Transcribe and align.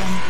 Audio 0.00 0.29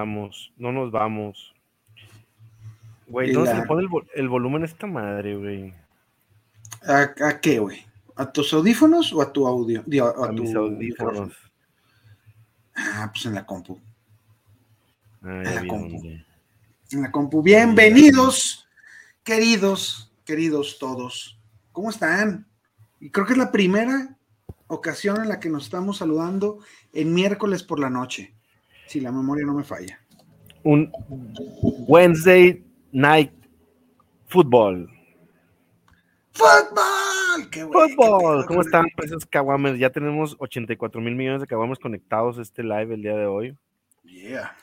andamos, 0.00 0.52
no 0.56 0.72
nos 0.72 0.90
vamos. 0.90 1.54
Güey, 3.08 3.32
¿dónde 3.32 3.50
la- 3.50 3.56
se 3.56 3.62
le 3.62 3.66
pone 3.66 3.82
el, 3.82 3.88
vo- 3.88 4.06
el 4.14 4.28
volumen 4.28 4.62
a 4.62 4.66
esta 4.66 4.86
madre, 4.86 5.36
güey? 5.36 5.74
¿A, 6.86 7.10
a 7.28 7.40
qué, 7.40 7.58
güey? 7.58 7.84
¿A 8.16 8.30
tus 8.32 8.52
audífonos 8.52 9.12
o 9.12 9.20
a 9.22 9.32
tu 9.32 9.46
audio? 9.46 9.82
Digo, 9.86 10.06
a, 10.06 10.26
A 10.26 10.28
tu 10.28 10.42
mis 10.42 10.50
micrófono. 10.54 10.76
audífonos. 10.76 11.32
Ah, 12.74 13.10
pues 13.12 13.26
en 13.26 13.34
la 13.34 13.44
compu. 13.44 13.78
Ah, 15.22 15.42
En 15.44 15.54
la 15.54 15.66
compu. 15.66 16.02
En 16.92 17.02
la 17.02 17.10
compu. 17.10 17.42
Bienvenidos, 17.42 18.68
queridos, 19.24 20.12
queridos 20.24 20.78
todos. 20.78 21.38
¿Cómo 21.72 21.90
están? 21.90 22.46
Y 23.00 23.10
creo 23.10 23.26
que 23.26 23.32
es 23.32 23.38
la 23.38 23.52
primera 23.52 24.16
ocasión 24.68 25.20
en 25.22 25.28
la 25.28 25.40
que 25.40 25.50
nos 25.50 25.64
estamos 25.64 25.98
saludando 25.98 26.58
en 26.92 27.12
miércoles 27.12 27.62
por 27.62 27.80
la 27.80 27.90
noche. 27.90 28.34
Si 28.90 29.00
la 29.00 29.12
memoria 29.12 29.46
no 29.46 29.54
me 29.54 29.62
falla. 29.62 30.00
Un 30.64 30.90
Wednesday 31.86 32.60
Night 32.90 33.30
Football. 34.26 34.90
¡Fútbol! 36.32 37.50
¡Qué 37.52 37.60
qué 37.60 37.66
Fútbol, 37.66 38.46
¿cómo 38.46 38.62
están? 38.62 38.86
Esos 39.00 39.26
caguames, 39.26 39.78
ya 39.78 39.90
tenemos 39.90 40.34
84 40.40 41.00
mil 41.00 41.14
millones 41.14 41.40
de 41.40 41.46
caguames 41.46 41.78
conectados 41.78 42.36
a 42.40 42.42
este 42.42 42.64
live 42.64 42.92
el 42.92 43.02
día 43.02 43.14
de 43.14 43.26
hoy. 43.26 43.56
Yeah. 44.02 44.56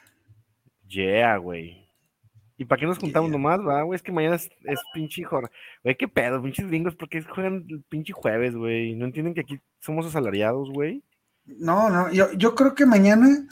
Yeah, 0.89 1.37
güey. 1.37 1.89
¿Y 2.57 2.65
para 2.65 2.81
qué 2.81 2.85
nos 2.85 2.99
juntamos 2.99 3.29
Yeah. 3.29 3.37
nomás, 3.37 3.61
va, 3.61 3.83
güey? 3.83 3.95
Es 3.95 4.03
que 4.03 4.11
mañana 4.11 4.35
es, 4.35 4.49
es 4.65 4.81
pinche 4.93 5.23
jornada. 5.23 5.53
Güey, 5.85 5.95
qué 5.95 6.09
pedo, 6.09 6.43
pinches 6.43 6.67
gringos, 6.67 6.97
¿por 6.97 7.07
qué 7.07 7.21
juegan 7.21 7.65
el 7.69 7.81
pinche 7.83 8.11
jueves, 8.11 8.57
güey? 8.57 8.93
¿No 8.93 9.05
entienden 9.05 9.33
que 9.33 9.39
aquí 9.39 9.61
somos 9.79 10.05
asalariados, 10.05 10.69
güey? 10.69 11.01
No, 11.45 11.89
no, 11.89 12.11
yo, 12.11 12.33
yo 12.33 12.55
creo 12.55 12.75
que 12.75 12.85
mañana, 12.85 13.47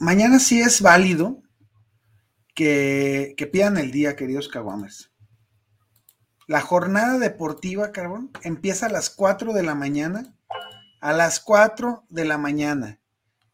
mañana 0.00 0.40
sí 0.40 0.60
es 0.60 0.82
válido 0.82 1.42
que, 2.54 3.34
que 3.36 3.46
pidan 3.46 3.76
el 3.76 3.92
día, 3.92 4.16
queridos 4.16 4.48
caguames. 4.48 5.12
La 6.48 6.60
jornada 6.60 7.18
deportiva, 7.18 7.92
carbón, 7.92 8.32
empieza 8.42 8.86
a 8.86 8.90
las 8.90 9.08
4 9.10 9.52
de 9.52 9.62
la 9.62 9.76
mañana, 9.76 10.36
a 11.00 11.12
las 11.12 11.38
4 11.38 12.06
de 12.08 12.24
la 12.24 12.38
mañana, 12.38 13.00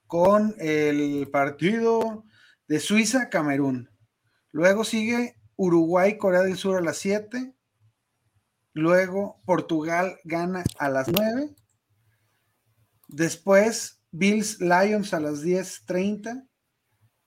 con 0.06 0.54
el 0.58 1.28
partido 1.30 2.24
de 2.68 2.80
Suiza-Camerún. 2.80 3.90
Luego 4.50 4.84
sigue 4.84 5.36
Uruguay-Corea 5.56 6.42
del 6.42 6.56
Sur 6.56 6.76
a 6.76 6.80
las 6.80 6.96
7. 6.98 7.54
Luego 8.72 9.42
Portugal 9.44 10.18
gana 10.24 10.64
a 10.78 10.88
las 10.88 11.08
9. 11.08 11.54
Después, 13.08 13.95
Bills 14.18 14.60
Lions 14.60 15.12
a 15.14 15.20
las 15.20 15.42
10:30. 15.42 16.46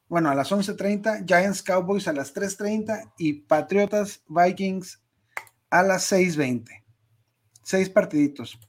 Bueno, 0.08 0.30
a 0.30 0.36
las 0.36 0.52
11:30. 0.52 1.26
Giants 1.28 1.62
Cowboys 1.64 2.08
a 2.08 2.14
las 2.14 2.34
3:30. 2.34 3.14
Y 3.18 3.42
Patriotas 3.42 4.24
Vikings 4.28 5.02
a 5.70 5.84
las 5.84 6.04
6:20. 6.12 6.84
Seis 7.64 7.90
partiditos. 7.90 8.60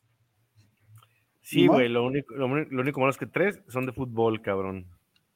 Sí, 1.42 1.66
güey, 1.66 1.88
lo 1.88 2.04
único, 2.04 2.34
lo, 2.34 2.47
uni- 2.47 2.66
lo 2.70 2.82
único 2.82 3.00
malo 3.00 3.10
es 3.10 3.16
que 3.19 3.26
tres 3.26 3.60
son 3.69 3.86
de 3.86 3.92
fútbol, 3.92 4.41
cabrón. 4.42 4.87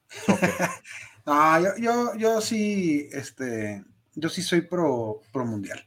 No, 1.26 1.58
yo, 1.58 1.68
yo, 1.78 2.14
yo 2.18 2.40
sí, 2.42 3.08
este, 3.12 3.82
yo 4.14 4.28
sí 4.28 4.42
soy 4.42 4.60
pro, 4.60 5.22
pro 5.32 5.46
mundial, 5.46 5.80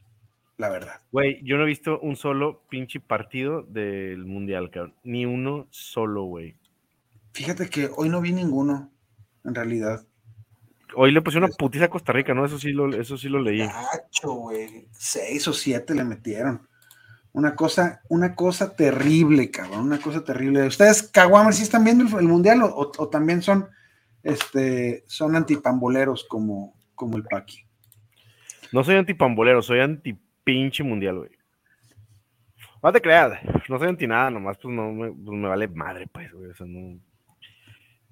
la 0.56 0.68
verdad. 0.68 1.00
Güey, 1.12 1.40
yo 1.44 1.56
no 1.56 1.62
he 1.62 1.66
visto 1.66 2.00
un 2.00 2.16
solo 2.16 2.64
pinche 2.68 2.98
partido 2.98 3.62
del 3.62 4.24
mundial, 4.26 4.70
cabrón. 4.72 4.96
Ni 5.04 5.24
uno 5.26 5.68
solo, 5.70 6.24
güey. 6.24 6.56
Fíjate 7.32 7.68
que 7.70 7.90
hoy 7.96 8.08
no 8.08 8.20
vi 8.20 8.32
ninguno, 8.32 8.90
en 9.44 9.54
realidad. 9.54 10.04
Hoy 10.96 11.12
le 11.12 11.22
pusieron 11.22 11.48
una 11.50 11.56
putiza 11.56 11.84
a 11.84 11.90
Costa 11.90 12.12
Rica, 12.12 12.34
¿no? 12.34 12.44
Eso 12.44 12.58
sí 12.58 12.72
lo, 12.72 12.92
eso 12.98 13.16
sí 13.16 13.28
lo 13.28 13.40
leí. 13.40 13.58
Gacho, 13.58 14.32
güey. 14.32 14.88
Seis 14.92 15.46
o 15.46 15.52
siete 15.52 15.94
le 15.94 16.04
metieron. 16.04 16.66
Una 17.32 17.54
cosa, 17.54 18.00
una 18.08 18.34
cosa 18.34 18.74
terrible, 18.74 19.50
cabrón. 19.50 19.80
Una 19.82 19.98
cosa 20.00 20.24
terrible. 20.24 20.66
¿Ustedes, 20.66 21.02
Caguamer, 21.04 21.52
sí 21.54 21.62
están 21.62 21.84
viendo 21.84 22.04
el, 22.04 22.22
el 22.22 22.28
mundial 22.28 22.62
o, 22.62 22.66
o- 22.74 22.92
o 22.96 23.08
también 23.08 23.42
son, 23.42 23.68
este, 24.22 25.04
son 25.06 25.36
antipamboleros 25.36 26.24
como, 26.24 26.74
como 26.94 27.16
el 27.16 27.24
Paqui? 27.24 27.64
No 28.72 28.82
soy 28.82 28.96
antipambolero, 28.96 29.62
soy 29.62 29.80
anti 29.80 30.18
pinche 30.42 30.82
mundial, 30.82 31.18
güey. 31.18 31.30
No 32.82 32.92
te 32.92 33.00
creas, 33.00 33.38
no 33.68 33.78
soy 33.78 33.88
anti 33.88 34.06
nada, 34.06 34.30
nomás 34.30 34.56
pues 34.58 34.72
no 34.74 34.92
me, 34.92 35.10
pues, 35.12 35.38
me 35.38 35.48
vale 35.48 35.68
madre, 35.68 36.06
pues, 36.10 36.32
güey. 36.32 36.50
O 36.50 36.54
sea, 36.54 36.66
no, 36.66 36.98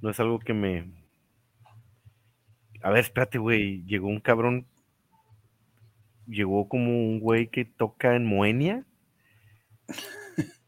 no 0.01 0.11
es 0.11 0.21
algo 0.21 0.39
que 0.39 0.53
me. 0.53 0.91
A 2.83 2.91
ver, 2.91 3.01
espérate, 3.01 3.39
güey. 3.39 3.85
Llegó 3.85 4.09
un 4.09 4.21
cabrón. 4.21 4.67
Llegó 6.27 6.69
como 6.69 6.91
un 6.91 7.21
güey 7.21 7.49
que 7.49 7.65
toca 7.65 8.17
en 8.17 8.27
Moenia. 8.27 8.85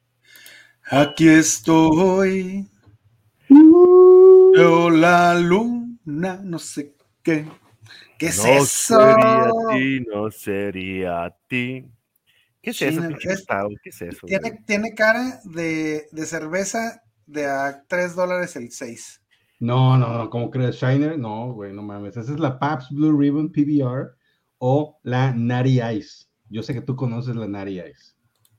Aquí 0.90 1.28
estoy. 1.28 2.68
Yo 3.48 4.90
la 4.90 5.34
luna, 5.34 6.40
no 6.42 6.58
sé 6.58 6.94
qué. 7.22 7.46
¿Qué 8.18 8.26
es 8.26 8.38
no 8.38 8.46
eso? 8.46 8.96
sería 8.96 9.50
ti, 9.70 10.00
no 10.12 10.30
sería 10.30 11.36
ti. 11.46 11.84
¿Qué 12.60 12.70
es 12.70 12.82
eso, 12.82 13.04
es-? 13.04 13.18
¿Qué 13.82 13.90
es 13.90 14.02
eso? 14.02 14.26
Tiene, 14.26 14.58
tiene 14.66 14.94
cara 14.94 15.40
de, 15.44 16.08
de 16.10 16.26
cerveza 16.26 17.02
de 17.28 17.46
a 17.46 17.84
3 17.86 18.16
dólares 18.16 18.56
el 18.56 18.70
6. 18.72 19.22
No, 19.60 19.96
no, 19.98 20.16
no, 20.16 20.30
¿cómo 20.30 20.50
crees? 20.50 20.76
Shiner, 20.76 21.18
no, 21.18 21.52
güey, 21.52 21.72
no 21.72 21.82
mames. 21.82 22.16
Esa 22.16 22.32
es 22.32 22.38
la 22.40 22.58
Pabst 22.58 22.90
Blue 22.92 23.16
Ribbon 23.18 23.50
PBR 23.50 24.16
o 24.58 24.98
la 25.02 25.32
Natty 25.32 25.80
Ice. 25.96 26.26
Yo 26.48 26.62
sé 26.62 26.72
que 26.74 26.80
tú 26.80 26.96
conoces 26.96 27.36
la 27.36 27.46
Natty 27.48 27.80
Ice. 27.80 28.14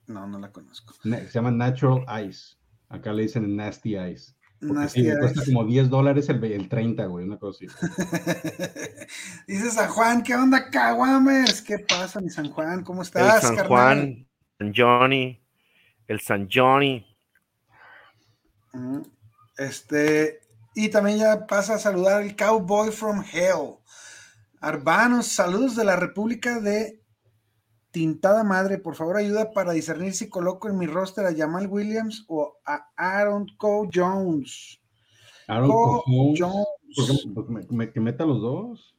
No, 0.06 0.26
no 0.26 0.38
la 0.38 0.50
conozco. 0.52 0.94
Na- 1.04 1.18
Se 1.20 1.30
llama 1.32 1.50
Natural 1.50 2.04
Ice. 2.26 2.56
Acá 2.88 3.12
le 3.12 3.22
dicen 3.22 3.54
Nasty 3.56 3.96
Ice. 3.96 4.34
Nasty 4.60 5.00
sí, 5.02 5.06
le 5.08 5.18
cuesta 5.18 5.40
Ice. 5.42 5.52
como 5.52 5.64
10 5.66 5.88
dólares 5.88 6.28
el, 6.28 6.42
el 6.44 6.68
30, 6.68 7.06
güey, 7.06 7.24
una 7.24 7.38
cosa 7.38 7.64
así. 7.64 7.66
Dice 9.46 9.70
San 9.70 9.88
Juan, 9.88 10.22
¿qué 10.22 10.34
onda, 10.34 10.68
Caguamers? 10.70 11.62
¿Qué 11.62 11.78
pasa, 11.78 12.20
mi 12.20 12.28
San 12.30 12.50
Juan? 12.50 12.82
¿Cómo 12.84 13.00
El 13.02 13.06
estás, 13.06 13.40
San 13.42 13.56
carnal? 13.56 13.68
Juan, 13.68 14.28
San 14.58 14.72
Johnny, 14.76 15.42
el 16.08 16.20
San 16.20 16.48
Johnny. 16.52 17.06
Este, 19.56 20.40
y 20.74 20.88
también 20.88 21.18
ya 21.18 21.46
pasa 21.46 21.74
a 21.74 21.78
saludar 21.78 22.22
el 22.22 22.36
Cowboy 22.36 22.90
from 22.90 23.22
Hell. 23.32 23.76
Arbanos, 24.60 25.26
saludos 25.28 25.76
de 25.76 25.84
la 25.84 25.96
República 25.96 26.60
de 26.60 27.00
Tintada 27.90 28.44
Madre. 28.44 28.78
Por 28.78 28.94
favor, 28.94 29.16
ayuda 29.16 29.52
para 29.52 29.72
discernir 29.72 30.12
si 30.14 30.28
coloco 30.28 30.68
en 30.68 30.78
mi 30.78 30.86
roster 30.86 31.26
a 31.26 31.34
Jamal 31.34 31.66
Williams 31.66 32.24
o 32.28 32.56
a 32.64 32.86
Aaron 32.96 33.46
Cole 33.56 33.90
Jones. 33.92 34.80
Aaron 35.48 35.70
Cole 35.70 36.02
Jones. 36.06 36.40
Jones. 36.40 36.66
¿por 36.96 37.06
qué- 37.06 37.34
por 37.34 37.46
qué 37.46 37.52
me, 37.52 37.66
me- 37.86 37.92
que 37.92 38.00
meta 38.00 38.24
los 38.24 38.40
dos? 38.40 38.94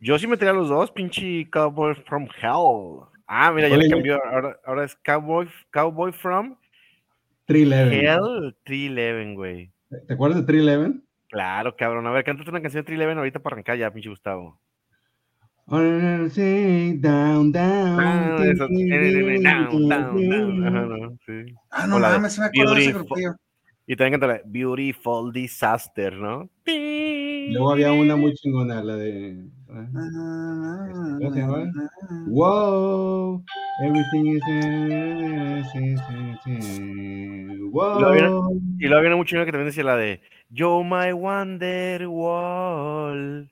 Yo 0.00 0.18
sí 0.18 0.26
metería 0.26 0.52
los 0.52 0.68
dos, 0.68 0.90
pinche 0.90 1.48
Cowboy 1.50 1.94
from 2.08 2.24
Hell. 2.42 3.06
Ah, 3.26 3.52
mira, 3.52 3.68
ya 3.68 3.76
Oye. 3.76 3.84
le 3.84 3.90
cambió. 3.90 4.18
Ahora, 4.24 4.58
ahora 4.66 4.84
es 4.84 4.96
Cowboy, 5.04 5.48
Cowboy 5.72 6.12
from 6.12 6.56
311. 7.54 8.04
Hell 8.06 8.56
311, 8.64 9.34
güey. 9.34 9.72
¿Te 10.06 10.14
acuerdas 10.14 10.40
de 10.40 10.46
311? 10.46 11.00
Claro, 11.28 11.74
cabrón. 11.76 12.06
A 12.06 12.10
ver, 12.12 12.24
cántate 12.24 12.50
una 12.50 12.62
canción 12.62 12.82
de 12.82 12.86
311 12.86 13.18
ahorita 13.18 13.38
para 13.40 13.54
arrancar 13.54 13.76
ya, 13.76 13.92
pinche 13.92 14.08
Gustavo. 14.08 14.60
Sí, 16.30 16.94
down, 16.98 17.52
down. 17.52 18.00
Ah, 18.00 18.36
eso- 18.42 18.66
down, 18.68 19.88
down, 19.88 20.28
down. 20.28 20.66
Ajá, 20.66 20.80
no, 20.86 21.16
sí. 21.26 21.54
Ah, 21.70 21.86
no 21.86 21.96
de 21.96 22.00
mames, 22.02 22.32
sí 22.32 22.40
me 22.40 22.46
acuerdo 22.46 22.74
de 22.74 22.80
ese 22.80 22.92
grupillo. 22.92 23.34
Y 23.86 23.96
también 23.96 24.12
canta 24.20 24.26
la 24.34 24.40
Beautiful 24.44 25.32
Disaster, 25.32 26.12
¿no? 26.14 26.48
Luego 26.66 27.72
había 27.72 27.92
una 27.92 28.14
muy 28.16 28.34
chingona, 28.34 28.82
la 28.82 28.96
de. 28.96 29.44
Ah, 29.68 30.88
¿Cómo 31.18 31.32
se 31.32 31.40
llama? 31.40 31.72
Wow, 32.28 33.44
Everything 33.82 34.36
is. 34.36 34.42
Wow. 37.72 37.98
Y 38.78 38.86
luego 38.86 39.00
viene 39.00 39.16
mucho 39.16 39.36
que 39.44 39.52
también 39.52 39.66
decía 39.66 39.84
la 39.84 39.96
de 39.96 40.20
Yo 40.48 40.82
My 40.82 41.12
Wonder 41.12 42.06
Wall. 42.06 43.50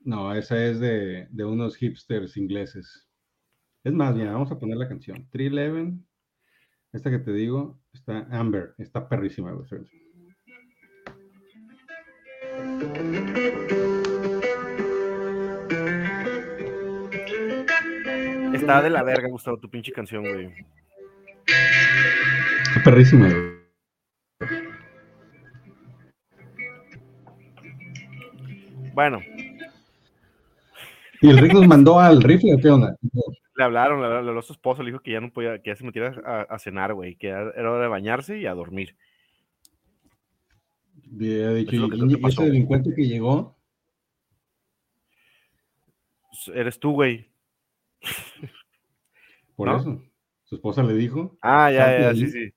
No, 0.00 0.34
esa 0.34 0.64
es 0.64 0.80
de, 0.80 1.28
de 1.30 1.44
unos 1.44 1.76
hipsters 1.76 2.36
ingleses. 2.36 3.08
Es 3.84 3.92
más, 3.92 4.14
mira, 4.14 4.32
vamos 4.32 4.50
a 4.50 4.58
poner 4.58 4.76
la 4.76 4.88
canción. 4.88 5.28
311. 5.30 6.02
Esta 6.92 7.10
que 7.10 7.18
te 7.18 7.32
digo, 7.32 7.80
está 7.92 8.26
Amber, 8.30 8.74
está 8.78 9.08
perrísima. 9.08 9.52
güey. 9.52 9.68
Está 18.62 18.80
de 18.82 18.90
la 18.90 19.02
verga, 19.02 19.28
Gustavo, 19.28 19.58
tu 19.58 19.68
pinche 19.68 19.92
canción, 19.92 20.22
güey. 20.22 20.52
Está 21.46 22.82
perrísima. 22.84 23.28
güey. 23.28 24.52
Bueno, 28.94 29.20
¿Y 31.20 31.30
el 31.30 31.38
Rick 31.38 31.54
nos 31.54 31.66
mandó 31.66 31.98
al 32.00 32.20
rifle 32.22 32.54
o 32.54 32.58
qué 32.58 32.68
onda? 32.68 32.96
le 33.54 33.64
hablaron, 33.64 34.00
le 34.00 34.06
habló 34.06 34.38
a 34.40 34.42
su 34.42 34.52
esposo, 34.54 34.82
le 34.82 34.90
dijo 34.90 35.02
que 35.02 35.12
ya 35.12 35.20
no 35.20 35.30
podía, 35.32 35.60
que 35.62 35.70
ya 35.70 35.76
se 35.76 35.84
metiera 35.84 36.20
a, 36.26 36.42
a 36.54 36.58
cenar, 36.58 36.94
güey, 36.94 37.14
que 37.16 37.28
era 37.28 37.44
hora 37.70 37.82
de 37.82 37.88
bañarse 37.88 38.38
y 38.38 38.46
a 38.46 38.54
dormir. 38.54 38.96
Había 41.14 41.50
dicho, 41.50 41.70
Es 41.76 41.80
y- 42.00 42.12
y 42.14 42.16
pasó, 42.16 42.28
ese 42.28 42.36
güey. 42.42 42.50
delincuente 42.50 42.94
que 42.94 43.06
llegó, 43.06 43.56
Eres 46.54 46.80
tú, 46.80 46.92
güey. 46.92 47.30
por 49.56 49.68
¿No? 49.68 49.76
eso. 49.76 50.02
Su 50.44 50.56
esposa 50.56 50.82
le 50.82 50.94
dijo. 50.94 51.38
Ah, 51.40 51.70
ya, 51.70 51.98
ya, 52.00 52.14
sí, 52.14 52.26
sí. 52.28 52.52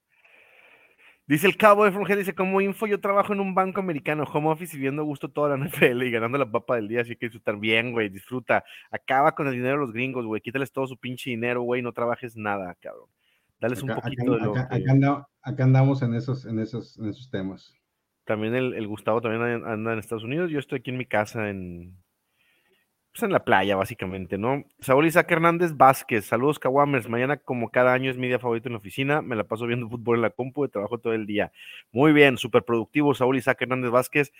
Dice 1.28 1.48
el 1.48 1.56
cabo 1.56 1.84
de 1.84 1.90
Frongel, 1.90 2.18
dice, 2.18 2.34
como 2.36 2.60
info, 2.60 2.86
yo 2.86 3.00
trabajo 3.00 3.32
en 3.32 3.40
un 3.40 3.52
banco 3.52 3.80
americano, 3.80 4.22
home 4.24 4.48
office 4.48 4.76
y 4.76 4.80
viendo 4.80 5.02
a 5.02 5.04
gusto 5.04 5.28
toda 5.28 5.56
la 5.56 5.64
NFL 5.66 6.02
y 6.04 6.10
ganando 6.12 6.38
la 6.38 6.48
papa 6.48 6.76
del 6.76 6.86
día, 6.86 7.00
así 7.00 7.16
que 7.16 7.26
disfrutar 7.26 7.56
bien, 7.56 7.90
güey, 7.90 8.08
disfruta. 8.10 8.62
Acaba 8.92 9.34
con 9.34 9.48
el 9.48 9.54
dinero 9.54 9.72
de 9.74 9.80
los 9.86 9.92
gringos, 9.92 10.24
güey, 10.24 10.40
quítales 10.40 10.70
todo 10.70 10.86
su 10.86 10.96
pinche 10.98 11.30
dinero, 11.30 11.62
güey, 11.62 11.82
no 11.82 11.92
trabajes 11.92 12.36
nada, 12.36 12.76
cabrón. 12.80 13.08
Dales 13.58 13.82
un 13.82 13.88
poquito 13.88 14.22
acá- 14.22 14.38
de 14.38 14.44
lo 14.44 14.50
acá- 14.52 14.68
que- 14.68 14.76
acá 14.82 14.92
anda- 14.92 15.28
acá 15.42 15.64
andamos 15.64 16.02
en 16.02 16.14
esos, 16.14 16.44
en 16.46 16.60
esos, 16.60 16.96
en 16.98 17.08
esos 17.08 17.28
temas. 17.30 17.74
También 18.24 18.54
el, 18.54 18.74
el 18.74 18.86
Gustavo 18.86 19.20
también 19.20 19.42
an- 19.42 19.64
anda 19.66 19.94
en 19.94 19.98
Estados 19.98 20.22
Unidos, 20.24 20.50
yo 20.52 20.60
estoy 20.60 20.78
aquí 20.78 20.90
en 20.90 20.98
mi 20.98 21.06
casa 21.06 21.48
en... 21.50 21.96
Pues 23.16 23.22
en 23.22 23.32
la 23.32 23.46
playa, 23.46 23.76
básicamente, 23.76 24.36
¿no? 24.36 24.62
Saúl 24.78 25.06
Isaac 25.06 25.32
Hernández 25.32 25.74
Vázquez, 25.74 26.26
saludos 26.26 26.58
Kawamers, 26.58 27.08
mañana 27.08 27.38
como 27.38 27.70
cada 27.70 27.94
año 27.94 28.10
es 28.10 28.18
mi 28.18 28.26
día 28.26 28.38
favorito 28.38 28.68
en 28.68 28.74
la 28.74 28.78
oficina, 28.78 29.22
me 29.22 29.36
la 29.36 29.44
paso 29.44 29.66
viendo 29.66 29.88
fútbol 29.88 30.16
en 30.16 30.22
la 30.22 30.28
compu 30.28 30.66
y 30.66 30.68
trabajo 30.68 30.98
todo 30.98 31.14
el 31.14 31.24
día. 31.24 31.50
Muy 31.92 32.12
bien, 32.12 32.36
súper 32.36 32.64
productivo, 32.64 33.14
Saúl 33.14 33.38
Isaac 33.38 33.62
Hernández 33.62 33.90
Vázquez. 33.90 34.32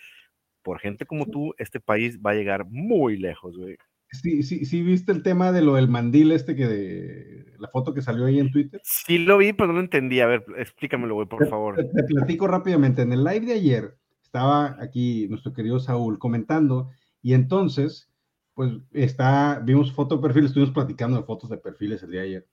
Por 0.62 0.78
gente 0.78 1.06
como 1.06 1.25
tú, 1.25 1.55
este 1.56 1.81
país 1.81 2.19
va 2.19 2.32
a 2.32 2.34
llegar 2.34 2.67
muy 2.67 3.17
lejos, 3.17 3.56
güey. 3.56 3.78
Sí, 4.11 4.43
sí, 4.43 4.67
sí, 4.67 4.82
viste 4.82 5.11
el 5.11 5.22
tema 5.22 5.52
de 5.52 5.62
lo 5.62 5.76
del 5.76 5.88
mandil 5.88 6.32
este 6.32 6.55
que 6.55 6.67
de 6.67 7.46
la 7.58 7.69
foto 7.69 7.94
que 7.94 8.02
salió 8.02 8.26
ahí 8.26 8.40
en 8.40 8.50
Twitter. 8.50 8.79
Sí 8.84 9.17
lo 9.17 9.38
vi, 9.38 9.55
pero 9.55 9.69
no 9.69 9.72
lo 9.72 9.81
entendí. 9.81 10.20
A 10.20 10.26
ver, 10.26 10.44
explícamelo, 10.58 11.14
güey, 11.14 11.26
por 11.26 11.49
favor. 11.49 11.76
Te, 11.76 11.84
te 11.84 12.02
platico 12.02 12.46
rápidamente. 12.46 13.00
En 13.00 13.14
el 13.14 13.25
live 13.25 13.46
de 13.46 13.55
ayer 13.55 13.96
estaba 14.22 14.76
aquí 14.82 15.29
nuestro 15.31 15.55
querido 15.55 15.81
Saúl 15.81 16.19
comentando 16.19 16.90
y 17.22 17.32
entonces, 17.32 18.11
pues 18.56 18.73
está, 18.93 19.61
vimos 19.62 19.93
foto 19.93 20.17
de 20.17 20.23
perfil, 20.23 20.47
estuvimos 20.47 20.73
platicando 20.75 21.19
de 21.19 21.25
fotos 21.25 21.50
de 21.50 21.58
perfiles 21.58 22.03
el 22.03 22.11
día 22.11 22.23
de 22.23 22.26
ayer. 22.26 22.49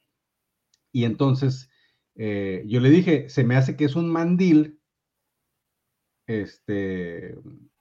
Y 0.91 1.05
entonces 1.05 1.71
eh, 2.15 2.63
yo 2.67 2.81
le 2.81 2.89
dije, 2.91 3.29
se 3.29 3.45
me 3.45 3.55
hace 3.55 3.77
que 3.77 3.85
es 3.85 3.95
un 3.95 4.09
mandil, 4.11 4.81
este, 6.27 7.37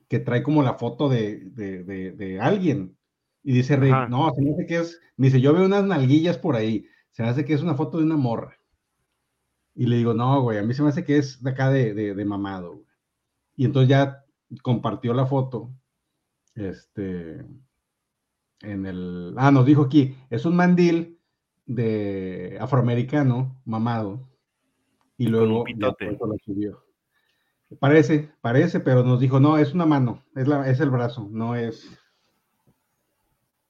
que 0.08 0.20
trae 0.20 0.42
como 0.44 0.62
la 0.62 0.74
foto 0.74 1.08
de, 1.08 1.40
de, 1.50 1.82
de- 1.84 2.12
de 2.12 2.40
alguien. 2.40 2.96
Y 3.42 3.52
dice 3.54 3.74
Ajá. 3.74 4.06
no, 4.08 4.32
se 4.34 4.40
me 4.40 4.52
hace 4.52 4.66
que 4.66 4.76
es, 4.78 5.00
me 5.16 5.26
dice, 5.26 5.40
yo 5.40 5.52
veo 5.52 5.66
unas 5.66 5.84
nalguillas 5.84 6.38
por 6.38 6.54
ahí, 6.54 6.86
se 7.10 7.24
me 7.24 7.28
hace 7.28 7.44
que 7.44 7.54
es 7.54 7.62
una 7.62 7.74
foto 7.74 7.98
de 7.98 8.04
una 8.04 8.16
morra. 8.16 8.56
Y 9.74 9.86
le 9.86 9.96
digo, 9.96 10.14
no, 10.14 10.42
güey, 10.42 10.58
a 10.58 10.62
mí 10.62 10.74
se 10.74 10.82
me 10.82 10.90
hace 10.90 11.04
que 11.04 11.16
es 11.18 11.42
de 11.42 11.50
acá 11.50 11.70
de, 11.70 11.92
de, 11.92 12.14
de 12.14 12.24
mamado, 12.24 12.74
güey. 12.76 12.86
Y 13.56 13.64
entonces 13.64 13.88
ya 13.90 14.24
compartió 14.62 15.12
la 15.12 15.26
foto, 15.26 15.74
este, 16.54 17.44
en 18.62 18.86
el, 18.86 19.34
ah, 19.36 19.50
nos 19.50 19.66
dijo 19.66 19.82
aquí, 19.82 20.16
es 20.30 20.44
un 20.44 20.56
mandil 20.56 21.18
de 21.66 22.56
afroamericano, 22.60 23.60
mamado, 23.64 24.28
y 25.16 25.26
luego 25.28 25.64
lo 25.68 26.36
subió. 26.44 26.84
Parece, 27.78 28.30
parece, 28.40 28.80
pero 28.80 29.02
nos 29.02 29.20
dijo, 29.20 29.40
no, 29.40 29.56
es 29.58 29.72
una 29.72 29.86
mano, 29.86 30.22
es, 30.34 30.46
la, 30.46 30.68
es 30.68 30.80
el 30.80 30.90
brazo, 30.90 31.28
no 31.30 31.54
es, 31.56 31.88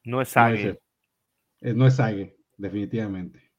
No 0.04 0.20
es 0.20 0.28
no 0.28 0.32
sague. 0.32 0.68
eso. 0.70 0.78
Es- 1.60 1.76
no 1.76 1.86
es 1.86 1.94
sague, 1.96 2.36
definitivamente. 2.56 3.52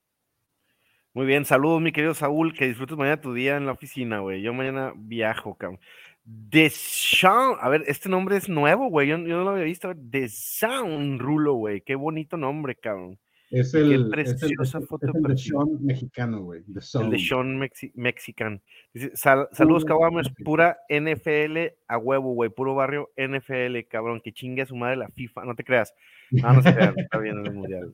Muy 1.13 1.25
bien, 1.27 1.45
saludos, 1.45 1.79
mi 1.79 1.91
querido 1.91 2.13
Saúl. 2.15 2.53
Que 2.53 2.67
disfrutes 2.67 2.97
mañana 2.97 3.21
tu 3.21 3.33
día 3.33 3.55
en 3.55 3.67
la 3.67 3.71
oficina, 3.73 4.19
güey. 4.19 4.41
Yo 4.41 4.51
mañana 4.51 4.93
viajo, 4.95 5.55
cabrón. 5.55 5.79
Deschamps, 6.25 7.59
a 7.61 7.69
ver, 7.69 7.83
este 7.87 8.07
nombre 8.09 8.37
es 8.37 8.47
nuevo, 8.47 8.89
güey. 8.89 9.07
Yo, 9.09 9.17
yo 9.17 9.37
no 9.37 9.43
lo 9.43 9.49
había 9.51 9.65
visto. 9.65 9.91
Deschamps 9.95 11.19
Rulo, 11.19 11.53
güey. 11.55 11.81
Qué 11.81 11.95
bonito 11.95 12.37
nombre, 12.37 12.75
cabrón. 12.75 13.19
Es 13.51 13.71
Qué 13.71 13.79
el, 13.79 13.91
es 13.91 13.99
el, 13.99 14.09
preciosa 14.09 14.63
es 14.63 14.73
el- 14.75 14.87
foto 14.87 15.05
es 15.07 15.13
de 15.13 15.19
el 15.19 15.23
de. 15.25 15.37
Sean 15.37 15.85
mexicano, 15.85 16.41
güey. 16.41 16.63
The 16.63 16.71
El 16.75 16.81
Son. 16.81 17.09
de 17.11 17.19
Sean 17.19 17.59
Mexi- 17.59 17.91
Mexican. 17.93 18.61
Dice, 18.93 19.11
"Sal- 19.15 19.47
saludos, 19.51 19.85
Caguames. 19.85 20.27
barrio. 20.29 20.45
Pura 20.45 20.77
NFL 20.89 21.75
a 21.87 21.97
huevo, 21.97 22.33
güey. 22.33 22.49
Puro 22.49 22.73
barrio 22.73 23.11
NFL, 23.15 23.85
cabrón. 23.87 24.21
Que 24.23 24.31
chingue 24.31 24.63
a 24.63 24.65
su 24.65 24.75
madre 24.75 24.95
la 24.95 25.09
FIFA. 25.09 25.45
No 25.45 25.53
te 25.55 25.63
creas. 25.63 25.93
No, 26.31 26.51
no 26.53 26.63
se 26.63 26.73
crean. 26.73 26.95
Está 27.07 27.19
bien 27.19 27.37
en 27.39 27.45
el 27.45 27.53
mundial. 27.53 27.93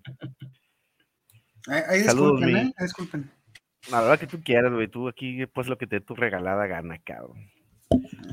Ahí, 1.67 1.81
ahí 1.89 1.99
Saludos, 2.01 2.39
disculpen, 2.39 2.53
mi- 2.53 2.69
¿eh? 2.69 2.73
Ahí 2.77 2.85
Disculpen. 2.85 3.31
La 3.91 4.01
verdad 4.01 4.19
que 4.19 4.27
tú 4.27 4.41
quieras, 4.43 4.71
güey. 4.71 4.87
Tú 4.87 5.07
aquí, 5.09 5.45
pues 5.47 5.67
lo 5.67 5.77
que 5.77 5.87
te 5.87 5.97
dé 5.99 6.05
tu 6.05 6.15
regalada 6.15 6.67
gana, 6.67 6.99
cabrón. 6.99 7.49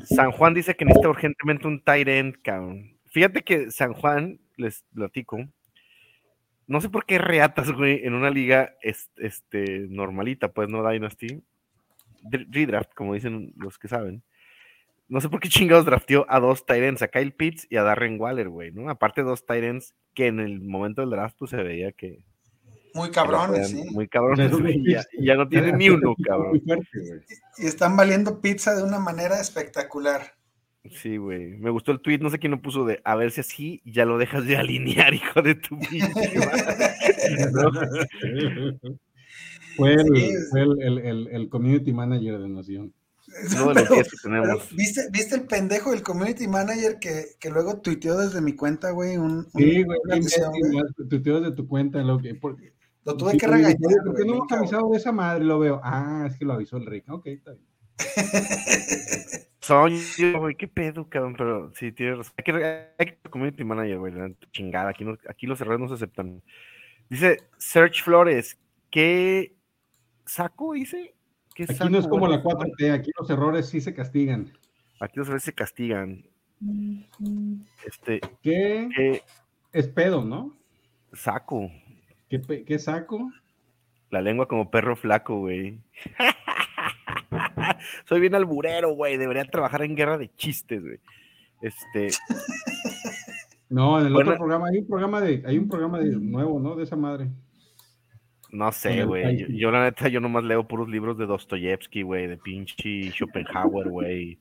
San 0.07 0.31
Juan 0.33 0.55
dice 0.55 0.75
que 0.75 0.85
necesita 0.85 1.09
urgentemente 1.11 1.67
un 1.67 1.83
tight 1.83 2.09
end, 2.09 2.37
cabrón. 2.43 2.97
Fíjate 3.07 3.43
que 3.43 3.71
San 3.71 3.93
Juan, 3.93 4.41
les 4.57 4.85
platico, 4.95 5.39
no 6.67 6.81
sé 6.81 6.89
por 6.89 7.07
qué 7.07 7.19
reatas, 7.19 7.71
güey, 7.73 8.05
en 8.05 8.15
una 8.15 8.31
liga 8.31 8.75
es- 8.83 9.11
este, 9.17 9.87
normalita, 9.89 10.53
pues 10.53 10.69
no 10.69 10.89
Dynasty, 10.89 11.43
Dr- 12.23 12.47
redraft, 12.51 12.93
como 12.95 13.15
dicen 13.15 13.53
los 13.57 13.79
que 13.79 13.89
saben. 13.89 14.23
No 15.09 15.21
sé 15.21 15.29
por 15.29 15.39
qué 15.39 15.49
chingados 15.49 15.85
drafteó 15.85 16.27
a 16.29 16.41
dos 16.41 16.65
ends, 16.69 17.03
a 17.03 17.09
Kyle 17.09 17.33
Pitts 17.33 17.69
y 17.71 17.77
a 17.77 17.83
Darren 17.85 18.21
Waller, 18.21 18.49
güey, 18.49 18.73
¿no? 18.73 18.91
Aparte 18.91 19.23
dos 19.23 19.45
ends 19.49 19.95
que 20.15 20.27
en 20.27 20.41
el 20.41 20.61
momento 20.61 21.03
del 21.03 21.11
draft 21.11 21.37
pues 21.39 21.53
se 21.53 21.63
veía 21.63 21.93
que, 21.93 22.25
Muy 22.97 23.11
cabrones, 23.11 23.69
sí. 23.69 23.85
muy 23.93 24.09
cabrones, 24.09 24.51
ya, 24.87 25.05
ya 25.21 25.35
no 25.37 25.49
tiene 25.49 25.73
ni 25.73 25.91
uno, 25.91 26.15
cabrón. 26.25 26.51
Muy 26.53 26.61
fuerte, 26.61 26.87
güey. 26.95 27.21
Y 27.59 27.67
están 27.67 27.97
valiendo 27.97 28.41
pizza 28.41 28.75
de 28.75 28.83
una 28.83 28.99
manera 28.99 29.41
espectacular. 29.41 30.35
Sí, 30.91 31.17
güey. 31.17 31.57
Me 31.59 31.71
gustó 31.71 31.91
el 31.93 32.01
tweet, 32.01 32.19
no 32.19 32.31
sé 32.31 32.39
quién 32.39 32.53
lo 32.53 32.63
puso 32.63 32.85
de 32.85 33.01
a 33.05 33.17
ver 33.17 33.31
si 33.33 33.41
así 33.41 33.83
ya 33.85 34.05
lo 34.05 34.19
dejas 34.19 34.47
de 34.47 34.57
alinear, 34.57 35.13
hijo 35.15 35.43
de 35.43 35.55
tu 35.57 35.79
pinche 35.79 36.39
madre". 36.39 36.89
¿No? 37.53 37.71
Fue, 39.77 39.93
el, 39.95 40.07
Sí. 40.17 40.31
fue 40.51 40.63
el, 40.63 40.83
el- 40.83 40.99
el- 40.99 41.29
el 41.33 41.49
community 41.49 41.93
manager 41.93 42.39
de 42.39 42.49
Nación. 42.49 42.95
Uno 43.57 43.69
de 43.69 43.75
los 43.75 43.83
Pero- 43.83 43.95
10 43.95 44.09
que 44.11 44.17
pero, 44.23 44.43
tenemos. 44.43 44.69
¿viste, 44.77 45.01
¿Viste 45.13 45.35
el 45.35 45.43
pendejo 45.47 45.91
del 45.91 46.03
community 46.03 46.47
manager 46.49 46.99
que, 47.01 47.25
que 47.41 47.51
luego 47.51 47.81
tuiteó 47.81 48.17
desde 48.19 48.41
mi 48.41 48.55
cuenta, 48.55 48.93
güey? 48.93 49.17
Un, 49.19 49.45
Sí, 49.57 49.83
güey, 49.83 49.99
una 50.05 50.15
sí, 50.15 50.21
atención, 50.21 50.53
sí, 50.55 50.61
güey? 50.61 50.73
más 50.77 51.09
tuiteos 51.09 51.43
de 51.43 51.53
tu 51.53 51.67
cuenta. 51.69 51.99
Lo 52.03 52.19
que, 52.19 52.35
por- 52.37 52.57
Lo 53.07 53.17
tuve 53.17 53.33
sí, 53.33 53.39
que 53.39 53.47
regañar. 53.47 53.77
"Oye, 53.87 53.97
¿Por 54.05 54.17
qué 54.17 54.25
no 54.25 54.35
hemos 54.35 54.53
avisado 54.53 54.91
de 54.91 54.97
esa 54.99 55.13
madre? 55.13 55.45
Lo 55.45 55.59
veo. 55.59 55.81
Ah, 55.83 56.27
es 56.29 56.37
que 56.37 56.45
lo 56.45 56.53
avisó 56.55 56.77
el 56.77 56.87
Rick. 56.87 57.09
Ok, 57.11 57.27
está 57.29 57.53
bien. 57.53 57.65
Son 59.61 59.93
yo, 60.17 60.39
güey, 60.39 60.55
qué 60.55 60.69
pedo, 60.69 61.09
cabrón, 61.09 61.35
pero 61.37 61.73
sí, 61.75 61.91
tienes 61.93 62.19
razón. 62.19 62.35
Hay 62.37 62.45
que, 62.45 62.87
hay 62.99 63.07
que 63.07 63.19
community 63.31 63.65
manager, 63.65 63.99
güey, 63.99 64.13
chingada, 64.53 64.91
aquí, 64.91 65.05
no- 65.05 65.19
aquí 65.29 65.47
los 65.47 65.61
errores 65.61 65.81
no 65.81 65.89
se 65.89 65.95
aceptan. 65.95 66.43
Dice 67.09 67.43
Serge 67.59 68.03
Flores, 68.03 68.59
¿qué 68.91 69.57
saco 70.25 70.73
dice? 70.75 71.15
¿Qué 71.55 71.65
Aquí 71.65 71.75
saco, 71.75 71.91
no 71.91 71.99
es 71.99 72.07
como 72.07 72.27
güey? 72.27 72.37
la 72.37 72.43
4T, 72.45 72.93
aquí 72.93 73.11
los 73.19 73.29
errores 73.31 73.69
sí 73.69 73.81
se 73.81 73.93
castigan. 73.95 74.53
Aquí 75.01 75.19
los 75.19 75.27
errores 75.27 75.43
se 75.45 75.53
castigan. 75.53 76.25
Este, 77.85 78.21
¿Qué 78.43 78.89
¿qué 78.95 79.23
es 79.73 79.89
pedo, 79.89 80.25
no? 80.25 80.57
saco? 81.13 81.71
¿Qué, 82.29 82.79
saco? 82.79 83.31
La 84.11 84.21
lengua 84.21 84.49
como 84.49 84.71
perro 84.71 84.97
flaco, 84.97 85.41
güey. 85.41 85.79
Soy 88.09 88.21
bien 88.21 88.35
alburero, 88.35 88.95
güey. 88.95 89.17
Debería 89.17 89.45
trabajar 89.45 89.83
en 89.83 89.95
guerra 89.95 90.19
de 90.19 90.31
chistes, 90.37 90.83
güey. 90.83 90.99
Este, 91.63 92.09
No, 93.69 94.01
en 94.01 94.07
el 94.07 94.13
Bueno. 94.13 94.31
otro 94.31 94.39
programa 94.39 94.69
hay 94.69 94.79
un 94.79 94.87
programa 94.87 95.21
de, 95.21 95.43
hay 95.47 95.59
un 95.59 95.69
programa 95.69 95.99
de 95.99 96.17
nuevo, 96.17 96.61
¿no? 96.61 96.77
De 96.77 96.85
esa 96.85 96.97
madre. 96.97 97.29
No 98.51 98.71
sé, 98.73 99.05
güey. 99.05 99.39
Yo, 99.39 99.47
yo, 99.49 99.71
la 99.71 99.85
neta, 99.85 100.09
yo 100.09 100.21
nomás 100.21 100.45
leo 100.45 100.67
puros 100.67 100.89
libros 100.89 101.19
de 101.19 101.27
Dostoyevsky, 101.27 102.03
güey, 102.03 102.27
de 102.27 102.37
pinche 102.37 103.11
Schopenhauer, 103.11 103.89
güey. 103.89 104.39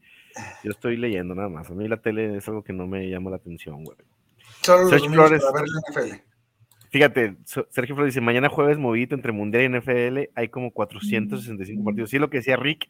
Yo 0.63 0.72
estoy 0.72 0.98
leyendo 0.98 1.34
nada 1.34 1.50
más. 1.50 1.70
A 1.70 1.74
mí 1.74 1.88
la 1.88 1.98
tele 1.98 2.38
es 2.38 2.48
algo 2.48 2.63
que 2.63 2.74
no 2.74 2.88
me 2.88 3.10
llama 3.10 3.30
la 3.32 3.38
atención, 3.38 3.84
güey. 3.84 3.98
Solo 4.62 4.89
los 4.89 5.08
Flores. 5.08 5.44
para 5.44 5.62
ver 5.62 5.70
la 5.70 5.82
NFL. 5.82 6.22
Fíjate, 6.95 7.35
Sergio 7.43 7.93
Flores 7.93 8.13
dice, 8.13 8.21
mañana 8.21 8.47
jueves 8.47 8.77
movidito 8.77 9.15
entre 9.15 9.33
Mundial 9.33 9.63
y 9.65 9.79
NFL, 9.79 10.31
hay 10.33 10.47
como 10.47 10.71
465 10.71 11.83
partidos. 11.83 12.09
Sí, 12.09 12.19
lo 12.19 12.29
que 12.29 12.37
decía 12.37 12.55
Rick, 12.55 12.87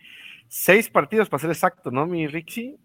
seis 0.47 0.91
partidos 0.91 1.27
para 1.27 1.41
ser 1.41 1.49
exacto, 1.49 1.89
¿no, 1.89 2.05
mi 2.05 2.27
Rixi? 2.27 2.77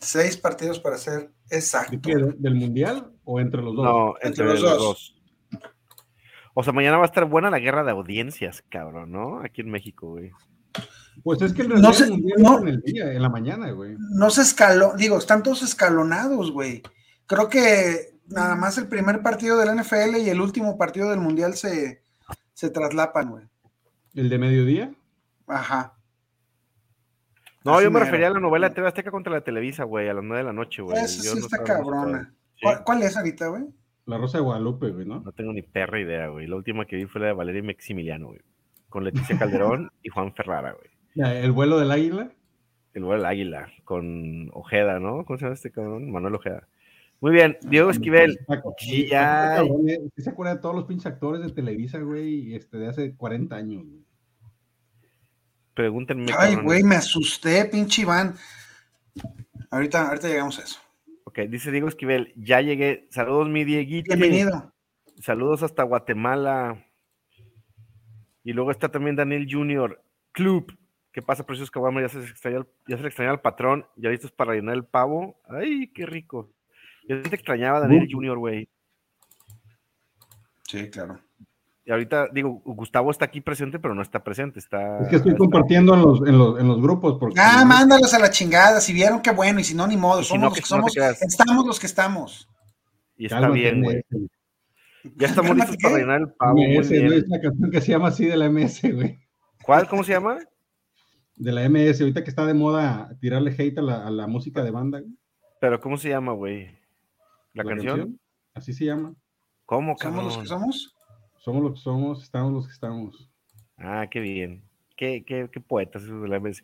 Seis 0.00 0.36
partidos 0.36 0.80
para 0.80 0.98
ser 0.98 1.30
¿De 1.48 1.56
exacto. 1.56 1.96
qué? 2.02 2.16
¿Del 2.38 2.56
mundial 2.56 3.12
o 3.22 3.38
entre 3.38 3.62
los 3.62 3.76
dos? 3.76 3.84
No, 3.84 4.14
entre, 4.20 4.28
Entre 4.28 4.44
los, 4.44 4.60
los 4.60 4.70
dos. 4.72 5.14
dos. 5.52 5.60
O 6.54 6.64
sea, 6.64 6.72
mañana 6.72 6.96
va 6.96 7.04
a 7.04 7.06
estar 7.06 7.26
buena 7.26 7.48
la 7.48 7.60
guerra 7.60 7.84
de 7.84 7.92
audiencias, 7.92 8.64
cabrón, 8.68 9.12
¿no? 9.12 9.42
Aquí 9.44 9.60
en 9.60 9.70
México, 9.70 10.08
güey. 10.08 10.32
Pues 11.22 11.40
es 11.42 11.52
que 11.52 11.62
el, 11.62 11.80
No 11.80 11.92
sé, 11.92 12.06
el 12.06 12.10
mundial 12.10 12.42
no. 12.42 12.58
en 12.58 12.66
el 12.66 12.80
día, 12.80 13.12
en 13.12 13.22
la 13.22 13.28
mañana, 13.28 13.70
güey. 13.70 13.94
No 14.16 14.30
se 14.30 14.42
escaló, 14.42 14.94
digo, 14.96 15.16
están 15.16 15.44
todos 15.44 15.62
escalonados, 15.62 16.50
güey. 16.50 16.82
Creo 17.28 17.48
que 17.48 18.15
nada 18.28 18.56
más 18.56 18.78
el 18.78 18.88
primer 18.88 19.22
partido 19.22 19.58
de 19.58 19.66
la 19.66 19.74
NFL 19.74 20.16
y 20.18 20.28
el 20.28 20.40
último 20.40 20.78
partido 20.78 21.10
del 21.10 21.20
Mundial 21.20 21.54
se, 21.54 22.02
se 22.52 22.70
traslapan, 22.70 23.30
güey. 23.30 23.44
El 24.14 24.28
de 24.28 24.38
mediodía. 24.38 24.94
Ajá. 25.46 25.94
No, 27.64 27.74
Así 27.74 27.84
yo 27.84 27.90
me 27.90 28.00
refería 28.00 28.28
a 28.28 28.30
la 28.30 28.40
novela 28.40 28.72
TV 28.72 28.86
Azteca 28.86 29.10
contra 29.10 29.32
la 29.32 29.40
Televisa, 29.40 29.84
güey, 29.84 30.08
a 30.08 30.14
las 30.14 30.24
9 30.24 30.38
de 30.38 30.44
la 30.44 30.52
noche, 30.52 30.82
güey. 30.82 30.96
Esa 30.96 31.08
sí 31.08 31.28
no 31.34 31.40
está 31.40 31.64
cabrona. 31.64 32.32
¿Cuál, 32.62 32.84
cuál 32.84 33.02
es 33.02 33.16
ahorita, 33.16 33.48
güey? 33.48 33.64
La 34.06 34.18
Rosa 34.18 34.38
de 34.38 34.44
Guadalupe, 34.44 34.90
güey, 34.90 35.04
¿no? 35.04 35.20
No 35.20 35.32
tengo 35.32 35.52
ni 35.52 35.62
perra 35.62 36.00
idea, 36.00 36.28
güey. 36.28 36.46
La 36.46 36.56
última 36.56 36.86
que 36.86 36.94
vi 36.94 37.06
fue 37.06 37.20
la 37.20 37.28
de 37.28 37.32
Valeria 37.32 37.62
Maximiliano, 37.62 38.28
güey. 38.28 38.40
Con 38.88 39.02
Leticia 39.02 39.36
Calderón 39.36 39.90
y 40.02 40.10
Juan 40.10 40.32
Ferrara, 40.32 40.74
güey. 40.74 41.36
El 41.42 41.50
vuelo 41.50 41.78
del 41.78 41.90
águila. 41.90 42.30
El 42.94 43.02
vuelo 43.02 43.20
del 43.20 43.26
águila, 43.26 43.68
con 43.84 44.48
Ojeda, 44.52 45.00
¿no? 45.00 45.24
¿Cómo 45.24 45.38
se 45.38 45.44
llama 45.44 45.54
este 45.54 45.72
cabrón? 45.72 46.10
Manuel 46.10 46.36
Ojeda. 46.36 46.68
Muy 47.20 47.32
bien, 47.32 47.56
Diego 47.62 47.90
Esquivel. 47.90 48.38
Sí, 48.78 49.08
cabrón, 49.08 49.88
eh, 49.88 50.00
¿sí 50.14 50.22
se 50.22 50.30
acuerda 50.30 50.54
de 50.54 50.60
todos 50.60 50.74
los 50.74 50.84
pinches 50.84 51.06
actores 51.06 51.42
de 51.42 51.50
Televisa, 51.50 51.98
güey? 51.98 52.54
Este, 52.54 52.78
de 52.78 52.88
hace 52.88 53.16
40 53.16 53.56
años, 53.56 53.84
güey. 53.84 54.04
Pregúntenme. 55.74 56.24
Ay, 56.24 56.54
cabrones. 56.54 56.64
güey, 56.64 56.82
me 56.82 56.96
asusté, 56.96 57.64
pinche 57.66 58.02
Iván. 58.02 58.34
Ahorita, 59.70 60.08
ahorita 60.08 60.28
llegamos 60.28 60.58
a 60.58 60.62
eso. 60.62 60.80
Ok, 61.24 61.40
dice 61.50 61.70
Diego 61.70 61.88
Esquivel, 61.88 62.32
ya 62.36 62.60
llegué. 62.60 63.08
Saludos, 63.10 63.48
mi 63.48 63.64
Dieguito. 63.64 64.16
Bienvenido. 64.16 64.72
Saludos 65.20 65.62
hasta 65.62 65.82
Guatemala. 65.82 66.84
Y 68.44 68.52
luego 68.52 68.70
está 68.70 68.90
también 68.90 69.16
Daniel 69.16 69.46
Junior. 69.50 70.02
Club. 70.32 70.78
¿Qué 71.12 71.22
pasa, 71.22 71.44
Precios 71.44 71.70
Caguama? 71.70 72.02
Ya 72.02 72.08
se 72.08 72.20
extraña 72.20 72.58
el, 72.58 72.66
ya 72.86 72.96
se 72.96 73.02
le 73.02 73.08
extraña 73.08 73.32
al 73.32 73.40
patrón. 73.40 73.86
Ya 73.96 74.10
listos 74.10 74.32
para 74.32 74.52
rellenar 74.52 74.76
el 74.76 74.84
pavo. 74.84 75.40
Ay, 75.48 75.88
qué 75.88 76.06
rico. 76.06 76.52
Yo 77.08 77.22
te 77.22 77.34
extrañaba 77.36 77.78
a 77.78 77.80
Daniel 77.82 78.04
Uh. 78.04 78.16
Junior, 78.16 78.38
güey. 78.38 78.68
Sí, 80.68 80.90
claro. 80.90 81.20
Y 81.84 81.92
ahorita, 81.92 82.28
digo, 82.32 82.60
Gustavo 82.64 83.12
está 83.12 83.26
aquí 83.26 83.40
presente, 83.40 83.78
pero 83.78 83.94
no 83.94 84.02
está 84.02 84.24
presente. 84.24 84.58
Está, 84.58 84.98
Es 85.02 85.08
que 85.08 85.16
estoy 85.16 85.32
está- 85.32 85.38
compartiendo 85.38 85.94
en 85.94 86.02
los, 86.02 86.26
en 86.26 86.36
los, 86.36 86.58
en 86.60 86.66
los 86.66 86.82
grupos. 86.82 87.16
Porque 87.20 87.38
Ah, 87.40 87.64
mándalos 87.64 88.12
a 88.12 88.18
la 88.18 88.30
chingada. 88.30 88.80
Si 88.80 88.92
vieron, 88.92 89.22
qué 89.22 89.30
bueno. 89.30 89.60
Y 89.60 89.64
si 89.64 89.74
no, 89.74 89.86
ni 89.86 89.96
modo. 89.96 90.22
Si 90.22 90.30
Somos 90.30 90.48
no, 90.50 90.52
que 90.54 90.62
somos. 90.62 90.92
estamos 90.96 91.64
los 91.64 91.78
que 91.78 91.86
estamos. 91.86 92.48
Y 93.16 93.26
está 93.26 93.36
Cálmate, 93.40 93.60
bien, 93.60 93.82
güey. 93.84 94.02
Ya 95.14 95.28
estamos 95.28 95.50
Cálmate, 95.50 95.70
listos 95.70 95.76
para 95.82 95.94
¿qué? 95.94 95.94
rellenar 96.04 96.20
el 96.22 96.32
pavo. 96.34 96.56
MS. 96.58 96.90
Es 96.90 97.24
una 97.28 97.40
canción 97.40 97.70
que 97.70 97.80
se 97.80 97.92
llama 97.92 98.08
así 98.08 98.26
de 98.26 98.36
la 98.36 98.46
MS, 98.50 98.92
güey. 98.92 99.20
¿Cuál? 99.62 99.86
¿Cómo 99.88 100.02
se 100.02 100.12
llama? 100.12 100.38
De 101.36 101.52
la 101.52 101.68
MS, 101.68 102.00
ahorita 102.00 102.24
que 102.24 102.30
está 102.30 102.44
de 102.46 102.54
moda 102.54 103.10
tirarle 103.20 103.52
hate 103.56 103.78
a 103.78 103.82
la, 103.82 104.06
a 104.06 104.10
la 104.10 104.26
música 104.26 104.64
de 104.64 104.72
banda. 104.72 104.98
güey. 105.00 105.12
Pero 105.60 105.80
¿cómo 105.80 105.96
se 105.96 106.08
llama, 106.08 106.32
güey? 106.32 106.76
¿La, 107.56 107.64
canción? 107.64 108.20
Así 108.54 108.72
se 108.72 108.84
llama. 108.84 109.14
¿Cómo, 109.64 109.96
¿Somos 109.98 110.02
cabrón? 110.02 110.24
los 110.26 110.38
que 110.38 110.46
somos? 110.46 110.94
Somos 111.38 111.62
los 111.62 111.72
que 111.74 111.80
somos, 111.80 112.22
estamos 112.22 112.52
los 112.52 112.66
que 112.66 112.72
estamos. 112.72 113.30
Ah, 113.78 114.06
qué 114.10 114.20
bien. 114.20 114.62
Qué, 114.96 115.24
qué, 115.26 115.48
qué 115.52 115.60
poetas 115.60 116.02
esos 116.04 116.22
de 116.22 116.28
la 116.28 116.38
MS. 116.40 116.62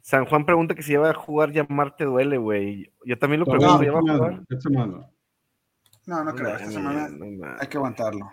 San 0.00 0.24
Juan 0.26 0.44
pregunta 0.44 0.74
que 0.74 0.82
si 0.82 0.92
ya 0.92 1.00
va 1.00 1.10
a 1.10 1.14
jugar 1.14 1.52
Llamarte 1.52 2.04
Duele, 2.04 2.36
güey. 2.38 2.90
Yo 3.04 3.18
también 3.18 3.40
lo 3.40 3.46
pregunto, 3.46 3.78
No, 3.78 3.82
¿ya 3.84 3.92
va 3.92 3.98
a 3.98 4.00
esta 4.00 4.12
jugar? 4.12 4.30
semana, 4.30 4.46
esta 4.50 4.60
semana. 4.68 5.06
No, 6.06 6.24
no 6.24 6.34
creo. 6.34 6.48
Esta 6.48 6.66
no, 6.66 6.72
semana 6.72 7.08
no, 7.08 7.26
no. 7.26 7.56
hay 7.60 7.68
que 7.68 7.76
aguantarlo. 7.76 8.32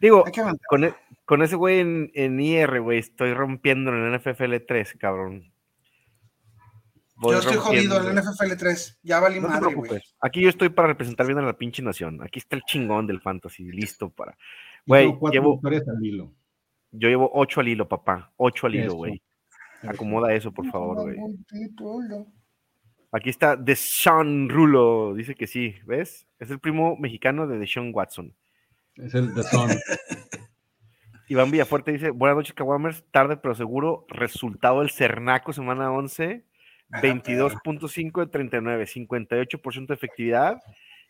Digo, 0.00 0.24
que 0.24 0.40
aguantarlo. 0.40 0.66
con, 0.68 0.84
e- 0.84 0.94
con 1.24 1.42
ese 1.42 1.56
güey 1.56 1.80
en, 1.80 2.10
en 2.14 2.38
IR, 2.38 2.80
güey, 2.82 2.98
estoy 2.98 3.32
rompiendo 3.32 3.90
en 3.92 4.04
el 4.04 4.20
NFL 4.20 4.56
3, 4.68 4.96
cabrón. 4.98 5.53
Voy 7.16 7.32
Yo 7.32 7.38
estoy 7.38 7.56
jodido 7.56 8.00
en 8.00 8.18
el 8.18 8.24
NFL 8.24 8.56
3. 8.58 8.98
Ya 9.02 9.20
valí 9.20 9.40
No 9.40 9.46
te 9.46 9.52
madre, 9.52 9.74
güey. 9.74 9.88
preocupes. 9.88 10.14
Aquí 10.20 10.40
yo 10.42 10.48
estoy 10.48 10.68
para 10.68 10.88
representar 10.88 11.26
bien 11.26 11.38
a 11.38 11.42
la 11.42 11.56
pinche 11.56 11.82
nación. 11.82 12.20
Aquí 12.22 12.40
está 12.40 12.56
el 12.56 12.62
chingón 12.62 13.06
del 13.06 13.20
fantasy, 13.20 13.64
listo 13.70 14.10
para. 14.10 14.36
Güey, 14.86 15.16
llevo, 15.32 15.52
victorias 15.54 15.88
al 15.88 16.04
hilo. 16.04 16.32
yo 16.90 17.08
llevo 17.08 17.30
ocho 17.32 17.60
al 17.60 17.68
hilo, 17.68 17.88
papá. 17.88 18.32
Ocho 18.36 18.66
al 18.66 18.74
hilo, 18.74 18.94
güey. 18.94 19.22
Acomoda 19.82 20.34
eso, 20.34 20.50
por 20.52 20.66
favor, 20.70 21.02
güey. 21.02 21.16
Aquí 23.12 23.30
está 23.30 23.54
Deshaun 23.54 24.48
Rulo, 24.48 25.14
dice 25.14 25.36
que 25.36 25.46
sí, 25.46 25.76
¿ves? 25.86 26.26
Es 26.40 26.50
el 26.50 26.58
primo 26.58 26.96
mexicano 26.96 27.46
de 27.46 27.58
Deshaun 27.58 27.92
Watson. 27.94 28.34
Es 28.96 29.14
el 29.14 29.32
de 29.34 29.42
Son. 29.44 29.70
Iván 31.28 31.50
Villafuerte 31.50 31.92
dice, 31.92 32.10
buenas 32.10 32.36
noches, 32.36 32.54
Kawamers, 32.54 33.04
tarde 33.12 33.36
pero 33.36 33.54
seguro, 33.54 34.04
resultado 34.08 34.80
del 34.80 34.90
Cernaco, 34.90 35.52
semana 35.52 35.92
11, 35.92 36.44
Ah, 36.44 36.53
22.5 36.90 38.20
de 38.20 38.26
39, 38.26 38.84
58% 38.86 39.86
de 39.86 39.94
efectividad. 39.94 40.58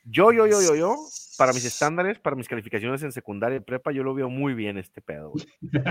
Yo, 0.07 0.33
yo, 0.33 0.47
yo, 0.47 0.61
yo, 0.61 0.75
yo, 0.75 0.97
para 1.39 1.55
mis 1.55 1.65
estándares, 1.65 2.19
para 2.19 2.37
mis 2.37 2.47
calificaciones 2.47 3.03
en 3.03 3.11
secundaria 3.13 3.57
y 3.57 3.61
prepa, 3.61 3.91
yo 3.91 4.03
lo 4.03 4.13
veo 4.13 4.29
muy 4.29 4.53
bien 4.53 4.77
este 4.77 5.01
pedo. 5.01 5.31
güey. 5.31 5.47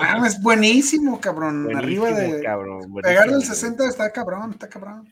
Ah, 0.00 0.22
es 0.26 0.40
buenísimo, 0.40 1.20
cabrón. 1.20 1.74
Arriba 1.76 2.10
de. 2.12 2.42
cabrón, 2.42 2.80
Pegarle 3.02 3.18
al 3.20 3.28
buenísimo, 3.40 3.54
60 3.54 3.88
está 3.88 4.10
cabrón, 4.10 4.52
está 4.52 4.68
cabrón. 4.68 5.08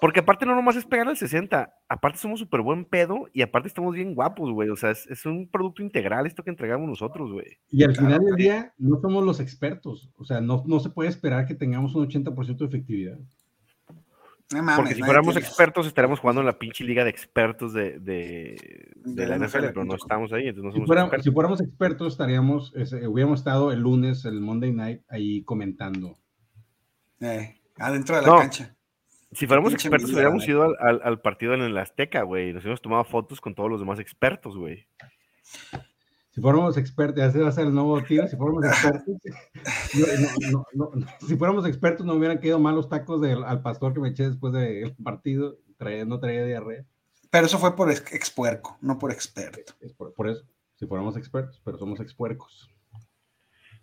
Porque 0.00 0.20
aparte 0.20 0.46
no 0.46 0.54
nomás 0.54 0.76
es 0.76 0.84
pegar 0.84 1.08
al 1.08 1.16
60, 1.16 1.74
aparte 1.88 2.18
somos 2.18 2.38
súper 2.38 2.60
buen 2.62 2.84
pedo 2.84 3.28
y 3.32 3.42
aparte 3.42 3.66
estamos 3.66 3.94
bien 3.94 4.14
guapos, 4.14 4.52
güey. 4.52 4.68
O 4.70 4.76
sea, 4.76 4.92
es, 4.92 5.06
es 5.08 5.26
un 5.26 5.48
producto 5.50 5.82
integral 5.82 6.24
esto 6.26 6.44
que 6.44 6.50
entregamos 6.50 6.88
nosotros, 6.88 7.32
güey. 7.32 7.58
Y 7.68 7.82
al 7.82 7.92
Claro, 7.94 8.06
final 8.06 8.24
del 8.24 8.36
día 8.36 8.74
no 8.78 9.00
somos 9.00 9.24
los 9.24 9.40
expertos. 9.40 10.08
O 10.16 10.24
sea, 10.24 10.40
no, 10.40 10.62
no 10.66 10.78
se 10.78 10.90
puede 10.90 11.08
esperar 11.10 11.46
que 11.46 11.56
tengamos 11.56 11.96
un 11.96 12.08
80% 12.08 12.56
de 12.58 12.64
efectividad. 12.66 13.18
No 14.52 14.62
mames, 14.62 14.76
Porque 14.76 14.94
si 14.94 15.02
fuéramos 15.02 15.36
expertos, 15.36 15.86
estaríamos 15.86 16.20
jugando 16.20 16.40
en 16.40 16.46
la 16.46 16.58
pinche 16.58 16.82
liga 16.82 17.04
de 17.04 17.10
expertos 17.10 17.74
de, 17.74 17.98
de, 17.98 18.92
de 18.96 19.24
De 19.24 19.26
la 19.26 19.36
NFL, 19.38 19.66
pero 19.66 19.84
no 19.84 19.94
estamos 19.94 20.32
ahí, 20.32 20.48
entonces 20.48 20.64
no 20.64 20.72
Si, 20.72 20.78
expertos. 21.02 21.34
fuéramos 21.34 21.60
expertos, 21.60 22.12
estaríamos, 22.14 22.72
ese, 22.74 23.06
hubiéramos 23.06 23.40
estado 23.40 23.72
el 23.72 23.80
lunes, 23.80 24.24
el 24.24 24.40
Monday 24.40 24.72
night, 24.72 25.02
ahí 25.10 25.42
comentando. 25.42 26.18
Eh, 27.20 27.60
adentro 27.76 28.16
de 28.16 28.22
la 28.22 28.28
No. 28.28 28.36
cancha. 28.38 28.74
Si 29.32 29.46
fuéramos 29.46 29.72
pinche 29.72 29.88
expertos, 29.88 30.12
hubiéramos 30.14 30.48
ido 30.48 30.62
al, 30.62 30.74
al- 30.80 31.00
al 31.04 31.20
partido 31.20 31.52
en 31.52 31.60
el 31.60 31.76
Azteca, 31.76 32.22
güey. 32.22 32.54
Nos 32.54 32.62
hubiéramos 32.62 32.80
tomado 32.80 33.04
fotos 33.04 33.42
con 33.42 33.54
todos 33.54 33.68
los 33.68 33.80
demás 33.80 33.98
expertos, 34.00 34.56
güey. 34.56 34.88
Si 36.38 36.42
fuéramos 36.42 36.76
expertos, 36.76 37.20
ese 37.24 37.40
va 37.40 37.48
a 37.48 37.52
ser 37.52 37.66
el 37.66 37.74
nuevo 37.74 38.00
tiro. 38.04 38.28
Si 38.28 38.36
fuéramos 38.36 38.64
expertos, 38.64 39.16
no, 39.94 40.50
no, 40.52 40.64
no, 40.72 40.90
no, 40.94 41.06
si 41.26 41.36
fuéramos 41.36 41.66
expertos, 41.66 42.06
no 42.06 42.14
hubieran 42.14 42.38
quedado 42.38 42.60
mal 42.60 42.76
los 42.76 42.88
tacos 42.88 43.20
del, 43.20 43.42
al 43.42 43.60
pastor 43.60 43.92
que 43.92 43.98
me 43.98 44.10
eché 44.10 44.28
después 44.28 44.52
del 44.52 44.94
partido. 45.02 45.58
Traía, 45.78 46.04
no 46.04 46.20
traía 46.20 46.44
diarrea. 46.44 46.84
Pero 47.28 47.46
eso 47.46 47.58
fue 47.58 47.74
por 47.74 47.90
ex- 47.90 48.12
expuerco, 48.12 48.78
no 48.80 49.00
por 49.00 49.10
experto. 49.10 49.72
Es 49.80 49.92
por, 49.92 50.14
por 50.14 50.28
eso. 50.28 50.44
Si 50.76 50.86
fuéramos 50.86 51.16
expertos, 51.16 51.60
pero 51.64 51.76
somos 51.76 51.98
expuercos. 51.98 52.70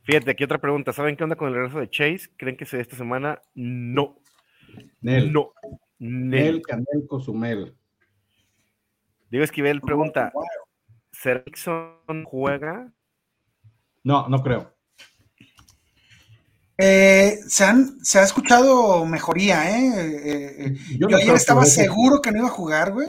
Fíjate, 0.03 0.31
aquí 0.31 0.45
otra 0.45 0.59
pregunta. 0.62 0.93
¿Saben 0.93 1.17
qué 1.17 1.25
onda 1.25 1.35
con 1.35 1.50
el 1.50 1.55
regreso 1.55 1.79
de 1.79 1.89
Chase? 1.89 2.29
¿Creen 2.38 2.55
que 2.55 2.65
se 2.65 2.77
dé 2.77 2.83
esta 2.83 2.95
semana? 2.95 3.41
No. 3.53 4.17
Nel, 5.01 5.33
No. 5.33 5.51
Nel, 6.00 6.29
Nel. 6.29 6.62
Canel, 6.62 7.05
Cozumel. 7.05 7.75
Diego 9.29 9.43
Esquivel 9.43 9.81
pregunta, 9.81 10.31
Wow. 10.33 10.43
¿Serixon 11.22 12.24
juega? 12.25 12.91
No, 14.03 14.27
no 14.27 14.41
creo. 14.43 14.74
Eh, 16.77 17.39
se, 17.48 17.63
han, 17.63 18.03
se 18.03 18.19
ha 18.19 18.24
escuchado 18.24 19.05
mejoría, 19.05 19.77
¿eh? 19.79 19.88
Eh, 19.95 20.65
eh, 20.65 20.75
yo 21.00 21.07
no 21.07 21.15
ayer 21.17 21.29
que 21.29 21.36
estaba 21.36 21.65
seguro 21.65 22.22
que 22.22 22.31
no 22.31 22.39
iba 22.39 22.48
a 22.48 22.51
jugar, 22.51 22.91
güey. 22.91 23.07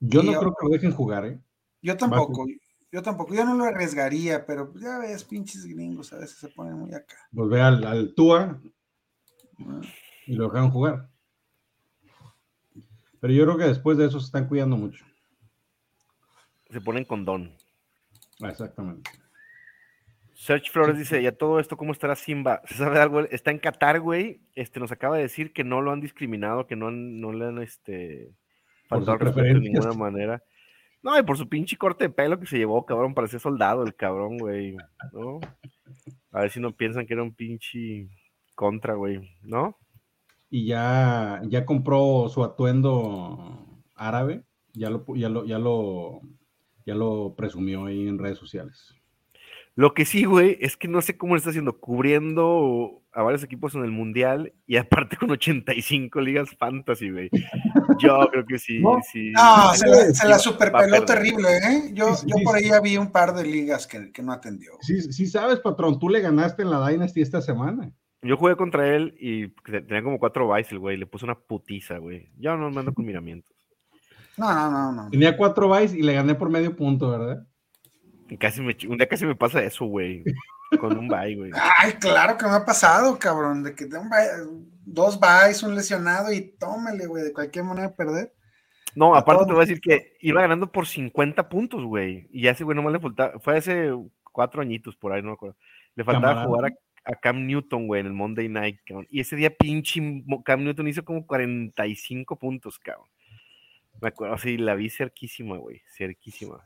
Yo 0.00 0.22
no 0.22 0.32
yo- 0.32 0.40
creo 0.40 0.54
que 0.58 0.66
lo 0.66 0.72
dejen 0.72 0.92
jugar, 0.92 1.26
¿eh? 1.26 1.40
Yo 1.82 1.96
tampoco. 1.96 2.46
Yo 2.90 3.02
tampoco. 3.02 3.34
Yo 3.34 3.44
no 3.44 3.54
lo 3.54 3.64
arriesgaría, 3.64 4.44
pero 4.46 4.72
ya 4.78 4.98
ves, 4.98 5.24
pinches 5.24 5.64
gringos 5.66 6.12
a 6.12 6.18
veces 6.18 6.38
se 6.38 6.48
ponen 6.48 6.74
muy 6.74 6.94
acá. 6.94 7.16
Ve 7.30 7.60
al, 7.60 7.84
al 7.84 8.14
Tua 8.14 8.60
y 10.26 10.34
lo 10.34 10.44
dejaron 10.44 10.70
jugar. 10.70 11.10
Pero 13.20 13.32
yo 13.32 13.44
creo 13.44 13.58
que 13.58 13.64
después 13.64 13.98
de 13.98 14.06
eso 14.06 14.18
se 14.18 14.26
están 14.26 14.48
cuidando 14.48 14.76
mucho. 14.76 15.04
Se 16.72 16.80
ponen 16.80 17.04
con 17.04 17.24
don. 17.24 17.52
Ah, 18.42 18.48
Exactamente. 18.48 19.10
Search 20.34 20.70
Flores 20.72 20.98
dice, 20.98 21.22
ya 21.22 21.30
todo 21.32 21.60
esto, 21.60 21.76
¿cómo 21.76 21.92
estará 21.92 22.16
Simba? 22.16 22.62
¿Se 22.64 22.74
sabe 22.74 22.98
algo? 22.98 23.20
Está 23.20 23.52
en 23.52 23.58
Qatar, 23.60 24.00
güey. 24.00 24.40
Este, 24.56 24.80
nos 24.80 24.90
acaba 24.90 25.16
de 25.16 25.22
decir 25.22 25.52
que 25.52 25.62
no 25.62 25.80
lo 25.80 25.92
han 25.92 26.00
discriminado, 26.00 26.66
que 26.66 26.74
no, 26.74 26.88
han- 26.88 27.20
no 27.20 27.32
le 27.32 27.44
han 27.46 27.62
este, 27.62 28.32
faltado 28.88 29.18
respeto 29.18 29.46
de 29.46 29.60
ninguna 29.60 29.92
manera. 29.92 30.42
No, 31.02 31.16
y 31.18 31.22
por 31.22 31.36
su 31.36 31.48
pinche 31.48 31.76
corte 31.76 32.04
de 32.04 32.10
pelo 32.10 32.40
que 32.40 32.46
se 32.46 32.58
llevó, 32.58 32.84
cabrón, 32.86 33.14
parecía 33.14 33.38
soldado 33.38 33.84
el 33.84 33.94
cabrón, 33.94 34.38
güey, 34.38 34.76
¿no? 35.12 35.40
A 36.32 36.40
ver 36.40 36.50
si 36.50 36.58
no 36.60 36.72
piensan 36.72 37.06
que 37.06 37.14
era 37.14 37.22
un 37.22 37.34
pinche 37.34 38.08
contra, 38.54 38.94
güey, 38.94 39.20
¿no? 39.42 39.76
Y 40.50 40.66
ya, 40.66 41.40
ya 41.44 41.64
compró 41.64 42.28
su 42.28 42.42
atuendo 42.42 43.66
árabe, 43.94 44.42
ya 44.72 44.90
lo, 44.90 45.04
ya 45.14 45.28
lo, 45.28 45.44
ya 45.44 45.58
lo, 45.58 46.20
ya 46.86 46.94
lo 46.94 47.34
presumió 47.36 47.86
ahí 47.86 48.06
en 48.08 48.18
redes 48.18 48.38
sociales. 48.38 48.94
Lo 49.74 49.94
que 49.94 50.04
sí, 50.04 50.24
güey, 50.24 50.58
es 50.60 50.76
que 50.76 50.86
no 50.86 51.00
sé 51.00 51.16
cómo 51.16 51.32
lo 51.34 51.38
está 51.38 51.48
haciendo, 51.48 51.78
cubriendo 51.80 53.02
a 53.14 53.22
varios 53.22 53.42
equipos 53.42 53.74
en 53.74 53.82
el 53.84 53.90
Mundial 53.90 54.52
y 54.66 54.76
aparte 54.76 55.16
con 55.16 55.30
85 55.30 56.20
ligas 56.20 56.50
fantasy, 56.58 57.10
güey. 57.10 57.30
Yo 57.98 58.18
creo 58.30 58.44
que 58.46 58.58
sí, 58.58 58.80
No. 58.80 58.98
sí. 59.10 59.30
No, 59.32 59.72
se 59.74 59.86
la, 59.86 59.96
se 60.12 60.28
la 60.28 60.38
superpeló 60.38 61.04
terrible, 61.04 61.48
¿eh? 61.56 61.90
Yo, 61.94 62.14
Sí, 62.14 62.26
yo 62.28 62.36
sí, 62.36 62.44
por 62.44 62.56
ahí 62.56 62.64
ya 62.68 62.80
vi 62.80 62.96
un 62.98 63.10
par 63.12 63.34
de 63.34 63.44
ligas 63.44 63.86
que, 63.86 64.12
que 64.12 64.22
no 64.22 64.32
atendió. 64.32 64.72
Sí, 64.82 65.00
sí 65.00 65.26
sabes, 65.26 65.60
patrón, 65.60 65.98
tú 65.98 66.08
le 66.10 66.20
ganaste 66.20 66.62
en 66.62 66.70
la 66.70 66.86
Dynasty 66.88 67.22
esta 67.22 67.40
semana. 67.40 67.90
Yo 68.20 68.36
jugué 68.36 68.56
contra 68.56 68.94
él 68.94 69.14
y 69.18 69.48
te- 69.48 69.80
tenía 69.82 70.02
como 70.02 70.18
cuatro 70.18 70.46
bytes 70.48 70.70
el 70.72 70.78
güey, 70.78 70.96
le 70.96 71.06
puse 71.06 71.24
una 71.24 71.34
putiza, 71.38 71.96
güey. 71.98 72.30
Yo 72.38 72.56
no 72.56 72.70
me 72.70 72.78
ando 72.80 72.92
con 72.94 73.04
miramientos. 73.06 73.56
No, 74.36 74.52
no, 74.54 74.70
no, 74.70 74.92
no. 74.92 75.10
Tenía 75.10 75.36
cuatro 75.36 75.68
bytes 75.68 75.94
y 75.94 76.02
le 76.02 76.14
gané 76.14 76.34
por 76.34 76.48
medio 76.50 76.74
punto, 76.74 77.10
¿verdad? 77.10 77.46
Y 78.28 78.36
Casi 78.38 78.60
me, 78.62 78.76
un 78.88 78.96
día 78.96 79.08
casi 79.08 79.26
me 79.26 79.34
pasa 79.36 79.62
eso, 79.62 79.84
güey. 79.84 80.24
Con 80.80 80.96
un 80.96 81.06
bye, 81.08 81.34
güey. 81.36 81.50
Ay, 81.78 81.92
claro 81.94 82.38
que 82.38 82.46
me 82.46 82.52
ha 82.52 82.64
pasado, 82.64 83.18
cabrón, 83.18 83.62
de 83.62 83.74
que 83.74 83.84
de 83.86 83.98
un 83.98 84.08
bye- 84.08 84.66
dos 84.86 85.20
byes, 85.20 85.62
un 85.62 85.74
lesionado 85.74 86.32
y 86.32 86.54
tómele, 86.58 87.06
güey, 87.06 87.24
de 87.24 87.32
cualquier 87.32 87.64
manera 87.64 87.94
perder. 87.94 88.32
No, 88.94 89.14
a 89.14 89.18
aparte 89.18 89.44
te 89.46 89.52
voy 89.52 89.62
a 89.62 89.66
decir 89.66 89.80
que 89.80 90.16
iba 90.20 90.40
ganando 90.42 90.70
por 90.72 90.86
50 90.86 91.48
puntos, 91.48 91.84
güey. 91.84 92.26
Y 92.32 92.46
ese 92.46 92.64
güey 92.64 92.74
nomás 92.76 92.92
le 92.94 93.00
faltaba, 93.00 93.38
fue 93.38 93.56
hace 93.58 93.90
cuatro 94.32 94.62
añiñitos 94.62 94.96
por 94.96 95.12
ahí, 95.12 95.20
no 95.22 95.28
me 95.28 95.34
acuerdo. 95.34 95.56
Le 95.94 96.04
faltaba 96.04 96.28
Camarada. 96.28 96.46
jugar 96.46 96.72
a, 97.04 97.10
a 97.12 97.14
Cam 97.16 97.46
Newton, 97.46 97.86
güey, 97.86 98.00
en 98.00 98.06
el 98.06 98.12
Monday 98.14 98.48
Night, 98.48 98.80
cabrón. 98.86 99.06
Y 99.10 99.20
ese 99.20 99.36
día 99.36 99.50
pinche 99.54 100.00
Cam 100.44 100.64
Newton 100.64 100.88
hizo 100.88 101.04
como 101.04 101.26
45 101.26 102.36
puntos, 102.36 102.78
cabrón. 102.78 103.08
Me 104.02 104.08
acuerdo, 104.08 104.36
sí, 104.36 104.58
la 104.58 104.74
vi 104.74 104.90
cerquísima, 104.90 105.58
güey, 105.58 105.80
cerquísima. 105.96 106.58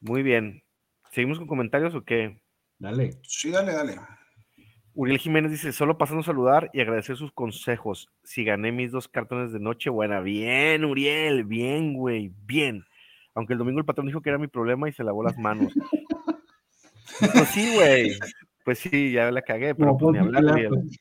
Muy 0.00 0.22
bien. 0.22 0.62
¿Seguimos 1.10 1.38
con 1.38 1.46
comentarios 1.46 1.94
o 1.94 2.04
qué? 2.04 2.38
Dale. 2.78 3.14
Sí, 3.22 3.50
dale, 3.50 3.72
dale. 3.72 3.96
Uriel 4.92 5.18
Jiménez 5.18 5.52
dice, 5.52 5.72
solo 5.72 5.96
pasando 5.96 6.20
a 6.20 6.24
saludar 6.24 6.70
y 6.74 6.82
agradecer 6.82 7.16
sus 7.16 7.32
consejos. 7.32 8.10
Si 8.22 8.44
gané 8.44 8.72
mis 8.72 8.92
dos 8.92 9.08
cartones 9.08 9.52
de 9.52 9.58
noche, 9.58 9.88
buena. 9.88 10.20
Bien, 10.20 10.84
Uriel, 10.84 11.44
bien, 11.44 11.94
güey, 11.94 12.30
bien. 12.44 12.84
Aunque 13.34 13.54
el 13.54 13.58
domingo 13.58 13.78
el 13.78 13.86
patrón 13.86 14.06
dijo 14.06 14.20
que 14.20 14.28
era 14.28 14.38
mi 14.38 14.48
problema 14.48 14.86
y 14.86 14.92
se 14.92 15.02
lavó 15.02 15.24
las 15.24 15.38
manos. 15.38 15.72
pues 17.20 17.48
sí, 17.48 17.74
güey. 17.74 18.18
Pues 18.66 18.80
sí, 18.80 19.12
ya 19.12 19.30
la 19.30 19.40
cagué, 19.40 19.74
pero 19.74 19.96
Como 19.96 19.98
pues 19.98 20.12
ni 20.12 20.18
hablar, 20.18 20.44
Uriel. 20.44 20.68
Pilatos. 20.68 20.98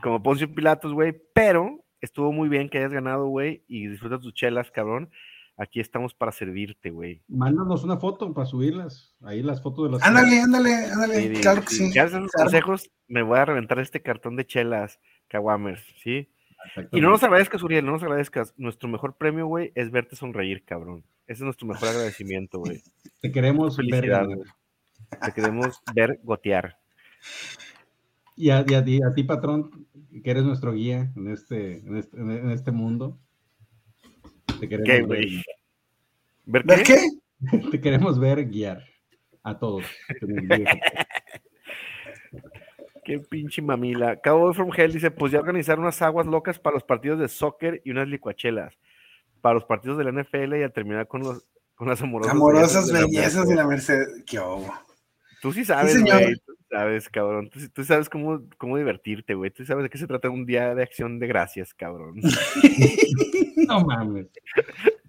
Como 0.00 0.22
Poncio 0.22 0.54
Pilatos, 0.54 0.92
güey. 0.92 1.12
Pero 1.34 1.84
estuvo 2.00 2.32
muy 2.32 2.48
bien 2.48 2.68
que 2.68 2.78
hayas 2.78 2.92
ganado, 2.92 3.26
güey, 3.26 3.64
y 3.68 3.86
disfruta 3.88 4.18
tus 4.18 4.34
chelas, 4.34 4.70
cabrón. 4.70 5.10
Aquí 5.56 5.78
estamos 5.78 6.14
para 6.14 6.32
servirte, 6.32 6.90
güey. 6.90 7.22
Mándanos 7.28 7.84
una 7.84 7.98
foto 7.98 8.32
para 8.32 8.46
subirlas. 8.46 9.14
Ahí 9.22 9.42
las 9.42 9.62
fotos 9.62 9.84
de 9.84 9.98
las. 9.98 10.02
Ándale, 10.06 10.40
ándale, 10.40 10.74
ándale, 10.86 11.34
Sí, 11.36 11.42
claro 11.42 11.60
que 11.60 11.68
sí. 11.68 11.86
sí. 11.88 11.92
Gracias 11.92 12.14
a 12.14 12.20
los 12.20 12.30
claro. 12.30 12.46
consejos, 12.46 12.90
me 13.08 13.22
voy 13.22 13.38
a 13.38 13.44
reventar 13.44 13.78
este 13.78 14.00
cartón 14.00 14.36
de 14.36 14.46
chelas, 14.46 15.00
Caguamers, 15.28 15.84
¿sí? 16.02 16.30
Y 16.92 17.00
no 17.00 17.10
nos 17.10 17.22
agradezcas, 17.22 17.62
Uriel, 17.62 17.84
no 17.84 17.92
nos 17.92 18.02
agradezcas. 18.02 18.54
Nuestro 18.56 18.88
mejor 18.88 19.16
premio, 19.16 19.46
güey, 19.46 19.72
es 19.74 19.90
verte 19.90 20.16
sonreír, 20.16 20.64
cabrón. 20.64 21.04
Ese 21.26 21.38
es 21.38 21.44
nuestro 21.44 21.66
mejor 21.66 21.88
agradecimiento, 21.88 22.58
güey. 22.58 22.82
Te 23.20 23.30
queremos 23.30 23.76
ver. 23.76 24.08
Te 25.24 25.32
queremos 25.32 25.82
ver 25.94 26.20
gotear. 26.22 26.78
Y 28.40 28.48
a, 28.48 28.64
y 28.66 28.72
a 28.72 28.82
ti, 28.82 29.00
a 29.02 29.12
ti, 29.12 29.22
patrón, 29.22 29.86
que 30.24 30.30
eres 30.30 30.44
nuestro 30.44 30.72
guía 30.72 31.12
en 31.14 31.28
este, 31.30 31.80
en 31.80 31.98
este, 31.98 32.16
en 32.16 32.50
este 32.50 32.70
mundo. 32.72 33.18
Te 34.58 34.66
queremos, 34.66 34.86
¿Qué, 34.86 34.92
ver, 34.92 35.06
güey? 35.06 35.44
¿Ver 36.46 36.64
¿Ver 36.64 36.82
qué? 36.82 36.94
qué? 36.94 37.58
te 37.70 37.80
queremos 37.82 38.18
ver 38.18 38.46
guiar 38.46 38.82
a 39.42 39.58
todos. 39.58 39.84
Qué 43.04 43.18
pinche 43.18 43.60
mamila. 43.60 44.16
Cabo 44.20 44.54
from 44.54 44.70
Hell 44.74 44.92
dice, 44.92 45.10
pues 45.10 45.32
ya 45.32 45.40
organizar 45.40 45.78
unas 45.78 46.00
aguas 46.00 46.26
locas 46.26 46.58
para 46.58 46.74
los 46.74 46.84
partidos 46.84 47.18
de 47.18 47.28
soccer 47.28 47.82
y 47.84 47.90
unas 47.90 48.08
licuachelas. 48.08 48.78
Para 49.42 49.56
los 49.56 49.66
partidos 49.66 49.98
de 49.98 50.04
la 50.04 50.12
NFL 50.12 50.56
y 50.56 50.62
a 50.62 50.70
terminar 50.70 51.08
con 51.08 51.22
los 51.22 51.44
con 51.74 51.88
las 51.88 52.00
amorosas, 52.00 52.34
Amorosas 52.34 52.86
de 52.86 52.92
la 52.94 53.00
bellezas 53.00 53.46
de 53.48 53.54
la 53.54 53.66
Merced. 53.66 54.24
¿Qué 54.26 54.38
hubo? 54.38 54.72
Tú 55.40 55.52
sí 55.52 55.64
sabes, 55.64 56.02
güey. 56.02 56.34
tú 56.44 56.52
sabes, 56.70 57.08
cabrón. 57.08 57.50
Tú, 57.72 57.84
sabes 57.84 58.08
cómo, 58.10 58.42
cómo 58.58 58.76
divertirte, 58.76 59.34
güey. 59.34 59.50
Tú 59.50 59.64
sabes 59.64 59.84
de 59.84 59.90
qué 59.90 59.98
se 59.98 60.06
trata 60.06 60.28
un 60.30 60.44
día 60.46 60.74
de 60.74 60.82
acción 60.82 61.18
de 61.18 61.26
gracias, 61.26 61.72
cabrón. 61.74 62.16
No 63.68 63.84
mames. 63.84 64.26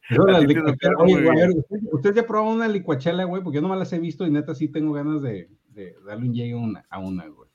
Eso, 0.10 0.24
A 0.28 0.32
las 0.34 0.41
ti 0.41 0.48
te 0.48 0.54
licuachelas- 0.54 0.70
educaron 0.74 1.02
Oye, 1.02 1.24
güey. 1.24 1.58
¿usted, 1.58 1.78
usted 1.94 2.13
ya 2.13 2.28
probó 2.28 2.52
una 2.54 2.67
licuachela, 2.67 3.24
güey? 3.24 3.41
Porque 3.41 3.56
yo 3.56 3.62
nomás 3.62 3.80
las 3.80 3.91
he 3.94 3.98
visto 4.00 4.28
y 4.28 4.30
neta 4.30 4.54
sí 4.54 4.67
tengo 4.67 4.94
ganas 4.94 5.22
de, 5.24 5.50
de 5.70 5.96
darle 6.06 6.28
un 6.28 6.34
llegue 6.34 6.54
a 6.54 6.58
una, 6.58 6.86
a 6.89 7.00
una, 7.00 7.26
güey. 7.28 7.50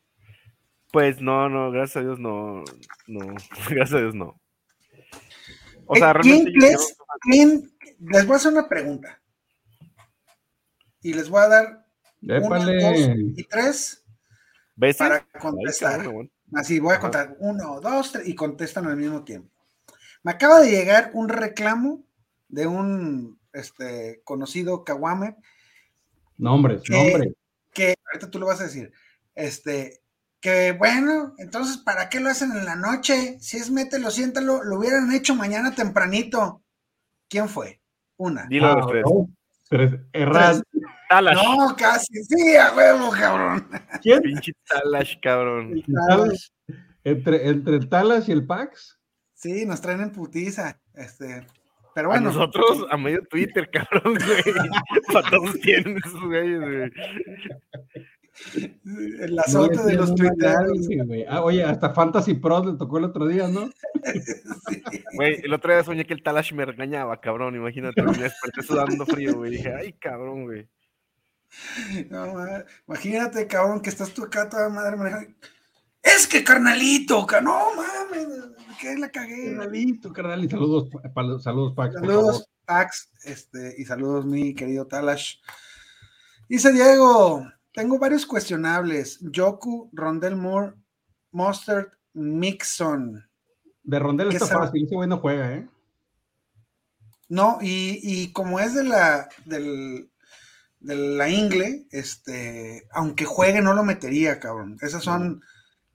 Pues 0.91 1.21
no, 1.21 1.49
no, 1.49 1.71
gracias 1.71 1.99
a 1.99 2.01
Dios 2.01 2.19
no. 2.19 2.65
No, 3.07 3.21
gracias 3.71 3.93
a 3.95 3.99
Dios 4.01 4.15
no. 4.17 4.41
O 5.87 5.95
Eh, 5.95 5.99
sea, 6.01 6.13
realmente 6.15 6.51
yo- 6.53 6.59
¿quién, 6.59 6.73
yo- 6.73 6.81
quién- 7.21 7.71
les 8.11 8.27
voy 8.27 8.35
a 8.35 8.37
hacer 8.37 8.53
una 8.53 8.69
pregunta. 8.69 9.21
Y 11.03 11.13
les 11.15 11.29
voy 11.29 11.41
a 11.43 11.49
dar 11.49 11.86
Épale. 12.23 12.83
dos 12.83 13.17
y 13.37 13.45
tres 13.45 14.05
¿Ves? 14.77 14.97
para 14.97 15.27
contestar. 15.41 16.09
Así 16.55 16.79
voy 16.79 16.91
a 16.91 16.95
Ajá. 16.95 17.01
contar 17.03 17.37
uno, 17.41 17.81
dos, 17.81 18.13
tres 18.13 18.29
y 18.29 18.35
contestan 18.35 18.87
al 18.87 18.97
mismo 18.97 19.25
tiempo. 19.25 19.51
Me 20.23 20.33
acaba 20.33 20.61
de 20.61 20.71
llegar 20.71 21.11
un 21.15 21.29
reclamo 21.29 22.05
de 22.49 22.67
un 22.67 23.39
este, 23.53 24.21
conocido 24.25 24.85
Kawame 24.85 25.37
Nombres, 26.39 26.83
¿Qué? 26.85 26.93
nombres. 26.95 27.33
que 27.73 27.95
ahorita 28.07 28.31
tú 28.31 28.39
lo 28.39 28.47
vas 28.47 28.61
a 28.61 28.65
decir. 28.65 28.93
Este, 29.35 30.03
que 30.41 30.73
bueno, 30.73 31.35
entonces, 31.39 31.79
¿para 31.79 32.09
qué 32.09 32.21
lo 32.21 32.29
hacen 32.31 32.53
en 32.53 32.65
la 32.65 32.77
noche? 32.77 33.39
Si 33.41 33.57
es 33.57 33.71
mételo, 33.71 34.11
siéntalo, 34.11 34.63
lo 34.63 34.79
hubieran 34.79 35.11
hecho 35.13 35.35
mañana 35.35 35.75
tempranito. 35.75 36.63
¿Quién 37.29 37.49
fue? 37.49 37.81
Una. 38.19 38.47
Dilo 38.47 38.75
los 38.75 38.85
Ah, 38.85 38.89
tres. 38.89 39.05
no, 39.05 39.29
tres. 39.69 39.93
Errad. 40.13 40.63
Talash. 41.09 41.37
No, 41.37 41.77
casi, 41.77 42.25
sí, 42.25 42.57
a 42.57 42.75
huevo, 42.75 43.11
cabrón. 43.11 43.69
¿Quién? 44.03 44.23
Pinche 44.23 44.53
Talash, 44.69 45.15
cabrón. 45.23 45.83
Talas. 46.09 46.53
Entre, 47.05 47.49
entre 47.49 47.77
el 47.77 47.89
Talas 47.89 48.29
y 48.29 48.33
el 48.33 48.47
Pax. 48.47 48.99
Sí, 49.35 49.65
nos 49.67 49.81
traen 49.81 50.01
en 50.01 50.11
putiza. 50.11 50.81
Este, 50.95 51.47
pero 51.95 52.09
A 52.09 52.13
bueno. 52.15 52.31
nosotros, 52.31 52.87
a 52.91 52.97
medio 52.97 53.23
Twitter, 53.31 53.71
cabrón, 53.71 54.15
güey. 54.15 54.43
Para 55.13 55.31
todos 55.31 55.59
tienen 55.61 55.99
esos 55.99 56.21
güeyes, 56.21 56.61
güey. 56.61 56.91
El 59.21 59.39
azote 59.39 59.83
de 59.83 59.95
los 59.95 60.13
güey. 60.13 61.25
Ah, 61.29 61.43
oye, 61.43 61.65
hasta 61.65 61.95
Fantasy 61.95 62.35
Pros 62.35 62.67
le 62.67 62.77
tocó 62.77 62.99
el 62.99 63.05
otro 63.05 63.27
día, 63.27 63.49
¿no? 63.49 63.71
Güey, 65.15 65.41
el 65.43 65.55
otro 65.55 65.73
día 65.73 65.83
soñé 65.83 66.05
que 66.05 66.13
el 66.13 66.23
Talash 66.23 66.53
me 66.53 66.67
regañaba, 66.67 67.19
cabrón. 67.21 67.57
Imagínate, 67.57 68.03
me 68.03 68.13
desperté 68.13 68.63
sudando 68.63 69.07
frío, 69.07 69.37
güey. 69.37 69.53
Dije, 69.53 69.73
ay, 69.75 69.93
cabrón, 69.95 70.45
güey. 70.45 70.69
No, 72.11 72.35
imagínate, 72.87 73.47
cabrón, 73.47 73.81
que 73.81 73.91
estás 73.91 74.13
tú 74.13 74.25
acá 74.25 74.49
toda 74.49 74.69
madre 74.69 74.97
manejando. 74.97 75.35
Es 76.03 76.27
que 76.27 76.45
carnalito, 76.45 77.27
ca- 77.27 77.41
no 77.41 77.75
mames, 77.75 78.27
que 78.81 78.97
la 78.97 79.09
cagué. 79.11 79.57
Carnalito, 79.57 80.13
carnal, 80.13 80.45
y 80.45 80.49
saludos, 80.49 80.89
pa- 80.91 81.39
saludos, 81.41 81.75
Pax. 81.75 81.95
Saludos, 81.95 82.49
Pax, 82.65 83.11
este, 83.25 83.75
y 83.79 83.85
saludos, 83.85 84.25
mi 84.27 84.55
querido 84.55 84.87
Talash. 84.87 85.37
Dice 86.49 86.73
Diego, 86.73 87.45
tengo 87.73 87.99
varios 87.99 88.25
cuestionables. 88.25 89.19
Yoku, 89.21 89.91
Rondell 89.93 90.37
Moore, 90.37 90.75
Mustard, 91.33 91.89
Mixon. 92.13 93.29
De 93.83 93.99
Rondel 93.99 94.29
¿Qué 94.31 94.37
está 94.37 94.59
fácil, 94.59 94.85
ese 94.85 94.95
güey 94.95 95.09
no 95.09 95.19
juega, 95.19 95.53
¿eh? 95.55 95.69
No, 97.29 97.59
y, 97.61 97.99
y 98.03 98.33
como 98.33 98.61
es 98.61 98.75
de 98.75 98.85
la 98.85 99.29
del, 99.45 100.09
de 100.81 100.97
la 100.97 101.29
ingle, 101.29 101.87
este, 101.91 102.87
aunque 102.93 103.25
juegue, 103.25 103.63
no 103.63 103.75
lo 103.75 103.85
metería, 103.85 104.39
cabrón. 104.39 104.77
Esas 104.81 105.03
son 105.03 105.43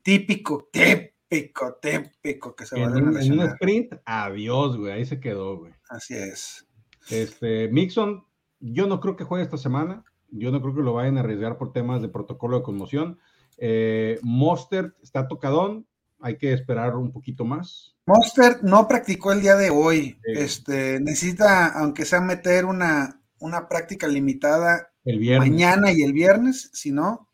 típico, 0.03 0.69
típico, 0.71 1.77
típico 1.81 2.55
que 2.55 2.65
se 2.65 2.79
van 2.79 2.93
a 2.93 2.95
un, 2.95 2.97
en 2.97 3.07
un 3.07 3.13
lesionar. 3.13 3.47
sprint, 3.53 3.93
adiós, 4.05 4.77
güey, 4.77 4.93
ahí 4.93 5.05
se 5.05 5.19
quedó, 5.19 5.57
güey. 5.57 5.73
Así 5.89 6.15
es. 6.15 6.67
Este, 7.09 7.67
Mixon, 7.69 8.25
yo 8.59 8.87
no 8.87 8.99
creo 8.99 9.15
que 9.15 9.23
juegue 9.23 9.43
esta 9.43 9.57
semana. 9.57 10.03
Yo 10.29 10.51
no 10.51 10.61
creo 10.61 10.73
que 10.73 10.81
lo 10.81 10.93
vayan 10.93 11.17
a 11.17 11.21
arriesgar 11.21 11.57
por 11.57 11.73
temas 11.73 12.01
de 12.01 12.07
protocolo 12.07 12.57
de 12.57 12.63
conmoción. 12.63 13.19
Eh, 13.57 14.17
Monster 14.23 14.95
está 15.03 15.27
tocadón, 15.27 15.85
hay 16.21 16.37
que 16.37 16.53
esperar 16.53 16.95
un 16.95 17.11
poquito 17.11 17.43
más. 17.43 17.95
Monster 18.05 18.63
no 18.63 18.87
practicó 18.87 19.33
el 19.33 19.41
día 19.41 19.55
de 19.55 19.69
hoy. 19.69 20.17
Este, 20.23 20.99
necesita, 20.99 21.67
aunque 21.67 22.05
sea 22.05 22.21
meter 22.21 22.65
una, 22.65 23.20
una 23.41 23.67
práctica 23.67 24.07
limitada 24.07 24.91
el 25.03 25.19
viernes. 25.19 25.49
mañana 25.49 25.91
y 25.91 26.03
el 26.03 26.13
viernes, 26.13 26.69
si 26.73 26.91
no. 26.91 27.29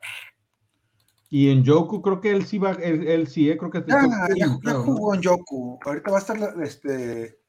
Y 1.29 1.51
en 1.51 1.63
Yoku 1.63 2.01
creo 2.01 2.21
que 2.21 2.31
él 2.31 2.45
sí 2.45 2.57
va, 2.57 2.71
él, 2.71 3.27
sí, 3.27 3.49
eh, 3.49 3.57
creo 3.57 3.69
que 3.69 3.83
ya, 3.85 4.07
ya, 4.35 4.73
jugó 4.75 5.13
en 5.13 5.21
Yoku. 5.21 5.77
Ahorita 5.83 6.09
va 6.09 6.17
a 6.17 6.21
estar 6.21 6.37
este, 6.63 7.39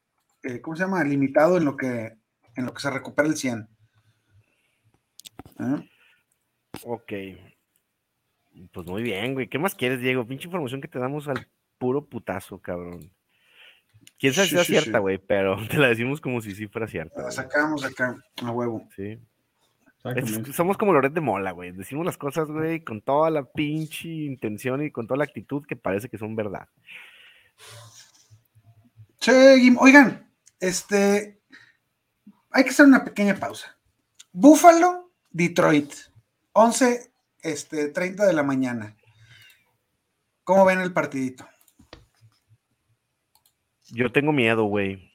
eh, 0.43 0.61
¿cómo 0.61 0.75
se 0.75 0.83
llama? 0.83 1.03
Limitado 1.03 1.57
en 1.57 1.65
lo 1.65 1.77
que 1.77 2.17
en 2.55 2.65
lo 2.65 2.73
que 2.73 2.81
se 2.81 2.89
recupera 2.89 3.27
el 3.27 3.37
100. 3.37 3.69
¿Eh? 5.59 5.89
Ok. 6.83 7.13
Pues 8.73 8.87
muy 8.87 9.01
bien, 9.01 9.33
güey. 9.33 9.47
¿Qué 9.47 9.57
más 9.57 9.75
quieres, 9.75 10.01
Diego? 10.01 10.27
Pinche 10.27 10.45
información 10.45 10.81
que 10.81 10.89
te 10.89 10.99
damos 10.99 11.29
al 11.29 11.47
puro 11.77 12.05
putazo, 12.05 12.59
cabrón. 12.59 13.11
Quién 14.19 14.33
sabe 14.33 14.49
si 14.49 14.57
es 14.57 14.67
cierta, 14.67 14.99
güey, 14.99 15.17
pero 15.17 15.55
te 15.69 15.77
la 15.77 15.87
decimos 15.87 16.19
como 16.19 16.41
si 16.41 16.53
sí 16.53 16.67
fuera 16.67 16.87
cierta. 16.87 17.23
La 17.23 17.31
sacamos 17.31 17.83
acá, 17.85 18.21
a 18.43 18.51
huevo. 18.51 18.87
Sí. 18.95 19.17
somos 20.53 20.77
como 20.77 20.91
Loret 20.91 21.13
de 21.13 21.21
Mola, 21.21 21.51
güey. 21.51 21.71
Decimos 21.71 22.05
las 22.05 22.17
cosas, 22.17 22.49
güey, 22.49 22.83
con 22.83 23.01
toda 23.01 23.29
la 23.29 23.43
pinche 23.43 24.09
intención 24.09 24.83
y 24.83 24.91
con 24.91 25.07
toda 25.07 25.19
la 25.19 25.23
actitud 25.23 25.65
que 25.65 25.77
parece 25.77 26.09
que 26.09 26.17
son 26.17 26.35
verdad. 26.35 26.67
Che, 29.19 29.57
oigan, 29.79 30.29
este, 30.59 31.41
hay 32.51 32.63
que 32.63 32.69
hacer 32.69 32.85
una 32.85 33.05
pequeña 33.05 33.35
pausa. 33.35 33.77
Búfalo, 34.33 35.11
Detroit, 35.29 35.93
11, 36.51 37.11
este, 37.41 37.87
30 37.87 38.25
de 38.25 38.33
la 38.33 38.43
mañana. 38.43 38.97
¿Cómo 40.43 40.65
ven 40.65 40.81
el 40.81 40.91
partidito? 40.91 41.47
Yo 43.91 44.11
tengo 44.11 44.31
miedo, 44.31 44.63
güey. 44.65 45.11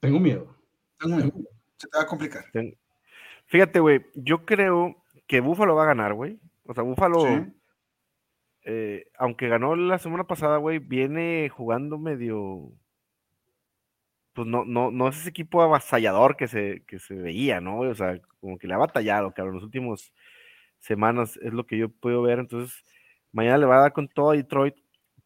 Tengo 0.00 0.20
miedo. 0.20 0.56
Tengo 0.98 1.16
miedo. 1.16 1.32
Se 1.76 1.88
te 1.88 1.96
va 1.96 2.04
a 2.04 2.06
complicar. 2.06 2.44
Fíjate, 3.46 3.80
güey, 3.80 4.06
yo 4.14 4.44
creo 4.44 5.02
que 5.26 5.40
Búfalo 5.40 5.74
va 5.74 5.84
a 5.84 5.86
ganar, 5.86 6.14
güey. 6.14 6.38
O 6.64 6.74
sea, 6.74 6.82
Búfalo, 6.82 7.24
eh, 8.64 9.06
aunque 9.18 9.48
ganó 9.48 9.76
la 9.76 9.98
semana 9.98 10.24
pasada, 10.24 10.58
güey, 10.58 10.78
viene 10.78 11.48
jugando 11.48 11.98
medio 11.98 12.72
pues 14.32 14.46
no, 14.46 14.64
no, 14.64 14.90
no 14.90 15.08
es 15.08 15.18
ese 15.18 15.30
equipo 15.30 15.62
avasallador 15.62 16.36
que 16.36 16.48
se, 16.48 16.84
que 16.86 16.98
se 16.98 17.14
veía, 17.14 17.60
¿no? 17.60 17.80
O 17.80 17.94
sea, 17.94 18.18
como 18.40 18.58
que 18.58 18.66
le 18.66 18.74
ha 18.74 18.78
batallado, 18.78 19.32
cabrón, 19.32 19.56
los 19.56 19.64
últimos 19.64 20.12
semanas 20.78 21.38
es 21.42 21.52
lo 21.52 21.66
que 21.66 21.78
yo 21.78 21.88
puedo 21.90 22.22
ver. 22.22 22.38
Entonces, 22.38 22.82
mañana 23.30 23.58
le 23.58 23.66
va 23.66 23.76
a 23.76 23.80
dar 23.82 23.92
con 23.92 24.08
todo 24.08 24.30
a 24.30 24.36
Detroit, 24.36 24.74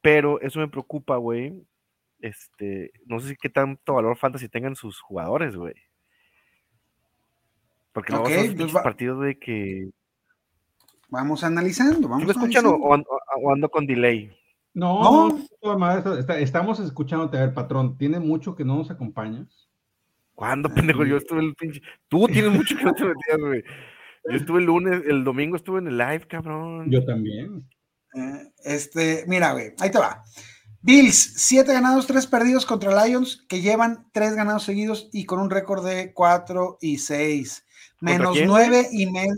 pero 0.00 0.40
eso 0.40 0.58
me 0.60 0.68
preocupa, 0.68 1.16
güey. 1.16 1.64
Este, 2.20 2.90
no 3.06 3.20
sé 3.20 3.30
si 3.30 3.36
qué 3.36 3.48
tanto 3.48 3.94
valor 3.94 4.16
fantasy 4.16 4.48
tengan 4.48 4.74
sus 4.74 5.00
jugadores, 5.00 5.54
güey. 5.56 5.74
Porque 7.92 8.12
no 8.12 8.20
okay, 8.20 8.54
pues 8.54 8.72
partidos 8.72 9.22
de 9.22 9.38
que. 9.38 9.90
Vamos 11.08 11.44
analizando, 11.44 12.08
vamos 12.08 12.26
¿Me 12.26 12.32
escuchan 12.32 12.64
o 12.66 13.52
ando 13.52 13.68
con 13.70 13.86
delay? 13.86 14.36
No, 14.76 15.30
no, 15.30 16.36
estamos 16.38 16.80
escuchándote. 16.80 17.38
A 17.38 17.46
ver, 17.46 17.54
patrón, 17.54 17.96
¿tiene 17.96 18.20
mucho 18.20 18.54
que 18.54 18.62
no 18.62 18.76
nos 18.76 18.90
acompañas? 18.90 19.70
¿Cuándo, 20.34 20.68
pendejo? 20.68 21.06
Yo 21.06 21.16
estuve 21.16 21.40
el 21.40 21.54
pinche. 21.54 21.80
Tú 22.08 22.26
tienes 22.26 22.52
mucho 22.52 22.76
que 22.76 22.84
no 22.84 22.92
te 22.92 23.04
metías, 23.06 23.38
güey. 23.38 23.64
Yo 24.28 24.36
estuve 24.36 24.58
el 24.58 24.66
lunes, 24.66 25.02
el 25.06 25.24
domingo 25.24 25.56
estuve 25.56 25.78
en 25.78 25.86
el 25.86 25.96
live, 25.96 26.26
cabrón. 26.28 26.90
Yo 26.90 27.02
también. 27.06 27.66
Eh, 28.16 28.52
este, 28.64 29.24
mira, 29.26 29.52
güey, 29.52 29.72
ahí 29.80 29.90
te 29.90 29.98
va. 29.98 30.22
Bills, 30.86 31.32
siete 31.34 31.72
ganados, 31.72 32.06
tres 32.06 32.28
perdidos 32.28 32.64
contra 32.64 33.04
Lions, 33.04 33.44
que 33.48 33.60
llevan 33.60 34.06
tres 34.12 34.36
ganados 34.36 34.62
seguidos 34.62 35.10
y 35.12 35.26
con 35.26 35.40
un 35.40 35.50
récord 35.50 35.84
de 35.84 36.14
cuatro 36.14 36.78
y 36.80 36.98
seis. 36.98 37.66
Menos 38.00 38.38
nueve 38.46 38.86
y 38.92 39.10
medio. 39.10 39.34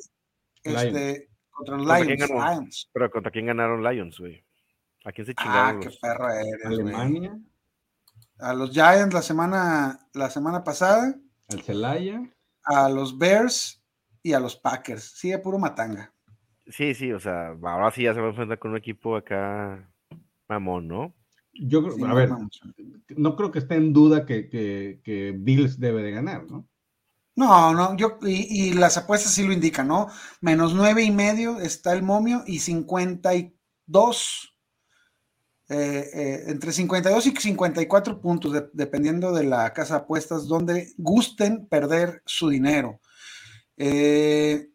Este, 0.62 1.30
contra 1.50 1.78
los 1.78 1.86
Lions, 1.86 2.28
Lions. 2.28 2.90
Pero 2.92 3.10
¿contra 3.10 3.32
quién 3.32 3.46
ganaron 3.46 3.82
Lions, 3.82 4.18
güey? 4.18 4.44
¿A 5.06 5.12
quién 5.12 5.26
se 5.26 5.32
ah, 5.38 5.42
chingaron? 5.42 5.80
Ah, 5.80 5.80
qué 5.80 5.96
perra 6.02 6.40
eres, 6.42 6.66
Alemania. 6.66 7.38
A 8.40 8.52
los 8.52 8.70
Giants 8.70 9.14
la 9.14 9.22
semana, 9.22 10.06
la 10.12 10.28
semana 10.28 10.62
pasada. 10.62 11.14
Al 11.48 11.62
Celaya. 11.62 12.30
A 12.64 12.90
los 12.90 13.16
Bears 13.16 13.82
y 14.22 14.34
a 14.34 14.40
los 14.40 14.54
Packers. 14.54 15.12
Sí, 15.16 15.30
de 15.30 15.38
puro 15.38 15.58
matanga. 15.58 16.12
Sí, 16.66 16.92
sí, 16.92 17.10
o 17.10 17.18
sea, 17.18 17.56
ahora 17.62 17.90
sí 17.90 18.02
ya 18.02 18.12
se 18.12 18.20
va 18.20 18.26
a 18.26 18.30
enfrentar 18.30 18.58
con 18.58 18.72
un 18.72 18.76
equipo 18.76 19.16
acá 19.16 19.90
mamón, 20.46 20.86
¿no? 20.86 21.14
Yo 21.58 21.82
creo, 21.82 22.06
a 22.06 22.14
ver, 22.14 22.30
no 23.16 23.36
creo 23.36 23.50
que 23.50 23.58
esté 23.58 23.74
en 23.74 23.92
duda 23.92 24.24
que, 24.24 24.48
que, 24.48 25.34
Bills 25.36 25.78
debe 25.78 26.02
de 26.02 26.12
ganar, 26.12 26.50
¿no? 26.50 26.66
No, 27.34 27.72
no, 27.72 27.96
yo, 27.96 28.18
y, 28.22 28.68
y, 28.68 28.72
las 28.72 28.96
apuestas 28.96 29.32
sí 29.32 29.46
lo 29.46 29.52
indican, 29.52 29.88
¿no? 29.88 30.08
Menos 30.40 30.74
nueve 30.74 31.04
y 31.04 31.10
medio 31.10 31.60
está 31.60 31.92
el 31.92 32.02
momio 32.02 32.42
y 32.46 32.58
52 32.58 34.58
eh, 35.70 36.10
eh, 36.14 36.44
entre 36.46 36.72
52 36.72 37.26
y 37.26 37.36
54 37.36 38.22
puntos, 38.22 38.54
dependiendo 38.72 39.32
de 39.32 39.44
la 39.44 39.70
casa 39.74 39.94
de 39.94 40.00
apuestas, 40.00 40.48
donde 40.48 40.94
gusten 40.96 41.66
perder 41.66 42.22
su 42.24 42.48
dinero. 42.48 43.00
Eh, 43.76 44.70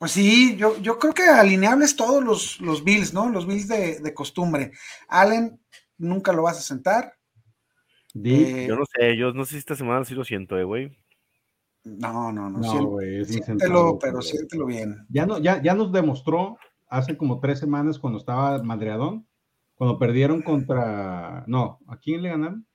pues 0.00 0.12
sí, 0.12 0.56
yo, 0.56 0.78
yo, 0.78 0.98
creo 0.98 1.12
que 1.12 1.24
alineables 1.24 1.94
todos 1.94 2.24
los, 2.24 2.58
los 2.62 2.82
Bills, 2.82 3.12
¿no? 3.12 3.28
Los 3.28 3.46
Bills 3.46 3.68
de, 3.68 4.14
costumbre. 4.14 4.72
Allen, 5.08 5.60
nunca 5.98 6.32
lo 6.32 6.44
vas 6.44 6.56
a 6.56 6.62
sentar. 6.62 7.12
yo 8.14 8.76
no 8.76 8.86
sé, 8.86 9.18
yo 9.18 9.34
no 9.34 9.44
sé 9.44 9.50
si 9.52 9.58
esta 9.58 9.76
semana 9.76 10.06
sí 10.06 10.14
lo 10.14 10.24
siento, 10.24 10.58
eh, 10.58 10.64
güey. 10.64 10.96
No, 11.84 12.32
no, 12.32 12.48
no. 12.48 12.60
no 12.60 12.86
güey, 12.86 13.26
siéntelo, 13.26 13.98
pero 14.00 14.22
siéntelo 14.22 14.64
bien. 14.64 15.04
Ya, 15.10 15.26
no, 15.26 15.36
ya, 15.36 15.60
ya 15.60 15.74
nos 15.74 15.92
demostró 15.92 16.56
hace 16.88 17.18
como 17.18 17.38
tres 17.38 17.58
semanas 17.58 17.98
cuando 17.98 18.18
estaba 18.18 18.62
madreadón 18.62 19.26
cuando 19.80 19.98
perdieron 19.98 20.40
contra. 20.40 21.44
No, 21.46 21.78
¿a 21.88 21.98
quién 21.98 22.22
le 22.22 22.30
ganaron? 22.30 22.66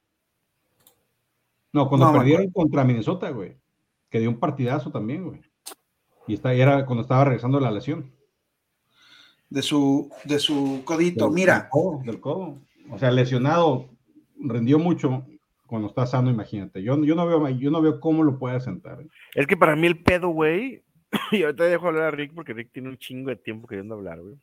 No, 1.74 1.90
cuando 1.90 2.12
perdieron 2.12 2.52
contra 2.52 2.84
Minnesota, 2.84 3.32
güey. 3.32 3.60
Que 4.12 4.20
dio 4.20 4.30
un 4.30 4.40
partidazo 4.40 4.92
también, 4.92 5.24
güey. 5.24 5.42
Y 6.28 6.36
está, 6.36 6.54
era 6.54 6.86
cuando 6.86 7.04
estaba 7.04 7.26
regresando 7.26 7.60
la 7.60 7.72
lesión. 7.72 8.12
De 9.50 9.62
su, 9.62 10.12
de 10.26 10.40
su 10.40 10.82
codito, 10.86 11.30
mira. 11.30 11.70
Del 12.04 12.20
codo, 12.20 12.62
O 12.90 12.98
sea, 12.98 13.12
lesionado, 13.12 13.90
rindió 14.40 14.80
mucho. 14.80 15.26
Cuando 15.68 15.88
está 15.88 16.06
sano, 16.06 16.30
imagínate. 16.30 16.84
Yo, 16.84 17.02
yo, 17.04 17.16
no, 17.16 17.26
veo, 17.26 17.50
yo 17.50 17.72
no 17.72 17.82
veo 17.82 18.00
cómo 18.00 18.24
lo 18.24 18.38
puede 18.38 18.60
sentar. 18.60 19.02
¿eh? 19.02 19.08
Es 19.34 19.48
que 19.48 19.58
para 19.58 19.76
mí 19.76 19.88
el 19.88 20.02
pedo, 20.02 20.30
güey. 20.30 20.84
y 21.32 21.44
ahorita 21.44 21.64
dejo 21.66 21.88
hablar 21.88 22.04
a 22.04 22.12
Rick 22.12 22.34
porque 22.34 22.54
Rick 22.54 22.72
tiene 22.72 22.90
un 22.90 22.98
chingo 22.98 23.30
de 23.30 23.36
tiempo 23.36 23.68
queriendo 23.68 23.96
hablar, 23.96 24.22
güey. 24.22 24.36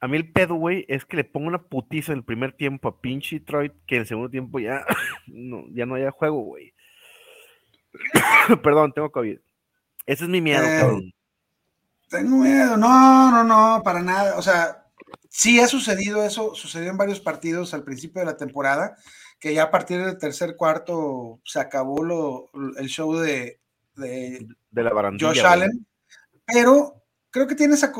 A 0.00 0.08
mí 0.08 0.16
el 0.16 0.32
pedo, 0.32 0.56
güey, 0.56 0.84
es 0.88 1.04
que 1.04 1.16
le 1.16 1.22
pongo 1.22 1.46
una 1.46 1.62
putiza 1.62 2.10
en 2.10 2.18
el 2.18 2.24
primer 2.24 2.52
tiempo 2.54 2.88
a 2.88 3.00
pinche 3.00 3.38
Detroit, 3.38 3.72
que 3.86 3.94
en 3.94 4.00
el 4.00 4.06
segundo 4.08 4.28
tiempo 4.28 4.58
ya 4.58 4.84
no, 5.28 5.64
ya 5.70 5.86
no 5.86 5.94
haya 5.94 6.10
juego, 6.10 6.40
güey. 6.40 6.74
Perdón, 8.62 8.92
tengo 8.92 9.12
COVID. 9.12 9.38
Ese 10.06 10.24
es 10.24 10.30
mi 10.30 10.40
miedo, 10.40 10.64
eh, 10.64 10.78
cabrón. 10.80 11.12
Tengo 12.08 12.36
miedo, 12.36 12.76
no, 12.76 13.30
no, 13.30 13.44
no, 13.44 13.82
para 13.82 14.02
nada. 14.02 14.36
O 14.36 14.42
sea, 14.42 14.86
sí 15.28 15.60
ha 15.60 15.66
sucedido 15.66 16.22
eso, 16.24 16.54
sucedió 16.54 16.90
en 16.90 16.96
varios 16.96 17.20
partidos 17.20 17.72
al 17.74 17.84
principio 17.84 18.20
de 18.20 18.26
la 18.26 18.36
temporada, 18.36 18.96
que 19.38 19.54
ya 19.54 19.64
a 19.64 19.70
partir 19.70 20.04
del 20.04 20.18
tercer 20.18 20.56
cuarto 20.56 21.40
se 21.44 21.60
acabó 21.60 22.04
lo, 22.04 22.50
el 22.76 22.88
show 22.88 23.14
de, 23.14 23.60
de, 23.96 24.46
la 24.72 25.16
Josh 25.18 25.44
Allen, 25.44 25.86
pero 26.44 27.02
creo 27.30 27.46
que 27.46 27.54
tienes 27.54 27.82
a 27.82 27.92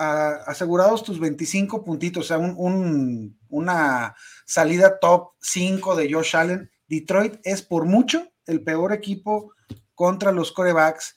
asegurados 0.00 1.04
tus 1.04 1.20
25 1.20 1.84
puntitos, 1.84 2.24
o 2.24 2.28
sea, 2.28 2.38
un, 2.38 3.38
una 3.48 4.14
salida 4.46 4.98
top 4.98 5.32
5 5.40 5.96
de 5.96 6.12
Josh 6.12 6.36
Allen. 6.36 6.70
Detroit 6.88 7.38
es 7.44 7.62
por 7.62 7.84
mucho 7.84 8.26
el 8.46 8.64
peor 8.64 8.92
equipo 8.92 9.52
contra 9.94 10.32
los 10.32 10.52
corebacks. 10.52 11.16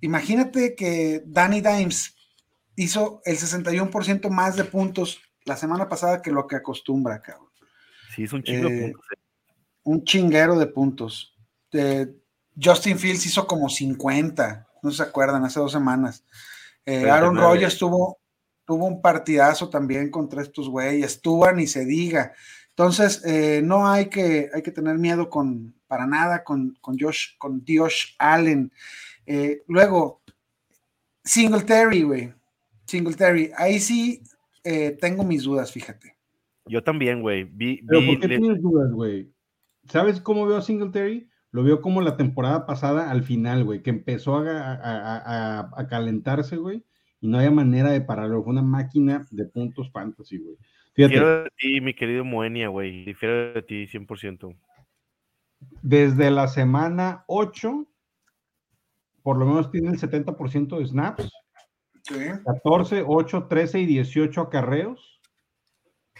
Imagínate 0.00 0.74
que 0.74 1.22
Danny 1.26 1.60
Dimes 1.60 2.14
hizo 2.76 3.20
el 3.24 3.36
61% 3.36 4.30
más 4.30 4.56
de 4.56 4.64
puntos 4.64 5.20
la 5.44 5.56
semana 5.56 5.88
pasada 5.88 6.22
que 6.22 6.30
lo 6.30 6.46
que 6.46 6.56
acostumbra, 6.56 7.20
cabrón. 7.20 7.48
Sí, 8.14 8.24
es 8.24 8.32
un 8.32 8.42
chingo 8.42 8.68
de 8.68 8.76
eh, 8.76 8.82
puntos. 8.92 9.06
Eh. 9.10 9.20
Un 9.82 10.04
chinguero 10.04 10.58
de 10.58 10.66
puntos. 10.66 11.36
Justin 12.62 12.98
Fields 12.98 13.26
hizo 13.26 13.46
como 13.46 13.68
50, 13.68 14.68
no 14.82 14.90
se 14.90 15.02
acuerdan, 15.02 15.44
hace 15.44 15.60
dos 15.60 15.72
semanas. 15.72 16.24
Eh, 16.84 17.08
Aaron 17.08 17.36
Rodgers 17.36 17.78
tuvo, 17.78 18.18
tuvo 18.64 18.86
un 18.86 19.00
partidazo 19.00 19.68
también 19.68 20.10
contra 20.10 20.42
estos 20.42 20.68
güeyes, 20.68 21.20
Tuvo 21.20 21.50
ni 21.52 21.66
se 21.66 21.84
diga. 21.84 22.32
Entonces, 22.80 23.22
eh, 23.26 23.60
no 23.62 23.86
hay 23.86 24.06
que, 24.06 24.48
hay 24.54 24.62
que 24.62 24.70
tener 24.70 24.96
miedo 24.96 25.28
con, 25.28 25.74
para 25.86 26.06
nada 26.06 26.42
con, 26.42 26.78
con 26.80 26.98
Josh, 26.98 27.36
con 27.36 27.62
Josh 27.68 28.14
Allen. 28.18 28.72
Eh, 29.26 29.60
luego, 29.68 30.22
Singletary, 31.22 32.04
güey. 32.04 32.32
Singletary. 32.86 33.50
Ahí 33.58 33.80
sí 33.80 34.22
eh, 34.64 34.96
tengo 34.98 35.24
mis 35.24 35.42
dudas, 35.42 35.70
fíjate. 35.70 36.16
Yo 36.64 36.82
también, 36.82 37.20
güey. 37.20 37.44
Vi, 37.44 37.82
Pero 37.86 38.00
¿por 38.06 38.18
qué 38.18 38.28
le- 38.28 38.38
tienes 38.38 38.62
dudas, 38.62 38.90
güey? 38.92 39.30
¿Sabes 39.90 40.18
cómo 40.22 40.46
veo 40.46 40.56
a 40.56 40.62
Singletary? 40.62 41.28
Lo 41.50 41.62
veo 41.62 41.82
como 41.82 42.00
la 42.00 42.16
temporada 42.16 42.64
pasada 42.64 43.10
al 43.10 43.24
final, 43.24 43.62
güey, 43.64 43.82
que 43.82 43.90
empezó 43.90 44.36
a, 44.38 44.48
a- 44.48 44.74
a- 44.74 45.58
a- 45.60 45.70
a 45.76 45.86
calentarse, 45.86 46.56
güey, 46.56 46.82
y 47.20 47.28
no 47.28 47.36
había 47.36 47.50
manera 47.50 47.90
de 47.90 48.00
pararlo. 48.00 48.42
Fue 48.42 48.52
una 48.54 48.62
máquina 48.62 49.26
de 49.30 49.44
puntos 49.44 49.90
fantasy, 49.90 50.38
güey. 50.38 50.56
Fíjate, 50.94 51.14
Difiero 51.14 51.44
de 51.44 51.50
ti, 51.56 51.80
mi 51.80 51.94
querido 51.94 52.24
Moenia, 52.24 52.68
güey. 52.68 53.04
Difiero 53.04 53.52
de 53.54 53.62
ti 53.62 53.86
100%. 53.86 54.54
desde 55.82 56.30
la 56.30 56.48
semana 56.48 57.24
8, 57.26 57.86
por 59.22 59.36
lo 59.38 59.46
menos 59.46 59.70
tiene 59.70 59.90
el 59.90 59.98
70% 59.98 60.78
de 60.78 60.86
snaps, 60.86 61.30
Sí. 62.02 62.16
14, 62.44 63.04
8, 63.06 63.46
13 63.48 63.80
y 63.80 63.86
18 63.86 64.40
acarreos. 64.40 65.20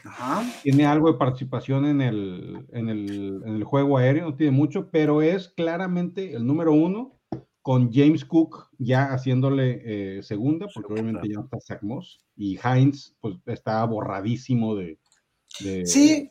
Ajá. 0.04 0.42
tiene 0.62 0.86
algo 0.86 1.12
de 1.12 1.18
participación 1.18 1.84
en 1.84 2.00
el, 2.00 2.66
en 2.72 2.88
el, 2.88 3.42
en 3.44 3.54
el 3.56 3.64
juego 3.64 3.98
aéreo, 3.98 4.30
no 4.30 4.34
tiene 4.36 4.52
mucho, 4.52 4.90
pero 4.90 5.20
es 5.20 5.48
claramente 5.50 6.32
el 6.34 6.46
número 6.46 6.72
uno 6.72 7.19
con 7.62 7.92
James 7.92 8.24
Cook 8.24 8.68
ya 8.78 9.12
haciéndole 9.12 9.82
eh, 10.18 10.22
segunda, 10.22 10.66
porque 10.74 10.92
obviamente 10.92 11.28
ya 11.28 11.34
no 11.36 11.44
está 11.44 11.58
Zach 11.60 11.82
Moss, 11.82 12.24
y 12.36 12.58
Heinz 12.62 13.14
pues 13.20 13.36
está 13.46 13.84
borradísimo 13.84 14.74
de... 14.76 14.98
de- 15.60 15.84
Sí, 15.86 16.28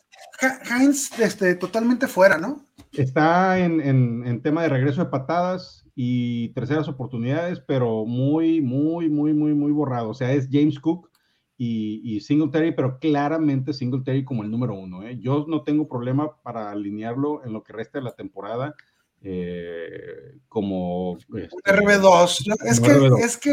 Heinz 0.71 1.19
este, 1.19 1.55
totalmente 1.55 2.07
fuera, 2.07 2.37
¿no? 2.37 2.65
Está 2.93 3.59
en, 3.59 3.79
en- 3.81 4.25
en 4.25 4.41
tema 4.41 4.63
de 4.63 4.69
regreso 4.69 5.03
de 5.03 5.11
patadas 5.11 5.85
y 5.93 6.49
terceras 6.53 6.87
oportunidades, 6.87 7.59
pero 7.59 8.05
muy, 8.05 8.61
muy, 8.61 9.09
muy, 9.09 9.33
muy, 9.33 9.53
muy 9.53 9.71
borrado. 9.71 10.09
O 10.09 10.13
sea, 10.15 10.31
es 10.33 10.49
James 10.51 10.79
Cook 10.79 11.09
y, 11.57 12.01
y 12.03 12.21
Singletary, 12.21 12.71
pero 12.71 12.97
claramente 12.99 13.73
Singletary 13.73 14.23
como 14.25 14.43
el 14.43 14.49
número 14.49 14.73
uno. 14.73 15.03
¿eh? 15.03 15.19
Yo 15.19 15.45
no 15.47 15.61
tengo 15.63 15.87
problema 15.87 16.41
para 16.41 16.71
alinearlo 16.71 17.43
en 17.45 17.53
lo 17.53 17.63
que 17.63 17.73
resta 17.73 17.99
de 17.99 18.05
la 18.05 18.15
temporada 18.15 18.73
eh, 19.21 20.39
como... 20.47 21.17
este, 21.17 21.49
RB2. 21.65 22.43
Yo- 22.45 22.53
Es 22.65 22.79
como 22.79 22.91
que, 22.91 22.99
RB2. 22.99 23.19
es 23.23 23.37
que, 23.37 23.51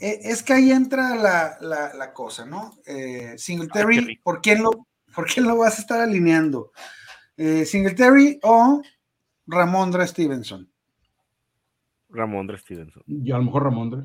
eh, 0.00 0.20
es 0.22 0.42
que 0.42 0.52
ahí 0.52 0.70
entra 0.72 1.14
la, 1.16 1.56
la- 1.60 1.94
la 1.94 2.12
cosa, 2.12 2.44
¿no? 2.46 2.78
Eh, 2.86 3.28
Ay, 3.32 3.38
Singletary, 3.38 4.06
qué. 4.06 4.20
¿por 4.22 4.40
quién, 4.40 4.62
lo, 4.62 4.70
¿por 5.14 5.26
quién 5.26 5.46
lo 5.46 5.56
vas 5.56 5.78
a 5.78 5.82
estar 5.82 6.00
alineando? 6.00 6.72
Eh, 7.36 7.64
Singletary 7.64 8.38
o 8.42 8.82
Ramondra 9.46 10.06
Stevenson. 10.06 10.70
Ramondre 12.10 12.58
Stevenson. 12.58 13.02
Yo 13.06 13.34
a 13.36 13.38
lo 13.38 13.44
mejor 13.44 13.64
Ramondre. 13.64 14.02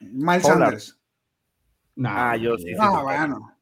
Miles 0.00 0.42
Pollard. 0.42 0.60
Sanders. 0.60 0.98
Nah, 1.96 2.30
Ah, 2.32 2.36
yo 2.36 2.56
sí, 2.58 2.64
sí. 2.68 2.74
Bueno. 3.02 3.52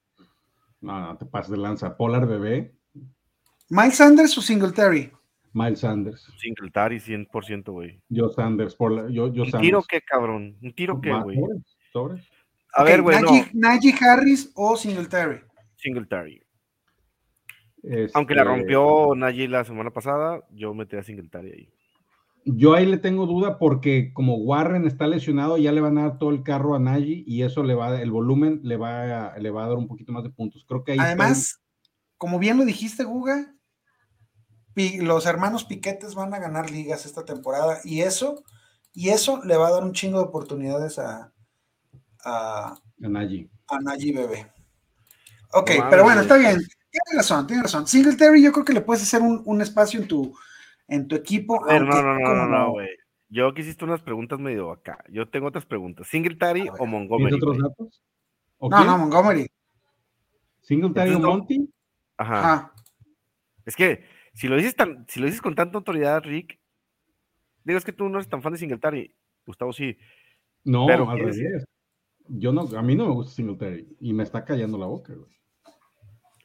No, 0.80 1.00
no 1.00 1.16
te 1.16 1.24
pases 1.26 1.50
de 1.52 1.56
lanza. 1.56 1.96
Polar 1.96 2.26
Bebé, 2.26 2.74
Miles 3.70 3.96
Sanders 3.96 4.36
o 4.38 4.42
Singletary. 4.42 5.10
Miles 5.54 5.78
Sanders, 5.80 6.30
Singletary 6.36 6.98
100%, 7.00 7.72
güey. 7.72 8.00
yo 8.08 8.28
Sanders, 8.28 8.74
por 8.74 8.92
la- 8.92 9.02
yo, 9.10 9.32
yo 9.32 9.44
¿Un 9.44 9.50
Sanders. 9.50 9.62
tiro 9.62 9.82
qué, 9.88 10.00
cabrón? 10.02 10.56
¿Un 10.60 10.74
tiro 10.74 11.00
qué, 11.00 11.12
güey? 11.12 11.38
sobres. 11.92 12.28
A 12.74 12.82
ver, 12.82 13.02
güey, 13.02 13.20
no. 13.22 13.30
Najee, 13.30 13.50
Najee 13.54 13.94
Harris 14.00 14.50
o 14.56 14.76
Singletary. 14.76 15.40
Singletary. 15.76 16.42
Este, 17.82 18.10
Aunque 18.18 18.34
la 18.34 18.44
rompió 18.44 19.14
Najee 19.14 19.46
la 19.48 19.64
semana 19.64 19.90
pasada, 19.90 20.42
yo 20.50 20.74
metí 20.74 20.96
a 20.96 21.02
Singletary 21.02 21.52
ahí. 21.52 21.68
Yo 22.46 22.74
ahí 22.74 22.84
le 22.84 22.98
tengo 22.98 23.26
duda 23.26 23.58
porque 23.58 24.12
como 24.12 24.36
Warren 24.36 24.86
está 24.86 25.06
lesionado, 25.06 25.56
ya 25.56 25.70
le 25.72 25.80
van 25.80 25.96
a 25.98 26.08
dar 26.08 26.18
todo 26.18 26.30
el 26.30 26.42
carro 26.42 26.74
a 26.74 26.78
Nagy 26.78 27.24
y 27.26 27.42
eso 27.42 27.62
le 27.62 27.74
va, 27.74 28.00
el 28.00 28.10
volumen 28.10 28.60
le 28.64 28.76
va, 28.76 29.28
a, 29.34 29.38
le 29.38 29.50
va 29.50 29.64
a 29.64 29.68
dar 29.68 29.76
un 29.78 29.86
poquito 29.86 30.12
más 30.12 30.24
de 30.24 30.30
puntos. 30.30 30.64
Creo 30.68 30.82
que 30.84 30.92
ahí 30.92 30.98
está 30.98 31.08
Además, 31.10 31.62
como 32.18 32.38
bien 32.38 32.58
lo 32.58 32.64
dijiste, 32.64 33.04
Guga, 33.04 33.53
los 34.76 35.26
hermanos 35.26 35.64
Piquetes 35.64 36.14
van 36.14 36.34
a 36.34 36.38
ganar 36.38 36.70
ligas 36.70 37.06
esta 37.06 37.24
temporada 37.24 37.78
y 37.84 38.00
eso, 38.02 38.44
y 38.92 39.10
eso 39.10 39.42
le 39.44 39.56
va 39.56 39.68
a 39.68 39.72
dar 39.72 39.84
un 39.84 39.92
chingo 39.92 40.18
de 40.18 40.24
oportunidades 40.24 40.98
a, 40.98 41.32
a, 42.24 42.74
a 42.74 42.78
Nagy. 42.98 43.48
a 43.68 43.80
Najee 43.80 44.12
Bebé. 44.12 44.52
Ok, 45.52 45.70
pero 45.90 46.02
bueno, 46.04 46.22
está 46.22 46.36
bien. 46.36 46.56
Tienes 46.58 47.16
razón, 47.16 47.46
tienes 47.46 47.64
razón. 47.64 47.86
Singletary, 47.86 48.42
yo 48.42 48.52
creo 48.52 48.64
que 48.64 48.72
le 48.72 48.80
puedes 48.80 49.02
hacer 49.02 49.20
un, 49.22 49.42
un 49.44 49.62
espacio 49.62 50.00
en 50.00 50.08
tu, 50.08 50.36
en 50.88 51.06
tu 51.08 51.14
equipo. 51.16 51.64
Ver, 51.64 51.82
no, 51.82 51.92
aunque 51.92 52.02
no, 52.02 52.34
no, 52.34 52.34
no, 52.34 52.46
no, 52.46 52.70
güey. 52.72 52.88
Yo 53.28 53.52
que 53.52 53.62
hiciste 53.62 53.84
unas 53.84 54.00
preguntas 54.00 54.38
medio 54.38 54.70
acá. 54.70 55.02
Yo 55.10 55.28
tengo 55.28 55.48
otras 55.48 55.66
preguntas. 55.66 56.06
¿Singletary 56.08 56.68
o 56.68 56.74
¿Tienes 56.76 56.88
Montgomery? 56.88 57.34
otros 57.34 57.58
datos? 57.58 58.02
¿O 58.58 58.68
No, 58.68 58.76
quién? 58.76 58.86
no, 58.88 58.98
Montgomery. 58.98 59.50
¿Singletary 60.62 61.14
o 61.14 61.20
Monty? 61.20 61.68
Ajá. 62.16 62.38
Ajá. 62.38 62.74
Es 63.64 63.74
que 63.74 64.04
si 64.34 64.48
lo 64.48 64.56
dices 64.56 64.76
tan, 64.76 65.06
si 65.08 65.20
lo 65.20 65.26
dices 65.26 65.40
con 65.40 65.54
tanta 65.54 65.78
autoridad, 65.78 66.22
Rick, 66.22 66.58
digo 67.64 67.78
es 67.78 67.84
que 67.84 67.92
tú 67.92 68.08
no 68.08 68.18
eres 68.18 68.28
tan 68.28 68.42
fan 68.42 68.52
de 68.52 68.58
Singletary. 68.58 69.14
Gustavo 69.46 69.72
sí. 69.72 69.96
No, 70.64 70.86
Pero 70.86 71.08
al 71.10 71.18
¿quieres- 71.18 71.38
revés. 71.38 71.64
Yo 72.28 72.52
no, 72.52 72.62
a 72.62 72.82
mí 72.82 72.94
no 72.96 73.06
me 73.06 73.12
gusta 73.14 73.34
Singletary 73.34 73.86
y 74.00 74.12
me 74.14 74.22
está 74.22 74.44
callando 74.44 74.78
la 74.78 74.86
boca, 74.86 75.12
güey. 75.14 75.30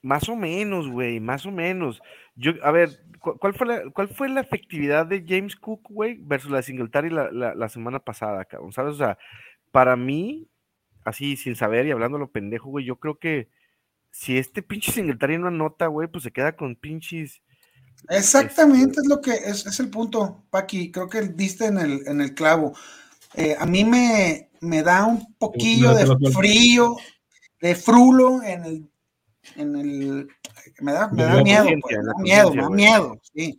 Más 0.02 0.28
o 0.30 0.36
menos, 0.36 0.90
güey, 0.90 1.20
más 1.20 1.46
o 1.46 1.52
menos. 1.52 2.02
Yo, 2.36 2.54
a 2.64 2.72
ver, 2.72 2.90
¿cu- 3.20 3.38
¿cuál 3.38 3.54
fue 3.54 3.68
la, 3.68 3.90
cuál 3.92 4.08
fue 4.10 4.30
la 4.30 4.40
efectividad 4.42 5.06
de 5.06 5.26
James 5.28 5.56
Cook, 5.58 5.82
güey, 5.90 6.18
versus 6.22 6.50
la 6.52 6.58
de 6.58 6.64
Singletary 6.64 7.10
la, 7.10 7.32
la, 7.32 7.54
la 7.56 7.70
semana 7.70 8.00
pasada, 8.00 8.46
cabrón? 8.46 8.72
¿Sabes? 8.72 8.94
O 8.96 8.98
sea, 8.98 9.18
para 9.72 9.96
mí, 9.98 10.48
así 11.04 11.36
sin 11.38 11.56
saber 11.56 11.86
y 11.86 11.92
hablando 11.92 12.18
lo 12.18 12.32
pendejo, 12.32 12.70
güey, 12.70 12.86
yo 12.86 12.98
creo 12.98 13.18
que 13.20 13.50
si 14.12 14.38
este 14.38 14.62
pinche 14.62 14.92
Singletary 14.92 15.38
no 15.38 15.48
anota, 15.48 15.88
güey, 15.88 16.08
pues 16.08 16.24
se 16.24 16.32
queda 16.32 16.56
con 16.56 16.76
pinches. 16.76 17.42
Exactamente, 18.08 19.02
es 19.02 19.08
lo 19.08 19.22
que 19.22 19.32
es, 19.32 19.66
es 19.66 19.80
el 19.80 19.90
punto, 19.90 20.44
Paqui. 20.50 20.92
Creo 20.92 21.10
que 21.10 21.22
diste 21.22 21.66
en 21.66 21.78
el, 21.78 22.08
en 22.08 22.22
el 22.22 22.34
clavo. 22.34 22.74
Eh, 23.36 23.56
a 23.60 23.66
mí 23.66 23.84
me, 23.84 24.50
me 24.62 24.82
da 24.82 25.06
un 25.06 25.34
poquillo 25.36 25.94
de 25.94 26.32
frío, 26.32 26.98
de 27.62 27.76
frulo 27.76 28.42
en 28.42 28.66
el, 28.66 28.92
en 29.56 29.76
el, 29.76 30.28
me 30.80 30.94
da, 30.94 31.08
me 31.10 31.24
da 31.24 31.44
miedo, 31.44 31.68
pues, 31.82 31.98
me 31.98 32.04
da 32.04 32.14
miedo, 32.20 32.54
me 32.54 32.62
da 32.62 32.70
miedo, 32.70 33.22
sí. 33.34 33.58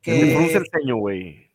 Que 0.00 0.12
me 0.12 0.34
frunce 0.34 0.52
Que 0.52 0.58
el 0.58 0.66
ceño, 0.72 0.96
güey. 0.96 1.50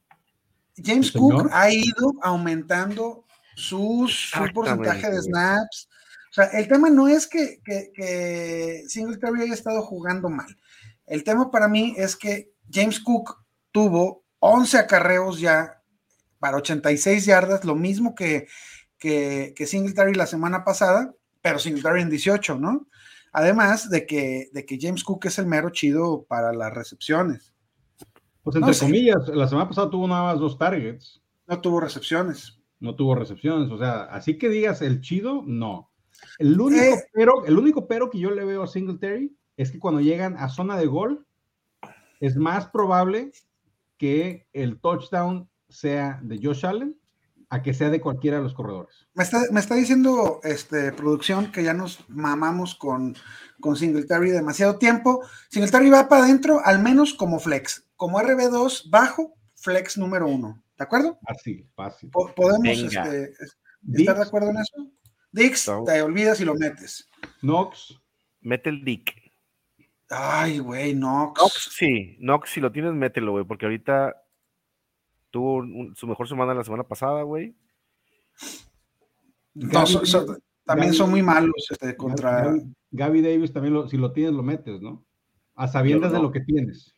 James 0.77 1.07
¿El 1.07 1.19
Cook 1.19 1.49
ha 1.51 1.71
ido 1.71 2.13
aumentando 2.21 3.25
sus, 3.55 4.29
su 4.29 4.53
porcentaje 4.53 5.09
de 5.09 5.21
snaps. 5.21 5.89
O 6.29 6.33
sea, 6.33 6.45
el 6.45 6.67
tema 6.67 6.89
no 6.89 7.07
es 7.07 7.27
que, 7.27 7.59
que, 7.63 7.91
que 7.93 8.83
Singletary 8.87 9.41
haya 9.41 9.53
estado 9.53 9.81
jugando 9.81 10.29
mal. 10.29 10.55
El 11.07 11.23
tema 11.23 11.49
para 11.51 11.67
mí 11.67 11.93
es 11.97 12.15
que 12.15 12.51
James 12.71 12.99
Cook 12.99 13.35
tuvo 13.71 14.23
11 14.39 14.77
acarreos 14.77 15.39
ya 15.39 15.81
para 16.39 16.57
86 16.57 17.25
yardas, 17.25 17.65
lo 17.65 17.75
mismo 17.75 18.13
que, 18.13 18.47
que, 18.99 19.53
que 19.55 19.65
Singletary 19.65 20.13
la 20.13 20.27
semana 20.27 20.63
pasada, 20.63 21.13
pero 21.41 21.59
Singletary 21.59 22.01
en 22.01 22.09
18, 22.09 22.57
¿no? 22.59 22.87
Además 23.33 23.89
de 23.89 24.05
que, 24.05 24.49
de 24.53 24.65
que 24.65 24.77
James 24.79 25.03
Cook 25.03 25.25
es 25.25 25.39
el 25.39 25.47
mero 25.47 25.69
chido 25.69 26.25
para 26.27 26.53
las 26.53 26.73
recepciones. 26.73 27.53
Pues 28.43 28.55
No 28.55 28.61
entre 28.61 28.73
sé. 28.75 28.85
comillas, 28.85 29.27
la 29.29 29.47
semana 29.47 29.67
pasada 29.67 29.89
tuvo 29.89 30.07
nada 30.07 30.23
más 30.23 30.39
dos 30.39 30.57
targets, 30.57 31.21
No 31.47 31.59
tuvo 31.61 31.79
recepciones. 31.79 32.59
no 32.79 32.95
tuvo 32.95 33.15
recepciones, 33.15 33.71
o 33.71 33.77
sea, 33.77 34.03
así 34.03 34.37
que 34.37 34.49
digas 34.49 34.81
el 34.81 35.01
chido, 35.01 35.41
no. 35.45 35.91
El 36.39 36.59
único, 36.59 36.83
Eh. 36.83 37.03
pero, 37.13 37.45
el 37.45 37.57
único 37.57 37.87
pero 37.87 38.09
que 38.09 38.19
yo 38.19 38.31
le 38.31 38.45
veo 38.45 38.63
a 38.63 38.67
Singletary 38.67 39.35
es 39.57 39.71
que 39.71 39.79
cuando 39.79 40.01
llegan 40.01 40.37
a 40.37 40.49
zona 40.49 40.77
de 40.77 40.85
gol, 40.85 41.25
es 42.19 42.35
más 42.35 42.67
probable 42.69 43.31
que 43.97 44.47
el 44.53 44.79
touchdown 44.79 45.49
sea 45.69 46.19
de 46.23 46.39
Josh 46.41 46.65
Allen 46.65 46.95
a 47.49 47.61
que 47.61 47.73
sea 47.73 47.89
de 47.89 48.01
cualquiera 48.01 48.37
de 48.37 48.43
los 48.43 48.53
corredores. 48.53 49.07
Me 49.13 49.23
está, 49.23 49.39
me 49.51 49.59
está 49.59 49.75
diciendo 49.75 50.39
este, 50.43 50.91
producción 50.91 51.51
que 51.51 51.63
ya 51.63 51.73
nos 51.73 52.07
mamamos 52.09 52.75
con, 52.75 53.15
con 53.61 53.75
Singletary 53.75 54.31
demasiado 54.31 54.77
tiempo. 54.77 55.21
Singletary 55.49 55.89
va 55.89 56.09
para 56.09 56.25
adentro, 56.25 56.59
al 56.63 56.81
menos 56.83 57.13
como 57.13 57.39
flex. 57.39 57.85
Como 57.95 58.19
RB2 58.19 58.89
bajo, 58.89 59.33
flex 59.55 59.97
número 59.97 60.27
uno. 60.27 60.61
¿De 60.77 60.83
acuerdo? 60.83 61.17
Fácil, 61.25 61.67
fácil. 61.73 62.09
Po- 62.11 62.31
¿Podemos 62.35 62.67
este, 62.67 63.31
estar 63.93 64.17
de 64.17 64.21
acuerdo 64.23 64.49
en 64.51 64.57
eso? 64.57 64.91
Dix, 65.31 65.67
No. 65.67 65.83
te 65.85 66.01
olvidas 66.01 66.39
y 66.41 66.45
lo 66.45 66.53
metes. 66.55 67.09
Knox, 67.41 67.99
Mete 68.41 68.69
el 68.69 68.83
dick. 68.83 69.26
Ay, 70.09 70.59
güey, 70.59 70.93
Nox. 70.95 71.39
Knox, 71.39 71.69
sí, 71.71 72.15
Knox, 72.19 72.49
si 72.51 72.61
lo 72.61 72.71
tienes, 72.71 72.93
mételo, 72.93 73.31
güey, 73.33 73.45
porque 73.45 73.65
ahorita 73.65 74.15
tuvo 75.29 75.55
un- 75.57 75.93
su 75.95 76.07
mejor 76.07 76.27
semana 76.29 76.53
la 76.53 76.63
semana 76.63 76.83
pasada, 76.83 77.23
güey. 77.23 77.55
No, 79.53 79.69
Gaby 79.71 79.87
so- 79.91 80.05
so- 80.05 80.25
Davis- 80.25 80.43
también 80.65 80.89
Gaby- 80.91 80.97
son 80.97 81.09
muy 81.09 81.21
malos 81.23 81.67
este, 81.69 81.95
contra. 81.97 82.43
Gaby, 82.45 82.75
Gaby 82.91 83.21
Davis 83.21 83.53
también, 83.53 83.73
lo- 83.73 83.87
si 83.89 83.97
lo 83.97 84.11
tienes, 84.11 84.33
lo 84.33 84.43
metes, 84.43 84.81
¿no? 84.81 85.03
A 85.55 85.67
sabiendas 85.67 86.11
de 86.11 86.19
lo 86.19 86.31
que 86.31 86.41
tienes. 86.41 86.93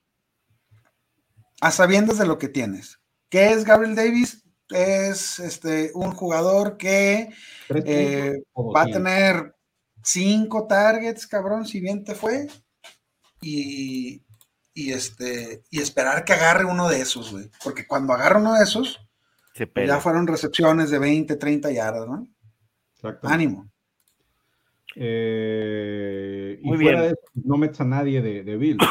A 1.61 1.71
sabiendas 1.71 2.17
de 2.19 2.27
lo 2.27 2.37
que 2.37 2.49
tienes. 2.49 2.99
¿Qué 3.29 3.51
es 3.51 3.63
Gabriel 3.63 3.95
Davis? 3.95 4.43
Es 4.69 5.39
este, 5.39 5.91
un 5.95 6.11
jugador 6.11 6.77
que 6.77 7.29
eh, 7.69 8.43
va 8.55 8.81
a 8.81 8.85
200. 8.85 8.91
tener 8.91 9.55
cinco 10.03 10.67
targets, 10.67 11.25
cabrón, 11.27 11.65
si 11.65 11.79
bien 11.79 12.03
te 12.03 12.13
fue. 12.15 12.47
Y, 13.41 14.23
y 14.73 14.91
este, 14.91 15.63
y 15.69 15.79
esperar 15.81 16.23
que 16.25 16.33
agarre 16.33 16.65
uno 16.65 16.87
de 16.89 17.01
esos, 17.01 17.31
güey. 17.31 17.49
Porque 17.63 17.85
cuando 17.87 18.13
agarra 18.13 18.39
uno 18.39 18.53
de 18.55 18.63
esos, 18.63 18.99
Se 19.53 19.67
pues 19.67 19.87
ya 19.87 19.99
fueron 19.99 20.27
recepciones 20.27 20.89
de 20.89 20.99
20, 20.99 21.35
30 21.35 21.71
yardas, 21.71 22.07
¿no? 22.07 22.27
Exacto. 22.95 23.27
Ánimo. 23.27 23.69
Eh, 24.95 26.59
y 26.61 26.67
Muy 26.67 26.77
fuera 26.77 27.01
bien. 27.01 27.03
de 27.03 27.07
eso, 27.09 27.31
no 27.47 27.57
metes 27.57 27.79
a 27.81 27.85
nadie 27.85 28.21
de, 28.21 28.43
de 28.43 28.57
Bill. 28.57 28.77
¿no? 28.77 28.85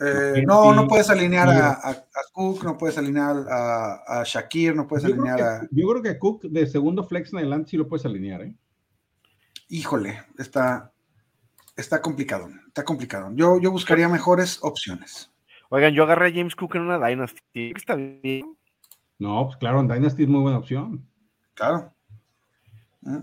Eh, 0.00 0.44
no, 0.46 0.72
no 0.74 0.86
puedes 0.86 1.10
alinear 1.10 1.48
a, 1.48 1.52
Mira. 1.52 1.68
a- 1.82 1.90
a 1.90 2.04
Cook, 2.32 2.62
no 2.64 2.78
puedes 2.78 2.96
alinear 2.98 3.36
a, 3.50 4.20
a 4.20 4.24
Shakir, 4.24 4.74
no 4.76 4.86
puedes 4.86 5.04
Yo 5.04 5.12
alinear 5.12 5.40
a. 5.42 5.68
yo 5.72 5.88
creo 5.88 6.02
que 6.02 6.08
a 6.10 6.18
Cook 6.18 6.42
de 6.44 6.66
segundo 6.68 7.04
flex 7.04 7.32
en 7.32 7.40
adelante 7.40 7.70
sí 7.70 7.76
lo 7.76 7.88
puedes 7.88 8.06
alinear, 8.06 8.42
¿eh? 8.42 8.54
Híjole, 9.68 10.22
está, 10.38 10.92
está 11.78 12.02
complicado. 12.02 12.48
Está 12.66 12.84
complicado. 12.84 13.30
Yo, 13.34 13.58
yo 13.60 13.70
buscaría 13.70 14.08
mejores 14.08 14.58
opciones. 14.62 15.30
Oigan, 15.70 15.94
yo 15.94 16.02
agarré 16.02 16.28
a 16.28 16.32
James 16.32 16.54
Cook 16.54 16.76
en 16.76 16.82
una 16.82 16.98
Dynasty. 16.98 17.72
Está 17.74 17.94
bien. 17.94 18.56
No, 19.18 19.46
pues 19.46 19.56
claro, 19.58 19.80
en 19.80 19.88
Dynasty 19.88 20.24
es 20.24 20.28
muy 20.28 20.40
buena 20.40 20.58
opción. 20.58 21.06
Claro. 21.54 21.92
¿Mm? 23.00 23.18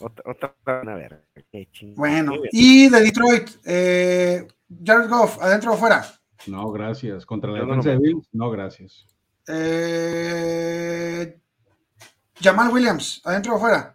Otra, 0.00 0.30
otra, 0.30 0.54
a 0.64 0.94
ver. 0.94 1.24
Qué 1.52 1.68
chingada. 1.72 1.96
Bueno, 1.98 2.32
bien. 2.32 2.48
y 2.52 2.88
de 2.88 3.00
Detroit, 3.00 3.50
eh, 3.64 4.48
Jared 4.84 5.08
Goff, 5.08 5.40
adentro 5.42 5.72
o 5.72 5.76
fuera. 5.76 6.04
No, 6.46 6.70
gracias. 6.70 7.26
Contra 7.26 7.50
la 7.50 7.60
no 7.60 7.66
defensa 7.66 7.90
lo 7.90 7.94
de 7.94 8.00
Bills, 8.00 8.28
no, 8.32 8.50
gracias. 8.50 9.06
Eh, 9.46 11.38
Jamal 12.40 12.72
Williams, 12.72 13.20
adentro 13.24 13.56
o 13.56 13.58
fuera. 13.58 13.94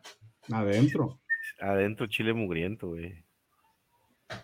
Adentro. 0.51 1.19
Adentro 1.59 2.07
chile 2.07 2.33
mugriento, 2.33 2.89
güey. 2.89 3.24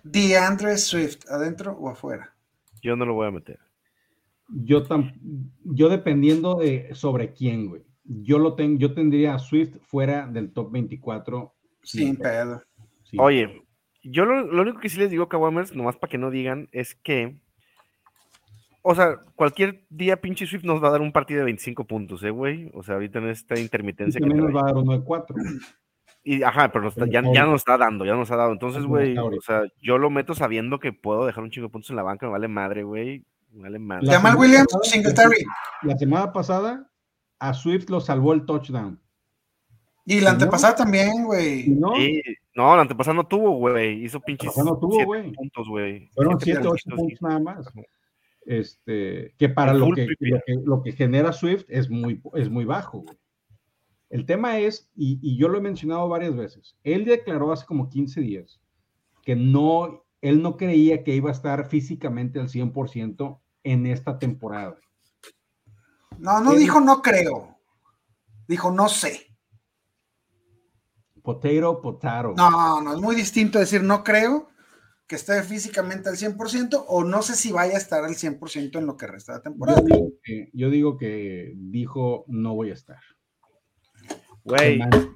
DeAndre 0.03 0.77
Swift, 0.77 1.29
adentro 1.29 1.73
o 1.73 1.89
afuera. 1.89 2.33
Yo 2.81 2.95
no 2.95 3.05
lo 3.05 3.13
voy 3.13 3.27
a 3.27 3.31
meter. 3.31 3.59
Yo, 4.47 4.85
tam- 4.85 5.13
yo 5.63 5.89
dependiendo 5.89 6.55
de 6.55 6.93
sobre 6.93 7.31
quién, 7.33 7.67
güey. 7.67 7.83
Yo 8.03 8.39
lo 8.39 8.55
tengo, 8.55 8.79
yo 8.79 8.93
tendría 8.93 9.35
a 9.35 9.39
Swift 9.39 9.77
fuera 9.87 10.27
del 10.27 10.51
top 10.51 10.71
24. 10.71 11.53
Sin 11.83 12.15
pedo. 12.17 12.61
sin 13.03 13.19
Oye, 13.19 13.63
yo 14.03 14.25
lo, 14.25 14.41
lo 14.45 14.61
único 14.63 14.79
que 14.79 14.89
sí 14.89 14.99
les 14.99 15.09
digo, 15.11 15.29
Kawamers, 15.29 15.75
nomás 15.75 15.95
para 15.95 16.09
que 16.09 16.17
no 16.17 16.29
digan, 16.31 16.67
es 16.71 16.95
que. 16.95 17.39
O 18.83 18.95
sea, 18.95 19.19
cualquier 19.35 19.85
día 19.89 20.19
pinche 20.19 20.47
Swift 20.47 20.63
nos 20.63 20.83
va 20.83 20.87
a 20.87 20.91
dar 20.91 21.01
un 21.01 21.11
partido 21.11 21.39
de 21.39 21.45
25 21.45 21.85
puntos, 21.85 22.23
¿eh, 22.23 22.31
güey? 22.31 22.71
O 22.73 22.81
sea, 22.81 22.95
ahorita 22.95 23.19
en 23.19 23.29
esta 23.29 23.57
Y 23.57 23.61
intermitencia 23.61 24.19
que 24.19 24.25
también 24.27 24.43
nos 24.45 24.55
va 24.55 24.61
a 24.61 24.73
dar 24.73 24.77
uno 24.77 24.93
de 24.97 25.03
cuatro. 25.03 25.35
Y, 26.23 26.43
ajá, 26.43 26.71
pero 26.71 26.83
nos 26.83 26.95
está- 26.95 27.07
ya, 27.09 27.21
ya 27.33 27.45
nos 27.45 27.61
está 27.61 27.77
dando, 27.77 28.05
ya 28.05 28.13
nos 28.15 28.29
ha 28.31 28.35
dado. 28.35 28.51
Entonces, 28.51 28.83
güey, 28.85 29.17
o 29.17 29.41
sea, 29.41 29.63
yo 29.81 29.97
lo 29.97 30.09
meto 30.11 30.35
sabiendo 30.35 30.79
que 30.79 30.93
puedo 30.93 31.25
dejar 31.25 31.43
un 31.43 31.49
chingo 31.49 31.67
de 31.67 31.71
puntos 31.71 31.89
en 31.89 31.95
la 31.95 32.03
banca, 32.03 32.25
me 32.27 32.31
vale 32.33 32.47
madre, 32.47 32.83
güey. 32.83 33.25
Me 33.51 33.63
vale 33.63 33.79
madre. 33.79 34.07
Jamal 34.07 34.35
Williams, 34.37 34.67
pasada- 34.71 34.83
Singletary. 34.91 35.43
La 35.81 35.97
semana 35.97 36.31
pasada, 36.31 36.87
a 37.39 37.53
Swift 37.53 37.89
lo 37.89 37.99
salvó 37.99 38.33
el 38.33 38.45
touchdown. 38.45 38.99
Y 40.05 40.19
la 40.19 40.29
¿No? 40.31 40.33
antepasada 40.35 40.75
también, 40.75 41.25
güey. 41.25 41.67
no, 41.69 41.95
Sí, 41.95 42.21
no, 42.55 42.75
la 42.75 42.83
antepasada 42.83 43.15
no 43.15 43.25
tuvo, 43.27 43.51
güey. 43.57 44.03
Hizo 44.03 44.19
pinches 44.19 44.55
no 44.57 44.77
tuvo, 44.77 44.91
siete 44.91 45.05
güey. 45.05 45.31
puntos, 45.31 45.67
güey. 45.67 46.07
fueron 46.13 46.39
Siete 46.39 46.59
7, 46.61 46.67
8 46.67 46.83
puntitos, 46.89 46.99
puntos 46.99 47.21
nada 47.21 47.39
más. 47.39 47.73
Este, 48.45 49.33
que 49.37 49.49
para 49.49 49.73
lo 49.73 49.91
que, 49.91 50.07
lo 50.19 50.39
que, 50.45 50.55
lo 50.65 50.81
que 50.83 50.91
genera 50.93 51.31
Swift 51.31 51.65
es 51.67 51.89
muy, 51.89 52.21
es 52.35 52.49
muy 52.49 52.65
bajo. 52.65 52.99
güey. 53.01 53.15
El 54.11 54.25
tema 54.25 54.59
es, 54.59 54.89
y, 54.95 55.17
y 55.21 55.37
yo 55.37 55.47
lo 55.47 55.57
he 55.57 55.61
mencionado 55.61 56.07
varias 56.07 56.35
veces, 56.35 56.75
él 56.83 57.05
declaró 57.05 57.51
hace 57.51 57.65
como 57.65 57.89
15 57.89 58.21
días 58.21 58.59
que 59.23 59.35
no, 59.35 60.03
él 60.21 60.41
no 60.41 60.57
creía 60.57 61.03
que 61.03 61.15
iba 61.15 61.29
a 61.29 61.33
estar 61.33 61.67
físicamente 61.67 62.39
al 62.39 62.49
100% 62.49 63.39
en 63.63 63.85
esta 63.87 64.19
temporada. 64.19 64.77
No, 66.19 66.39
no 66.41 66.51
Él- 66.53 66.59
dijo 66.59 66.79
no 66.81 67.01
creo. 67.01 67.57
Dijo 68.47 68.69
no 68.69 68.89
sé. 68.89 69.27
Potato, 71.23 71.81
potato. 71.81 72.33
No, 72.35 72.81
no, 72.81 72.93
es 72.95 72.99
muy 72.99 73.15
distinto 73.15 73.59
decir 73.59 73.83
no 73.83 74.03
creo 74.03 74.49
que 75.07 75.15
esté 75.15 75.41
físicamente 75.43 76.09
al 76.09 76.15
100% 76.17 76.85
o 76.87 77.03
no 77.03 77.21
sé 77.21 77.35
si 77.35 77.51
vaya 77.51 77.75
a 77.75 77.77
estar 77.77 78.03
al 78.03 78.15
100% 78.15 78.79
en 78.79 78.85
lo 78.87 78.97
que 78.97 79.07
resta 79.07 79.33
de 79.33 79.39
yo, 79.39 79.43
temporada. 79.43 79.81
digo 79.81 80.07
que, 80.23 80.49
yo 80.53 80.69
digo 80.69 80.97
que 80.97 81.53
dijo 81.55 82.25
no 82.27 82.55
voy 82.55 82.71
a 82.71 82.73
estar. 82.73 82.99
Güey, 84.43 84.81
Además, 84.81 85.07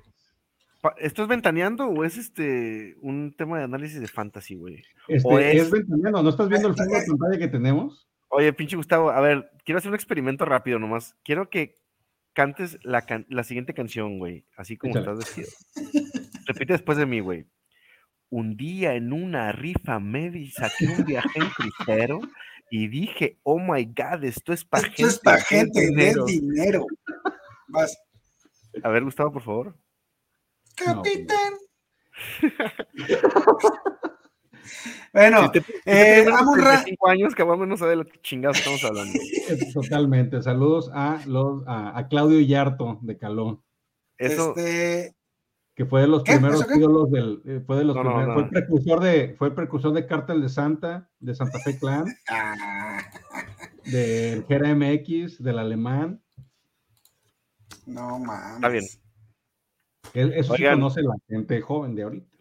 pa- 0.82 0.96
¿esto 1.00 1.24
es 1.24 1.28
ventaneando 1.28 1.88
o 1.88 2.04
es 2.04 2.18
este 2.18 2.96
un 3.02 3.34
tema 3.38 3.58
de 3.58 3.64
análisis 3.66 4.00
de 4.00 4.08
fantasy, 4.08 4.56
güey? 4.56 4.84
Este, 5.08 5.28
o 5.28 5.40
es, 5.40 5.64
es- 5.64 5.72
ventaneando, 5.72 6.22
¿no 6.24 6.30
estás 6.30 6.48
viendo 6.50 6.68
el 6.68 6.76
fondo 6.76 6.94
de 6.94 7.06
pantalla 7.18 7.38
que 7.40 7.48
tenemos? 7.48 8.08
Oye, 8.30 8.52
pinche 8.54 8.76
Gustavo, 8.76 9.10
a 9.12 9.20
ver, 9.22 9.50
quiero 9.64 9.78
hacer 9.80 9.90
un 9.90 9.96
experimento 9.96 10.46
rápido 10.46 10.78
nomás. 10.80 11.16
Quiero 11.24 11.50
que 11.50 11.76
cantes 12.34 12.78
la, 12.84 13.04
can- 13.06 13.26
la 13.30 13.44
siguiente 13.44 13.74
canción, 13.74 14.20
güey, 14.20 14.46
así 14.58 14.76
como 14.78 14.92
Échale. 14.92 15.12
estás 15.14 15.36
vestido. 15.36 15.50
Repite 16.46 16.74
después 16.74 16.98
de 16.98 17.06
mí, 17.06 17.20
güey. 17.22 17.46
Un 18.30 18.58
día 18.58 18.96
en 18.96 19.14
una 19.14 19.52
rifa 19.54 20.00
me 20.00 20.30
di- 20.32 20.52
saqué 20.52 20.88
un 20.88 21.06
viaje 21.06 21.30
en 21.40 21.50
crucero 21.50 22.20
y 22.70 22.88
dije, 22.88 23.38
oh 23.44 23.60
my 23.60 23.86
god, 23.86 24.24
esto 24.24 24.52
es 24.52 24.66
para 24.66 24.88
Esto 24.88 25.08
es 25.08 25.20
para 25.20 25.40
gente 25.42 25.92
de 25.92 26.16
dinero. 26.26 26.86
Vas, 27.68 27.98
A 28.84 28.90
ver, 28.90 29.04
Gustavo, 29.04 29.32
por 29.32 29.42
favor. 29.42 29.76
capitán. 30.76 31.54
bueno, 35.14 35.44
si 35.44 35.52
te, 35.52 35.60
eh, 35.86 36.24
35 36.26 37.08
años, 37.08 37.36
cabrón, 37.36 37.68
no 37.68 37.78
sabe 37.78 37.96
lo 37.96 38.06
que 38.06 38.20
chingados 38.22 38.58
estamos 38.58 38.84
hablando. 38.84 39.14
Totalmente. 39.74 40.42
Saludos 40.42 40.90
a, 40.94 41.22
los, 41.26 41.64
a, 41.68 41.98
a 41.98 42.08
Claudio 42.08 42.40
Yarto 42.42 43.00
de 43.02 43.18
Calón, 43.18 43.62
Eso, 44.18 44.54
este, 44.56 45.16
que 45.76 45.86
fue 45.86 46.02
de 46.02 46.08
los 46.08 46.24
¿Qué? 46.24 46.34
primeros 46.34 46.66
ídolos 46.76 47.12
del, 47.12 47.42
eh, 47.46 47.62
fue 47.66 47.78
de 47.78 47.84
los 47.84 47.96
No, 47.96 48.04
no, 48.04 48.10
primeros, 48.12 48.28
no. 48.30 48.34
fue 48.36 48.44
el 48.44 48.50
precursor 48.50 49.00
de, 49.02 49.36
fue 49.38 49.48
el 49.50 49.54
precursor 49.54 49.94
de 49.94 50.06
Cártel 50.08 50.42
de 50.42 50.50
Santa, 50.50 51.10
de 51.20 51.36
Santa 51.36 51.60
Fe 51.60 51.78
Clan, 51.78 52.06
ah, 52.30 52.98
del 53.86 54.46
Gera 54.46 54.74
MX, 54.74 55.44
del 55.44 55.60
alemán. 55.60 56.22
No 57.86 58.20
mames. 58.20 58.56
Está 58.56 58.70
bien. 58.70 58.86
Eso 60.34 60.56
sí 60.56 60.62
Oigan. 60.64 60.76
conoce 60.76 61.02
la 61.02 61.16
gente 61.28 61.62
joven 61.62 61.96
de 61.96 62.04
ahorita. 62.04 62.38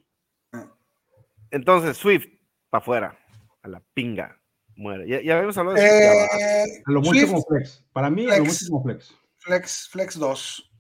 entonces, 1.51 1.97
Swift, 1.97 2.27
para 2.71 2.83
afuera, 2.83 3.19
a 3.63 3.69
la 3.69 3.83
pinga, 3.95 4.41
muere. 4.77 5.09
Ya, 5.09 5.23
ya 5.23 5.35
habíamos 5.37 5.57
hablado 5.59 5.77
de. 5.77 5.85
Eh, 5.87 6.83
A 6.85 6.91
lo 6.93 7.01
mucho 7.01 7.13
Swift, 7.13 7.31
como 7.31 7.43
flex. 7.45 7.85
Para 7.93 8.11
mí, 8.11 8.25
a 8.27 8.39
lo 8.39 8.45
Flex. 8.45 8.49
mucho 8.63 8.71
como 8.73 8.83
flex. 8.85 9.15
Flex, 9.39 9.89
Flex 9.91 10.19
2. 10.19 10.71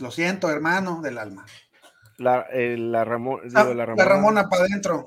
Lo 0.00 0.10
siento, 0.10 0.50
hermano 0.50 1.00
del 1.00 1.18
alma. 1.18 1.44
La, 2.18 2.46
eh, 2.52 2.76
la, 2.78 3.04
Ramón, 3.04 3.40
Ah, 3.54 3.62
digo, 3.64 3.74
la 3.74 3.74
la 3.74 3.86
Ramona. 3.86 4.04
Ramona, 4.04 4.48
para 4.48 4.62
adentro. 4.64 5.06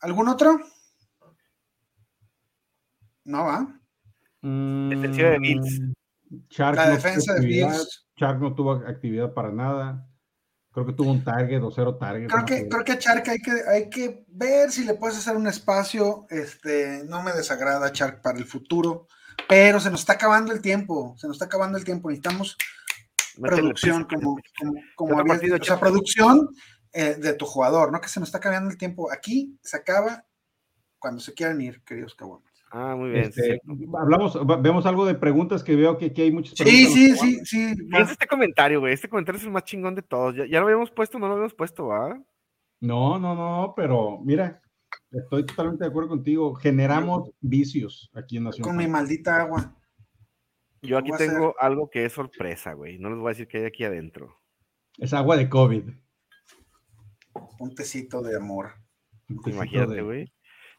¿Algún 0.00 0.28
otro? 0.28 0.58
No 3.24 3.44
va. 3.44 3.80
Defensiva 4.42 5.30
de 5.30 5.38
Bills. 5.38 5.80
Mm, 5.80 5.92
La 6.74 6.90
defensa 6.90 7.34
de 7.34 7.46
Bills. 7.46 8.06
Shark 8.20 8.38
no 8.38 8.54
tuvo 8.54 8.72
actividad 8.72 9.32
para 9.32 9.50
nada. 9.50 10.06
Creo 10.72 10.84
que 10.86 10.92
tuvo 10.92 11.10
un 11.10 11.24
target 11.24 11.62
o 11.62 11.70
cero 11.70 11.96
target. 11.96 12.28
Creo 12.28 12.40
no 12.40 12.44
que, 12.44 12.68
creo 12.68 12.84
que 12.84 12.92
a 12.92 12.98
Chark 12.98 13.26
hay 13.28 13.38
que, 13.38 13.52
hay 13.66 13.88
que 13.90 14.24
ver 14.28 14.70
si 14.70 14.84
le 14.84 14.92
puedes 14.94 15.16
hacer 15.16 15.34
un 15.36 15.46
espacio. 15.46 16.26
Este, 16.28 17.02
no 17.08 17.22
me 17.22 17.32
desagrada 17.32 17.90
Chark 17.92 18.20
para 18.20 18.38
el 18.38 18.44
futuro, 18.44 19.06
pero 19.48 19.80
se 19.80 19.90
nos 19.90 20.00
está 20.00 20.12
acabando 20.12 20.52
el 20.52 20.60
tiempo. 20.60 21.14
Se 21.18 21.26
nos 21.26 21.36
está 21.36 21.46
acabando 21.46 21.78
el 21.78 21.84
tiempo. 21.84 22.10
Necesitamos 22.10 22.56
producción, 23.40 24.04
como, 24.04 24.36
como, 24.58 24.72
como 24.96 25.10
Otro 25.12 25.20
había- 25.22 25.34
partido, 25.34 25.54
o 25.54 25.58
sea, 25.58 25.66
Chark. 25.66 25.80
producción 25.80 26.48
eh, 26.92 27.14
de 27.14 27.32
tu 27.32 27.46
jugador, 27.46 27.90
no 27.90 28.00
que 28.00 28.08
se 28.08 28.20
nos 28.20 28.28
está 28.28 28.38
acabando 28.38 28.70
el 28.70 28.76
tiempo. 28.76 29.10
Aquí 29.10 29.58
se 29.62 29.76
acaba 29.78 30.24
cuando 30.98 31.20
se 31.20 31.32
quieran 31.32 31.60
ir, 31.62 31.82
queridos 31.84 32.14
caguamas. 32.14 32.49
Ah, 32.70 32.94
muy 32.96 33.10
bien. 33.10 33.24
Este, 33.24 33.60
hablamos, 34.00 34.38
vemos 34.62 34.86
algo 34.86 35.04
de 35.04 35.14
preguntas 35.16 35.64
que 35.64 35.74
veo 35.74 35.98
que 35.98 36.06
aquí 36.06 36.22
hay 36.22 36.30
muchas 36.32 36.54
Sí, 36.56 36.62
preguntas. 36.64 36.92
sí, 36.94 37.10
¿no? 37.10 37.16
sí, 37.16 37.44
sí. 37.44 37.74
Piensa 37.90 38.12
este 38.12 38.26
comentario, 38.28 38.80
güey. 38.80 38.92
Este 38.94 39.08
comentario 39.08 39.38
es 39.40 39.44
el 39.44 39.50
más 39.50 39.64
chingón 39.64 39.94
de 39.96 40.02
todos. 40.02 40.36
Ya, 40.36 40.46
ya 40.46 40.60
lo 40.60 40.66
habíamos 40.66 40.90
puesto, 40.92 41.18
no 41.18 41.26
lo 41.26 41.32
habíamos 41.32 41.54
puesto, 41.54 41.88
¿va? 41.88 42.16
No, 42.80 43.18
no, 43.18 43.34
no, 43.34 43.74
pero 43.76 44.20
mira, 44.22 44.62
estoy 45.10 45.44
totalmente 45.46 45.84
de 45.84 45.90
acuerdo 45.90 46.10
contigo. 46.10 46.54
Generamos 46.54 47.30
vicios 47.40 48.08
aquí 48.14 48.36
en 48.36 48.44
Nación. 48.44 48.64
Con 48.66 48.76
mi 48.76 48.86
maldita 48.86 49.40
agua. 49.40 49.76
Yo 50.82 50.96
aquí 50.96 51.10
tengo 51.18 51.54
algo 51.58 51.90
que 51.90 52.04
es 52.06 52.12
sorpresa, 52.12 52.72
güey. 52.74 52.98
No 52.98 53.10
les 53.10 53.18
voy 53.18 53.26
a 53.26 53.30
decir 53.30 53.48
qué 53.48 53.58
hay 53.58 53.64
aquí 53.64 53.84
adentro. 53.84 54.40
Es 54.96 55.12
agua 55.12 55.36
de 55.36 55.48
COVID. 55.48 55.90
Un 57.58 57.74
tecito 57.74 58.22
de 58.22 58.36
amor. 58.36 58.70
Un 59.28 59.36
tecito 59.42 59.50
Imagínate, 59.56 59.94
de- 59.94 60.02
güey. 60.02 60.32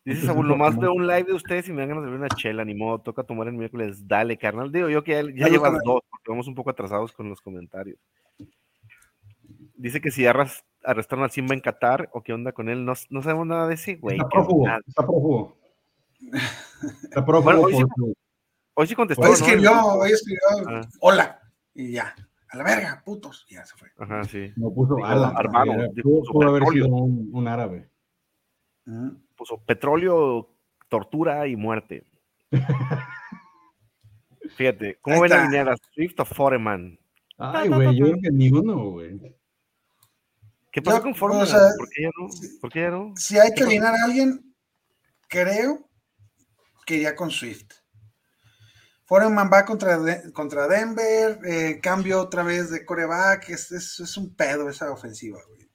Dice 0.04 0.26
Saúl, 0.26 0.47
nomás 0.47 0.78
veo 0.78 0.93
un 0.93 1.06
live 1.06 1.24
de 1.26 1.34
ustedes 1.34 1.70
y 1.70 1.74
me 1.74 1.82
dan 1.82 1.89
ganas 1.89 2.04
de 2.04 2.10
ver 2.10 2.20
una 2.20 2.30
chela, 2.30 2.66
ni 2.66 2.74
modo, 2.74 2.99
toca 2.99 3.24
tomar 3.24 3.47
el 3.47 3.54
miércoles. 3.54 4.08
Dale, 4.08 4.38
carnal. 4.38 4.72
Digo 4.72 4.89
yo 4.89 5.04
que 5.04 5.12
ya, 5.12 5.22
ya 5.45 5.47
llevas 5.47 5.74
dos, 5.86 6.02
porque 6.10 6.30
vamos 6.32 6.47
un 6.47 6.56
poco 6.56 6.72
atrasados 6.72 7.12
con 7.12 7.30
los 7.30 7.39
comentarios. 7.41 7.99
Dice 9.76 10.02
que 10.02 10.10
si 10.12 10.26
arras- 10.26 10.64
arrestaron 10.84 11.24
al 11.24 11.32
Simba 11.32 11.54
en 11.54 11.62
Qatar 11.62 12.10
o 12.14 12.22
qué 12.24 12.34
onda 12.34 12.52
con 12.52 12.70
él, 12.70 12.84
no, 12.86 12.93
no 13.10 13.22
sabemos 13.22 13.45
nada 13.47 13.68
de 13.68 13.76
ese 13.76 13.95
güey. 13.95 14.18
Está 14.18 14.30
prófugo, 14.30 14.68
está 14.88 15.02
prófugo. 15.04 15.58
Está 17.04 17.26
prófugo 17.26 17.43
Bueno, 17.43 17.62
hoy 17.62 17.74
sí- 17.76 18.14
Hoy 18.74 18.95
contestó, 18.95 19.22
Hoy 19.24 19.30
¿no? 19.30 19.34
escribió, 19.36 19.86
hoy 19.86 20.12
escribió, 20.12 20.39
Ah. 20.68 20.82
hola, 21.02 21.39
y 21.76 21.91
ya, 21.91 22.16
a 22.49 22.58
la 22.58 22.64
verga, 22.64 23.02
putos, 23.06 23.45
y 23.49 23.56
ya 23.56 23.66
se 23.66 23.76
fue. 23.76 23.89
Ajá, 23.99 24.24
sí. 24.24 24.52
No 24.56 24.72
puso 24.74 24.95
Digo, 24.95 25.06
ala, 25.06 25.28
Armado, 25.36 25.74
pudo, 26.02 26.47
haber 26.47 26.64
sido 26.68 26.88
un, 26.88 27.30
un 27.34 27.47
árabe. 27.47 27.89
Ujú. 28.88 29.18
Puso 29.42 29.58
petróleo, 29.66 30.54
tortura 30.88 31.48
y 31.48 31.56
muerte. 31.56 32.06
Fíjate, 34.56 35.00
¿cómo 35.02 35.20
ven 35.20 35.32
a 35.32 35.36
está. 35.36 35.44
alinear 35.46 35.70
a 35.70 35.76
Swift 35.96 36.20
o 36.20 36.26
Foreman? 36.26 37.00
Ay, 37.39 37.70
güey, 37.70 37.98
yo 37.98 38.06
creo 38.06 38.18
que 38.22 38.30
ni 38.30 38.52
uno, 38.52 38.92
güey. 38.92 39.20
¿Qué 40.72 40.80
pasa 40.84 40.98
Yo, 40.98 41.04
con 41.06 41.16
Foreman? 41.16 41.42
o 41.42 41.46
sea, 41.48 41.58
¿Por 41.76 41.89
qué 41.89 42.04
ya 42.04 42.10
no? 42.20 42.28
¿Por 42.62 42.72
qué 42.72 42.82
ya 42.82 42.89
no? 42.92 43.14
Si 43.16 43.39
hay 43.39 43.52
que 43.56 43.64
alinear 43.64 43.96
a 43.96 44.04
alguien, 44.06 44.54
creo 45.28 45.89
que 46.86 46.98
iría 46.98 47.16
con 47.16 47.32
Swift. 47.32 47.66
Foreman 49.06 49.50
va 49.52 49.66
contra, 49.66 49.98
De- 49.98 50.32
contra 50.34 50.68
Denver, 50.68 51.39
eh, 51.48 51.80
cambio 51.82 52.22
otra 52.22 52.44
vez 52.44 52.70
de 52.70 52.86
coreback, 52.86 53.50
es, 53.50 53.72
es, 53.72 54.00
es 54.02 54.18
un 54.18 54.36
pedo 54.36 54.70
esa 54.70 54.92
ofensiva, 54.92 55.39
güey. 55.48 55.68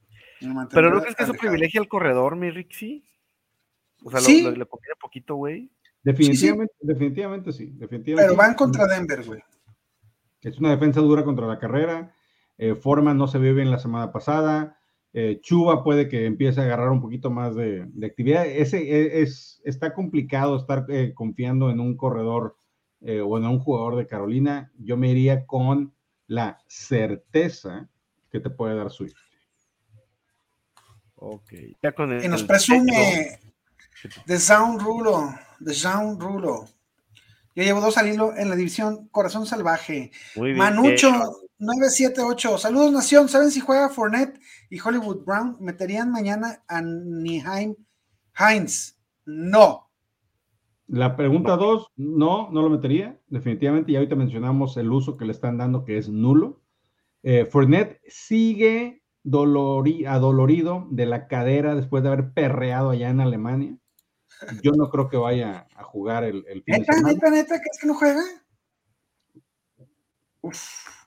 Pero 0.70 0.90
¿no 0.90 1.00
crees 1.00 1.16
que 1.16 1.24
eso 1.24 1.32
privilegia 1.34 1.80
al 1.80 1.88
corredor, 1.88 2.36
mi 2.36 2.52
Rixi? 2.52 3.02
O 4.06 4.10
sea, 4.10 4.20
lo- 4.20 4.26
Sí. 4.26 4.42
lo- 4.42 4.50
le 4.52 4.66
conviene 4.66 4.94
poquito, 5.00 5.34
güey. 5.34 5.68
Definitivamente, 6.02 6.74
definitivamente 6.80 7.52
sí. 7.52 7.72
Definitivamente 7.74 8.28
Pero 8.28 8.36
van 8.36 8.50
sí. 8.50 8.56
contra 8.56 8.86
Denver, 8.86 9.24
güey. 9.24 9.40
Es 10.42 10.58
una 10.58 10.70
defensa 10.70 11.00
dura 11.00 11.24
contra 11.24 11.46
la 11.48 11.58
carrera. 11.58 12.14
Eh, 12.56 12.76
Foreman 12.76 13.18
no 13.18 13.26
se 13.26 13.38
vio 13.40 13.52
bien 13.54 13.70
la 13.72 13.78
semana 13.80 14.12
pasada. 14.12 14.78
Eh, 15.12 15.40
Chuba 15.42 15.82
puede 15.82 16.08
que 16.08 16.26
empiece 16.26 16.60
a 16.60 16.64
agarrar 16.64 16.90
un 16.90 17.00
poquito 17.00 17.30
más 17.30 17.56
de, 17.56 17.86
de 17.86 18.06
actividad. 18.06 18.46
Ese 18.46 18.78
e- 18.78 19.22
es, 19.22 19.60
está 19.64 19.92
complicado 19.92 20.56
estar 20.56 20.86
eh, 20.88 21.12
confiando 21.14 21.70
en 21.70 21.80
un 21.80 21.96
corredor 21.96 22.56
eh, 23.00 23.20
o 23.20 23.36
en 23.38 23.44
un 23.46 23.58
jugador 23.58 23.96
de 23.96 24.06
Carolina. 24.06 24.70
Yo 24.78 24.96
me 24.96 25.10
iría 25.10 25.44
con 25.46 25.92
la 26.28 26.58
certeza 26.68 27.88
que 28.30 28.38
te 28.38 28.50
puede 28.50 28.76
dar 28.76 28.90
Swift. 28.90 29.16
Ok. 31.16 31.52
Ya 31.82 31.92
con 31.92 32.12
el, 32.12 32.24
Y 32.24 32.28
nos 32.28 32.42
el 32.42 32.46
presume 32.46 33.40
de 34.26 34.38
Sound 34.38 34.80
Rulo, 34.80 35.34
de 35.60 35.74
Sound 35.74 36.20
Rulo. 36.20 36.64
Yo 37.54 37.62
llevo 37.62 37.80
dos 37.80 37.96
al 37.96 38.08
hilo 38.12 38.36
en 38.36 38.50
la 38.50 38.56
división 38.56 39.08
Corazón 39.08 39.46
Salvaje. 39.46 40.10
Muy 40.36 40.48
bien. 40.48 40.58
Manucho 40.58 41.10
978. 41.58 42.58
Saludos, 42.58 42.92
Nación. 42.92 43.28
¿Saben 43.28 43.50
si 43.50 43.60
juega 43.60 43.88
Fournette 43.88 44.38
y 44.68 44.78
Hollywood 44.78 45.24
Brown? 45.24 45.56
¿Meterían 45.60 46.10
mañana 46.10 46.62
a 46.68 46.82
Niheim 46.82 47.74
Heinz? 48.38 48.98
No. 49.24 49.90
La 50.88 51.16
pregunta 51.16 51.56
dos, 51.56 51.88
no, 51.96 52.50
no 52.52 52.62
lo 52.62 52.70
metería, 52.70 53.18
definitivamente. 53.28 53.90
Ya 53.90 53.98
ahorita 53.98 54.14
mencionamos 54.16 54.76
el 54.76 54.92
uso 54.92 55.16
que 55.16 55.24
le 55.24 55.32
están 55.32 55.56
dando, 55.56 55.84
que 55.84 55.96
es 55.98 56.08
nulo. 56.08 56.60
Eh, 57.22 57.44
Fournette 57.46 58.00
sigue 58.06 59.02
dolori- 59.24 60.06
adolorido 60.06 60.86
de 60.90 61.06
la 61.06 61.26
cadera 61.26 61.74
después 61.74 62.02
de 62.02 62.10
haber 62.10 62.32
perreado 62.34 62.90
allá 62.90 63.08
en 63.08 63.20
Alemania. 63.20 63.76
Yo 64.62 64.72
no 64.72 64.90
creo 64.90 65.08
que 65.08 65.16
vaya 65.16 65.66
a 65.76 65.82
jugar 65.82 66.24
el, 66.24 66.44
el 66.48 66.62
fin 66.62 66.74
de 66.74 66.80
¿Neta, 66.80 66.92
semana. 66.92 67.14
neta, 67.14 67.30
neta? 67.30 67.60
¿Crees 67.60 67.78
que 67.80 67.86
no 67.86 67.94
juega? 67.94 68.22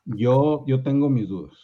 Yo, 0.05 0.63
yo 0.67 0.81
tengo 0.83 1.09
mis 1.09 1.27
dudas. 1.27 1.55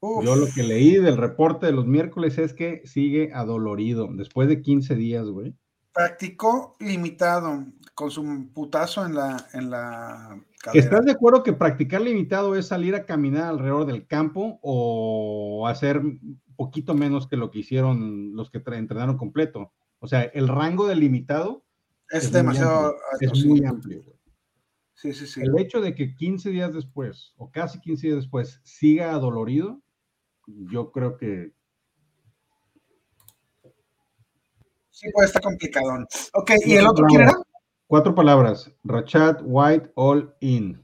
Uf. 0.00 0.24
Yo 0.24 0.36
lo 0.36 0.46
que 0.54 0.62
leí 0.62 0.96
del 0.96 1.16
reporte 1.16 1.66
de 1.66 1.72
los 1.72 1.86
miércoles 1.86 2.38
es 2.38 2.52
que 2.52 2.82
sigue 2.84 3.32
adolorido 3.32 4.08
después 4.12 4.48
de 4.48 4.62
15 4.62 4.94
días, 4.94 5.26
güey. 5.26 5.54
Practicó 5.92 6.76
limitado 6.78 7.64
con 7.94 8.10
su 8.10 8.50
putazo 8.52 9.06
en 9.06 9.14
la, 9.14 9.46
en 9.54 9.70
la 9.70 10.38
¿Que 10.52 10.58
cadera. 10.62 10.84
¿Estás 10.84 11.04
de 11.06 11.12
acuerdo 11.12 11.42
que 11.42 11.54
practicar 11.54 12.02
limitado 12.02 12.54
es 12.54 12.66
salir 12.66 12.94
a 12.94 13.06
caminar 13.06 13.44
alrededor 13.44 13.86
del 13.86 14.06
campo 14.06 14.58
o 14.62 15.66
hacer 15.66 16.02
poquito 16.54 16.94
menos 16.94 17.26
que 17.26 17.36
lo 17.36 17.50
que 17.50 17.60
hicieron 17.60 18.36
los 18.36 18.50
que 18.50 18.62
entrenaron 18.66 19.16
completo? 19.16 19.72
O 19.98 20.06
sea, 20.06 20.22
el 20.22 20.48
rango 20.48 20.86
de 20.86 20.96
limitado 20.96 21.64
Es, 22.10 22.24
muy 22.24 22.32
demasiado 22.32 22.86
amplio, 22.86 23.00
alto, 23.12 23.38
es 23.38 23.44
muy 23.46 23.64
amplio. 23.64 24.02
güey. 24.04 24.16
Sí, 24.94 25.12
sí, 25.12 25.26
sí. 25.26 25.42
El 25.42 25.58
hecho 25.58 25.80
de 25.80 25.94
que 25.94 26.14
15 26.14 26.50
días 26.50 26.72
después 26.72 27.34
o 27.36 27.50
casi 27.50 27.80
15 27.80 28.06
días 28.06 28.16
después 28.18 28.60
siga 28.64 29.12
adolorido, 29.12 29.82
yo 30.46 30.90
creo 30.90 31.16
que 31.16 31.52
Sí, 34.96 35.10
puede 35.12 35.26
estar 35.26 35.42
complicadón. 35.42 36.06
Ok, 36.32 36.52
¿y 36.64 36.76
el 36.76 36.86
otro 36.86 37.04
quién 37.06 37.20
era? 37.22 37.34
cuatro 37.86 38.14
palabras, 38.14 38.72
Rachat 38.82 39.42
White 39.44 39.92
All 39.94 40.34
In. 40.40 40.82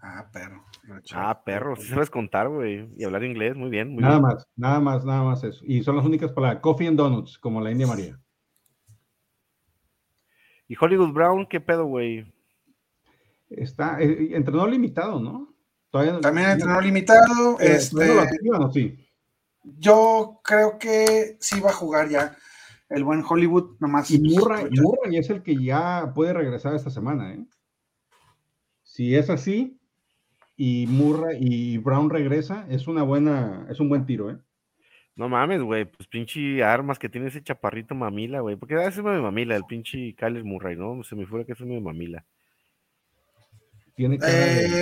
Ah, 0.00 0.28
perro. 0.32 0.63
Ah, 1.12 1.42
perro, 1.44 1.76
sí 1.76 1.88
sabes 1.88 2.08
contar, 2.08 2.48
güey. 2.48 2.88
Y 2.96 3.04
hablar 3.04 3.24
inglés, 3.24 3.54
muy 3.54 3.68
bien, 3.68 3.90
muy 3.90 4.00
Nada 4.02 4.14
bien. 4.14 4.22
más, 4.22 4.46
nada 4.56 4.80
más, 4.80 5.04
nada 5.04 5.22
más 5.22 5.44
eso. 5.44 5.62
Y 5.66 5.82
son 5.82 5.96
las 5.96 6.04
únicas 6.06 6.32
palabras, 6.32 6.60
Coffee 6.62 6.86
and 6.88 6.96
Donuts, 6.96 7.38
como 7.38 7.60
la 7.60 7.70
India 7.70 7.86
María. 7.86 8.18
¿Y 10.66 10.76
Hollywood 10.80 11.12
Brown 11.12 11.46
qué 11.46 11.60
pedo, 11.60 11.84
güey? 11.84 12.32
Está, 13.50 14.00
eh, 14.00 14.30
entrenó 14.34 14.66
limitado, 14.66 15.20
¿no? 15.20 15.54
Todavía 15.90 16.18
También 16.20 16.50
entrenó 16.50 16.80
limitado. 16.80 17.60
Eh, 17.60 17.76
Este, 17.76 17.94
¿todavía 17.96 18.14
lo 18.14 18.20
activan 18.22 18.62
o 18.62 18.72
sí? 18.72 19.00
yo 19.78 20.40
creo 20.44 20.78
que 20.78 21.36
sí 21.40 21.58
va 21.60 21.70
a 21.70 21.74
jugar 21.74 22.08
ya 22.10 22.36
el 22.90 23.02
buen 23.04 23.22
Hollywood, 23.26 23.76
nomás. 23.80 24.10
Y 24.10 24.20
Murray, 24.20 24.66
pues, 24.68 24.80
Murray 24.80 25.16
es 25.16 25.30
el 25.30 25.42
que 25.42 25.56
ya 25.62 26.12
puede 26.14 26.32
regresar 26.32 26.74
esta 26.74 26.90
semana, 26.90 27.32
¿eh? 27.32 27.44
Si 28.82 29.14
es 29.16 29.30
así, 29.30 29.80
y 30.56 30.86
Murray 30.86 31.38
y 31.40 31.78
Brown 31.78 32.10
regresa, 32.10 32.66
es 32.70 32.86
una 32.86 33.02
buena, 33.02 33.66
es 33.70 33.80
un 33.80 33.88
buen 33.88 34.06
tiro, 34.06 34.30
¿eh? 34.30 34.38
No 35.16 35.28
mames, 35.28 35.62
güey, 35.62 35.84
pues 35.84 36.08
pinche 36.08 36.62
armas 36.64 36.98
que 36.98 37.08
tiene 37.08 37.28
ese 37.28 37.42
chaparrito 37.42 37.94
mamila, 37.94 38.40
güey. 38.40 38.56
Porque 38.56 38.74
a 38.74 38.78
veces 38.78 39.02
me 39.04 39.20
mamila 39.20 39.54
el 39.54 39.64
pinche 39.64 40.14
Kyler 40.16 40.42
Murray, 40.44 40.76
¿no? 40.76 41.04
Se 41.04 41.14
me 41.14 41.24
fuera 41.24 41.44
que 41.44 41.52
eso 41.52 41.64
me 41.64 41.80
mamila. 41.80 42.24
Tiene 43.94 44.18
de- 44.18 44.26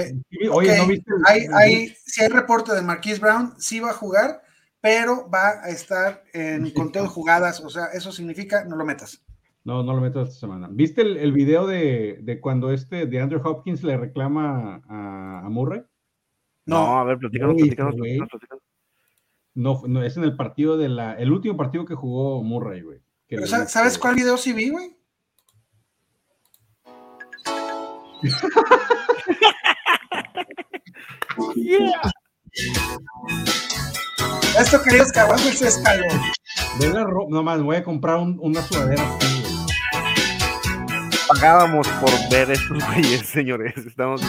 Eh, 0.09 0.15
Sí, 0.31 0.49
Oye, 0.51 0.77
¿no 0.79 0.87
viste? 0.87 1.11
el- 1.13 1.23
hay, 1.27 1.47
hay, 1.53 1.89
si 2.07 2.23
hay 2.23 2.29
reporte 2.29 2.75
de 2.75 2.81
Marquise 2.81 3.21
Brown, 3.21 3.53
sí 3.59 3.79
va 3.79 3.91
a 3.91 3.95
jugar, 3.95 4.41
pero 4.81 5.29
va 5.29 5.63
a 5.63 5.69
estar 5.69 6.23
en 6.33 6.65
Sí, 6.67 6.73
conteo 6.73 7.03
de 7.03 7.09
jugadas. 7.11 7.61
O 7.61 7.69
sea, 7.69 7.87
eso 7.93 8.11
significa 8.11 8.65
no 8.65 8.77
lo 8.77 8.87
metas. 8.87 9.23
No, 9.65 9.83
no 9.85 9.95
lo 9.95 10.01
meto 10.01 10.23
esta 10.23 10.35
semana. 10.35 10.69
¿Viste 10.71 11.03
el, 11.03 11.17
el 11.17 11.33
video 11.33 11.67
de, 11.67 12.19
de 12.23 12.41
cuando 12.41 12.73
este 12.73 13.07
de 13.07 13.21
Andrew 13.21 13.41
Hopkins 13.45 13.83
le 13.85 13.97
reclama 13.97 14.83
a, 14.89 15.47
a 15.47 15.49
Murray? 15.49 15.83
No, 16.67 16.87
No, 16.87 16.99
a 16.99 17.05
ver, 17.05 17.19
platícanos, 17.19 17.55
platícanos, 17.57 17.97
güey. 17.97 18.19
platícanos, 18.19 18.31
platícanos. 18.31 18.63
No, 19.55 19.83
no, 19.87 20.03
es 20.03 20.17
en 20.17 20.25
el 20.25 20.35
partido 20.37 20.77
de 20.79 20.89
la, 20.89 21.15
el 21.15 21.31
último 21.31 21.57
partido 21.57 21.85
que 21.85 21.95
jugó 21.95 22.43
Murray, 22.43 22.81
güey. 22.83 23.01
pero 23.29 23.43
dice- 23.43 23.67
¿sabes 23.69 23.99
cuál 23.99 24.17
video 24.17 24.37
sí 24.37 24.53
vi, 24.53 24.71
güey? 24.71 24.97
Esto, 34.59 34.83
queridos 34.83 35.11
caballos, 35.13 35.61
es 35.63 35.79
calor. 35.79 36.07
Ve 36.79 36.89
la 36.91 37.05
ro- 37.05 37.27
no 37.29 37.43
más, 37.43 37.63
voy 37.63 37.77
a 37.77 37.85
comprar 37.85 38.19
un- 38.19 38.39
una 38.41 38.61
sudadera. 38.63 39.03
Pagábamos 41.35 41.89
por 41.89 42.11
ver 42.31 42.51
estos 42.51 42.85
güeyes, 42.89 43.27
señores. 43.27 43.75
Estamos. 43.79 44.21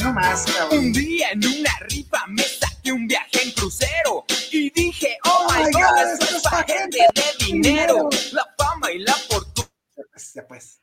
No 0.00 0.12
más, 0.12 0.44
cabrón. 0.56 0.78
Un 0.78 0.92
día 0.92 1.30
en 1.32 1.44
una 1.44 1.70
rifa 1.88 2.18
me 2.28 2.42
saqué 2.44 2.92
un 2.92 3.08
viaje 3.08 3.42
en 3.44 3.50
crucero 3.52 4.24
y 4.52 4.70
dije, 4.70 5.18
oh 5.24 5.48
my 5.50 5.64
my 5.64 5.72
god, 5.72 5.80
God, 5.80 6.12
esto 6.12 6.24
es 6.26 6.36
es 6.36 6.42
pa' 6.44 6.50
pa' 6.50 6.64
gente 6.64 6.98
de 6.98 7.46
dinero, 7.46 7.94
dinero. 7.94 8.08
la 8.32 8.46
fama 8.56 8.92
y 8.92 8.98
la 9.00 9.12
fortuna. 9.14 9.68
Ya 9.96 10.04
pues, 10.12 10.32
ya 10.34 10.46
pues. 10.46 10.80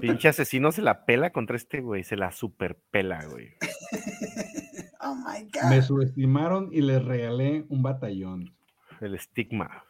Pinche 0.00 0.28
asesino 0.28 0.70
se 0.70 0.82
la 0.82 1.04
pela 1.04 1.30
contra 1.30 1.56
este 1.56 1.80
güey. 1.80 2.04
Se 2.04 2.14
la 2.14 2.30
super 2.30 2.76
pela, 2.92 3.24
güey. 3.24 3.56
Oh 5.04 5.16
my 5.16 5.50
Me 5.68 5.78
God. 5.80 5.82
subestimaron 5.84 6.68
y 6.70 6.80
les 6.80 7.04
regalé 7.04 7.64
un 7.68 7.82
batallón. 7.82 8.54
El 9.00 9.16
estigma. 9.16 9.82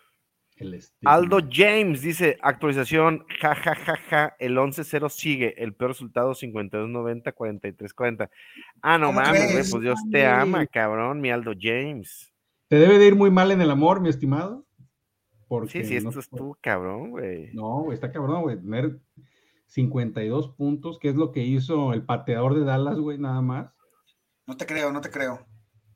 El 0.57 0.75
estigma. 0.75 1.13
Aldo 1.13 1.39
James 1.51 2.03
dice, 2.03 2.39
actualización, 2.43 3.25
ja, 3.41 3.55
ja, 3.55 3.75
ja, 3.75 3.97
ja, 3.97 4.37
el 4.39 4.57
11-0 4.57 5.09
sigue, 5.09 5.63
el 5.63 5.75
peor 5.75 5.91
resultado 5.91 6.33
52-90, 6.35 7.35
43-40. 7.35 8.31
Ah, 8.83 8.99
no 8.99 9.07
¿Cómo 9.09 9.21
mames, 9.21 9.71
pues 9.71 9.83
Dios 9.83 9.99
te 10.11 10.27
ama, 10.27 10.67
cabrón, 10.67 11.21
mi 11.21 11.31
Aldo 11.31 11.53
James. 11.59 12.33
Te 12.69 12.77
debe 12.77 12.99
de 12.99 13.07
ir 13.09 13.17
muy 13.17 13.31
mal 13.31 13.51
en 13.51 13.61
el 13.61 13.71
amor, 13.71 14.01
mi 14.01 14.09
estimado. 14.09 14.65
Porque 15.49 15.85
Sí, 15.85 15.99
sí, 15.99 16.03
no, 16.03 16.11
esto 16.11 16.21
estuvo 16.21 16.57
cabrón, 16.61 17.11
güey. 17.11 17.53
no, 17.53 17.83
güey, 17.83 17.95
está 17.95 18.11
cabrón, 18.11 18.43
güey. 18.43 18.57
Tener 18.57 18.99
52 19.67 20.51
puntos, 20.51 20.99
que 20.99 21.09
es 21.09 21.17
lo 21.17 21.33
que 21.33 21.41
hizo 21.41 21.93
el 21.93 22.05
pateador 22.05 22.55
de 22.55 22.65
Dallas, 22.65 22.99
güey, 22.99 23.19
nada 23.19 23.43
más. 23.43 23.71
No 24.47 24.57
te 24.57 24.65
creo, 24.67 24.93
no 24.93 25.01
te 25.01 25.11
creo. 25.11 25.47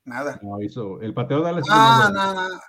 Nada. 0.05 0.39
No, 0.43 0.61
hizo. 0.61 1.01
El 1.01 1.15
pateador 1.15 1.47
de 1.47 1.53
Dallas. 1.53 1.67
Ah, 1.71 2.11
no, 2.13 2.35
no. 2.35 2.61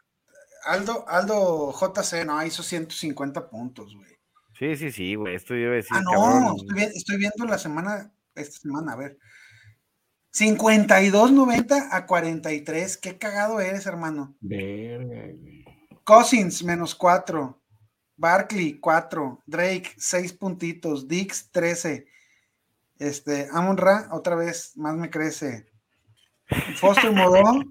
Aldo, 0.66 1.06
Aldo 1.08 1.72
JC, 1.74 2.26
no, 2.26 2.44
hizo 2.46 2.64
150 2.64 3.50
puntos, 3.50 3.96
güey. 3.96 4.12
Sí, 4.58 4.76
sí, 4.76 4.92
sí, 4.92 5.16
güey. 5.16 5.36
Esto 5.36 5.54
yo 5.54 5.62
iba 5.62 5.72
a 5.74 5.76
decir, 5.76 5.92
Ah, 5.96 6.02
no, 6.02 6.12
cabrón. 6.12 6.56
estoy, 6.58 6.84
estoy 6.96 7.18
viendo 7.18 7.46
la 7.46 7.58
semana, 7.58 8.12
esta 8.36 8.60
semana, 8.60 8.94
a 8.94 8.96
ver. 8.96 9.18
52.90 10.34 11.90
a 11.92 12.06
43. 12.06 12.98
Qué 12.98 13.18
cagado 13.18 13.60
eres, 13.60 13.86
hermano. 13.86 14.36
Verga, 14.40 15.06
güey. 15.34 15.66
Cousins, 16.04 16.64
menos 16.64 16.96
4. 16.96 17.60
Barkley, 18.16 18.80
4. 18.80 19.44
Drake, 19.46 19.94
6 19.98 20.34
puntitos. 20.34 21.08
Dix, 21.08 21.50
13. 21.52 22.08
Este, 23.00 23.48
Amon 23.52 23.78
Ra, 23.78 24.10
otra 24.12 24.36
vez, 24.36 24.76
más 24.76 24.96
me 24.96 25.10
crece. 25.10 25.68
Foster 26.78 27.12
Moreau, 27.12 27.64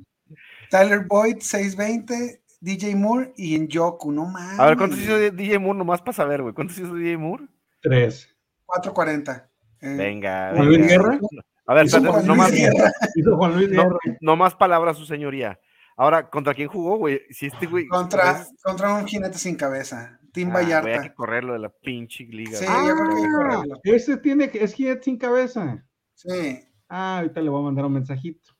Tyler 0.70 1.00
Boyd, 1.06 1.38
620. 1.40 2.42
DJ 2.60 2.94
Moore 2.96 3.32
y 3.36 3.58
Njoku, 3.58 4.10
no 4.12 4.26
mames. 4.26 4.58
A 4.58 4.66
ver, 4.66 4.76
¿cuántos 4.76 4.98
hizo 4.98 5.16
DJ 5.18 5.58
Moore? 5.58 5.78
Nomás 5.78 6.00
para 6.02 6.12
saber, 6.14 6.42
güey. 6.42 6.54
¿Cuántos 6.54 6.78
hizo 6.78 6.94
DJ 6.94 7.16
Moore? 7.18 7.46
Tres. 7.82 8.34
440. 8.66 9.50
Eh, 9.82 9.94
Venga, 9.96 10.52
¿Juan 10.54 10.66
Luis. 10.66 10.86
Guerra? 10.86 11.18
A 11.66 11.74
ver, 11.74 11.86
espérate, 11.86 12.08
Juan 12.10 12.26
no 12.26 12.34
Luis 12.34 12.38
más, 12.38 12.52
Guerra 12.52 12.92
Hizo 13.14 13.36
Juan 13.36 13.54
Luis 13.54 13.68
no, 13.70 13.82
Guerra. 13.82 13.98
no 14.20 14.36
más 14.36 14.54
palabras, 14.54 14.96
su 14.96 15.04
señoría. 15.04 15.60
Ahora, 15.98 16.28
¿contra 16.28 16.54
quién 16.54 16.68
jugó, 16.68 16.96
güey? 16.98 17.22
Si 17.30 17.46
este 17.46 17.66
güey. 17.66 17.86
contra, 17.88 18.42
es- 18.42 18.52
contra 18.62 18.94
un 18.94 19.06
jinete 19.06 19.38
sin 19.38 19.56
cabeza. 19.56 20.18
Tim 20.32 20.48
Ah, 20.48 20.52
güey, 20.52 20.64
hay 20.66 20.72
Vallarta. 20.82 21.02
que 21.02 21.14
correrlo 21.14 21.52
de 21.54 21.58
la 21.60 21.70
pinche 21.70 22.24
liga. 22.24 22.58
Sí, 22.58 22.66
güey. 22.66 22.86
yo 22.86 22.94
creo 22.94 23.08
que 23.08 23.14
hay 23.16 23.22
que 23.22 23.28
Ah, 23.28 23.36
correrlo. 23.36 23.80
ese 23.84 24.16
tiene 24.18 24.50
que, 24.50 24.62
es 24.64 24.74
Jet 24.76 25.02
sin 25.02 25.16
cabeza. 25.18 25.86
Sí. 26.14 26.60
Ah, 26.88 27.18
ahorita 27.18 27.40
le 27.40 27.48
voy 27.50 27.60
a 27.60 27.64
mandar 27.64 27.84
un 27.86 27.94
mensajito. 27.94 28.50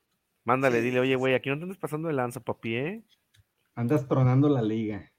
Mándale, 0.43 0.77
Sí, 0.79 0.85
dile, 0.85 0.99
oye, 1.01 1.15
güey, 1.15 1.33
aquí 1.35 1.49
no 1.49 1.57
te 1.57 1.63
andes 1.63 1.77
pasando 1.77 2.07
de 2.07 2.13
lanza, 2.15 2.39
papi, 2.39 2.75
¿eh? 2.75 3.03
Andas 3.77 4.07
tronando 4.07 4.49
la 4.49 4.61
liga. 4.61 5.11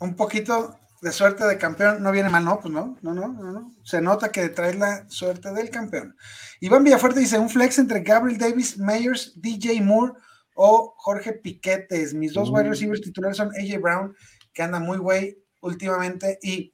un 0.00 0.16
poquito 0.16 0.74
de 1.02 1.12
suerte 1.12 1.44
de 1.44 1.58
campeón 1.58 2.02
no 2.02 2.10
viene 2.12 2.30
mal, 2.30 2.44
no, 2.44 2.58
pues 2.60 2.72
no, 2.72 2.96
no, 3.02 3.12
no, 3.14 3.28
no, 3.28 3.52
no. 3.52 3.74
Se 3.84 4.00
nota 4.00 4.30
que 4.32 4.48
traes 4.48 4.78
la 4.78 5.08
suerte 5.10 5.52
del 5.52 5.68
campeón. 5.68 6.16
Iván 6.60 6.82
Villafuerte 6.84 7.20
dice: 7.20 7.38
un 7.38 7.50
flex 7.50 7.78
entre 7.78 8.00
Gabriel 8.00 8.38
Davis, 8.38 8.78
Meyers, 8.78 9.34
DJ 9.40 9.82
Moore 9.82 10.14
o 10.54 10.94
Jorge 10.96 11.34
Piquetes. 11.34 12.14
Mis 12.14 12.32
dos 12.32 12.48
wide 12.50 12.64
Mm. 12.64 12.70
receivers 12.70 13.00
titulares 13.02 13.36
son 13.36 13.50
AJ 13.54 13.78
Brown, 13.80 14.14
que 14.54 14.62
anda 14.62 14.80
muy 14.80 14.96
güey 14.98 15.36
últimamente, 15.60 16.38
y 16.42 16.72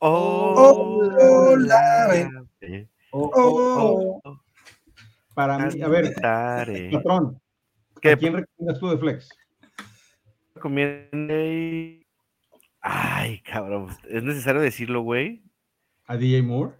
Hola. 0.00 0.72
Hola. 1.20 2.44
Eh, 2.60 2.88
Oh, 3.16 3.30
oh, 3.34 4.20
oh, 4.24 4.40
Para 5.34 5.56
mí, 5.58 5.80
a 5.82 5.88
ver, 5.88 6.12
patrón, 6.14 7.40
¿Qué 8.00 8.10
¿a 8.10 8.16
quién 8.16 8.34
recomiendas 8.34 8.80
tú 8.80 8.90
de 8.90 8.98
flex? 8.98 9.28
Recomiende? 10.64 12.06
Ay, 12.80 13.40
cabrón, 13.40 13.88
¿es 14.08 14.22
necesario 14.22 14.62
decirlo, 14.62 15.02
güey? 15.02 15.42
¿A 16.06 16.16
DJ 16.16 16.42
Moore? 16.42 16.74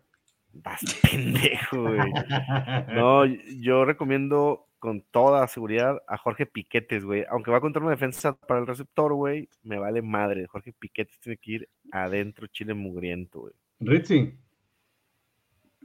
Vas 0.52 0.80
pendejo, 1.02 1.82
güey. 1.82 2.12
No, 2.94 3.26
yo 3.26 3.84
recomiendo 3.84 4.68
con 4.78 5.02
toda 5.02 5.46
seguridad 5.48 6.02
a 6.06 6.16
Jorge 6.16 6.46
Piquetes, 6.46 7.04
güey. 7.04 7.24
Aunque 7.28 7.50
va 7.50 7.58
a 7.58 7.60
contra 7.60 7.82
una 7.82 7.90
defensa 7.90 8.34
para 8.34 8.60
el 8.60 8.66
receptor, 8.66 9.12
güey, 9.14 9.48
me 9.62 9.78
vale 9.78 10.00
madre. 10.02 10.46
Jorge 10.46 10.72
Piquetes 10.72 11.18
tiene 11.20 11.36
que 11.36 11.52
ir 11.52 11.68
adentro, 11.92 12.46
chile 12.46 12.74
mugriento, 12.74 13.40
güey. 13.40 13.54
Ritzy, 13.80 14.34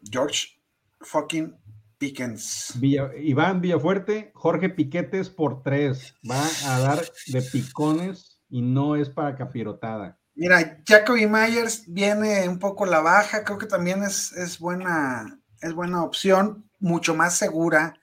George 0.10 0.58
fucking 1.02 1.54
Pickens. 2.00 2.74
Villa- 2.80 3.12
Iván 3.16 3.62
Villafuerte, 3.62 4.32
Jorge 4.34 4.70
Piquetes 4.70 5.30
por 5.30 5.62
tres. 5.62 6.16
Va 6.30 6.41
a 6.66 6.80
dar 6.80 7.02
de 7.28 7.41
picones 7.43 8.41
y 8.50 8.62
no 8.62 8.95
es 8.95 9.10
para 9.10 9.36
capirotada. 9.36 10.18
Mira, 10.34 10.82
Jacoby 10.88 11.28
Myers 11.28 11.84
viene 11.88 12.47
un 12.47 12.58
poco 12.58 12.86
la 12.86 13.02
baja, 13.02 13.43
creo 13.43 13.58
que 13.58 13.66
también 13.68 14.02
es, 14.04 14.32
es 14.32 14.58
buena, 14.58 15.39
es 15.62 15.74
buena 15.74 16.02
opción, 16.04 16.70
mucho 16.80 17.14
más 17.14 17.36
segura. 17.38 17.93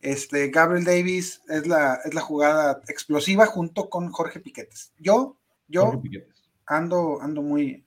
Este, 0.00 0.48
Gabriel 0.48 0.84
Davis 0.84 1.40
es 1.48 1.66
la, 1.68 2.00
es 2.04 2.12
la 2.14 2.20
jugada 2.22 2.80
explosiva 2.88 3.46
junto 3.46 3.88
con 3.88 4.10
Jorge 4.10 4.40
Piquetes. 4.40 4.92
Yo, 4.98 5.38
yo 5.68 6.00
Piquetes. 6.02 6.50
ando, 6.66 7.20
ando 7.22 7.40
muy, 7.42 7.86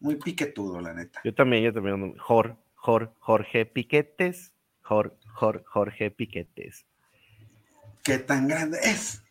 muy 0.00 0.16
piquetudo, 0.16 0.80
la 0.80 0.92
neta. 0.94 1.20
Yo 1.22 1.32
también, 1.34 1.62
yo 1.62 1.72
también. 1.72 1.94
ando- 1.96 2.16
Jor, 2.18 2.56
Jor, 2.56 2.58
Jorge 2.78 3.66
Piquetes. 3.66 4.52
Jor, 4.82 5.18
Jor, 5.34 5.64
Jorge 5.66 6.10
Piquetes. 6.10 6.86
¿Qué 8.02 8.18
tan 8.18 8.48
grande 8.48 8.78
es? 8.82 9.22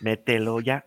Mételo 0.00 0.60
ya. 0.60 0.84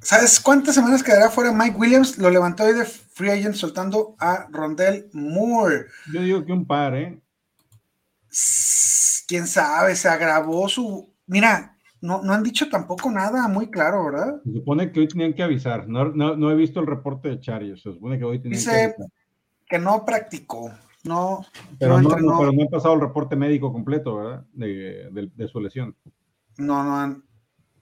¿Sabes 0.00 0.38
cuántas 0.38 0.76
semanas 0.76 1.02
quedará 1.02 1.30
fuera 1.30 1.52
Mike 1.52 1.76
Williams? 1.76 2.18
Lo 2.18 2.30
levantó 2.30 2.64
hoy 2.64 2.74
de 2.74 2.84
Free 2.84 3.30
Agent 3.30 3.54
soltando 3.54 4.14
a 4.20 4.46
Rondell 4.52 5.08
Moore. 5.12 5.86
Yo 6.12 6.22
digo 6.22 6.44
que 6.44 6.52
un 6.52 6.66
par, 6.66 6.94
¿eh? 6.94 7.20
Quién 9.26 9.46
sabe, 9.46 9.96
se 9.96 10.08
agravó 10.08 10.68
su. 10.68 11.12
Mira, 11.26 11.76
no, 12.00 12.22
no 12.22 12.34
han 12.34 12.44
dicho 12.44 12.68
tampoco 12.68 13.10
nada 13.10 13.48
muy 13.48 13.68
claro, 13.70 14.04
¿verdad? 14.04 14.40
Se 14.44 14.52
supone 14.52 14.92
que 14.92 15.00
hoy 15.00 15.08
tenían 15.08 15.34
que 15.34 15.42
avisar. 15.42 15.88
No, 15.88 16.12
no, 16.12 16.36
no 16.36 16.50
he 16.50 16.54
visto 16.54 16.78
el 16.78 16.86
reporte 16.86 17.30
de 17.30 17.40
Charios. 17.40 17.82
Se 17.82 17.92
supone 17.92 18.18
que 18.18 18.24
hoy 18.24 18.40
tenían 18.40 18.62
que 18.62 18.70
avisar. 18.70 19.06
Que 19.68 19.78
no 19.78 20.04
practicó. 20.04 20.70
No, 21.04 21.44
Pero 21.78 22.00
no 22.00 22.08
no, 22.18 22.38
pero 22.40 22.52
no 22.52 22.62
han 22.62 22.68
pasado 22.68 22.94
el 22.94 23.00
reporte 23.00 23.36
médico 23.36 23.72
completo, 23.72 24.16
¿verdad? 24.16 24.44
De, 24.52 25.08
de- 25.12 25.30
de 25.34 25.48
su 25.48 25.60
lesión. 25.60 25.94
no, 26.58 26.82
no 26.82 26.96
han. 26.98 27.22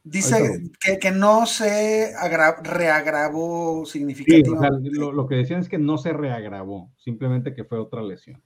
Dice 0.06 0.70
que, 0.80 0.98
que 0.98 1.10
no 1.10 1.46
se 1.46 2.14
agra- 2.20 2.60
reagravó 2.62 3.86
Sí, 3.86 4.00
significativamente. 4.00 4.88
o 4.90 4.92
sea, 4.92 5.00
lo, 5.00 5.12
lo 5.12 5.26
que 5.26 5.36
decían 5.36 5.60
es 5.60 5.70
que 5.70 5.78
no 5.78 5.96
se 5.96 6.12
reagravó, 6.12 6.92
simplemente 6.98 7.54
que 7.54 7.64
fue 7.64 7.78
otra 7.78 8.02
lesión. 8.02 8.42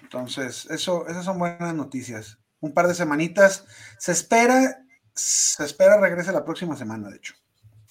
Entonces, 0.00 0.66
eso, 0.70 1.06
esas 1.06 1.26
son 1.26 1.38
buenas 1.38 1.74
noticias. 1.74 2.38
Un 2.60 2.72
par 2.72 2.86
de 2.88 2.94
semanitas. 2.94 3.66
Se 3.98 4.12
espera, 4.12 4.78
se 5.12 5.64
espera 5.64 6.00
regrese 6.00 6.32
la 6.32 6.44
próxima 6.46 6.76
semana, 6.76 7.10
de 7.10 7.16
hecho. 7.16 7.34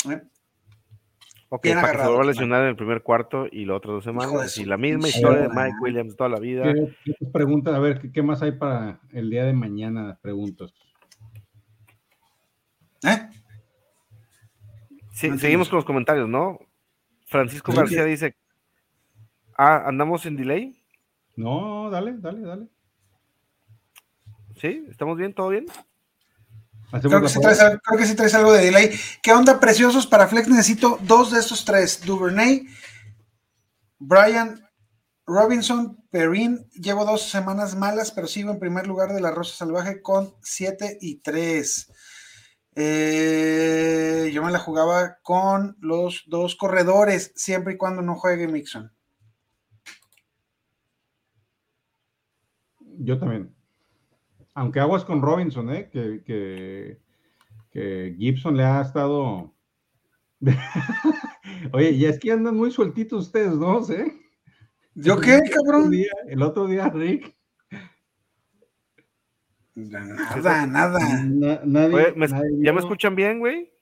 ¿Eh? 0.10 0.24
Ok, 1.50 1.64
Bien 1.64 1.80
para 1.80 1.94
que 1.94 2.00
se 2.00 2.08
vuelva 2.08 2.24
lesionar 2.24 2.62
en 2.64 2.70
el 2.70 2.76
primer 2.76 3.04
cuarto 3.04 3.46
y 3.52 3.66
la 3.66 3.76
otra 3.76 3.92
dos 3.94 4.04
semanas. 4.04 4.58
Y 4.58 4.66
la 4.66 4.78
misma 4.78 5.08
historia 5.08 5.42
de. 5.44 5.50
Mike 5.50 5.78
Williams 5.80 6.16
toda 6.16 6.30
la 6.30 6.40
vida. 6.40 6.64
¿Qué, 6.64 6.96
qué 7.04 7.12
otras 7.12 7.32
preguntas? 7.32 7.76
A 7.76 7.80
ver, 7.80 8.02
¿qué, 8.02 8.12
qué 8.12 8.24
más 8.24 8.42
hay 8.42 8.54
para 8.54 9.00
el 9.12 9.30
día 9.30 9.46
de 9.46 9.54
mañana? 9.54 10.18
Preguntas. 10.22 10.74
¿Eh? 13.04 13.30
Sí, 15.14 15.30
No 15.30 15.38
seguimos 15.38 15.70
con 15.70 15.78
los 15.78 15.86
comentarios, 15.86 16.28
¿no? 16.28 16.60
Francisco 17.28 17.72
Sí. 17.72 17.78
García 17.78 18.04
dice: 18.04 18.36
Ah, 19.58 19.84
¿andamos 19.86 20.26
en 20.26 20.36
delay? 20.36 20.76
No, 21.36 21.90
dale, 21.90 22.16
dale, 22.18 22.42
dale. 22.42 22.68
¿Sí? 24.56 24.86
¿Estamos 24.90 25.18
bien? 25.18 25.34
¿Todo 25.34 25.50
bien? 25.50 25.66
Creo 26.92 27.22
que, 27.22 27.30
sí 27.30 27.40
traes, 27.42 27.60
creo 27.60 28.00
que 28.00 28.06
sí 28.06 28.16
traes 28.16 28.36
algo 28.36 28.54
de 28.54 28.66
delay. 28.66 29.00
¿Qué 29.22 29.34
onda, 29.34 29.60
preciosos? 29.60 30.08
Para 30.08 30.28
Flex 30.28 30.48
necesito 30.48 30.98
dos 31.02 31.32
de 31.32 31.40
estos 31.40 31.66
tres. 31.66 32.02
Duvernay, 32.06 32.68
Brian 34.00 34.66
Robinson, 35.26 35.98
Perrin. 36.10 36.70
Llevo 36.72 37.06
dos 37.06 37.30
semanas 37.30 37.76
malas, 37.76 38.12
pero 38.12 38.28
sigo 38.28 38.52
en 38.52 38.60
primer 38.60 38.88
lugar 38.88 39.14
de 39.14 39.22
la 39.22 39.32
Rosa 39.32 39.56
Salvaje 39.56 40.02
con 40.02 40.34
7 40.42 41.00
y 41.02 41.18
3. 41.18 41.92
Eh, 42.78 44.32
yo 44.34 44.44
me 44.44 44.52
la 44.52 44.60
jugaba 44.60 45.18
con 45.24 45.78
los 45.80 46.24
dos 46.28 46.56
corredores, 46.56 47.32
siempre 47.36 47.74
y 47.74 47.78
cuando 47.78 48.02
no 48.02 48.16
juegue 48.16 48.48
Mixon. 48.48 48.92
Yo 52.98 53.18
también. 53.18 53.55
Aunque 54.56 54.80
aguas 54.80 55.06
con 55.06 55.22
Robinson, 55.22 55.70
¿eh? 55.70 55.90
Que, 55.92 56.24
que, 56.26 57.00
que 57.72 58.16
Gibson 58.18 58.58
le 58.58 58.64
ha 58.64 58.82
estado. 58.82 59.54
Oye, 61.74 61.92
y 61.92 62.06
es 62.06 62.18
que 62.20 62.32
andan 62.32 62.56
muy 62.56 62.72
sueltitos 62.72 63.26
ustedes 63.28 63.52
dos, 63.60 63.90
¿eh? 63.90 64.12
¿Yo 64.96 65.20
qué, 65.20 65.36
El 65.36 65.42
otro 65.42 65.54
cabrón? 65.64 65.92
día, 65.92 66.12
el 66.28 66.42
otro 66.42 66.68
día, 66.68 66.90
Rick. 66.90 67.36
Nada, 69.76 70.66
nada. 70.66 71.00
na- 71.26 71.60
nadie, 71.66 71.96
Oye, 71.96 72.14
¿me- 72.16 72.28
nadie 72.28 72.50
¿Ya 72.62 72.72
me 72.72 72.80
escuchan 72.80 73.14
bien, 73.16 73.40
güey? 73.40 73.74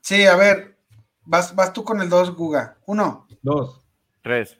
Sí, 0.00 0.24
a 0.24 0.34
ver, 0.34 0.76
vas, 1.24 1.54
vas 1.54 1.72
tú 1.72 1.84
con 1.84 2.00
el 2.00 2.08
2, 2.08 2.34
Guga. 2.34 2.78
Uno. 2.86 3.28
Dos. 3.42 3.86
Tres. 4.22 4.58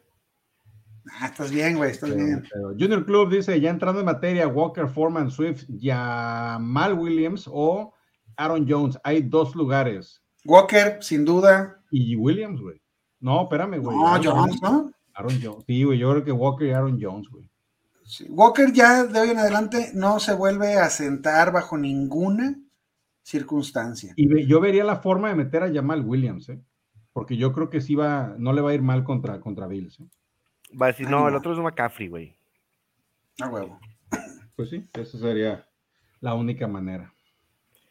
Ah, 1.20 1.26
estás 1.26 1.50
bien, 1.52 1.76
güey, 1.76 1.90
estás 1.92 2.10
Pero- 2.10 2.24
bien. 2.24 2.42
pero 2.52 2.68
Junior 2.70 3.04
Club 3.06 3.30
dice, 3.30 3.60
ya 3.60 3.70
entrando 3.70 4.00
en 4.00 4.06
materia, 4.06 4.48
Walker, 4.48 4.88
Foreman, 4.88 5.30
Swift, 5.30 5.64
Jamal 5.80 6.94
Williams 6.94 7.48
o 7.52 7.92
Aaron 8.36 8.66
Jones. 8.68 8.98
Hay 9.04 9.22
dos 9.22 9.54
lugares. 9.54 10.22
Walker, 10.44 10.98
sin 11.00 11.24
duda. 11.24 11.80
Y 11.90 12.16
Williams, 12.16 12.60
güey. 12.60 12.80
No, 13.20 13.42
espérame, 13.42 13.78
güey. 13.80 13.96
No, 13.96 14.08
Aaron 14.08 14.24
Jones, 14.24 14.62
¿no? 14.62 14.90
Aaron 15.14 15.40
Jones. 15.42 15.64
Sí, 15.66 15.84
güey, 15.84 15.98
yo 15.98 16.10
creo 16.10 16.24
que 16.24 16.32
Walker 16.32 16.66
y 16.68 16.72
Aaron 16.72 16.98
Jones, 17.00 17.28
güey. 17.28 17.48
Sí, 18.04 18.26
Walker 18.30 18.72
ya 18.72 19.04
de 19.04 19.18
hoy 19.20 19.30
en 19.30 19.38
adelante 19.38 19.90
no 19.94 20.20
se 20.20 20.34
vuelve 20.34 20.74
a 20.74 20.90
sentar 20.90 21.52
bajo 21.52 21.76
ninguna 21.78 22.56
circunstancia. 23.22 24.12
Y 24.16 24.46
yo 24.46 24.60
vería 24.60 24.84
la 24.84 24.96
forma 24.96 25.28
de 25.28 25.34
meter 25.34 25.62
a 25.62 25.72
Jamal 25.72 26.02
Williams, 26.04 26.48
¿eh? 26.48 26.60
Porque 27.12 27.36
yo 27.36 27.52
creo 27.52 27.70
que 27.70 27.80
sí 27.80 27.94
va, 27.94 28.34
no 28.38 28.52
le 28.52 28.60
va 28.60 28.70
a 28.70 28.74
ir 28.74 28.82
mal 28.82 29.02
contra, 29.02 29.40
contra 29.40 29.66
Bills. 29.66 29.98
¿eh? 30.00 30.06
Va 30.80 30.86
a 30.86 30.88
decir, 30.88 31.06
Ay, 31.06 31.12
no, 31.12 31.28
el 31.28 31.34
otro 31.34 31.52
es 31.52 31.58
McCaffrey, 31.58 32.08
güey. 32.08 32.36
A 33.40 33.48
huevo. 33.48 33.78
Pues 34.56 34.70
sí, 34.70 34.84
esa 34.94 35.18
sería 35.18 35.68
la 36.20 36.34
única 36.34 36.66
manera. 36.66 37.12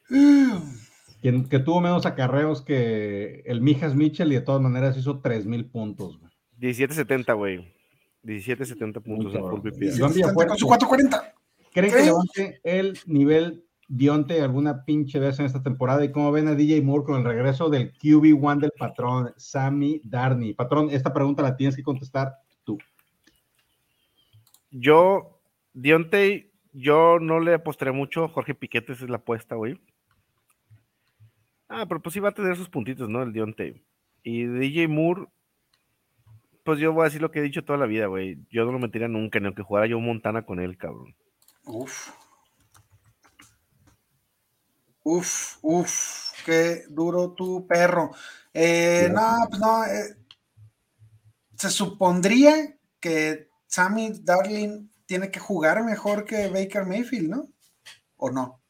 Quien 1.21 1.47
que 1.47 1.59
tuvo 1.59 1.81
menos 1.81 2.05
acarreos 2.05 2.61
que 2.61 3.41
el 3.45 3.61
Mijas 3.61 3.95
Mitchell 3.95 4.31
y 4.31 4.35
de 4.35 4.41
todas 4.41 4.61
maneras 4.61 4.97
hizo 4.97 5.21
3000 5.21 5.65
puntos. 5.69 6.19
güey. 6.19 6.31
17.70, 6.59 7.35
güey. 7.35 7.73
17.70 8.23 9.01
puntos 9.01 9.33
en 9.35 9.41
Con 9.41 10.57
su 10.57 10.67
440. 10.67 11.33
¿Creen 11.73 11.93
que 11.93 12.03
levante 12.03 12.59
el 12.63 12.97
nivel 13.05 13.65
Dionte 13.87 14.41
alguna 14.41 14.83
pinche 14.85 15.19
vez 15.19 15.39
en 15.39 15.45
esta 15.45 15.61
temporada? 15.61 16.03
¿Y 16.03 16.11
cómo 16.11 16.31
ven 16.31 16.47
a 16.47 16.55
DJ 16.55 16.81
Moore 16.81 17.03
con 17.05 17.17
el 17.17 17.23
regreso 17.23 17.69
del 17.69 17.93
QB1 17.93 18.59
del 18.61 18.71
patrón, 18.77 19.33
Sammy 19.37 20.01
Darney? 20.03 20.53
Patrón, 20.53 20.89
esta 20.89 21.13
pregunta 21.13 21.43
la 21.43 21.55
tienes 21.55 21.75
que 21.75 21.83
contestar. 21.83 22.33
Yo, 24.77 25.39
Dionte, 25.73 26.51
yo 26.73 27.17
no 27.19 27.39
le 27.39 27.53
apostaré 27.53 27.93
mucho. 27.93 28.27
Jorge 28.27 28.53
Piquete 28.53 28.91
esa 28.91 29.05
es 29.05 29.09
la 29.09 29.17
apuesta, 29.17 29.55
güey. 29.55 29.79
Ah, 31.69 31.85
pero 31.87 32.01
pues 32.01 32.11
sí 32.13 32.19
va 32.19 32.29
a 32.29 32.33
tener 32.33 32.57
sus 32.57 32.67
puntitos, 32.67 33.07
¿no? 33.07 33.23
El 33.23 33.31
Dionte. 33.31 33.85
Y 34.21 34.45
DJ 34.45 34.89
Moore, 34.89 35.27
pues 36.65 36.79
yo 36.79 36.91
voy 36.91 37.03
a 37.03 37.05
decir 37.05 37.21
lo 37.21 37.31
que 37.31 37.39
he 37.39 37.43
dicho 37.43 37.63
toda 37.63 37.79
la 37.79 37.85
vida, 37.85 38.07
güey. 38.07 38.37
Yo 38.49 38.65
no 38.65 38.73
lo 38.73 38.79
metería 38.79 39.07
nunca, 39.07 39.39
ni 39.39 39.45
aunque 39.45 39.63
jugara 39.63 39.87
yo 39.87 39.97
Montana 40.01 40.45
con 40.45 40.59
él, 40.59 40.77
cabrón. 40.77 41.15
Uf. 41.63 42.11
Uf, 45.03 45.57
uf, 45.61 46.43
qué 46.45 46.83
duro 46.89 47.31
tu 47.33 47.65
perro. 47.65 48.11
Eh, 48.53 49.07
no, 49.13 49.37
pues 49.49 49.61
no. 49.61 49.85
eh, 49.85 50.17
se 51.55 51.69
supondría 51.69 52.77
que 52.99 53.47
Sammy 53.75 54.13
Darling 54.23 54.87
tiene 55.05 55.29
que 55.29 55.41
jugar 55.41 55.83
mejor 55.83 56.23
que 56.23 56.47
Baker 56.47 56.85
Mayfield, 56.85 57.29
¿no? 57.29 57.45
¿O 58.15 58.31
no? 58.31 58.61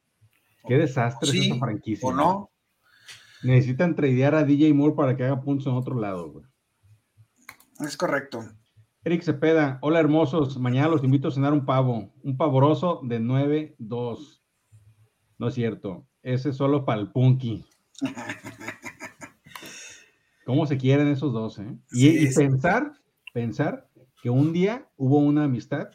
Qué 0.68 0.80
desastre 0.80 1.30
Sí, 1.30 1.41
es 1.41 1.45
esta 1.45 1.60
franquicia. 1.60 2.10
¿O 2.10 2.12
no? 2.12 2.51
Necesitan 3.43 3.93
tradear 3.93 4.34
a 4.34 4.43
DJ 4.43 4.74
Moore 4.74 4.95
para 4.95 5.16
que 5.16 5.24
haga 5.24 5.39
puntos 5.41 5.68
en 5.68 5.74
otro 5.74 5.99
lado, 5.99 6.32
güey. 6.32 6.45
Es 7.82 7.95
correcto. 7.95 8.45
Eric 9.03 9.22
Cepeda, 9.22 9.78
hola 9.84 9.99
hermosos, 9.99 10.58
mañana 10.58 10.88
los 10.88 11.03
invito 11.03 11.28
a 11.28 11.32
cenar 11.32 11.53
un 11.53 11.68
pavo, 11.68 12.12
un 12.24 12.36
pavoroso 12.36 13.01
de 13.03 13.20
9-2. 13.20 14.41
No 15.38 15.49
es 15.49 15.53
cierto, 15.53 16.08
ese 16.24 16.49
es 16.49 16.58
solo 16.58 16.84
para 16.84 17.01
el 17.01 17.12
punky. 17.12 17.64
¿Cómo 20.47 20.66
se 20.66 20.80
quieren 20.80 21.10
esos 21.10 21.32
dos, 21.32 21.60
eh? 21.60 21.78
Y, 21.91 21.99
Sí, 21.99 22.08
y 22.24 22.28
sí. 22.32 22.39
pensar, 22.39 22.91
pensar 23.34 23.88
que 24.26 24.32
un 24.32 24.52
día 24.52 24.88
hubo 24.98 25.20
una 25.20 25.44
amistad. 25.44 25.90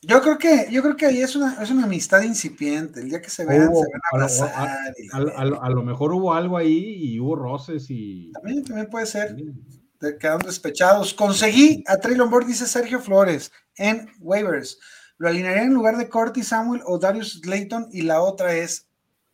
Yo 0.00 0.22
creo 0.22 0.38
que, 0.38 0.68
yo 0.70 0.80
creo 0.80 0.94
que 0.96 1.06
ahí 1.06 1.20
es 1.20 1.34
una, 1.34 1.60
es 1.60 1.68
una 1.68 1.82
amistad 1.82 2.22
incipiente. 2.22 3.00
El 3.00 3.08
día 3.08 3.20
que 3.20 3.28
se 3.28 3.44
vean, 3.44 3.66
Hubo- 3.66 3.82
se 3.82 3.90
van 3.90 4.00
a 4.00 4.08
abrazar. 4.12 4.78
A, 5.12 5.18
lo- 5.20 5.36
a 5.36 5.44
lo- 5.44 5.62
a 5.64 5.70
lo 5.70 5.82
mejor 5.82 6.12
hubo 6.12 6.32
algo 6.32 6.56
ahí 6.56 6.94
y 7.14 7.18
hubo 7.18 7.34
roces 7.34 7.86
y... 7.88 8.30
También, 8.30 8.62
también 8.62 8.88
puede 8.88 9.06
ser. 9.06 9.34
de- 9.34 10.18
quedaron 10.18 10.42
despechados. 10.42 11.12
Conseguí 11.12 11.82
a 11.88 11.96
Traylon 11.96 12.30
Board, 12.30 12.46
dice 12.46 12.64
Sergio 12.68 13.00
Flores, 13.00 13.50
en 13.74 14.08
waivers. 14.20 14.78
Lo 15.18 15.26
alinearía 15.28 15.64
en 15.64 15.74
lugar 15.74 15.96
de 15.96 16.08
Corty 16.08 16.44
Samuel 16.44 16.82
o 16.86 16.96
Darius 17.00 17.40
Slayton. 17.42 17.88
Y 17.90 18.02
la 18.02 18.22
otra 18.22 18.54
es: 18.54 18.86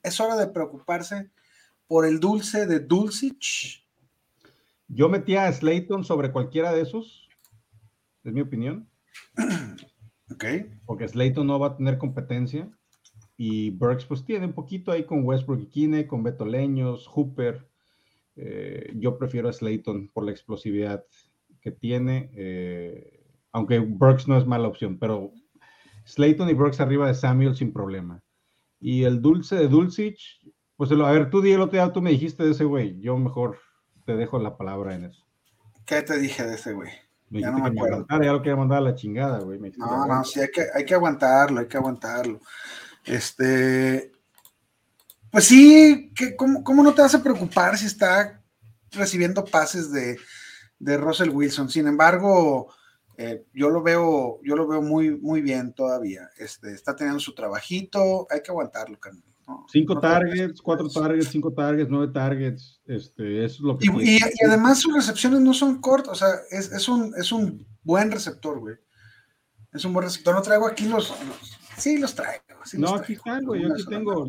es 0.03 0.18
hora 0.18 0.35
de 0.37 0.47
preocuparse 0.47 1.29
por 1.87 2.07
el 2.07 2.20
dulce 2.20 2.64
de 2.66 2.81
Dulcich. 2.81 3.85
Yo 4.89 5.11
metía 5.11 5.47
a 5.47 5.53
Slayton 5.53 6.05
sobre 6.05 6.33
cualquiera 6.33 6.72
de 6.72 6.81
esos, 6.81 7.26
es 8.27 8.35
mi 8.35 8.41
opinión. 8.41 8.89
Ok. 10.29 10.45
porque 10.87 11.07
Slayton 11.07 11.47
no 11.47 11.61
va 11.61 11.68
a 11.68 11.77
tener 11.77 11.99
competencia 11.99 12.68
y 13.37 13.70
Burks 13.70 14.07
pues 14.07 14.24
tiene 14.24 14.47
un 14.47 14.55
poquito 14.55 14.91
ahí 14.91 15.05
con 15.05 15.24
Westbrook 15.24 15.61
y 15.61 15.66
Kine, 15.66 16.07
con 16.07 16.22
Beto 16.22 16.45
Leños, 16.45 17.07
Hooper. 17.07 17.68
Eh, 18.37 18.93
yo 18.97 19.18
prefiero 19.18 19.49
a 19.49 19.53
Slayton 19.53 20.09
por 20.12 20.24
la 20.24 20.33
explosividad 20.33 21.05
que 21.61 21.70
tiene, 21.70 22.31
eh, 22.35 23.24
aunque 23.53 23.79
Burks 23.79 24.27
no 24.29 24.37
es 24.39 24.47
mala 24.47 24.68
opción, 24.68 24.99
pero 24.99 25.33
Slayton 26.07 26.49
y 26.49 26.55
Burks 26.55 26.81
arriba 26.81 27.09
de 27.09 27.14
Samuel 27.14 27.57
sin 27.57 27.72
problema. 27.72 28.22
Y 28.81 29.05
el 29.05 29.20
dulce 29.20 29.57
de 29.57 29.68
Dulcich, 29.68 30.41
pues 30.77 30.91
a 30.93 31.11
ver, 31.11 31.31
tú 31.31 31.41
di 31.41 31.53
el 31.53 31.61
otro 31.61 31.72
día, 31.72 31.93
tú 31.93 32.03
me 32.03 32.11
dijiste 32.11 32.45
de 32.45 32.53
ese 32.53 32.64
güey, 32.64 33.01
yo 33.01 33.16
mejor 33.16 33.59
te 34.05 34.16
dejo 34.16 34.39
la 34.39 34.57
palabra 34.57 34.95
en 34.95 35.05
eso. 35.05 35.27
¿Qué 35.87 36.03
te 36.03 36.18
dije 36.18 36.45
de 36.45 36.55
ese 36.55 36.72
güey? 36.72 36.91
Me 37.29 37.41
Ya 37.41 37.51
no 37.51 37.59
me 37.59 37.68
acuerdo. 37.68 38.07
ya 38.09 38.33
lo 38.33 38.41
quería 38.41 38.57
mandar 38.57 38.79
a 38.79 38.83
la 38.83 38.95
chingada, 38.95 39.41
güey. 39.41 39.59
me 39.59 39.70
No, 39.77 40.07
no, 40.07 40.24
sí, 40.24 40.41
hay 40.41 40.49
que, 40.51 40.66
hay 40.72 40.85
que 40.85 40.95
aguantarlo, 40.95 41.61
hay 41.61 41.66
que 41.66 41.77
aguantarlo. 41.77 42.41
Este, 43.05 44.12
pues 45.31 45.45
sí, 45.45 46.12
que, 46.14 46.37
¿cómo, 46.37 46.62
cómo 46.62 46.83
no 46.83 46.95
te 46.95 47.03
vas 47.03 47.14
a 47.14 47.22
preocupar 47.22 47.77
si 47.77 47.87
está 47.87 48.43
recibiendo 48.93 49.45
pases 49.45 49.93
de, 49.93 50.18
de 50.79 50.97
Russell 50.97 51.31
Wilson? 51.31 51.68
Sin 51.68 51.87
embargo, 51.89 52.72
eh, 53.16 53.45
yo 53.53 53.70
lo 53.70 53.83
veo, 53.83 54.41
yo 54.43 54.57
lo 54.57 54.66
veo 54.66 54.83
muy, 54.83 55.16
muy 55.18 55.41
bien 55.41 55.72
todavía. 55.72 56.31
Este, 56.37 56.72
está 56.72 56.95
teniendo 56.95 57.20
su 57.20 57.35
trabajito, 57.35 58.27
hay 58.31 58.43
que 58.43 58.51
aguantarlo, 58.51 58.99
carnal. 58.99 59.24
No, 59.47 59.64
Cinco 59.70 59.94
no 59.94 60.01
targets, 60.01 60.61
cuatro 60.61 60.88
targets, 60.88 61.28
cinco 61.28 61.53
targets, 61.53 61.88
nueve 61.90 62.12
targets. 62.12 62.80
Este, 62.86 63.44
eso 63.44 63.55
es 63.55 63.61
lo 63.61 63.78
que. 63.78 63.86
Y, 63.86 63.90
tiene. 63.90 64.05
y- 64.05 64.16
y 64.16 64.44
además 64.47 64.80
sus 64.80 64.94
recepciones 64.94 65.40
no 65.40 65.55
son 65.55 65.80
cortas, 65.80 66.12
o 66.12 66.14
sea, 66.16 66.28
es, 66.51 66.72
es 66.72 66.88
un, 66.88 67.12
es 67.16 67.30
un 67.30 67.64
buen 67.84 68.11
receptor, 68.11 68.59
güey. 68.59 68.74
Es 69.72 69.84
un 69.84 69.92
buen 69.92 70.05
receptor. 70.07 70.34
No 70.34 70.42
traigo 70.42 70.66
aquí 70.66 70.86
los. 70.88 71.11
los- 71.11 71.59
sí, 71.76 71.99
los 71.99 72.14
traigo. 72.14 72.42
sí 72.64 72.76
los 72.78 72.90
no, 72.90 72.97
aquí 72.97 73.12
están, 73.12 73.44
güey. 73.44 73.62
Yo 73.62 73.72
aquí 73.72 73.84
tengo 73.88 74.26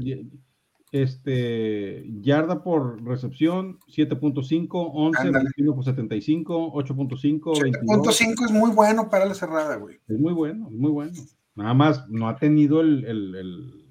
este 0.92 2.06
yarda 2.22 2.64
por 2.64 3.04
recepción 3.04 3.80
7.5, 3.88 4.68
11, 4.94 5.20
Ándale. 5.22 5.46
21 5.58 5.76
por 5.76 5.84
75, 5.84 6.74
8.5, 6.74 7.62
22. 7.62 8.22
7.5 8.22 8.46
es 8.46 8.52
muy 8.52 8.72
bueno 8.72 9.10
para 9.10 9.26
la 9.26 9.34
cerrada, 9.34 9.76
güey. 9.78 10.00
Es 10.08 10.18
muy 10.20 10.34
bueno, 10.34 10.68
es 10.70 10.76
muy 10.78 10.92
bueno. 10.92 11.12
Nada 11.56 11.74
más 11.74 12.08
no 12.10 12.30
ha 12.30 12.38
tenido 12.38 12.82
el, 12.82 13.04
el- 13.06 13.36
el- 13.36 13.87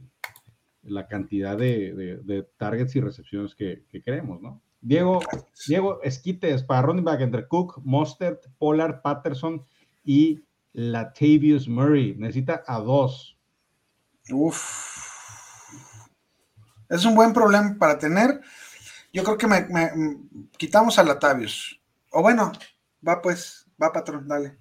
la 0.88 1.06
cantidad 1.08 1.56
de, 1.56 1.92
de- 1.94 2.16
de 2.18 2.42
targets 2.56 2.94
y 2.96 3.00
recepciones 3.00 3.54
que, 3.54 3.84
que 3.90 4.02
queremos, 4.02 4.40
¿no? 4.40 4.60
Diego, 4.80 5.20
Diego 5.66 6.00
Esquites 6.02 6.62
para 6.62 6.82
running 6.82 7.04
back 7.04 7.20
entre 7.20 7.48
Cook, 7.48 7.80
Mostert, 7.84 8.46
Pollard, 8.58 9.00
Patterson 9.02 9.62
y 10.04 10.44
Latavius 10.72 11.66
Murray. 11.68 12.14
Necesita 12.16 12.62
a 12.66 12.78
dos. 12.78 13.36
Uf. 14.30 14.96
Es 16.88 17.04
un 17.04 17.14
buen 17.16 17.32
problema 17.32 17.74
para 17.78 17.98
tener. 17.98 18.40
Yo 19.12 19.24
creo 19.24 19.38
que 19.38 19.46
me, 19.48 19.62
me- 19.68 19.88
m- 19.88 20.18
quitamos 20.56 20.98
a 20.98 21.02
Latavius. 21.02 21.80
O 22.10 22.22
bueno, 22.22 22.52
va 23.06 23.20
pues, 23.20 23.66
va 23.82 23.92
patrón, 23.92 24.28
dale. 24.28 24.58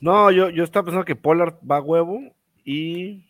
No, 0.00 0.30
yo, 0.30 0.50
yo 0.50 0.64
estaba 0.64 0.84
pensando 0.86 1.04
que 1.04 1.14
Pollard 1.16 1.54
va 1.68 1.76
a 1.76 1.82
huevo 1.82 2.20
y. 2.64 3.27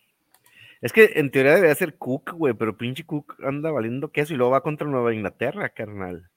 Es 0.80 0.92
que 0.92 1.12
en 1.16 1.30
teoría 1.30 1.54
debería 1.54 1.74
ser 1.74 1.96
Cook, 1.98 2.32
güey, 2.32 2.54
pero 2.54 2.76
pinche 2.76 3.04
Cook 3.04 3.36
anda 3.44 3.70
valiendo 3.70 4.10
queso 4.12 4.32
y 4.32 4.36
luego 4.36 4.52
va 4.52 4.62
contra 4.62 4.86
Nueva 4.86 5.12
Inglaterra, 5.14 5.68
carnal. 5.70 6.30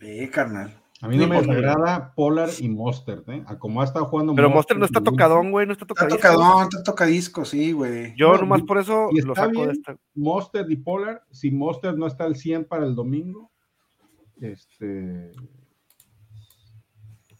Sí, 0.00 0.28
carnal. 0.30 0.80
A 1.00 1.06
mí 1.06 1.16
no 1.16 1.28
me 1.28 1.36
porque- 1.36 1.54
desagrada 1.54 2.12
Pollard 2.14 2.50
y 2.58 2.68
Mostert, 2.68 3.28
¿eh? 3.28 3.44
A 3.46 3.56
como 3.58 3.80
ha 3.80 3.84
estado 3.84 4.06
jugando. 4.06 4.34
Pero 4.34 4.50
Monster 4.50 4.76
no 4.78 4.84
está 4.84 5.00
tocadón, 5.00 5.50
güey, 5.52 5.64
no 5.66 5.72
está 5.72 5.84
Está 5.84 5.94
tocadísimo. 6.08 6.20
tocadón, 6.32 6.62
está 6.64 6.82
tocadisco, 6.82 7.44
sí, 7.44 7.70
güey. 7.72 8.14
Yo 8.16 8.32
No, 8.32 8.38
nomás 8.38 8.62
por 8.62 8.78
eso 8.78 9.08
y 9.12 9.20
lo 9.20 9.32
está 9.34 9.46
saco 9.46 9.66
de 9.66 9.72
esta. 9.74 9.96
Mostert 10.14 10.68
y 10.70 10.76
Pollard. 10.76 11.20
Si 11.30 11.50
Mostert 11.52 11.96
no 11.96 12.06
está 12.08 12.24
al 12.24 12.34
100 12.36 12.64
para 12.64 12.84
el 12.84 12.96
domingo, 12.96 13.52
este. 14.40 15.30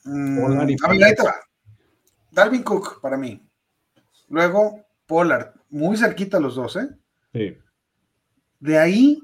Mm, 0.04 0.40
Pollard 0.40 0.70
y 0.70 0.76
a 0.84 0.88
ver, 0.88 1.04
ahí 1.04 1.14
te 1.14 1.22
va. 1.24 1.34
Dalvin 2.30 2.62
Cook 2.62 3.00
para 3.00 3.16
mí. 3.16 3.42
Luego 4.28 4.84
Pollard, 5.08 5.54
muy 5.70 5.96
cerquita 5.96 6.38
los 6.38 6.54
dos, 6.54 6.76
¿eh? 6.76 6.88
Sí. 7.32 7.58
De 8.60 8.78
ahí, 8.78 9.20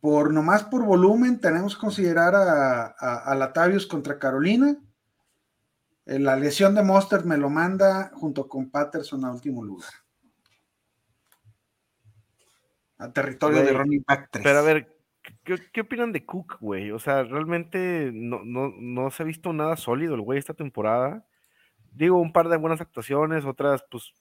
por 0.00 0.32
nomás 0.32 0.64
por 0.64 0.84
volumen, 0.84 1.38
tenemos 1.38 1.76
que 1.76 1.80
considerar 1.82 2.34
a, 2.34 2.86
a, 2.98 3.16
a 3.26 3.34
Latavius 3.36 3.86
contra 3.86 4.18
Carolina. 4.18 4.76
Eh, 6.06 6.18
La 6.18 6.34
lesión 6.34 6.74
de 6.74 6.82
Monster 6.82 7.24
me 7.24 7.36
lo 7.36 7.50
manda 7.50 8.10
junto 8.14 8.48
con 8.48 8.70
Patterson 8.70 9.24
a 9.24 9.32
último 9.32 9.62
lugar. 9.62 9.90
a 13.00 13.12
territorio 13.12 13.62
de 13.62 13.72
running 13.72 14.04
back 14.06 14.28
3. 14.30 14.44
Pero 14.44 14.58
a 14.58 14.62
ver, 14.62 14.96
¿qué, 15.42 15.56
qué 15.72 15.80
opinan 15.80 16.12
de 16.12 16.24
Cook, 16.24 16.58
güey? 16.60 16.90
O 16.90 16.98
sea, 16.98 17.22
realmente 17.22 18.10
no, 18.12 18.44
no, 18.44 18.72
no 18.78 19.10
se 19.10 19.22
ha 19.22 19.26
visto 19.26 19.52
nada 19.52 19.76
sólido 19.76 20.14
el 20.14 20.20
güey 20.20 20.38
esta 20.38 20.54
temporada. 20.54 21.26
Digo, 21.92 22.20
un 22.20 22.32
par 22.32 22.48
de 22.48 22.58
buenas 22.58 22.80
actuaciones, 22.80 23.44
otras, 23.44 23.84
pues, 23.90 24.12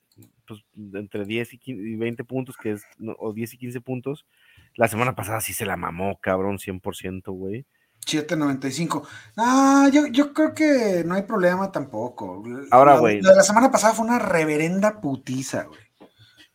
pues 0.49 0.63
entre 0.93 1.23
10 1.25 1.53
y, 1.53 1.57
15 1.57 1.81
y 1.81 1.95
20 1.95 2.23
puntos, 2.25 2.57
que 2.57 2.71
es, 2.71 2.83
no, 2.97 3.15
o 3.19 3.31
10 3.33 3.53
y 3.53 3.57
15 3.57 3.81
puntos. 3.81 4.25
La 4.75 4.87
semana 4.87 5.15
pasada 5.15 5.39
sí 5.41 5.53
se 5.53 5.65
la 5.65 5.77
mamó, 5.77 6.19
cabrón, 6.19 6.57
100%, 6.57 7.31
güey. 7.31 7.65
7.95. 8.05 9.07
Ah, 9.37 9.89
yo, 9.93 10.07
yo 10.07 10.33
creo 10.33 10.53
que 10.53 11.03
no 11.05 11.15
hay 11.15 11.23
problema 11.23 11.71
tampoco. 11.71 12.43
Ahora, 12.71 12.95
La- 12.95 12.99
güey. 12.99 13.21
La 13.21 13.35
la 13.35 13.43
semana 13.43 13.71
pasada 13.71 13.93
fue 13.93 14.05
una 14.05 14.19
reverenda 14.19 14.99
putiza, 15.01 15.63
güey. 15.65 15.79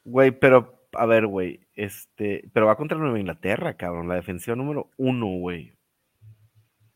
Güey, 0.05 0.31
pero, 0.33 0.87
a 0.93 1.07
ver, 1.07 1.27
güey, 1.27 1.61
este, 1.75 2.49
pero 2.53 2.67
va 2.67 2.77
contra 2.77 2.99
Nueva 2.99 3.19
Inglaterra, 3.19 3.75
cabrón, 3.77 4.09
la 4.09 4.17
defensiva 4.17 4.57
número 4.57 4.91
uno, 4.97 5.27
güey. 5.39 5.73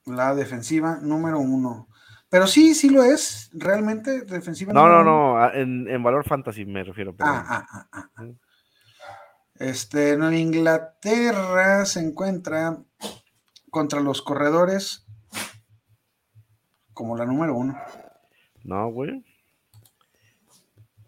La 0.06 0.34
defensiva 0.34 0.98
número 1.02 1.38
uno. 1.38 1.87
Pero 2.30 2.46
sí, 2.46 2.74
sí 2.74 2.90
lo 2.90 3.02
es, 3.02 3.50
realmente, 3.54 4.22
defensiva 4.22 4.72
No, 4.72 4.88
no, 4.88 5.02
no, 5.02 5.52
en, 5.52 5.88
en 5.88 6.02
valor 6.02 6.24
fantasy 6.24 6.66
me 6.66 6.84
refiero. 6.84 7.14
Ah, 7.20 7.44
ah, 7.48 7.66
ah, 7.70 7.88
ah, 7.92 8.10
ah. 8.16 8.26
Este, 9.54 10.16
Nueva 10.16 10.36
Inglaterra 10.36 11.84
se 11.84 12.00
encuentra 12.00 12.78
contra 13.70 14.00
los 14.00 14.22
corredores 14.22 15.06
como 16.92 17.16
la 17.16 17.24
número 17.24 17.54
uno. 17.54 17.76
No, 18.64 18.90
güey. 18.90 19.24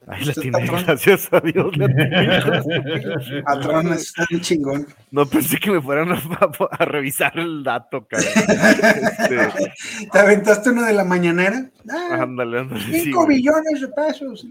Ahí 0.07 0.25
la 0.25 0.33
tiene, 0.33 0.67
gracias 0.67 1.29
a 1.31 1.41
Dios. 1.41 1.77
la 1.77 3.43
Patrón, 3.45 3.93
está 3.93 4.25
bien 4.31 4.41
chingón. 4.41 4.87
No 5.11 5.27
pensé 5.27 5.59
que 5.59 5.71
me 5.71 5.81
fueran 5.81 6.11
a, 6.13 6.15
a- 6.15 6.69
a 6.79 6.85
revisar 6.87 7.39
el 7.39 7.63
dato, 7.63 8.07
cabrón. 8.09 8.29
Este, 8.37 9.73
¿Te 10.11 10.19
aventaste 10.19 10.71
uno 10.71 10.85
de 10.85 10.95
la 10.95 11.05
mañanera? 11.05 11.71
Ah, 11.89 12.19
ándale, 12.23 12.61
ándale. 12.61 12.81
sí, 12.85 13.01
cinco 13.05 13.25
güey. 13.25 13.37
billones 13.39 13.81
de 13.81 13.89
pesos. 13.89 14.47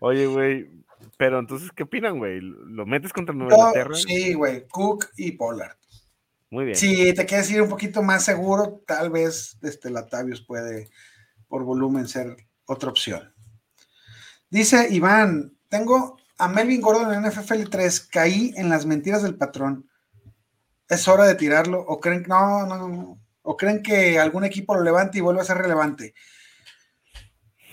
Oye, 0.00 0.26
güey, 0.26 0.70
pero 1.16 1.38
entonces, 1.38 1.70
¿qué 1.74 1.84
opinan, 1.84 2.18
güey? 2.18 2.40
¿Lo 2.40 2.84
metes 2.84 3.12
contra 3.12 3.34
Nueva 3.34 3.52
Yo- 3.52 3.58
Inglaterra? 3.68 3.94
sí, 3.94 4.34
güey, 4.34 4.66
Cook 4.68 5.06
y 5.16 5.32
Pollard. 5.32 5.76
Muy 6.50 6.64
bien. 6.66 6.76
Si 6.76 7.14
te 7.14 7.24
quieres 7.24 7.50
ir 7.50 7.62
un 7.62 7.68
poquito 7.70 8.02
más 8.02 8.24
seguro, 8.24 8.82
tal 8.86 9.10
vez 9.10 9.56
este 9.62 9.88
Latavius 9.88 10.42
puede, 10.42 10.90
por 11.48 11.62
volumen, 11.64 12.06
ser 12.08 12.36
otra 12.66 12.90
opción. 12.90 13.31
Dice 14.52 14.88
Iván, 14.90 15.56
tengo 15.70 16.18
a 16.36 16.46
Melvin 16.46 16.82
Gordon 16.82 17.14
en 17.14 17.26
NFL 17.26 17.70
3, 17.70 18.00
caí 18.00 18.52
en 18.54 18.68
las 18.68 18.84
mentiras 18.84 19.22
del 19.22 19.34
patrón. 19.34 19.88
¿Es 20.90 21.08
hora 21.08 21.24
de 21.24 21.36
tirarlo? 21.36 21.80
¿O 21.80 21.98
creen, 21.98 22.26
no, 22.28 22.66
no, 22.66 22.86
no, 22.86 23.18
¿O 23.40 23.56
creen 23.56 23.82
que 23.82 24.18
algún 24.18 24.44
equipo 24.44 24.74
lo 24.74 24.82
levante 24.82 25.16
y 25.16 25.22
vuelva 25.22 25.40
a 25.40 25.46
ser 25.46 25.56
relevante? 25.56 26.12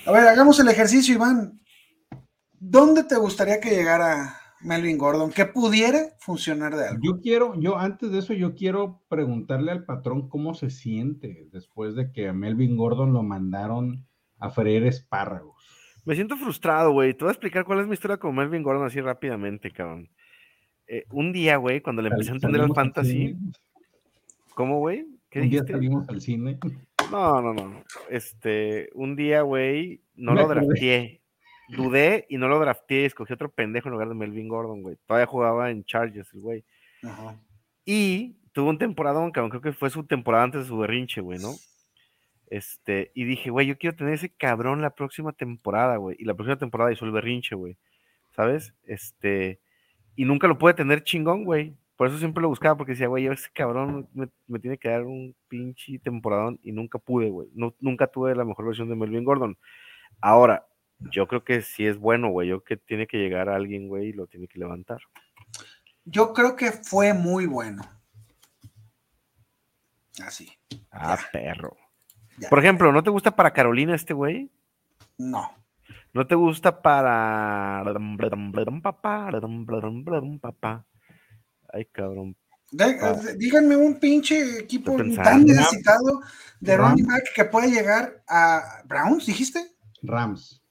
A 0.06 0.12
ver, 0.14 0.26
hagamos 0.26 0.58
el 0.62 0.70
ejercicio, 0.70 1.16
Iván. 1.16 1.60
¿Dónde 2.54 3.04
te 3.04 3.18
gustaría 3.18 3.60
que 3.60 3.72
llegara 3.72 4.40
Melvin 4.62 4.98
Gordon? 4.98 5.32
Que 5.32 5.44
pudiera 5.44 6.16
funcionar 6.20 6.78
de 6.78 6.88
algo. 6.88 7.02
Yo 7.04 7.20
quiero, 7.20 7.60
yo 7.60 7.78
antes 7.78 8.10
de 8.10 8.20
eso, 8.20 8.32
yo 8.32 8.56
quiero 8.56 9.04
preguntarle 9.10 9.74
al 9.74 9.84
patrón 9.84 10.30
cómo 10.30 10.54
se 10.54 10.70
siente 10.70 11.50
después 11.52 11.96
de 11.96 12.14
que 12.14 12.30
a 12.30 12.34
Melvin 12.34 12.78
Gordon 12.78 13.12
lo 13.12 13.22
mandaron 13.22 14.08
a 14.38 14.50
freír 14.50 14.86
espárragos. 14.86 15.79
Me 16.06 16.16
siento 16.16 16.38
frustrado, 16.38 16.92
güey. 16.92 17.14
Te 17.14 17.24
voy 17.24 17.30
a 17.30 17.32
explicar 17.32 17.66
cuál 17.66 17.80
es 17.82 17.88
mi 17.88 17.94
historia 17.94 18.18
con 18.18 18.36
Melvin 18.36 18.64
Gordon 18.64 18.86
así 18.88 19.00
rápidamente, 19.02 19.72
cabrón. 19.72 20.10
Eh, 20.88 21.06
un 21.12 21.32
día, 21.32 21.58
güey, 21.58 21.82
cuando 21.82 22.02
le 22.02 22.10
empecé 22.10 22.32
a 22.32 22.34
entender 22.36 22.62
al 22.62 22.74
fantasy, 22.74 23.36
¿cómo, 24.56 24.80
güey? 24.80 25.06
¿Qué 25.30 25.42
Un 25.42 25.50
día 25.50 25.62
dijiste? 25.62 25.74
salimos 25.74 26.10
al 26.10 26.22
cine. 26.22 26.58
No, 27.12 27.42
no, 27.42 27.54
no. 27.54 27.84
Este, 28.10 28.90
un 28.94 29.16
día, 29.16 29.42
güey, 29.42 30.02
no 30.16 30.34
Me 30.34 30.42
lo 30.42 30.48
drafteé. 30.48 31.22
Dudé 31.70 32.26
y 32.30 32.38
no 32.38 32.48
lo 32.48 32.60
drafteé. 32.60 33.06
Escogí 33.06 33.34
otro 33.34 33.52
pendejo 33.52 33.88
en 33.90 33.94
lugar 33.94 34.10
de 34.10 34.16
Melvin 34.16 34.48
Gordon, 34.48 34.82
güey. 34.82 34.98
Todavía 35.06 35.28
jugaba 35.28 35.70
en 35.70 35.84
Chargers, 35.84 36.34
el 36.34 36.42
güey. 36.42 36.66
Ajá. 37.04 37.40
Y 37.86 38.38
tuvo 38.52 38.72
un 38.72 38.80
temporadón, 38.80 39.32
cabrón. 39.32 39.52
Creo 39.52 39.62
que 39.62 39.74
fue 39.74 39.92
su 39.92 40.04
temporada 40.04 40.46
antes 40.46 40.62
de 40.62 40.68
su 40.68 40.78
berrinche, 40.78 41.22
güey, 41.22 41.38
¿no? 41.40 41.52
Este, 42.50 43.12
y 43.14 43.26
dije, 43.26 43.50
güey, 43.52 43.68
yo 43.68 43.78
quiero 43.78 43.96
tener 43.96 44.14
ese 44.14 44.30
cabrón 44.30 44.82
la 44.82 44.90
próxima 44.90 45.32
temporada, 45.34 45.98
güey. 45.98 46.16
Y 46.20 46.26
la 46.26 46.34
próxima 46.34 46.58
temporada 46.58 46.92
hizo 46.92 47.06
el 47.06 47.12
berrinche, 47.12 47.56
güey. 47.56 47.78
¿Sabes? 48.36 48.74
Este, 48.84 49.60
y 50.16 50.26
nunca 50.26 50.48
lo 50.48 50.58
pude 50.58 50.74
tener 50.74 51.04
chingón, 51.04 51.44
güey. 51.46 51.76
Por 51.96 52.08
eso 52.08 52.18
siempre 52.18 52.42
lo 52.42 52.48
buscaba, 52.48 52.78
porque 52.78 52.94
decía, 52.94 53.08
güey, 53.08 53.26
yo 53.26 53.34
ese 53.34 53.50
cabrón 53.54 54.08
me, 54.14 54.30
me 54.48 54.60
tiene 54.60 54.78
que 54.78 54.90
dar 54.90 55.04
un 55.04 55.36
pinche 55.48 56.00
temporadón 56.00 56.58
y 56.64 56.72
nunca 56.72 56.98
pude, 56.98 57.30
güey. 57.30 57.50
No, 57.54 57.76
nunca 57.80 58.08
tuve 58.08 58.36
la 58.36 58.46
mejor 58.46 58.66
versión 58.66 58.90
de 58.90 58.96
Melvin 58.96 59.26
Gordon. 59.26 59.58
Ahora, 60.22 60.66
yo 61.12 61.28
creo 61.28 61.44
que 61.44 61.62
sí 61.62 61.86
es 61.86 61.98
bueno, 61.98 62.30
güey. 62.30 62.48
Yo 62.48 62.64
creo 62.64 62.78
que 62.80 62.86
tiene 62.86 63.06
que 63.08 63.18
llegar 63.18 63.50
a 63.50 63.56
alguien, 63.56 63.88
güey, 63.88 64.08
y 64.10 64.14
lo 64.14 64.28
tiene 64.28 64.48
que 64.48 64.60
levantar. 64.60 65.00
Yo 66.06 66.34
creo 66.34 66.56
que 66.56 66.72
fue 66.72 67.14
muy 67.14 67.46
bueno. 67.46 67.84
Así. 70.26 70.50
Ah, 70.92 71.18
Ya. 71.18 71.30
perro. 71.32 71.78
Ya. 72.40 72.50
Por 72.50 72.60
ejemplo, 72.60 72.92
¿no 72.92 73.04
te 73.04 73.10
gusta 73.10 73.32
para 73.36 73.52
Carolina 73.52 73.96
este 73.96 74.14
güey? 74.14 74.50
No. 75.18 75.52
¿No 76.14 76.26
te 76.26 76.36
gusta 76.36 76.82
para. 76.82 77.84
papá? 80.40 80.86
Ay, 81.72 81.86
cabrón. 81.86 82.36
De- 82.72 82.98
Ah. 83.02 83.16
díganme 83.38 83.76
un 83.76 84.00
pinche 84.00 84.60
equipo 84.60 84.96
tan 85.16 85.46
necesitado 85.46 86.22
de 86.60 86.78
Rams. 86.78 86.92
running 86.92 87.08
back 87.08 87.24
que 87.36 87.46
puede 87.46 87.70
llegar 87.72 88.24
a 88.28 88.82
Browns, 88.86 89.26
dijiste. 89.26 89.60
Rams. 90.04 90.62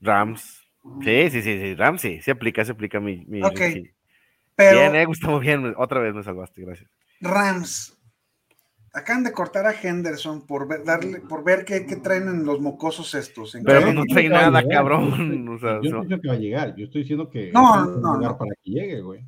Rams. 0.00 0.62
Sí, 1.02 1.30
sí, 1.30 1.42
sí, 1.42 1.60
sí. 1.60 1.74
Rams 1.74 2.00
sí. 2.00 2.20
Se 2.22 2.30
aplica, 2.30 2.64
se 2.64 2.72
aplica 2.72 3.00
mi. 3.00 3.24
mi 3.26 3.42
Ok, 3.42 3.58
sí. 3.72 3.90
Pero 4.54 4.78
Bien, 4.78 4.96
eh, 4.96 5.04
Gustavo, 5.06 5.38
bien. 5.38 5.74
Otra 5.76 6.00
vez 6.00 6.14
me 6.14 6.22
salvaste, 6.22 6.62
gracias. 6.62 6.90
Rams. 7.20 7.97
Acaban 8.94 9.22
de 9.22 9.32
cortar 9.32 9.66
a 9.66 9.72
Henderson 9.80 10.46
por 10.46 10.66
ver, 10.66 10.84
darle, 10.84 11.20
por 11.20 11.44
ver 11.44 11.64
qué, 11.64 11.84
qué 11.86 11.96
traen 11.96 12.28
en 12.28 12.44
los 12.44 12.60
mocosos 12.60 13.14
estos. 13.14 13.54
en 13.54 13.62
Pero 13.64 13.92
no 13.92 14.02
trae 14.04 14.28
nada, 14.28 14.60
llegar, 14.62 14.76
cabrón. 14.76 15.10
yo 15.10 15.22
estoy- 15.22 15.48
O 15.48 15.58
sea, 15.58 15.74
Yo 15.76 15.82
se 15.82 15.88
no 15.90 16.00
diciendo 16.02 16.20
que 16.22 16.28
va 16.28 16.34
a 16.34 16.38
llegar, 16.38 16.74
yo 16.76 16.84
estoy 16.86 17.00
diciendo 17.02 17.30
que 17.30 17.52
No, 17.52 17.84
no, 17.86 18.14
lugar 18.14 18.32
no. 18.32 18.38
para 18.38 18.50
que 18.62 18.70
llegue, 18.70 19.00
güey. 19.02 19.24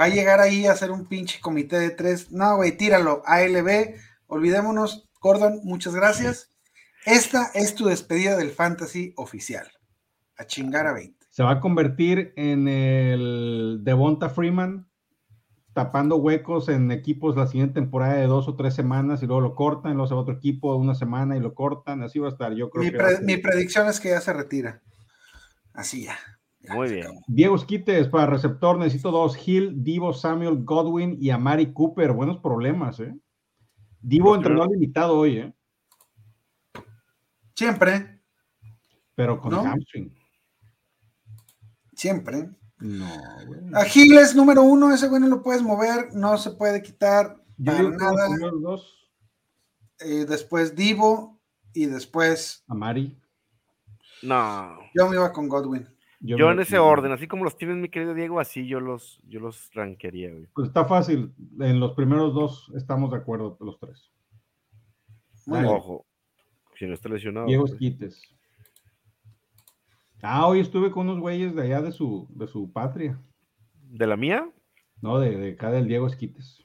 Va 0.00 0.04
a 0.04 0.08
llegar 0.08 0.40
ahí 0.40 0.66
a 0.66 0.72
hacer 0.72 0.90
un 0.90 1.06
pinche 1.06 1.40
comité 1.40 1.78
de 1.78 1.90
tres. 1.90 2.30
No, 2.30 2.56
güey, 2.56 2.76
tíralo. 2.76 3.22
ALB, 3.26 3.94
olvidémonos. 4.28 5.08
Gordon, 5.20 5.60
muchas 5.64 5.94
gracias. 5.94 6.50
Esta 7.04 7.50
es 7.54 7.74
tu 7.74 7.86
despedida 7.86 8.36
del 8.36 8.50
fantasy 8.50 9.12
oficial. 9.16 9.66
A 10.36 10.44
chingar 10.46 10.86
a 10.86 10.92
20. 10.92 11.26
Se 11.30 11.42
va 11.42 11.52
a 11.52 11.60
convertir 11.60 12.32
en 12.36 12.68
el 12.68 13.80
Devonta 13.82 14.28
Freeman, 14.28 14.87
tapando 15.78 16.16
huecos 16.16 16.68
en 16.68 16.90
equipos 16.90 17.36
la 17.36 17.46
siguiente 17.46 17.74
temporada 17.74 18.14
de 18.14 18.26
dos 18.26 18.48
o 18.48 18.56
tres 18.56 18.74
semanas 18.74 19.22
y 19.22 19.26
luego 19.26 19.40
lo 19.40 19.54
cortan, 19.54 19.92
luego 19.92 20.08
se 20.08 20.14
va 20.14 20.18
a 20.18 20.22
otro 20.24 20.34
equipo 20.34 20.74
una 20.74 20.96
semana 20.96 21.36
y 21.36 21.40
lo 21.40 21.54
cortan, 21.54 22.02
así 22.02 22.18
va 22.18 22.26
a 22.26 22.30
estar. 22.32 22.52
Yo 22.52 22.68
creo 22.68 22.82
Mi, 22.82 22.90
que 22.90 22.96
pre- 22.96 23.20
mi 23.20 23.36
predicción 23.36 23.86
es 23.86 24.00
que 24.00 24.08
ya 24.08 24.20
se 24.20 24.32
retira. 24.32 24.82
Así 25.72 26.02
ya. 26.06 26.18
Ya, 26.58 26.74
Muy 26.74 26.88
bien. 26.88 27.04
acabó. 27.04 27.20
Diego 27.28 27.54
Esquites 27.54 28.08
para 28.08 28.26
receptor, 28.26 28.76
necesito 28.76 29.12
dos, 29.12 29.38
Hill, 29.46 29.84
Divo, 29.84 30.12
Samuel, 30.12 30.64
Godwin 30.64 31.16
y 31.20 31.30
Amari 31.30 31.72
Cooper. 31.72 32.10
Buenos 32.10 32.38
problemas, 32.38 32.98
¿eh? 32.98 33.14
Divo 34.00 34.30
Los 34.30 34.38
entrenó 34.38 34.66
limitado 34.66 35.16
hoy, 35.16 35.36
¿eh? 35.38 35.54
Siempre, 37.54 38.20
Pero 39.14 39.40
con 39.40 39.52
¿No? 39.52 39.62
hamstring. 39.62 40.12
siempre. 41.94 42.50
No, 42.80 43.06
güey. 43.46 43.60
A 43.74 43.84
Giles, 43.84 44.34
número 44.34 44.62
uno, 44.62 44.92
ese 44.92 45.08
güey 45.08 45.20
no 45.20 45.28
lo 45.28 45.42
puedes 45.42 45.62
mover, 45.62 46.14
no 46.14 46.38
se 46.38 46.52
puede 46.52 46.82
quitar 46.82 47.36
Yo 47.56 47.72
para 47.72 47.90
nada. 47.90 48.28
dos, 48.60 49.10
Eh, 50.00 50.24
después 50.28 50.76
Divo 50.76 51.40
y 51.72 51.86
después 51.86 52.64
Amari. 52.68 53.18
No. 54.22 54.78
yo 54.94 55.08
me 55.08 55.16
iba 55.16 55.32
con 55.32 55.48
Godwin. 55.48 55.88
Yo 56.20 56.50
en 56.50 56.58
ese 56.58 56.78
orden, 56.78 57.12
así 57.12 57.28
como 57.28 57.44
los 57.44 57.56
tienes, 57.56 57.76
mi 57.76 57.88
querido 57.88 58.12
Diego, 58.12 58.40
así 58.40 58.66
yo 58.66 58.80
los, 58.80 59.20
yo 59.28 59.38
los 59.38 59.70
rankearía, 59.72 60.30
güey. 60.30 60.48
Pues 60.52 60.68
está 60.68 60.84
fácil. 60.84 61.32
En 61.60 61.78
los 61.78 61.92
primeros 61.92 62.34
dos 62.34 62.72
estamos 62.74 63.12
de 63.12 63.18
acuerdo 63.18 63.56
los 63.60 63.78
tres. 63.78 64.10
Muy. 65.46 65.64
Ojo. 65.64 66.06
Si 66.76 66.86
no 66.86 66.94
está 66.94 67.08
lesionado. 67.08 67.46
Diego 67.46 67.66
pues. 67.66 68.20
Ah, 70.22 70.46
hoy 70.46 70.60
estuve 70.60 70.90
con 70.90 71.08
unos 71.08 71.20
güeyes 71.20 71.54
de 71.54 71.62
allá 71.62 71.80
de 71.80 71.92
su, 71.92 72.26
de 72.30 72.48
su 72.48 72.72
patria. 72.72 73.20
¿De 73.90 74.06
la 74.06 74.16
mía? 74.16 74.50
No, 75.00 75.18
de, 75.18 75.36
de 75.36 75.52
acá 75.52 75.70
del 75.70 75.86
Diego 75.86 76.06
Esquites. 76.06 76.64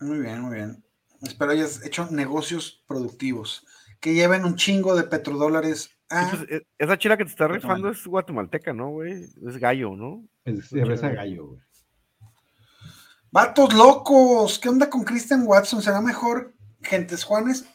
Muy 0.00 0.18
bien, 0.18 0.40
muy 0.40 0.56
bien. 0.56 0.82
Espero 1.22 1.50
hayas 1.50 1.84
hecho 1.84 2.08
negocios 2.10 2.84
productivos 2.86 3.66
que 4.00 4.14
lleven 4.14 4.44
un 4.44 4.54
chingo 4.54 4.94
de 4.96 5.02
petrodólares 5.04 5.90
a... 6.08 6.30
Pues, 6.30 6.50
e- 6.50 6.66
esa 6.78 6.96
chila 6.96 7.16
que 7.16 7.24
te 7.24 7.30
está 7.30 7.48
rifando 7.48 7.90
es 7.90 8.06
guatemalteca, 8.06 8.72
¿no, 8.72 8.90
güey? 8.90 9.24
Es 9.46 9.56
gallo, 9.58 9.96
¿no? 9.96 10.24
Es 10.44 10.68
cerveza 10.68 11.10
gallo, 11.10 11.48
güey. 11.48 11.60
Vatos 13.30 13.74
locos, 13.74 14.58
¿qué 14.58 14.68
onda 14.70 14.88
con 14.88 15.04
Christian 15.04 15.42
Watson? 15.46 15.82
¿Será 15.82 16.00
mejor 16.00 16.54
Gentes 16.80 17.24
Juanes 17.24 17.68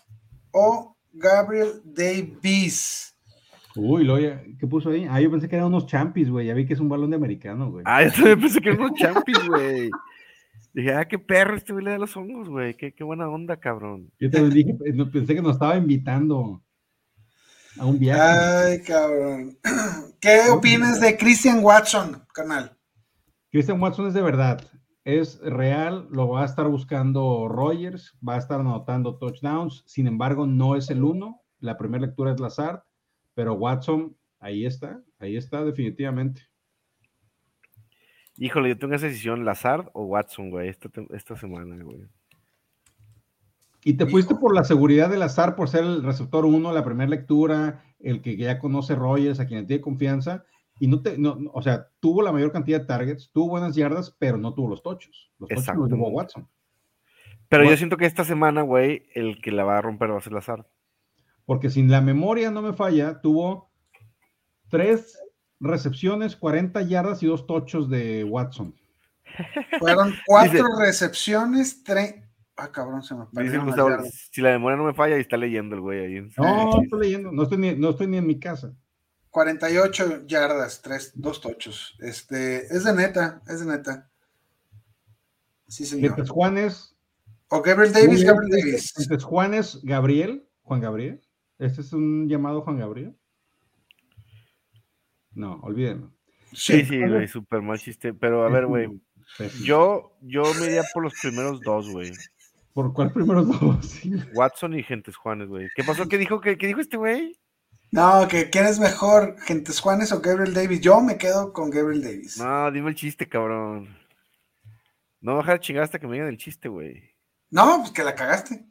o 0.51 0.97
Gabriel 1.11 1.82
Davis? 1.84 3.12
Uy, 3.76 4.03
lo, 4.03 4.17
¿qué 4.17 4.67
puso 4.67 4.89
ahí? 4.89 5.07
Ah, 5.09 5.19
yo 5.19 5.32
pensé 5.32 5.49
que 5.49 5.55
eran 5.55 5.67
unos 5.67 5.88
champis, 5.88 6.30
güey. 6.30 6.47
Ya 6.47 6.53
vi 6.53 6.65
que 6.65 6.74
es 6.74 6.80
un 6.80 6.89
balón 6.89 7.09
de 7.09 7.15
americano, 7.15 7.71
güey. 7.71 7.84
Ah, 7.88 8.03
yo 8.03 8.11
también 8.11 8.41
pensé 8.41 8.61
que 8.61 8.69
eran 8.69 8.82
unos 8.82 8.99
champis, 8.99 9.47
güey. 9.47 9.89
Dije, 10.74 10.93
ah, 10.93 11.07
qué 11.07 11.19
perro 11.19 11.55
este 11.55 11.71
güey 11.71 11.86
le 11.86 11.91
da 11.91 11.97
los 11.97 12.15
hongos, 12.17 12.49
güey. 12.49 12.76
Qué, 12.76 12.93
qué 12.93 13.03
buena 13.03 13.30
onda, 13.30 13.57
cabrón. 13.57 14.11
Yo 14.19 14.30
también 14.30 14.53
dije, 14.53 14.78
eh, 14.86 14.93
no, 14.93 15.09
pensé 15.09 15.36
que 15.36 15.41
nos 15.41 15.53
estaba 15.53 15.76
invitando 15.76 16.63
a 17.78 17.86
un 17.86 17.99
viaje. 17.99 18.21
Ay, 18.21 18.82
cabrón. 18.82 19.57
¿Qué 20.19 20.49
opinas 20.51 20.99
de 20.99 21.17
Christian 21.17 21.63
Watson, 21.63 22.24
canal? 22.34 22.76
Christian 23.51 23.82
Watson 23.82 24.07
es 24.07 24.13
de 24.13 24.21
verdad. 24.21 24.61
Es 25.05 25.39
real, 25.41 26.07
lo 26.11 26.30
va 26.30 26.43
a 26.43 26.45
estar 26.45 26.67
buscando 26.69 27.47
Rogers, 27.49 28.17
va 28.28 28.36
a 28.36 28.39
estar 28.39 28.59
anotando 28.59 29.17
touchdowns. 29.17 29.84
Sin 29.86 30.07
embargo, 30.07 30.47
no 30.47 30.76
es 30.76 30.89
el 30.89 31.03
uno. 31.03 31.41
La 31.59 31.78
primera 31.78 32.05
lectura 32.05 32.32
es 32.32 32.39
Lazard, 32.39 32.82
pero 33.34 33.53
Watson, 33.53 34.15
ahí 34.39 34.65
está, 34.65 35.01
ahí 35.19 35.36
está 35.36 35.63
definitivamente. 35.63 36.41
Híjole, 38.38 38.69
yo 38.69 38.77
tengo 38.77 38.95
esa 38.95 39.07
decisión, 39.07 39.45
Lazard 39.45 39.89
o 39.93 40.05
Watson, 40.05 40.49
güey, 40.49 40.69
esta, 40.69 40.89
esta 41.11 41.36
semana, 41.36 41.84
güey. 41.84 42.07
Y 43.86 43.95
te 43.95 44.05
fuiste 44.05 44.36
por 44.36 44.55
la 44.55 44.63
seguridad 44.63 45.09
del 45.09 45.21
azar, 45.21 45.55
por 45.55 45.67
ser 45.67 45.84
el 45.84 46.03
receptor 46.03 46.45
uno, 46.45 46.71
la 46.71 46.86
primera 46.86 47.09
lectura, 47.09 47.84
el 47.99 48.21
que 48.21 48.38
ya 48.38 48.57
conoce 48.57 48.95
Rogers, 48.95 49.39
a 49.39 49.45
quien 49.45 49.67
tiene 49.67 49.81
confianza, 49.81 50.45
y 50.79 50.88
no 50.88 51.01
te, 51.01 51.17
no, 51.17 51.38
o 51.53 51.61
sea, 51.61 51.89
tuvo 51.99 52.21
la 52.21 52.31
mayor 52.31 52.51
cantidad 52.51 52.79
de 52.79 52.88
targets, 52.88 53.29
tuvo 53.31 53.49
buenas 53.49 53.75
yardas, 53.75 54.15
pero 54.17 54.38
no 54.38 54.53
tuvo 54.53 54.69
los 54.69 54.81
tochos. 54.81 55.31
Los 55.38 55.49
tochos 55.49 55.65
los 55.67 55.86
Exactamente. 55.89 55.95
Watson. 55.95 56.47
Pero 57.49 57.69
yo 57.69 57.77
siento 57.77 57.97
que 57.97 58.05
esta 58.05 58.23
semana, 58.23 58.61
güey, 58.63 59.03
el 59.13 59.41
que 59.41 59.51
la 59.51 59.63
va 59.63 59.77
a 59.77 59.81
romper 59.81 60.11
va 60.11 60.17
a 60.17 60.21
ser 60.21 60.34
Lazard. 60.34 60.65
Porque 61.45 61.69
sin 61.69 61.91
la 61.91 62.01
memoria 62.01 62.51
no 62.51 62.61
me 62.61 62.73
falla, 62.73 63.21
tuvo 63.21 63.69
tres 64.69 65.19
recepciones, 65.59 66.35
40 66.35 66.81
yardas 66.83 67.21
y 67.23 67.27
dos 67.27 67.45
tochos 67.47 67.89
de 67.89 68.23
Watson. 68.23 68.75
Fueron 69.79 70.13
cuatro 70.25 70.51
Dice- 70.53 70.63
recepciones, 70.79 71.83
tres. 71.83 72.15
Ah, 72.55 72.71
cabrón, 72.71 73.01
se 73.01 73.15
me 73.15 73.25
Dice 73.43 73.57
Gustavo, 73.57 73.97
si 74.31 74.41
la 74.41 74.51
memoria 74.51 74.77
no 74.77 74.83
me 74.85 74.93
falla, 74.93 75.17
y 75.17 75.21
está 75.21 75.37
leyendo 75.37 75.73
el 75.75 75.81
güey 75.81 75.99
ahí. 76.05 76.29
su- 76.31 76.41
No, 76.41 76.81
estoy 76.83 76.99
leyendo, 76.99 77.31
no 77.31 77.43
estoy 77.43 77.57
ni, 77.57 77.75
no 77.75 77.89
estoy 77.89 78.07
ni 78.07 78.17
en 78.17 78.27
mi 78.27 78.39
casa. 78.39 78.73
48 79.31 80.27
yardas, 80.27 80.81
tres, 80.83 81.11
dos 81.15 81.41
tochos. 81.41 81.95
Este, 81.99 82.67
es 82.67 82.83
de 82.83 82.93
neta, 82.93 83.41
es 83.47 83.61
de 83.61 83.65
neta. 83.65 84.07
Sí, 85.67 85.85
señor. 85.85 86.27
Juanes, 86.27 86.95
O 87.47 87.61
Gabriel 87.63 87.91
Davis, 87.91 88.23
Gabriel 88.23 88.51
Davis. 88.51 88.93
Gentes 88.95 89.23
Juanes, 89.23 89.79
Gabriel, 89.81 90.47
Juan 90.61 90.81
Gabriel. 90.81 91.22
¿Este 91.59 91.81
es 91.81 91.93
un 91.93 92.27
llamado 92.27 92.61
Juan 92.61 92.77
Gabriel? 92.77 93.15
No, 95.31 95.59
olvídenlo. 95.61 96.11
Sí, 96.51 96.85
sí, 96.85 96.99
güey, 96.99 97.27
súper 97.27 97.61
mal 97.61 97.79
chiste. 97.79 98.13
Pero 98.13 98.43
a 98.45 98.49
ver, 98.49 98.67
güey, 98.67 98.87
yo, 99.63 100.17
yo 100.21 100.43
me 100.59 100.67
iría 100.67 100.83
por 100.93 101.03
los 101.03 101.13
primeros 101.19 101.61
dos, 101.61 101.89
güey. 101.89 102.11
¿Por 102.73 102.93
cuál 102.93 103.11
primeros 103.11 103.47
dos? 103.47 103.85
Sí. 104.03 104.13
Watson 104.33 104.73
y 104.77 104.83
Gentes 104.83 105.15
Juanes, 105.15 105.47
güey. 105.47 105.69
¿Qué 105.75 105.83
pasó? 105.83 106.07
¿Qué 106.07 106.17
dijo, 106.17 106.41
qué, 106.41 106.57
qué 106.57 106.67
dijo 106.67 106.81
este 106.81 106.97
güey? 106.97 107.39
No, 107.91 108.27
que 108.27 108.49
quién 108.49 108.65
es 108.65 108.79
mejor, 108.79 109.35
Gentes 109.41 109.79
Juanes 109.79 110.11
o 110.11 110.19
Gabriel 110.19 110.53
Davis. 110.53 110.81
Yo 110.81 110.99
me 110.99 111.17
quedo 111.17 111.53
con 111.53 111.69
Gabriel 111.69 112.03
Davis. 112.03 112.39
No, 112.39 112.71
dime 112.71 112.89
el 112.89 112.95
chiste, 112.95 113.29
cabrón. 113.29 113.95
No 115.21 115.31
me 115.31 115.33
voy 115.33 115.39
a 115.39 115.43
dejar 115.43 115.59
chingar 115.59 115.83
hasta 115.83 115.99
que 115.99 116.07
me 116.07 116.13
digan 116.13 116.29
el 116.29 116.37
chiste, 116.37 116.69
güey. 116.69 117.15
No, 117.51 117.77
pues 117.81 117.91
que 117.91 118.03
la 118.03 118.15
cagaste. 118.15 118.65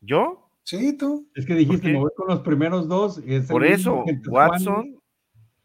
¿Yo? 0.00 0.49
Sí, 0.64 0.96
tú. 0.96 1.28
Es 1.34 1.46
que 1.46 1.54
dijiste, 1.54 1.88
me 1.92 1.98
voy 1.98 2.10
con 2.16 2.28
los 2.28 2.40
primeros 2.40 2.86
dos. 2.88 3.18
y 3.26 3.34
es 3.34 3.42
el 3.42 3.48
Por 3.48 3.64
eso. 3.64 4.04
Watson. 4.28 4.96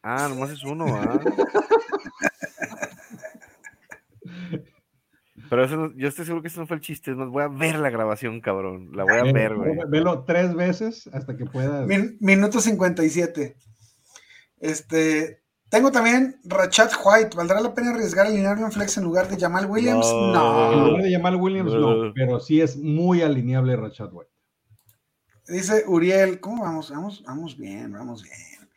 Ah, 0.02 0.28
nomás 0.30 0.52
es 0.52 0.64
uno, 0.64 0.86
¿ah? 0.88 1.20
Pero 5.50 5.64
eso 5.64 5.76
no- 5.78 5.94
yo 5.96 6.08
estoy 6.08 6.26
seguro 6.26 6.42
que 6.42 6.48
eso 6.48 6.60
no 6.60 6.68
fue 6.68 6.78
el 6.78 6.82
chiste. 6.82 7.12
Es 7.12 7.18
más, 7.18 7.30
voy 7.30 7.44
a 7.44 7.48
ver 7.48 7.78
la 7.78 7.90
grabación, 7.92 8.42
cabrón. 8.42 8.90
La 8.94 9.04
voy 9.04 9.14
a 9.18 9.24
Ve- 9.24 9.34
ver, 9.34 9.56
güey. 9.56 9.76
ve- 9.76 9.84
Velo 9.90 10.24
tres 10.24 10.56
veces 10.56 11.08
hasta 11.14 11.38
que 11.38 11.46
puedas. 11.46 11.86
Min- 11.88 12.18
minuto 12.20 12.60
57. 12.60 13.56
Este, 14.60 15.44
tengo 15.70 15.92
también 15.92 16.38
Rachat 16.46 16.92
White. 17.04 17.36
¿Valdrá 17.38 17.60
la 17.62 17.74
pena 17.76 17.92
arriesgar 17.92 18.26
a 18.26 18.30
alinearlo 18.30 18.66
en 18.66 18.72
flex 18.72 18.98
en 18.98 19.04
lugar 19.04 19.28
de 19.28 19.38
Jamal 19.38 19.68
Williams? 19.70 20.08
No. 20.12 20.72
En 20.72 20.80
No. 20.80 20.88
lugar 20.88 21.04
de 21.04 21.12
Jamal 21.14 21.36
Williams, 21.36 21.74
no, 21.74 22.12
pero 22.16 22.40
sí 22.40 22.62
es 22.62 22.76
muy 22.78 23.22
alineable 23.22 23.76
Rashad 23.76 24.10
White. 24.12 24.32
Dice 25.48 25.84
Uriel, 25.88 26.40
¿cómo 26.40 26.64
vamos? 26.64 26.90
Vamos, 26.90 27.24
vamos 27.24 27.58
bien, 27.58 27.92
vamos 27.92 28.24
bien. 28.24 28.70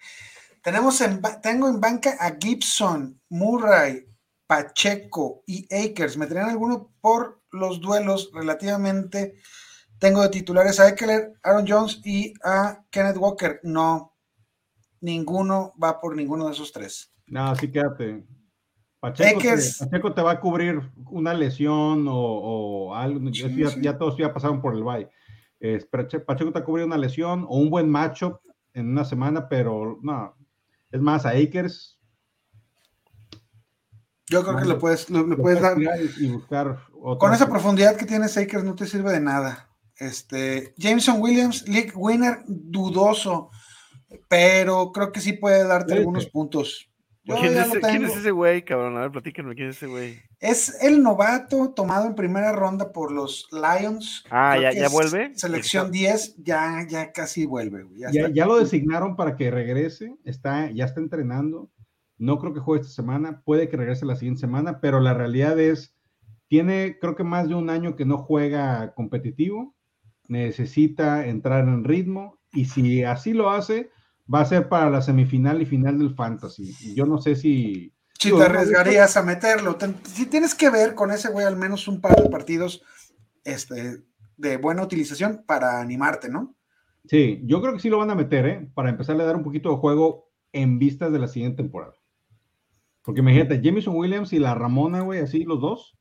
Tenemos 0.63 1.01
en, 1.01 1.23
tengo 1.43 1.69
en 1.69 1.81
banca 1.81 2.17
a 2.21 2.37
Gibson, 2.39 3.19
Murray, 3.31 4.07
Pacheco 4.47 5.43
y 5.47 5.67
Akers. 5.75 6.19
¿Me 6.19 6.27
traen 6.27 6.51
alguno 6.51 6.93
por 7.01 7.41
los 7.53 7.81
duelos 7.81 8.31
relativamente? 8.35 9.37
Tengo 9.99 10.23
de 10.23 10.29
titulares 10.29 10.79
a 10.79 10.89
Eckler, 10.89 11.33
Aaron 11.43 11.65
Jones 11.67 12.03
y 12.05 12.35
a 12.45 12.85
Kenneth 12.91 13.17
Walker. 13.17 13.61
No, 13.63 14.15
ninguno 15.01 15.73
va 15.83 15.99
por 16.01 16.15
ninguno 16.15 16.47
de 16.47 16.53
esos 16.53 16.71
tres. 16.71 17.11
No, 17.27 17.55
sí, 17.57 17.73
quédate. 17.73 18.27
Pacheco, 19.01 19.41
te. 19.41 19.57
Pacheco 19.79 20.13
te 20.13 20.23
va 20.23 20.33
a 20.33 20.41
cubrir 20.41 20.83
una 21.11 21.33
lesión 21.33 22.07
o, 22.09 22.15
o 22.15 22.95
algo. 22.95 23.33
Sí, 23.33 23.57
ya, 23.57 23.71
sí. 23.71 23.81
ya 23.81 23.97
todos 23.97 24.19
ya 24.19 24.35
pasaron 24.35 24.61
por 24.61 24.75
el 24.75 24.83
bye. 24.83 25.09
Es, 25.61 25.85
Pache- 25.87 26.21
Pacheco 26.21 26.57
a 26.57 26.65
cubrir 26.65 26.87
una 26.87 26.97
lesión 26.99 27.45
o 27.49 27.59
un 27.59 27.71
buen 27.71 27.89
matchup 27.91 28.39
en 28.75 28.91
una 28.91 29.05
semana, 29.05 29.49
pero 29.49 29.99
no. 30.03 30.37
Es 30.91 31.01
más, 31.01 31.27
a 31.27 31.31
Akers 31.31 31.99
Yo 34.29 34.45
creo 34.45 34.57
que 34.59 34.65
lo 34.67 34.79
puedes, 34.79 35.09
lo, 35.11 35.21
lo 35.23 35.27
lo 35.29 35.37
puedes 35.39 35.59
puedes 35.61 35.85
dar. 35.87 36.01
y 36.21 36.29
buscar. 36.31 36.79
Con 37.19 37.33
esa 37.33 37.49
profundidad 37.49 37.97
que 37.97 38.07
tiene 38.07 38.27
Akers 38.27 38.65
no 38.65 38.75
te 38.75 38.87
sirve 38.87 39.13
de 39.13 39.21
nada. 39.21 39.69
Este, 39.97 40.75
Jameson 40.77 41.21
Williams, 41.21 41.67
League 41.67 41.93
Winner, 41.95 42.39
dudoso, 42.47 43.51
pero 44.29 44.93
creo 44.93 45.11
que 45.11 45.21
sí 45.21 45.33
puede 45.33 45.67
darte 45.67 45.93
Sí, 45.95 45.99
algunos 45.99 46.25
sí. 46.25 46.31
puntos. 46.31 46.91
Yo 47.25 47.37
¿Quién 47.37 47.57
es, 47.59 47.67
ese, 47.67 47.81
quién 47.81 48.05
es 48.05 48.17
ese 48.17 48.31
güey, 48.31 48.65
cabrón? 48.65 48.97
A 48.97 49.01
ver, 49.01 49.11
platíquenme, 49.11 49.55
¿quién 49.55 49.71
es 49.71 49.77
ese 49.77 49.87
güey? 49.87 50.21
Es 50.41 50.83
el 50.83 51.03
novato 51.03 51.71
tomado 51.75 52.07
en 52.07 52.15
primera 52.15 52.53
ronda 52.53 52.93
por 52.93 53.11
los 53.11 53.49
Lions. 53.51 54.25
Ah, 54.31 54.55
Creo 54.57 54.73
¿ya- 54.73 54.81
ya 54.83 54.89
vuelve? 54.89 55.33
Selección 55.35 55.91
10, 55.91 56.37
ya, 56.39 56.87
ya 56.89 57.11
casi 57.13 57.45
vuelve. 57.45 57.83
güey, 57.83 58.01
Ya 58.01 58.11
Ya, 58.13 58.29
ya 58.33 58.47
lo 58.47 58.57
designaron 58.59 59.17
para 59.17 59.35
que 59.37 59.51
regrese, 59.51 60.17
está, 60.25 60.71
ya 60.71 60.85
está 60.85 61.01
entrenando. 61.01 61.71
No 62.19 62.39
creo 62.39 62.55
que 62.55 62.61
juegue 62.61 62.83
esta 62.83 62.95
semana, 62.95 63.43
puede 63.45 63.69
que 63.69 63.77
regrese 63.77 64.07
la 64.07 64.17
siguiente 64.17 64.41
semana, 64.41 64.81
pero 64.81 65.01
la 65.01 65.15
realidad 65.15 65.59
es, 65.59 65.95
tiene 66.49 66.99
creo 67.01 67.15
que 67.17 67.25
más 67.25 67.49
de 67.49 67.55
un 67.57 67.69
año 67.71 67.97
que 67.97 68.05
no 68.05 68.19
juega 68.19 68.95
competitivo, 68.95 69.75
necesita 70.29 71.27
entrar 71.27 71.65
en 71.69 71.85
ritmo 71.85 72.39
y 72.53 72.67
si 72.67 73.03
así 73.03 73.33
lo 73.33 73.51
hace, 73.51 73.91
va 74.33 74.41
a 74.41 74.45
ser 74.45 74.69
para 74.69 74.91
la 74.91 75.03
semifinal 75.03 75.61
y 75.63 75.67
final 75.67 75.99
del 75.99 76.15
Fantasy. 76.15 76.75
Y 76.81 76.95
Yo 76.95 77.07
no 77.07 77.19
sé 77.21 77.35
si... 77.35 77.93
Si 78.19 78.33
te 78.33 78.43
arriesgarías 78.43 79.17
a 79.17 79.23
meterlo, 79.23 79.79
si 80.05 80.27
tienes 80.27 80.55
que 80.55 80.71
ver 80.71 80.95
con 80.95 81.13
ese 81.13 81.31
güey 81.31 81.47
al 81.47 81.57
menos 81.57 81.87
un 81.87 82.01
par 82.01 82.17
de 82.17 82.29
partidos 82.29 82.83
este, 83.45 84.03
de 84.37 84.57
buena 84.57 84.83
utilización 84.83 85.45
para 85.47 85.81
animarte, 85.81 86.29
¿no? 86.29 86.57
Sí, 87.07 87.41
yo 87.45 87.61
creo 87.61 87.75
que 87.75 87.81
sí 87.81 87.89
lo 87.89 87.99
van 87.99 88.11
a 88.11 88.15
meter, 88.15 88.47
¿eh? 88.47 88.71
Para 88.75 88.91
empezarle 88.91 89.23
a 89.23 89.27
dar 89.27 89.37
un 89.37 89.45
poquito 89.45 89.71
de 89.71 89.77
juego 89.77 90.31
en 90.53 90.79
vistas 90.79 91.13
de 91.13 91.19
la 91.19 91.29
siguiente 91.29 91.63
temporada. 91.63 91.95
Porque 93.03 93.21
imagínate, 93.21 93.61
Jameson 93.63 93.97
Williams 93.97 94.33
y 94.33 94.39
la 94.39 94.55
Ramona, 94.55 95.01
güey, 95.01 95.21
así 95.21 95.45
los 95.45 95.61
dos. 95.61 95.98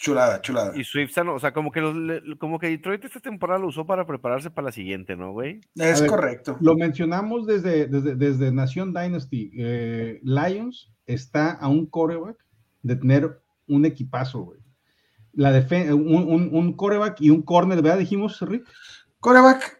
Chulada, 0.00 0.40
chulada. 0.40 0.72
Y 0.78 0.84
Swift, 0.84 1.10
sano, 1.12 1.34
o 1.34 1.38
sea, 1.40 1.52
como 1.52 1.72
que, 1.72 1.80
los, 1.80 1.96
le- 1.96 2.38
como 2.38 2.58
que 2.60 2.68
Detroit 2.68 3.04
esta 3.04 3.18
temporada 3.18 3.58
lo 3.58 3.66
usó 3.66 3.84
para 3.84 4.06
prepararse 4.06 4.48
para 4.48 4.66
la 4.66 4.72
siguiente, 4.72 5.16
¿no, 5.16 5.32
güey? 5.32 5.60
Es 5.74 6.00
ver, 6.00 6.08
correcto. 6.08 6.56
Lo 6.60 6.76
mencionamos 6.76 7.46
desde, 7.46 7.86
desde, 7.88 8.14
desde 8.14 8.52
Nación 8.52 8.94
Dynasty. 8.94 9.50
eh, 9.58 10.20
Lions 10.22 10.92
está 11.04 11.50
a 11.50 11.66
un 11.68 11.86
coreback 11.86 12.36
de 12.82 12.94
tener 12.96 13.40
un 13.66 13.84
equipazo, 13.84 14.40
güey. 14.42 14.60
La 15.32 15.50
un, 15.94 16.06
un, 16.28 16.48
un 16.54 16.72
coreback 16.74 17.20
y 17.20 17.30
un 17.30 17.42
corner, 17.42 17.82
¿verdad? 17.82 17.98
Dijimos, 17.98 18.40
Rick. 18.40 18.66
Coreback, 19.20 19.78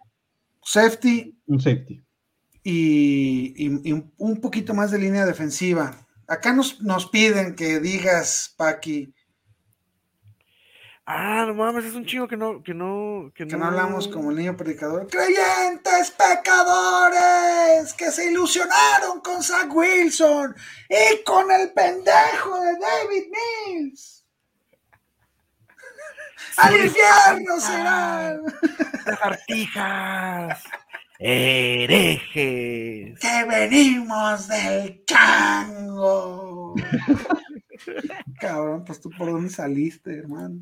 safety 0.62 1.38
Un 1.46 1.60
safety. 1.60 2.02
y, 2.64 3.54
y- 3.56 3.80
y 3.88 3.92
un- 3.92 4.12
un 4.18 4.40
poquito 4.40 4.74
más 4.74 4.90
de 4.90 4.98
línea 4.98 5.24
defensiva. 5.26 6.06
Acá 6.26 6.52
nos, 6.52 6.80
nos 6.82 7.06
piden 7.08 7.54
que 7.54 7.80
digas, 7.80 8.54
Paqui, 8.58 9.14
Ah, 11.10 11.46
no 11.46 11.54
mames, 11.54 11.86
es 11.86 11.94
un 11.94 12.04
chingo 12.04 12.28
que 12.28 12.36
no, 12.36 12.62
que 12.62 12.74
no, 12.74 13.32
que 13.34 13.46
Que 13.46 13.56
no 13.56 13.64
hablamos 13.64 14.08
como 14.08 14.30
el 14.30 14.36
niño 14.36 14.54
predicador. 14.54 15.06
Creyentes 15.06 16.10
pecadores 16.10 17.94
que 17.94 18.12
se 18.12 18.30
ilusionaron 18.30 19.22
con 19.22 19.42
Zach 19.42 19.74
Wilson 19.74 20.54
y 20.86 21.24
con 21.24 21.50
el 21.50 21.72
pendejo 21.72 22.60
de 22.60 22.78
David 22.78 23.24
Mills. 23.70 24.22
Al 26.58 26.76
infierno 26.76 27.58
serán. 27.58 28.42
lagartijas, 29.06 30.62
herejes. 31.18 33.18
Que 33.18 33.44
venimos 33.48 34.46
del 34.46 35.02
chango. 35.06 36.74
Cabrón, 38.40 38.84
pues 38.84 39.00
tú 39.00 39.08
por 39.16 39.30
dónde 39.30 39.48
saliste, 39.48 40.18
hermano. 40.18 40.60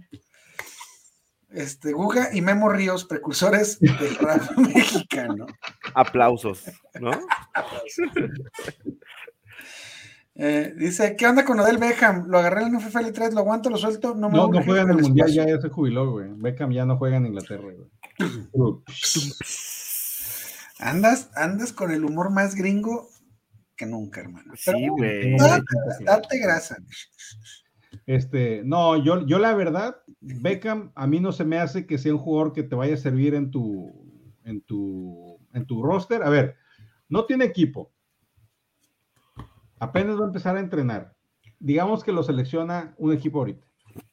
Este, 1.57 1.92
Guga 1.94 2.28
y 2.34 2.42
Memo 2.42 2.68
Ríos, 2.68 3.07
precursores 3.07 3.80
del 3.80 3.88
rap 4.20 4.42
mexicano. 4.59 5.46
Aplausos, 5.94 6.64
¿no? 7.00 7.11
Eh, 10.34 10.74
dice, 10.76 11.16
¿qué 11.16 11.26
onda 11.26 11.46
con 11.46 11.59
Odell 11.59 11.78
Beckham? 11.78 12.26
Lo 12.28 12.38
agarré 12.38 12.64
en 12.64 12.74
el 12.74 12.80
NFL 12.82 13.11
3, 13.11 13.32
lo 13.32 13.40
aguanto, 13.40 13.70
lo 13.70 13.78
suelto, 13.78 14.14
no 14.14 14.28
me 14.28 14.36
No, 14.36 14.48
no 14.48 14.62
juega 14.62 14.82
en 14.82 14.90
el 14.90 14.96
el 14.98 15.02
mundial, 15.04 15.28
espacio. 15.30 15.48
ya, 15.50 15.57
ya 15.57 15.62
se 15.62 15.70
jubiló, 15.70 16.11
güey. 16.11 16.28
Beckham 16.36 16.72
ya 16.72 16.84
no 16.84 16.98
juega 16.98 17.16
en 17.16 17.24
Inglaterra, 17.26 17.62
güey. 17.72 17.88
Andas, 20.78 21.30
andas 21.34 21.72
con 21.72 21.90
el 21.90 22.04
humor 22.04 22.30
más 22.30 22.54
gringo 22.54 23.09
que 23.76 23.86
nunca, 23.86 24.20
hermano. 24.20 24.52
Sí, 24.57 24.88
güey. 24.88 25.36
date, 25.38 25.64
date 26.04 26.38
grasa. 26.38 26.76
Este, 28.05 28.62
no, 28.64 28.97
yo, 28.97 29.26
yo 29.26 29.38
la 29.38 29.55
verdad, 29.55 29.97
Beckham 30.20 30.92
a 30.94 31.07
mí 31.07 31.20
no 31.20 31.32
se 31.32 31.44
me 31.44 31.59
hace 31.59 31.86
que 31.86 31.99
sea 31.99 32.12
un 32.12 32.18
jugador 32.18 32.53
que 32.53 32.62
te 32.62 32.76
vaya 32.76 32.94
a 32.94 32.99
servir 32.99 33.34
en 33.34 33.51
tu, 33.51 33.90
en 34.44 34.61
tu, 34.62 35.38
en 35.53 35.66
tu 35.66 35.82
roster. 35.82 36.22
A 36.22 36.30
ver, 36.30 36.57
no 37.09 37.24
tiene 37.24 37.44
equipo. 37.44 37.92
Apenas 39.78 40.18
va 40.18 40.24
a 40.24 40.28
empezar 40.28 40.57
a 40.57 40.61
entrenar. 40.61 41.14
Digamos 41.59 42.05
que 42.05 42.12
lo 42.12 42.22
selecciona 42.22 42.94
un 42.99 43.12
equipo 43.12 43.38
ahorita. 43.38 43.66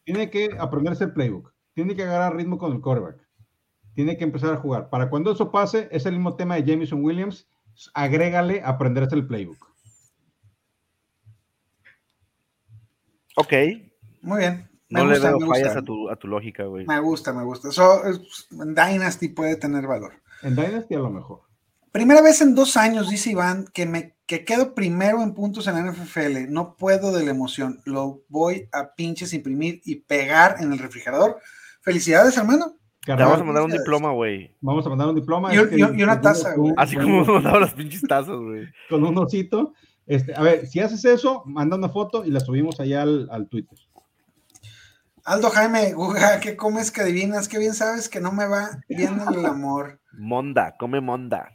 Tiene 0.03 0.29
que 0.29 0.55
aprenderse 0.59 1.05
el 1.05 1.13
playbook. 1.13 1.53
Tiene 1.73 1.95
que 1.95 2.03
agarrar 2.03 2.35
ritmo 2.35 2.57
con 2.57 2.71
el 2.71 2.81
quarterback. 2.81 3.27
Tiene 3.93 4.17
que 4.17 4.23
empezar 4.23 4.53
a 4.53 4.57
jugar. 4.57 4.89
Para 4.89 5.09
cuando 5.09 5.31
eso 5.31 5.51
pase, 5.51 5.87
es 5.91 6.05
el 6.05 6.13
mismo 6.13 6.35
tema 6.35 6.55
de 6.55 6.63
Jameson 6.63 7.03
Williams. 7.03 7.49
Agrégale 7.93 8.61
aprenderse 8.63 9.15
el 9.15 9.27
playbook. 9.27 9.72
Ok, 13.35 13.53
Muy 14.21 14.39
bien. 14.39 14.69
Me 14.89 14.99
no 14.99 15.05
le 15.07 15.13
gusta, 15.15 15.29
veo 15.29 15.39
me 15.39 15.47
fallas 15.47 15.63
gusta. 15.67 15.79
a 15.79 15.83
tu, 15.83 16.09
a 16.09 16.15
tu 16.15 16.27
lógica, 16.27 16.63
güey. 16.65 16.85
Me 16.85 16.99
gusta, 16.99 17.33
me 17.33 17.43
gusta. 17.43 17.69
Eso, 17.69 18.05
es- 18.05 18.47
Dynasty 18.51 19.29
puede 19.29 19.55
tener 19.55 19.87
valor. 19.87 20.13
En 20.43 20.55
Dynasty 20.55 20.93
a 20.95 20.99
lo 20.99 21.09
mejor. 21.09 21.41
Primera 21.91 22.21
vez 22.21 22.41
en 22.41 22.53
dos 22.55 22.77
años, 22.77 23.09
dice 23.09 23.31
Iván, 23.31 23.65
que 23.73 23.85
me 23.85 24.13
que 24.25 24.45
quedo 24.45 24.73
primero 24.73 25.21
en 25.21 25.33
puntos 25.33 25.67
en 25.67 25.73
la 25.75 25.91
NFL. 25.91 26.47
No 26.49 26.75
puedo 26.77 27.11
de 27.11 27.25
la 27.25 27.31
emoción. 27.31 27.81
Lo 27.85 28.21
voy 28.29 28.69
a 28.71 28.93
pinches 28.95 29.33
imprimir 29.33 29.81
y 29.83 29.95
pegar 29.95 30.57
en 30.59 30.71
el 30.71 30.79
refrigerador. 30.79 31.37
Felicidades, 31.81 32.37
hermano. 32.37 32.77
Te 33.05 33.13
vamos 33.13 33.41
a 33.41 33.43
mandar 33.43 33.63
un 33.63 33.71
diploma, 33.71 34.11
güey. 34.13 34.55
Vamos 34.61 34.85
a 34.85 34.89
mandar 34.89 35.09
un 35.09 35.15
diploma. 35.15 35.53
Y 35.53 35.57
un- 35.57 35.77
y 35.77 35.83
un- 35.83 35.99
y 35.99 36.03
una 36.03 36.21
taza, 36.21 36.55
güey. 36.55 36.73
Así 36.77 36.95
como 36.95 37.07
hemos 37.17 37.27
mandado 37.27 37.59
las 37.59 37.73
pinches 37.73 38.01
tazas, 38.03 38.37
güey. 38.37 38.67
con 38.89 39.03
un 39.03 39.17
osito. 39.17 39.73
Este, 40.05 40.35
a 40.35 40.41
ver, 40.41 40.67
si 40.67 40.79
haces 40.79 41.03
eso, 41.05 41.43
manda 41.45 41.75
una 41.77 41.89
foto 41.89 42.25
y 42.25 42.29
la 42.31 42.39
subimos 42.39 42.79
allá 42.79 43.03
al, 43.03 43.27
al 43.31 43.47
Twitter. 43.47 43.77
Aldo 45.25 45.49
Jaime, 45.49 45.93
Guga, 45.93 46.39
¿qué 46.41 46.57
comes 46.57 46.91
que 46.91 47.01
adivinas? 47.01 47.47
Qué 47.47 47.57
bien 47.57 47.73
sabes 47.73 48.09
que 48.09 48.19
no 48.19 48.33
me 48.33 48.45
va 48.45 48.81
bien 48.89 49.21
en 49.21 49.33
el 49.39 49.45
amor. 49.45 50.01
Monda, 50.11 50.75
come 50.77 50.99
monda. 50.99 51.49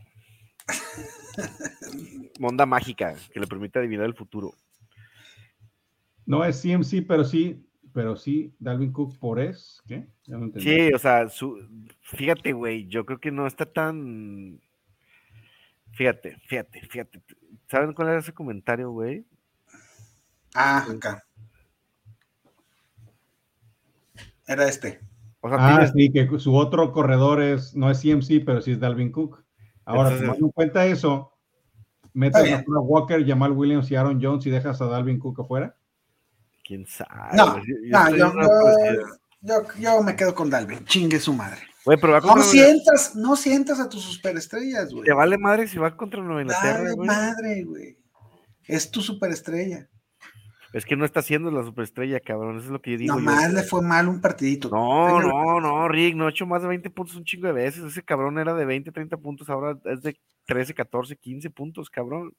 monda 2.39 2.65
mágica, 2.67 3.15
que 3.33 3.41
le 3.41 3.47
permite 3.47 3.79
adivinar 3.79 4.07
el 4.07 4.15
futuro. 4.15 4.55
No 6.25 6.45
es 6.45 6.61
CMC, 6.63 7.07
pero 7.07 7.25
sí, 7.25 7.63
pero 7.93 8.17
sí, 8.17 8.55
Dalvin 8.59 8.93
Cook 8.93 9.19
por 9.19 9.39
es. 9.41 9.83
¿Qué? 9.87 10.07
Ya 10.25 10.37
no 10.39 10.47
entendí. 10.47 10.71
Sí, 10.71 10.93
o 10.95 10.99
sea, 10.99 11.29
su- 11.29 11.59
fíjate, 12.03 12.53
güey, 12.53 12.87
yo 12.87 13.05
creo 13.05 13.19
que 13.19 13.31
no 13.31 13.47
está 13.47 13.67
tan. 13.67 14.61
Fíjate, 15.93 16.37
fíjate, 16.47 16.81
fíjate. 16.87 17.23
¿Saben 17.71 17.93
cuál 17.93 18.09
era 18.09 18.19
ese 18.21 18.33
comentario, 18.33 18.91
güey? 18.91 19.25
Ah, 20.55 20.87
acá. 20.91 21.23
Era 24.47 24.66
este. 24.66 25.01
O 25.41 25.49
sea, 25.49 25.59
Ah, 25.61 25.77
tienes- 25.77 25.93
sí, 25.95 26.11
que 26.12 26.39
su 26.41 26.57
otro 26.57 26.93
corredor 26.93 27.43
es, 27.43 27.75
no 27.77 27.91
es 27.91 28.01
CMC, 28.01 28.41
pero 28.45 28.61
sí 28.62 28.73
es 28.73 28.81
Dalvin 28.81 29.12
Cook. 29.12 29.45
Ahora, 29.85 30.09
Entonces- 30.11 30.27
tomando 30.27 30.47
en 30.47 30.53
cuenta 30.53 30.87
eso, 30.87 31.33
metes 32.12 32.53
a 32.53 32.64
Walker, 32.81 33.25
Jamal 33.27 33.53
Williams 33.53 33.91
y 33.91 33.97
Aaron 33.97 34.19
Jones 34.23 34.47
y 34.47 34.51
dejas 34.51 34.81
a 34.81 34.87
Dalvin 34.87 35.19
Cook 35.19 35.41
afuera. 35.41 35.75
quién 36.64 36.87
sabe. 36.87 37.35
No, 37.35 37.53
güey, 37.53 37.64
yo- 37.66 38.16
yo 38.16 38.33
no, 38.35 38.43
yo- 39.41 39.62
yo 39.79 40.03
me 40.03 40.14
quedo 40.14 40.35
con 40.35 40.51
Dalvin. 40.51 40.85
Chingue 40.85 41.19
su 41.19 41.33
madre. 41.33 41.62
Güey, 41.89 41.99
pero 41.99 42.12
va 42.12 42.20
No 42.20 42.43
sientas, 42.43 43.16
no 43.16 43.34
sientas 43.34 43.80
a 43.80 43.89
tus 43.89 44.03
superestrellas, 44.03 44.93
güey. 44.93 45.05
Te 45.05 45.12
vale 45.14 45.39
madre 45.39 45.66
si 45.66 45.78
va 45.78 45.97
contra 45.97 46.22
Nueva 46.22 46.43
Inglaterra, 46.43 46.82
Dale 46.82 46.93
güey. 46.93 47.07
madre, 47.07 47.64
güey. 47.64 47.97
Es 48.66 48.91
tu 48.91 49.01
superestrella. 49.01 49.89
Es 50.74 50.84
que 50.84 50.97
no 50.97 51.07
está 51.07 51.22
siendo 51.22 51.51
la 51.51 51.64
superestrella, 51.64 52.20
cabrón. 52.20 52.59
Eso 52.59 52.66
es 52.66 52.72
lo 52.72 52.82
que 52.82 52.91
yo 52.91 52.99
digo. 52.99 53.14
yo. 53.14 53.20
Nomás 53.22 53.55
le 53.55 53.62
fue 53.62 53.80
mal 53.80 54.07
un 54.07 54.20
partidito. 54.20 54.68
No, 54.68 55.18
no, 55.22 55.61
no, 55.62 55.89
Rick, 55.89 56.14
no 56.14 56.26
ha 56.26 56.30
hecho 56.30 56.45
más 56.45 56.61
de 56.61 56.68
20 56.68 56.91
puntos 56.91 57.16
un 57.16 57.24
chingo 57.24 57.47
de 57.47 57.55
veces. 57.55 57.82
Ese 57.82 58.03
cabrón 58.03 58.39
era 58.39 58.53
de 58.53 58.66
20, 58.66 58.93
30 58.93 59.16
puntos, 59.16 59.49
ahora 59.49 59.78
es 59.86 60.03
de 60.03 60.14
13, 60.45 60.74
14, 60.74 61.16
15 61.16 61.49
puntos, 61.49 61.89
cabrón. 61.89 62.34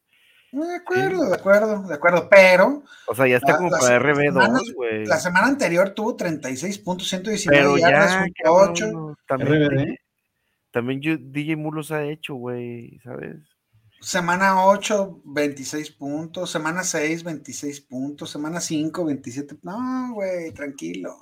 De 0.51 0.75
acuerdo, 0.75 1.25
de 1.29 1.35
acuerdo, 1.35 1.83
de 1.87 1.93
acuerdo. 1.93 2.27
Pero 2.29 2.83
O 3.07 3.13
sea, 3.15 3.27
ya 3.27 3.37
está 3.37 3.51
La- 3.53 3.57
como 3.57 3.69
para 3.69 3.83
semanas- 3.83 4.17
RB2, 4.17 4.73
güey. 4.73 5.05
la 5.05 5.19
semana 5.19 5.47
anterior 5.47 5.89
tuvo 5.91 6.15
36 6.15 6.79
puntos, 6.79 7.07
119 7.07 7.57
Pero 7.63 7.77
yardas, 7.77 8.11
ya, 8.13 8.23
un 8.23 8.31
cabrón, 8.43 8.69
ocho. 8.71 8.87
no, 8.91 9.15
también, 9.27 9.63
RBD. 9.71 9.97
también 10.71 11.01
yo- 11.01 11.17
DJ 11.19 11.55
Moore 11.55 11.77
los 11.77 11.91
ha 11.91 12.03
hecho, 12.03 12.33
güey, 12.35 12.99
¿sabes? 13.03 13.35
Semana 14.01 14.63
8, 14.65 15.21
26 15.25 15.91
puntos. 15.91 16.49
Semana 16.49 16.83
6, 16.83 17.23
26 17.23 17.81
puntos. 17.81 18.29
Semana 18.31 18.61
5, 18.61 19.03
27. 19.05 19.57
No, 19.63 20.13
güey, 20.13 20.51
tranquilo. 20.53 21.15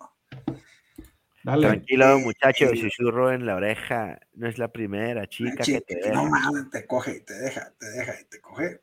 Dale. 1.43 1.67
Tranquilo, 1.67 2.19
muchacho, 2.19 2.67
sí. 2.71 2.77
susurro 2.89 3.31
en 3.31 3.45
la 3.45 3.55
oreja. 3.55 4.19
No 4.33 4.47
es 4.47 4.57
la 4.57 4.67
primera 4.71 5.27
chica 5.27 5.63
Chica, 5.63 5.79
que 5.87 5.95
te 5.95 6.01
que 6.01 6.09
no 6.11 6.25
deja. 6.25 6.29
mames, 6.29 6.69
te 6.69 6.85
coge 6.85 7.17
y 7.17 7.21
te 7.21 7.33
deja, 7.35 7.71
te 7.79 7.85
deja 7.89 8.13
y 8.21 8.25
te 8.25 8.41
coge. 8.41 8.81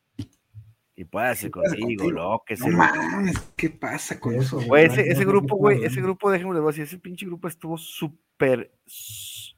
Y 0.97 1.05
puede 1.05 1.27
hacer 1.29 1.51
puede 1.51 1.69
contigo, 1.79 2.11
lo 2.11 2.43
que 2.47 2.55
No 2.57 2.67
se 2.67 2.71
mames, 2.71 3.39
¿qué 3.57 3.69
pasa 3.71 4.21
con 4.21 4.35
eso? 4.37 4.61
Güey, 4.61 4.87
No, 4.87 4.93
ese, 4.93 5.05
no, 5.05 5.13
ese 5.13 5.25
no, 5.25 5.31
grupo, 5.31 5.55
no, 5.57 5.57
güey, 5.57 5.81
no. 5.81 5.87
ese 5.87 6.01
grupo, 6.01 6.31
déjenme 6.31 6.53
les 6.55 6.63
voy 6.63 6.69
a 6.69 6.73
decir, 6.73 6.85
ese 6.85 6.99
pinche 6.99 7.27
grupo 7.27 7.49
estuvo 7.49 7.77
súper 7.77 8.71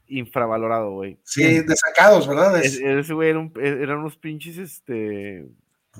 infravalorado, 0.06 0.92
güey. 0.92 1.18
Sí, 1.24 1.60
desacados, 1.60 2.26
¿verdad? 2.26 2.58
Es- 2.58 2.76
Es- 2.76 2.80
Ese 2.80 3.12
güey 3.14 3.30
era 3.30 3.38
un- 3.38 3.52
e- 3.60 3.82
eran 3.82 3.98
unos 3.98 4.16
pinches, 4.16 4.56
este, 4.58 5.46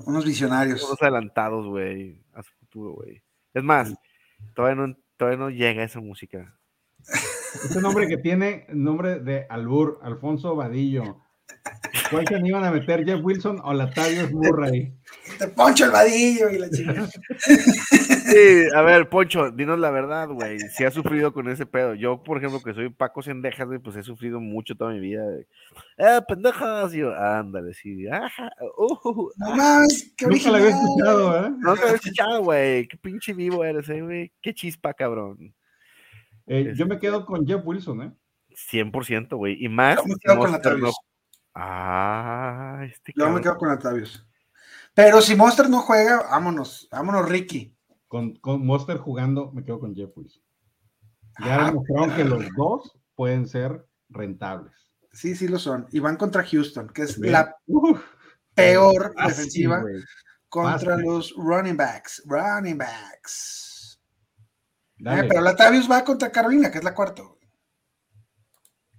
unos 0.05 0.25
visionarios. 0.25 0.83
unos 0.83 1.01
adelantados, 1.01 1.67
güey, 1.67 2.19
a 2.33 2.41
su 2.41 2.51
futuro, 2.53 2.91
güey. 2.93 3.21
Es 3.53 3.63
más, 3.63 3.93
todavía 4.55 4.87
no, 4.87 4.97
todavía 5.17 5.37
no 5.39 5.49
llega 5.49 5.83
esa 5.83 5.99
música. 5.99 6.57
Este 7.63 7.79
nombre 7.81 8.07
que 8.07 8.17
tiene, 8.17 8.65
nombre 8.69 9.19
de 9.19 9.45
Albur, 9.49 9.99
Alfonso 10.01 10.55
Vadillo. 10.55 11.21
¿Cuál 12.11 12.27
se 12.27 12.39
iban 12.45 12.63
a 12.63 12.71
meter, 12.71 13.05
Jeff 13.05 13.19
Wilson 13.23 13.59
o 13.63 13.73
Latavius 13.73 14.31
Murray? 14.31 14.93
Te 15.37 15.47
poncho 15.47 15.85
el 15.85 15.91
vadillo 15.91 16.49
y 16.49 16.57
la 16.57 16.69
chingada. 16.69 17.07
Sí, 17.07 18.67
a 18.75 18.81
ver, 18.81 19.07
Poncho, 19.09 19.51
dinos 19.51 19.79
la 19.79 19.89
verdad, 19.91 20.27
güey. 20.29 20.59
Si 20.59 20.83
has 20.83 20.93
sufrido 20.93 21.31
con 21.33 21.49
ese 21.49 21.65
pedo. 21.65 21.93
Yo, 21.95 22.23
por 22.23 22.37
ejemplo, 22.37 22.61
que 22.61 22.73
soy 22.73 22.89
Paco 22.89 23.21
Sendejas, 23.21 23.67
güey, 23.67 23.79
pues 23.79 23.95
he 23.95 24.03
sufrido 24.03 24.39
mucho 24.39 24.75
toda 24.75 24.91
mi 24.91 24.99
vida. 24.99 25.23
¡Eh, 25.97 26.19
pendejas! 26.27 26.93
Y 26.93 26.99
yo, 26.99 27.15
ándale, 27.15 27.73
sí. 27.73 28.07
Ajá, 28.07 28.51
uh, 28.77 29.29
No 29.37 29.55
mames, 29.55 30.13
qué 30.17 30.27
Nunca 30.27 30.51
la 30.51 30.57
había 30.57 30.69
escuchado, 30.69 31.49
no 31.49 31.75
te 31.75 31.81
había 31.81 31.95
escuchado, 31.95 32.43
güey. 32.43 32.87
Qué 32.87 32.97
pinche 32.97 33.33
vivo 33.33 33.63
eres, 33.63 33.87
eh, 33.89 34.01
güey. 34.01 34.31
Qué 34.41 34.53
chispa, 34.53 34.93
cabrón. 34.93 35.53
Eh, 36.47 36.73
yo 36.75 36.85
me 36.87 36.99
quedo 36.99 37.25
con 37.25 37.45
Jeff 37.45 37.61
Wilson, 37.63 38.01
¿eh? 38.01 38.11
100%, 38.71 39.37
güey. 39.37 39.63
Y 39.63 39.69
más. 39.69 39.97
Yo 39.97 40.03
me 40.05 40.15
quedo 40.19 40.37
con 40.39 40.51
Latavius. 40.51 40.95
Ah, 41.53 42.81
este 42.85 43.13
Yo 43.15 43.25
me 43.25 43.41
cabrón. 43.41 43.43
quedo 43.43 43.57
con 43.57 43.69
Atavius. 43.71 44.27
Pero 44.97 45.21
si 45.21 45.35
Monster 45.35 45.69
no 45.69 45.81
juega, 45.81 46.23
vámonos, 46.27 46.87
vámonos, 46.91 47.29
Ricky. 47.29 47.77
Con, 48.07 48.35
con 48.37 48.65
Monster 48.65 48.97
jugando, 48.97 49.51
me 49.51 49.63
quedo 49.63 49.79
con 49.79 49.93
Jeff 49.93 50.09
Wilson. 50.17 50.41
Ya 51.39 51.61
Ah, 51.61 51.65
demostraron 51.67 52.15
que 52.15 52.23
los 52.23 52.43
dos 52.57 52.97
pueden 53.13 53.47
ser 53.47 53.85
rentables. 54.09 54.73
Sí, 55.11 55.35
sí 55.35 55.47
lo 55.47 55.59
son. 55.59 55.85
Y 55.91 55.99
van 55.99 56.17
contra 56.17 56.43
Houston, 56.43 56.89
que 56.89 57.03
es 57.03 57.19
Bien. 57.19 57.33
la 57.33 57.55
Uf, 57.67 58.01
peor 58.55 59.13
fácil, 59.15 59.27
defensiva 59.35 59.83
contra 60.49 60.93
fácil. 60.95 61.05
los 61.05 61.33
running 61.35 61.77
backs. 61.77 62.23
Running 62.25 62.79
backs. 62.79 64.01
Dale. 64.97 65.21
Eh, 65.21 65.29
pero 65.29 65.41
Latavius 65.41 65.89
va 65.91 66.03
contra 66.03 66.31
Carolina, 66.31 66.71
que 66.71 66.79
es 66.79 66.83
la 66.83 66.95
cuarta. 66.95 67.21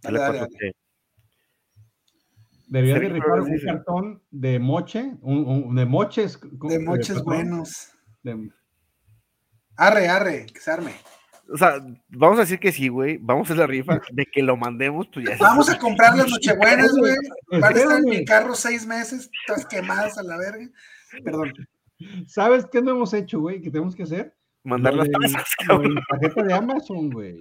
Dale, 0.01 0.19
dale. 0.21 0.47
Debería 2.69 2.99
de 2.99 3.09
rifar 3.09 3.41
un 3.41 3.59
cartón 3.65 4.23
de 4.31 4.59
moche, 4.59 5.17
un, 5.23 5.47
un- 5.47 5.75
de 5.75 5.87
moches. 5.87 6.39
De 6.43 6.79
moches 6.81 7.23
buenos. 7.23 7.93
de- 8.23 8.51
Arre, 9.77 10.09
arre, 10.09 10.47
que 10.53 10.61
se 10.61 10.71
arme. 10.71 10.93
O 11.51 11.57
sea, 11.57 11.77
vamos 12.09 12.37
a 12.39 12.43
decir 12.43 12.59
que 12.59 12.73
sí, 12.73 12.89
güey. 12.89 13.17
Vamos 13.23 13.49
a 13.49 13.53
hacer 13.53 13.57
la 13.61 13.67
rifa 13.67 14.01
de 14.13 14.27
que 14.27 14.43
lo 14.43 14.57
mandemos, 14.57 15.09
pues 15.13 15.27
ya. 15.27 15.37
Vamos 15.41 15.71
a 15.71 15.79
comprar 15.79 16.15
las 16.17 16.29
nochebuenas, 16.29 16.93
güey. 16.99 17.15
Van 17.53 17.65
a 17.65 17.69
estar 17.79 17.99
en 18.01 18.05
mi 18.05 18.25
carro 18.25 18.55
seis 18.55 18.87
meses, 18.87 19.31
todas 19.47 19.65
quemadas 19.65 20.19
a 20.19 20.23
la 20.23 20.37
verga. 20.37 20.69
Perdón. 21.25 21.53
¿Sabes 22.27 22.67
qué 22.71 22.83
no 22.83 22.91
hemos 22.91 23.15
hecho, 23.15 23.41
güey? 23.41 23.63
¿Qué 23.63 23.71
tenemos 23.71 23.97
que 23.97 24.03
hacer? 24.03 24.37
Mandar 24.63 24.93
las 24.95 25.09
tazas, 25.11 25.45
cabrón. 25.67 25.99
de 26.47 26.53
Amazon, 26.53 27.09
güey. 27.11 27.41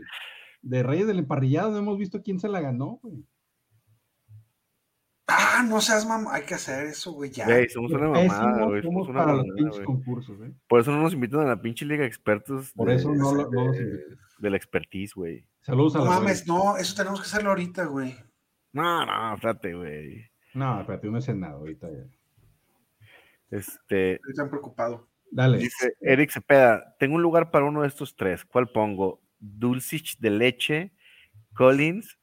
De 0.62 0.84
Reyes 0.84 1.08
del 1.08 1.20
Emparrillado, 1.20 1.72
no 1.72 1.80
hemos 1.80 1.98
visto 1.98 2.22
quién 2.24 2.40
se 2.40 2.48
la 2.48 2.62
ganó, 2.62 3.00
güey. 3.04 3.26
Ah, 5.60 5.64
no 5.64 5.82
seas 5.82 6.06
mamá. 6.08 6.34
Hay 6.34 6.44
que 6.44 6.54
hacer 6.56 6.86
eso, 6.88 7.12
güey, 7.14 7.32
ya. 7.32 7.46
Güey, 7.46 7.68
somos 7.70 7.92
una 7.92 8.10
mamada, 8.10 8.66
güey. 8.66 8.82
somos 8.84 9.06
Somos 9.06 9.10
una 9.10 9.20
para 9.20 9.34
los 9.38 9.46
pinches 9.56 9.80
concursos, 9.86 10.40
¿eh? 10.42 10.54
Por 10.68 10.80
eso 10.82 10.92
no 10.92 11.02
nos 11.02 11.14
invitan 11.14 11.42
a 11.42 11.46
la 11.46 11.62
pinche 11.62 11.86
liga 11.86 12.02
de 12.02 12.08
expertos. 12.08 12.72
Por 12.74 12.90
de- 12.90 12.96
eso 12.96 13.14
no, 13.14 13.34
lo- 13.34 13.50
no 13.50 13.66
los 13.68 13.78
de, 13.78 13.84
invito. 13.84 14.06
de 14.40 14.50
la 14.50 14.58
expertise, 14.58 15.14
güey. 15.16 15.46
Saludos 15.62 15.96
a 15.96 16.00
No 16.00 16.06
la 16.06 16.12
mames, 16.12 16.48
no, 16.48 16.78
eso 16.78 16.96
tenemos 16.96 17.20
que 17.22 17.26
hacerlo 17.26 17.50
ahorita, 17.50 17.86
güey. 17.86 18.16
No, 18.74 19.06
no, 19.06 19.34
espérate, 19.36 19.74
güey. 19.74 20.26
No, 20.54 20.80
espérate, 20.82 21.08
no 21.08 21.18
es 21.18 21.28
nada 21.36 21.54
ahorita. 21.54 21.88
ya. 21.90 22.06
Este, 23.50 24.16
Estoy 24.16 24.34
tan 24.36 24.50
preocupado. 24.50 25.08
Dale. 25.30 25.58
dice 25.58 25.94
Eric 26.00 26.32
Cepeda, 26.32 26.96
tengo 27.00 27.16
un 27.16 27.22
lugar 27.22 27.52
para 27.52 27.66
uno 27.66 27.82
de 27.82 27.88
estos 27.88 28.16
tres. 28.16 28.46
¿Cuál 28.46 28.70
pongo? 28.70 29.22
¿Dulcich 29.40 30.18
de 30.20 30.30
leche, 30.30 30.94
Collins 31.54 32.18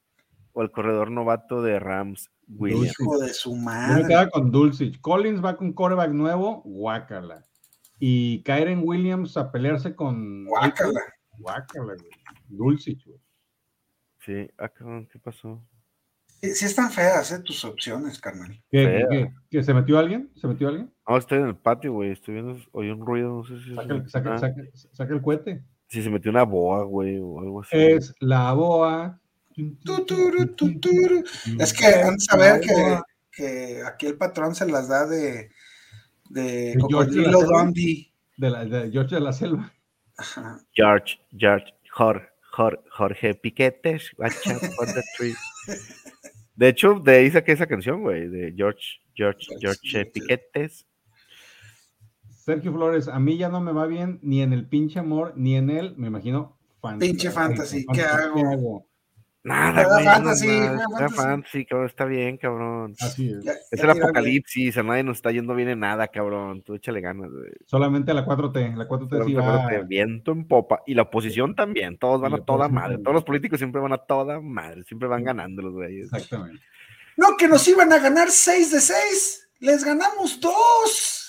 o 0.53 0.63
el 0.63 0.71
corredor 0.71 1.11
novato 1.11 1.63
de 1.63 1.79
Rams, 1.79 2.31
Williams? 2.49 2.95
Hijo 3.01 3.19
de 3.19 3.33
su 3.33 3.51
Yo 3.51 3.57
me 3.57 3.63
madre. 3.65 4.07
quedaba 4.07 4.31
con 4.31 4.51
Dulcich. 4.51 5.01
Collins 5.01 5.43
va 5.45 5.57
con 5.57 5.73
coreback 5.73 6.11
nuevo, 6.13 6.63
guácala. 6.65 7.45
Y 7.99 8.43
Kyren 8.43 8.83
Williams 8.85 9.37
a 9.37 9.51
pelearse 9.51 9.95
con. 9.95 10.45
Guácala. 10.47 11.01
Guácala, 11.39 11.95
güey. 11.95 12.11
Dulcich, 12.49 13.05
güey. 13.07 13.19
Sí, 14.21 14.49
ah, 14.59 14.69
cabrón, 14.69 15.09
¿qué 15.13 15.19
pasó? 15.19 15.63
Sí, 16.41 16.55
sí 16.55 16.65
están 16.67 16.91
feas, 16.91 17.31
eh, 17.33 17.41
tus 17.41 17.65
opciones, 17.65 18.19
carnal. 18.21 18.51
¿Qué, 18.71 18.85
Fea. 18.85 19.07
qué- 19.11 19.33
qué? 19.51 19.63
se 19.63 19.73
metió 19.75 19.99
alguien? 19.99 20.31
¿Se 20.37 20.47
metió 20.47 20.69
alguien? 20.69 20.93
No, 21.09 21.17
estoy 21.17 21.39
en 21.39 21.47
el 21.47 21.57
patio, 21.57 21.93
güey. 21.93 22.11
Estoy 22.13 22.35
viendo, 22.35 22.57
oí 22.73 22.91
un 22.91 23.05
ruido, 23.07 23.29
no 23.37 23.45
sé 23.45 23.61
si 23.63 23.71
es- 23.71 23.77
Saca, 23.77 23.95
el- 23.95 24.09
saca- 24.11 24.35
ah, 24.35 24.39
saca- 24.39 24.63
saca 24.93 25.15
el 25.15 25.23
cohete. 25.23 25.65
si 25.89 26.03
se 26.03 26.11
metió 26.11 26.31
una 26.31 26.43
boa, 26.43 26.83
güey, 26.85 27.19
o 27.19 27.39
algo 27.41 27.61
así. 27.63 27.71
Es 27.77 28.15
la 28.21 28.53
boa. 28.53 29.21
Es 31.59 31.73
que 31.73 31.87
antes 31.87 32.13
de 32.13 32.25
saber 32.31 32.61
que, 32.61 33.01
que 33.31 33.83
aquí 33.87 34.07
el 34.07 34.17
patrón 34.17 34.55
se 34.55 34.67
las 34.67 34.89
da 34.89 35.07
de, 35.07 35.51
de 36.31 36.43
De 36.43 36.85
George 36.89 37.11
de 37.13 37.27
la 37.27 37.33
Cocodrilo. 37.33 38.11
De, 38.37 38.51
la, 38.51 38.65
de 38.65 38.91
George 38.91 39.15
de 39.15 39.21
la 39.21 39.33
Selva. 39.33 39.73
Ajá. 40.17 40.61
George, 40.75 41.19
George, 41.37 41.75
Jorge, 41.91 42.29
Jorge, 42.53 42.83
Jorge 42.91 43.35
Piquetes, 43.35 44.13
watch 44.19 44.47
out 44.47 44.61
for 44.77 44.87
the 44.87 45.03
tree. 45.17 45.35
De 46.57 46.69
hecho, 46.69 47.01
de 47.01 47.17
ahí 47.17 47.31
saqué 47.31 47.53
esa 47.53 47.67
canción, 47.67 48.03
güey, 48.03 48.29
de 48.29 48.55
George, 48.57 49.01
George, 49.15 49.47
George 49.61 50.07
Piquetes. 50.07 50.87
Sergio 52.45 52.73
Flores, 52.73 53.09
a 53.09 53.19
mí 53.19 53.39
ya 53.39 53.49
no 53.49 53.61
me 53.61 53.73
va 53.73 53.87
bien 53.87 54.19
ni 54.23 54.43
en 54.43 54.53
el 54.53 54.69
pinche 54.69 54.99
amor, 54.99 55.33
ni 55.37 55.57
en 55.57 55.71
él, 55.71 55.95
me 55.97 56.09
imagino. 56.09 56.59
fantasy. 56.81 57.11
Pinche 57.11 57.31
fantasy, 57.31 57.87
¿qué 57.93 58.03
hago? 58.03 58.87
Nada, 59.47 59.85
güey, 59.85 60.07
no 60.07 60.11
fantasy, 60.13 60.47
juega 60.49 61.09
fantasy. 61.11 61.67
cabrón, 61.67 61.87
está 61.87 62.07
bien, 62.07 62.39
cabrón. 62.39 62.95
Así 62.99 63.31
es. 63.31 63.45
Ya- 63.45 63.53
Es 63.71 63.79
ya 63.79 63.85
el 63.85 63.91
apocalipsis, 63.91 64.79
a 64.79 64.83
nadie 64.83 65.03
nos 65.05 65.19
está 65.19 65.33
yendo 65.33 65.55
bien 65.55 65.69
en 65.69 65.81
nada, 65.81 66.09
cabrón. 66.09 66.63
Tú 66.63 66.75
échale 66.75 67.03
ganas, 67.03 67.31
güey. 67.31 67.51
Solamente 67.67 68.15
la 68.15 68.25
4T. 68.25 68.75
La 68.75 68.89
4T 68.89 69.23
sí 69.27 69.35
Pero 69.35 69.45
va. 69.47 69.69
viento 69.87 70.33
en 70.33 70.49
popa. 70.49 70.81
Y 70.87 70.95
la 70.95 71.03
oposición 71.03 71.55
también, 71.55 71.99
todos 71.99 72.23
van 72.23 72.33
a 72.33 72.39
toda 72.39 72.69
madre. 72.69 72.97
Todos 72.97 73.13
los 73.15 73.25
políticos 73.25 73.59
siempre 73.59 73.83
van 73.83 73.93
a 73.93 73.99
toda 73.99 74.41
madre, 74.41 74.83
siempre 74.85 75.09
van 75.09 75.25
ganando 75.25 75.61
los 75.61 75.75
güeyes. 75.75 76.05
Exactamente. 76.11 76.63
No, 77.19 77.37
que 77.37 77.47
nos 77.47 77.69
iban 77.69 77.93
a 77.93 77.99
ganar 77.99 78.31
6 78.31 78.71
de 78.73 78.81
6. 78.81 79.51
Les 79.61 79.85
ganamos 79.85 80.41
2. 80.41 81.21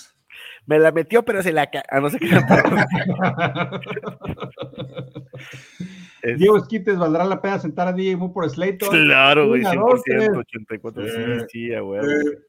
Me 0.68 0.80
la 0.80 0.92
metió, 0.92 1.24
pero 1.24 1.44
se 1.44 1.52
la... 1.52 1.70
Ah, 1.92 2.00
no 2.00 2.10
sé 2.10 2.18
qué. 2.18 2.28
Es- 6.26 6.40
Diego 6.40 6.58
Esquites, 6.58 6.98
¿valdrá 6.98 7.24
la 7.26 7.42
pena 7.42 7.60
sentar 7.60 7.88
a 7.88 7.94
DJ 7.94 8.18
Moore 8.18 8.34
por 8.34 8.50
Slayton? 8.50 8.90
Claro, 8.90 9.48
güey, 9.48 9.62
Una, 9.62 9.72
100%, 9.72 9.80
dos, 9.92 10.02
tres. 10.04 10.30
84, 10.30 11.04
sí, 11.50 11.72
Eh. 11.72 11.78
Eh, 12.02 12.40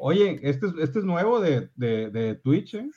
Oye, 0.00 0.38
este 0.42 0.66
es, 0.66 0.72
este 0.80 0.98
es 1.00 1.04
nuevo 1.04 1.40
de, 1.40 1.70
de, 1.74 2.10
de 2.10 2.34
Twitch, 2.36 2.74
¿eh? 2.74 2.88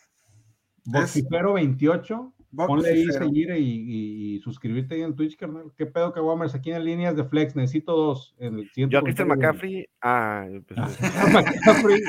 Boxifero 0.86 1.54
28. 1.54 2.34
Ponle 2.54 2.90
ahí 2.90 3.06
seguir 3.06 3.50
y, 3.52 3.62
y- 3.64 4.36
y 4.36 4.40
suscribirte 4.42 4.96
ahí 4.96 5.02
en 5.04 5.16
Twitch, 5.16 5.38
carnal. 5.38 5.72
¿Qué 5.78 5.86
pedo, 5.86 6.12
Kawamers? 6.12 6.54
Aquí 6.54 6.72
en 6.72 6.84
líneas 6.84 7.16
de 7.16 7.24
flex, 7.24 7.56
necesito 7.56 7.96
dos. 7.96 8.36
En 8.40 8.60
el 8.60 8.70
Yo 8.90 9.00
a 9.00 9.02
Christian. 9.04 9.30
McCaffrey. 9.30 9.88
Ah, 10.02 10.46
pensé- 10.68 11.06
A 11.18 11.28
McCaffrey. 11.32 12.02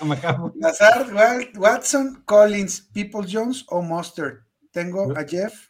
A 0.00 0.04
McCaffrey. 0.04 0.50
Lazard, 0.56 1.12
Watson, 1.56 2.22
Collins, 2.24 2.90
People 2.92 3.20
Jones 3.30 3.64
o 3.68 3.80
Mustard. 3.80 4.38
Tengo 4.72 5.16
a 5.16 5.22
Jeff 5.24 5.68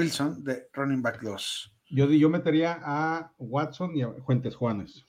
Wilson 0.00 0.44
de 0.44 0.68
Running 0.74 1.00
Back 1.00 1.22
2. 1.22 1.72
Yo, 1.88 2.06
yo 2.10 2.28
metería 2.28 2.78
a 2.84 3.32
Watson 3.38 3.96
y 3.96 4.02
a 4.02 4.10
Fuentes 4.26 4.54
Juanes. 4.54 5.06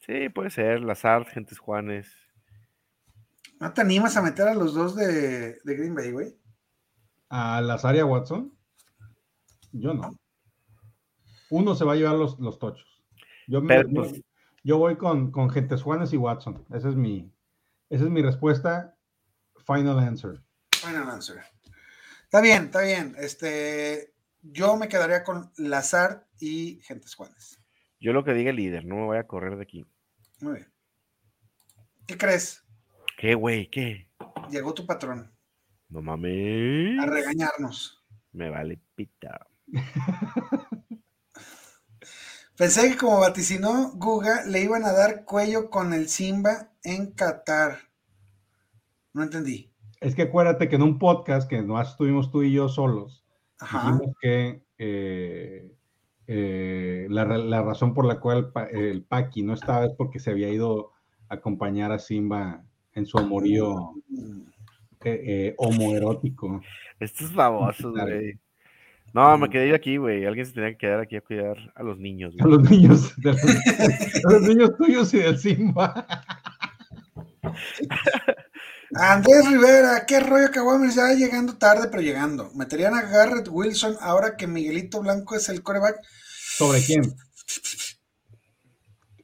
Sí, 0.00 0.28
puede 0.28 0.50
ser. 0.50 0.80
Lazard, 0.80 1.26
Gentes 1.28 1.58
Juanes. 1.58 2.12
¿No 3.60 3.72
te 3.72 3.80
animas 3.80 4.16
a 4.16 4.22
meter 4.22 4.46
a 4.48 4.54
los 4.54 4.74
dos 4.74 4.94
de, 4.94 5.58
de 5.64 5.76
Green 5.76 5.94
Bay, 5.94 6.10
güey? 6.10 6.36
A 7.30 7.62
Lazaria 7.62 8.04
Watson. 8.04 8.52
Yo 9.72 9.94
no. 9.94 10.10
Uno 11.48 11.74
se 11.74 11.84
va 11.86 11.92
a 11.92 11.96
llevar 11.96 12.16
los, 12.16 12.38
los 12.40 12.58
tochos. 12.58 13.02
Yo, 13.46 13.62
me- 13.62 13.68
Pero, 13.68 13.88
pues- 13.88 14.20
yo 14.64 14.76
voy 14.78 14.96
con, 14.96 15.30
con 15.30 15.48
Gentes 15.48 15.82
Juanes 15.82 16.12
y 16.12 16.18
Watson. 16.18 16.62
Esa 16.74 16.90
es 16.90 16.94
mi, 16.96 17.32
esa 17.88 18.04
es 18.04 18.10
mi 18.10 18.20
respuesta. 18.20 18.96
Final 19.64 19.98
answer. 19.98 20.42
Final 20.72 21.08
answer. 21.08 21.40
Está 22.32 22.40
bien, 22.40 22.64
está 22.64 22.80
bien. 22.80 23.14
Este, 23.18 24.14
yo 24.40 24.78
me 24.78 24.88
quedaría 24.88 25.22
con 25.22 25.52
Lazard 25.58 26.22
y 26.40 26.80
Gentes 26.80 27.14
Juanes. 27.14 27.60
Yo 28.00 28.14
lo 28.14 28.24
que 28.24 28.32
diga 28.32 28.48
el 28.48 28.56
líder, 28.56 28.86
no 28.86 28.94
me 28.96 29.04
voy 29.04 29.18
a 29.18 29.26
correr 29.26 29.56
de 29.56 29.64
aquí. 29.64 29.84
Muy 30.40 30.54
bien. 30.54 30.72
¿Qué 32.06 32.16
crees? 32.16 32.64
¿Qué, 33.18 33.34
güey? 33.34 33.68
¿Qué? 33.68 34.08
Llegó 34.50 34.72
tu 34.72 34.86
patrón 34.86 35.30
No 35.90 36.00
mames. 36.00 36.98
a 37.00 37.04
regañarnos. 37.04 38.02
Me 38.32 38.48
vale 38.48 38.80
pita. 38.94 39.46
Pensé 42.56 42.92
que 42.92 42.96
como 42.96 43.20
vaticinó 43.20 43.90
Guga, 43.96 44.46
le 44.46 44.62
iban 44.62 44.86
a 44.86 44.92
dar 44.92 45.26
cuello 45.26 45.68
con 45.68 45.92
el 45.92 46.08
Simba 46.08 46.72
en 46.82 47.10
Qatar. 47.12 47.78
No 49.12 49.22
entendí. 49.22 49.71
Es 50.02 50.14
que 50.14 50.22
acuérdate 50.22 50.68
que 50.68 50.76
en 50.76 50.82
un 50.82 50.98
podcast 50.98 51.48
que 51.48 51.62
no 51.62 51.80
estuvimos 51.80 52.30
tú 52.30 52.42
y 52.42 52.52
yo 52.52 52.68
solos, 52.68 53.24
Ajá. 53.60 53.92
dijimos 53.92 54.16
que 54.20 54.62
eh, 54.78 55.70
eh, 56.26 57.06
la, 57.08 57.24
ra- 57.24 57.38
la 57.38 57.62
razón 57.62 57.94
por 57.94 58.04
la 58.06 58.18
cual 58.20 58.52
el 58.72 59.02
Paqui 59.04 59.42
no 59.42 59.54
estaba 59.54 59.86
es 59.86 59.92
porque 59.96 60.18
se 60.18 60.30
había 60.30 60.48
ido 60.48 60.90
a 61.28 61.34
acompañar 61.36 61.92
a 61.92 61.98
Simba 61.98 62.64
en 62.94 63.06
su 63.06 63.18
amorío 63.18 63.94
eh, 65.04 65.22
eh, 65.24 65.54
homoerótico. 65.58 66.60
Estos 67.00 67.32
babosos, 67.34 67.92
güey. 67.92 68.38
No, 69.14 69.36
me 69.36 69.50
quedé 69.50 69.68
yo 69.68 69.74
aquí, 69.74 69.98
güey. 69.98 70.24
Alguien 70.24 70.46
se 70.46 70.52
tenía 70.54 70.70
que 70.70 70.78
quedar 70.78 71.00
aquí 71.00 71.16
a 71.16 71.20
cuidar 71.20 71.56
a 71.74 71.82
los 71.82 71.98
niños, 71.98 72.34
A 72.40 72.44
güey. 72.46 72.58
los 72.58 72.70
niños, 72.70 73.14
de 73.20 73.32
los, 73.32 73.44
a 74.24 74.32
los 74.32 74.42
niños 74.48 74.76
tuyos 74.78 75.12
y 75.14 75.18
del 75.18 75.38
Simba. 75.38 76.06
Andrés 78.94 79.48
Rivera, 79.48 80.04
qué 80.06 80.20
rollo 80.20 80.50
Caguames 80.50 80.94
ya 80.94 81.12
llegando 81.14 81.56
tarde, 81.56 81.88
pero 81.88 82.02
llegando. 82.02 82.50
¿Meterían 82.54 82.94
a 82.94 83.02
Garrett 83.02 83.48
Wilson 83.50 83.96
ahora 84.00 84.36
que 84.36 84.46
Miguelito 84.46 85.00
Blanco 85.00 85.34
es 85.34 85.48
el 85.48 85.62
coreback? 85.62 86.00
¿Sobre 86.56 86.82
quién? 86.82 87.14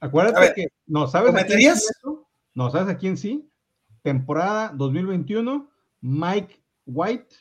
Acuérdate 0.01 0.40
ver, 0.40 0.55
que, 0.55 0.69
no, 0.86 1.07
¿sabes 1.07 1.35
¿lo 1.35 1.40
a 1.40 1.45
quién 1.45 1.77
sí? 1.77 1.86
No, 2.55 2.70
¿sabes 2.70 2.95
a 2.95 2.97
quién 2.97 3.16
sí? 3.16 3.51
Temporada 4.03 4.73
2021, 4.74 5.70
Mike 6.01 6.62
White 6.86 7.36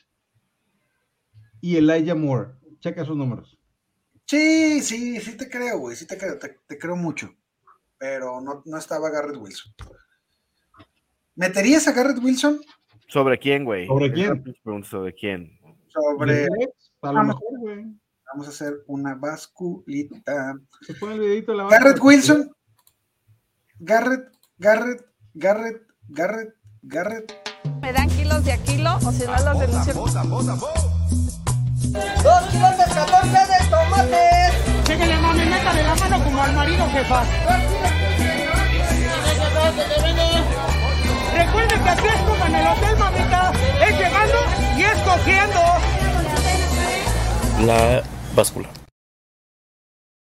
y 1.60 1.76
Elijah 1.76 2.14
Moore. 2.14 2.52
Checa 2.80 3.02
esos 3.02 3.16
números. 3.16 3.58
Sí, 4.26 4.82
sí, 4.82 5.18
sí 5.20 5.36
te 5.36 5.48
creo, 5.48 5.78
güey, 5.78 5.96
sí 5.96 6.06
te 6.06 6.18
creo, 6.18 6.38
te, 6.38 6.58
te 6.66 6.78
creo 6.78 6.96
mucho. 6.96 7.34
Pero 7.96 8.40
no, 8.40 8.62
no 8.66 8.76
estaba 8.76 9.08
Garrett 9.08 9.38
Wilson. 9.38 9.72
¿Meterías 11.38 11.86
a 11.86 11.92
Garrett 11.92 12.18
Wilson? 12.20 12.60
¿Sobre 13.06 13.38
quién, 13.38 13.64
güey? 13.64 13.86
¿Sobre 13.86 14.12
quién? 14.12 14.42
¿Sobre 14.82 15.14
quién? 15.14 15.56
Sobre. 15.86 16.48
A 17.02 17.12
lo 17.12 17.22
mejor, 17.22 17.58
güey. 17.60 17.86
Vamos 18.32 18.48
a 18.48 18.50
hacer 18.50 18.82
una 18.88 19.14
basculita. 19.14 20.56
Se 20.82 20.94
pone 20.94 21.14
el 21.14 21.20
videito 21.20 21.52
de 21.52 21.58
la 21.58 21.68
Garrett. 21.68 22.00
Wilson. 22.02 22.50
Garrett, 23.78 24.32
Garrett, 24.58 25.06
Garrett, 25.34 25.82
Garrett, 26.08 26.54
Garrett. 26.82 27.32
¿Me 27.82 27.92
dan 27.92 28.08
kilos 28.08 28.44
de 28.44 28.52
a 28.54 28.58
kilo 28.64 28.96
o 28.96 29.12
si 29.12 29.24
no 29.24 29.32
los 29.32 29.60
denuncio? 29.60 29.94
Dos 29.94 30.10
kilos 32.50 32.78
de 32.78 32.84
14 32.84 33.28
de 33.30 33.70
tomates. 33.70 34.54
Pégale 34.88 35.16
mami, 35.20 35.44
métale 35.44 35.82
la 35.84 35.94
mano 35.94 36.24
como 36.24 36.42
al 36.42 36.52
marido, 36.52 36.84
jefa. 36.90 37.22
Recuerden 41.38 41.82
que 41.84 41.88
aquí 41.88 42.08
es 42.08 42.20
como 42.22 42.46
en 42.46 42.54
el 42.56 42.66
hotel, 42.66 42.98
mamita. 42.98 43.52
Es 43.86 43.96
llegando 43.96 44.38
y 44.76 44.82
es 44.82 44.98
cogiendo. 45.02 45.60
La 47.64 48.02
báscula. 48.34 48.68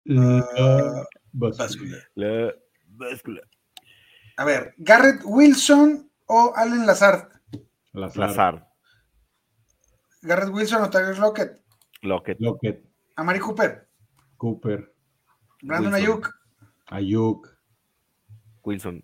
La 0.04 1.06
báscula. 1.32 1.96
La 2.14 2.54
báscula. 2.88 3.40
A 4.36 4.44
ver, 4.44 4.74
Garrett 4.76 5.22
Wilson 5.24 6.10
o 6.26 6.52
Allen 6.54 6.86
Lazard. 6.86 7.28
Lazar. 7.92 8.28
Lazar. 8.28 8.68
Garrett 10.20 10.50
Wilson 10.50 10.82
o 10.82 10.90
Tyler 10.90 11.18
Lockett. 11.18 11.58
Lockett. 12.02 12.38
Lockett. 12.38 12.84
Amari 13.16 13.38
Cooper. 13.38 13.88
Cooper. 14.36 14.94
Brandon 15.62 15.94
Wilson. 15.94 16.10
Ayuk. 16.10 16.34
Ayuk. 16.88 17.58
Wilson. 18.62 19.02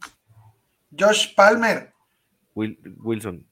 Josh 0.97 1.35
Palmer. 1.35 1.94
Wil- 2.55 2.79
Wilson. 2.99 3.47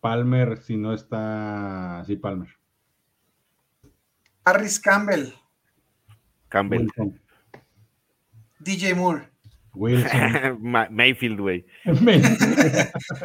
Palmer, 0.00 0.58
si 0.62 0.76
no 0.76 0.94
está. 0.94 2.02
Sí, 2.06 2.16
Palmer. 2.16 2.48
Harris 4.44 4.80
Campbell. 4.80 5.32
Campbell. 6.48 6.80
Wilson. 6.96 7.20
DJ 8.60 8.94
Moore. 8.94 9.28
Wilson. 9.74 10.58
Ma- 10.60 10.88
Mayfield, 10.90 11.40
güey. 11.40 11.66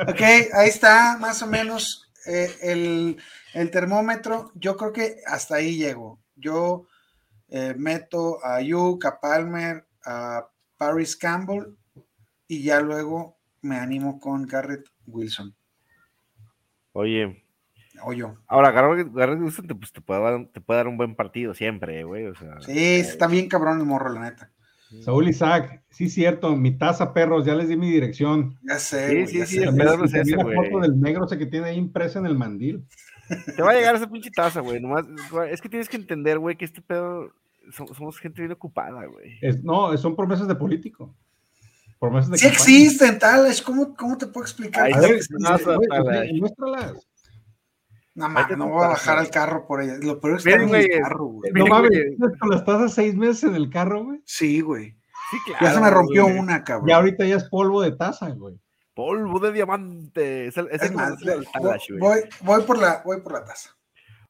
Ok, 0.07 0.21
ahí 0.53 0.69
está 0.69 1.17
más 1.19 1.41
o 1.41 1.47
menos 1.47 2.11
eh, 2.27 2.49
el, 2.61 3.17
el 3.53 3.71
termómetro. 3.71 4.51
Yo 4.55 4.75
creo 4.77 4.91
que 4.91 5.17
hasta 5.25 5.55
ahí 5.55 5.77
llego. 5.77 6.19
Yo 6.35 6.87
eh, 7.49 7.73
meto 7.77 8.43
a 8.43 8.55
Ayuk, 8.55 9.05
a 9.05 9.19
Palmer, 9.19 9.87
a 10.05 10.47
Paris 10.77 11.15
Campbell 11.15 11.75
y 12.47 12.61
ya 12.63 12.81
luego 12.81 13.34
me 13.65 13.77
animo 13.77 14.19
con 14.19 14.45
Garrett 14.45 14.87
Wilson. 15.07 15.53
Oye, 16.93 17.43
O 18.03 18.13
yo. 18.13 18.35
ahora 18.47 18.71
Garrett, 18.71 19.11
Garrett 19.13 19.39
Wilson 19.41 19.67
te, 19.67 19.75
pues, 19.75 19.91
te, 19.91 20.01
puede 20.01 20.21
dar, 20.21 20.45
te 20.53 20.61
puede 20.61 20.77
dar 20.77 20.87
un 20.87 20.97
buen 20.97 21.15
partido 21.15 21.53
siempre, 21.53 22.03
güey. 22.03 22.25
O 22.27 22.35
sea, 22.35 22.61
Sí, 22.61 22.77
está 22.95 23.27
bien 23.27 23.47
cabrón 23.49 23.79
el 23.79 23.85
morro, 23.85 24.09
la 24.09 24.21
neta. 24.21 24.51
Saúl 25.01 25.27
Isaac. 25.27 25.83
Sí, 25.89 26.09
cierto. 26.09 26.55
Mi 26.55 26.77
taza, 26.77 27.13
perros. 27.13 27.45
Ya 27.45 27.55
les 27.55 27.67
di 27.67 27.75
mi 27.75 27.89
dirección. 27.89 28.57
Ya 28.63 28.79
sé. 28.79 29.25
Sí, 29.25 29.27
sí, 29.27 29.37
ya 29.39 29.45
sí, 29.45 29.55
sé. 29.55 29.61
el 29.61 29.65
También 29.67 29.87
pedo 29.87 29.97
no 29.97 30.05
es 30.05 30.13
ese, 30.13 30.35
la 30.37 30.43
güey. 30.43 30.55
foto 30.55 30.79
del 30.79 31.01
negro 31.01 31.25
ese 31.25 31.37
que 31.37 31.45
tiene 31.47 31.67
ahí 31.69 31.77
impresa 31.77 32.19
en 32.19 32.25
el 32.27 32.37
mandil. 32.37 32.85
Te 33.55 33.61
va 33.61 33.71
a 33.71 33.73
llegar 33.73 33.95
esa 33.95 34.09
pinche 34.09 34.29
taza, 34.29 34.61
güey. 34.61 34.79
Nomás, 34.79 35.05
es 35.49 35.59
que 35.59 35.67
tienes 35.67 35.89
que 35.89 35.97
entender, 35.97 36.37
güey, 36.39 36.55
que 36.55 36.63
este 36.65 36.81
pedo 36.81 37.29
so- 37.71 37.93
somos 37.93 38.19
gente 38.19 38.41
bien 38.41 38.51
ocupada, 38.53 39.05
güey. 39.05 39.37
No, 39.63 39.97
son 39.97 40.15
promesas 40.15 40.47
de 40.47 40.55
político. 40.55 41.13
Promesas 42.07 42.31
de 42.31 42.37
Sí 42.37 42.45
campaña. 42.45 42.53
existen, 42.57 43.19
tales. 43.19 43.61
¿Cómo, 43.61 43.95
¿Cómo 43.95 44.17
te 44.17 44.27
puedo 44.27 44.45
explicar? 44.45 44.85
Ay, 44.85 44.93
A 44.93 44.99
ver, 44.99 46.33
muéstralas. 46.33 47.07
No, 48.15 48.33
Vete 48.33 48.55
no 48.55 48.69
voy 48.69 48.83
a 48.83 48.87
bajar 48.89 49.17
al 49.19 49.29
carro 49.29 49.67
por 49.67 49.81
ella. 49.81 49.97
Lo 50.01 50.19
peor 50.21 50.37
es 50.37 50.43
que 50.43 50.51
está 50.51 50.63
en 50.63 50.73
el 50.73 51.01
carro, 51.01 51.25
güey. 51.25 51.51
No 51.51 51.65
mames, 51.67 51.89
güey. 51.89 52.15
tienes 52.15 52.39
con 52.39 52.49
las 52.49 52.63
tazas 52.63 52.93
seis 52.93 53.13
meses 53.15 53.43
en 53.43 53.55
el 53.55 53.69
carro, 53.69 54.05
güey. 54.05 54.21
Sí, 54.25 54.61
güey. 54.61 54.91
Sí, 55.31 55.37
claro. 55.47 55.65
Ya 55.65 55.73
se 55.73 55.81
me 55.81 55.89
rompió 55.89 56.23
güey. 56.23 56.37
una, 56.39 56.63
cabrón. 56.63 56.89
Y 56.89 56.93
ahorita 56.93 57.25
ya 57.25 57.35
es 57.35 57.43
polvo 57.49 57.81
de 57.81 57.91
taza, 57.91 58.29
güey. 58.29 58.57
Polvo 58.93 59.39
de 59.41 59.51
diamante. 59.51 60.47
Es 60.47 60.55
el, 60.55 60.67
es 60.71 60.81
Es 60.81 60.91
el 60.91 60.95
más, 60.95 61.19
voy, 61.21 61.45
Talash, 61.51 61.89
güey. 61.89 61.99
voy, 61.99 62.19
voy 62.41 62.63
por 62.63 62.77
la, 62.77 63.01
voy 63.03 63.19
por 63.19 63.33
la 63.33 63.43
taza. 63.43 63.71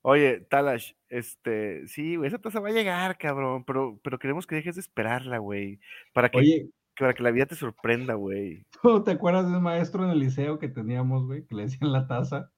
Oye, 0.01 0.39
Talash, 0.49 0.93
este, 1.09 1.87
sí, 1.87 2.15
güey, 2.15 2.27
esa 2.27 2.37
taza 2.39 2.59
va 2.59 2.69
a 2.69 2.71
llegar, 2.71 3.17
cabrón, 3.17 3.63
pero, 3.65 3.99
pero 4.03 4.19
queremos 4.19 4.45
que 4.45 4.53
dejes 4.55 4.75
de 4.75 4.81
esperarla, 4.81 5.39
güey, 5.39 5.79
para 6.13 6.29
que, 6.29 6.37
Oye, 6.37 6.69
para 6.97 7.13
que 7.13 7.23
la 7.23 7.31
vida 7.31 7.45
te 7.45 7.55
sorprenda, 7.55 8.13
güey. 8.13 8.65
¿tú 8.81 9.03
te 9.03 9.11
acuerdas 9.11 9.49
de 9.49 9.57
un 9.57 9.63
maestro 9.63 10.03
en 10.03 10.11
el 10.11 10.19
liceo 10.19 10.59
que 10.59 10.69
teníamos, 10.69 11.25
güey? 11.25 11.45
Que 11.45 11.55
le 11.55 11.63
decían 11.63 11.91
la 11.91 12.07
taza. 12.07 12.51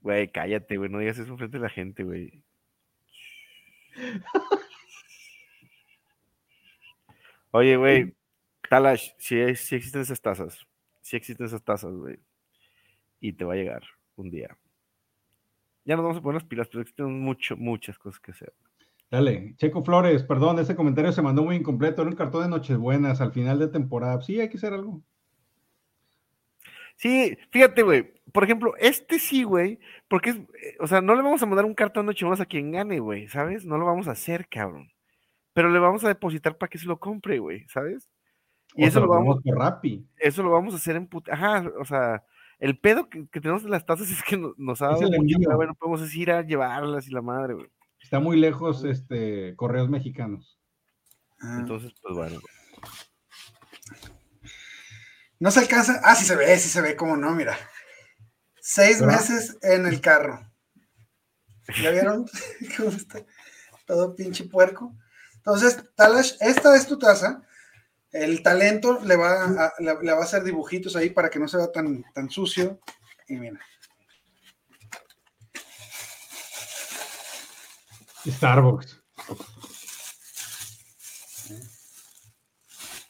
Güey, 0.00 0.30
cállate, 0.30 0.76
güey, 0.76 0.90
no 0.90 0.98
digas 0.98 1.18
eso 1.18 1.36
frente 1.36 1.56
a 1.56 1.60
la 1.60 1.70
gente, 1.70 2.04
güey. 2.04 2.42
Oye, 7.52 7.76
güey, 7.76 8.14
Talash, 8.68 9.12
sí 9.16 9.38
existen 9.38 10.00
esas 10.00 10.20
tazas, 10.20 10.66
sí 11.00 11.16
existen 11.16 11.46
esas 11.46 11.62
tazas, 11.62 11.92
güey, 11.92 12.18
y 13.20 13.32
te 13.32 13.44
va 13.44 13.52
a 13.52 13.56
llegar 13.56 13.84
un 14.16 14.30
día. 14.30 14.56
Ya 15.84 15.96
nos 15.96 16.04
vamos 16.04 16.18
a 16.18 16.22
poner 16.22 16.42
las 16.42 16.48
pilas, 16.48 16.68
pero 16.68 16.80
existen 16.80 17.20
mucho, 17.20 17.56
muchas 17.56 17.98
cosas 17.98 18.18
que 18.18 18.32
hacer. 18.32 18.52
Dale, 19.14 19.54
Checo 19.58 19.84
Flores, 19.84 20.24
perdón, 20.24 20.58
ese 20.58 20.74
comentario 20.74 21.12
se 21.12 21.22
mandó 21.22 21.44
muy 21.44 21.54
incompleto. 21.54 22.02
Era 22.02 22.10
un 22.10 22.16
cartón 22.16 22.42
de 22.42 22.48
Nochebuenas 22.48 23.20
al 23.20 23.30
final 23.32 23.60
de 23.60 23.68
temporada. 23.68 24.20
Sí, 24.22 24.40
hay 24.40 24.48
que 24.48 24.56
hacer 24.56 24.72
algo. 24.72 25.02
Sí, 26.96 27.38
fíjate, 27.50 27.82
güey. 27.82 28.12
Por 28.32 28.42
ejemplo, 28.42 28.74
este 28.78 29.20
sí, 29.20 29.44
güey, 29.44 29.78
porque 30.08 30.30
es, 30.30 30.36
eh, 30.36 30.76
o 30.80 30.88
sea, 30.88 31.00
no 31.00 31.14
le 31.14 31.22
vamos 31.22 31.40
a 31.42 31.46
mandar 31.46 31.64
un 31.64 31.74
cartón 31.74 32.06
de 32.06 32.26
más 32.26 32.40
a 32.40 32.46
quien 32.46 32.72
gane, 32.72 32.98
güey, 32.98 33.28
¿sabes? 33.28 33.64
No 33.64 33.78
lo 33.78 33.86
vamos 33.86 34.08
a 34.08 34.12
hacer, 34.12 34.48
cabrón. 34.48 34.90
Pero 35.52 35.68
le 35.70 35.78
vamos 35.78 36.02
a 36.02 36.08
depositar 36.08 36.58
para 36.58 36.68
que 36.68 36.78
se 36.78 36.86
lo 36.86 36.98
compre, 36.98 37.38
güey, 37.38 37.66
¿sabes? 37.68 38.10
Y 38.74 38.82
O 38.84 38.88
eso 38.88 38.98
lo 38.98 39.06
vamos, 39.06 39.40
Rappi. 39.44 40.04
eso 40.18 40.42
lo 40.42 40.50
vamos 40.50 40.74
a 40.74 40.78
hacer 40.78 40.96
en 40.96 41.08
put- 41.08 41.28
Ajá, 41.30 41.64
o 41.80 41.84
sea, 41.84 42.24
el 42.58 42.76
pedo 42.80 43.08
que, 43.08 43.28
que 43.28 43.40
tenemos 43.40 43.62
de 43.62 43.70
las 43.70 43.86
tazas 43.86 44.10
es 44.10 44.24
que 44.24 44.36
no- 44.36 44.54
nos 44.56 44.82
ha 44.82 44.86
dado 44.88 45.02
mucho, 45.02 45.38
no 45.38 45.74
podemos 45.74 46.16
ir 46.16 46.32
a 46.32 46.42
llevarlas 46.42 47.06
y 47.06 47.12
la 47.12 47.22
madre, 47.22 47.54
güey. 47.54 47.68
Está 48.04 48.20
muy 48.20 48.38
lejos, 48.38 48.84
este, 48.84 49.56
correos 49.56 49.88
mexicanos. 49.88 50.60
Ah, 51.40 51.56
Entonces, 51.60 51.92
pues 52.02 52.14
bueno. 52.14 52.38
No 55.40 55.50
se 55.50 55.60
alcanza. 55.60 56.00
Ah, 56.04 56.14
sí 56.14 56.24
se 56.24 56.36
ve, 56.36 56.56
sí 56.58 56.68
se 56.68 56.80
ve, 56.80 56.96
cómo 56.96 57.16
no, 57.16 57.32
mira. 57.32 57.56
Seis 58.60 59.00
¿Verdad? 59.00 59.16
meses 59.16 59.58
en 59.62 59.86
el 59.86 60.00
carro. 60.00 60.50
¿Ya 61.82 61.90
vieron 61.90 62.26
cómo 62.76 62.90
está? 62.90 63.24
Todo 63.86 64.14
pinche 64.14 64.44
puerco. 64.44 64.94
Entonces, 65.36 65.82
Talash, 65.96 66.34
esta 66.40 66.76
es 66.76 66.86
tu 66.86 66.98
taza. 66.98 67.42
El 68.12 68.42
talento 68.42 69.00
le 69.02 69.16
va 69.16 69.44
a, 69.44 69.72
le, 69.78 69.94
le 70.02 70.12
va 70.12 70.20
a 70.20 70.24
hacer 70.24 70.44
dibujitos 70.44 70.94
ahí 70.94 71.10
para 71.10 71.30
que 71.30 71.38
no 71.38 71.48
se 71.48 71.56
vea 71.56 71.72
tan, 71.72 72.04
tan 72.14 72.30
sucio. 72.30 72.80
Y 73.28 73.36
mira. 73.36 73.60
Starbucks. 78.26 79.02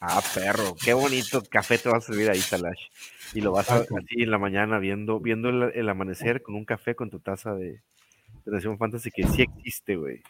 Ah, 0.01 0.21
perro, 0.33 0.75
qué 0.83 0.93
bonito 0.93 1.41
café 1.49 1.77
te 1.77 1.89
vas 1.89 2.03
a 2.03 2.07
servir 2.07 2.29
ahí, 2.29 2.41
Talash. 2.41 2.89
Y 3.33 3.41
lo 3.41 3.51
vas 3.51 3.69
a 3.71 3.77
así 3.77 4.21
en 4.21 4.31
la 4.31 4.37
mañana 4.37 4.77
viendo, 4.77 5.19
viendo 5.19 5.49
el, 5.49 5.71
el 5.73 5.89
amanecer 5.89 6.43
con 6.43 6.55
un 6.55 6.65
café 6.65 6.95
con 6.95 7.09
tu 7.09 7.19
taza 7.19 7.53
de, 7.55 7.81
de 8.45 8.51
Nación 8.51 8.77
Fantasy 8.77 9.09
que 9.11 9.27
sí 9.27 9.41
existe, 9.41 9.95
güey. 9.95 10.21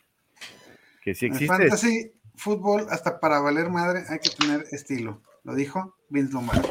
Que 1.03 1.13
sí 1.13 1.25
En 1.25 1.33
existe. 1.33 1.55
fantasy 1.57 2.11
fútbol, 2.35 2.87
hasta 2.89 3.19
para 3.19 3.39
valer 3.39 3.69
madre, 3.69 4.03
hay 4.09 4.19
que 4.19 4.29
tener 4.29 4.65
estilo. 4.71 5.21
Lo 5.43 5.55
dijo 5.55 5.95
Vince 6.09 6.33
Lombardi. 6.33 6.67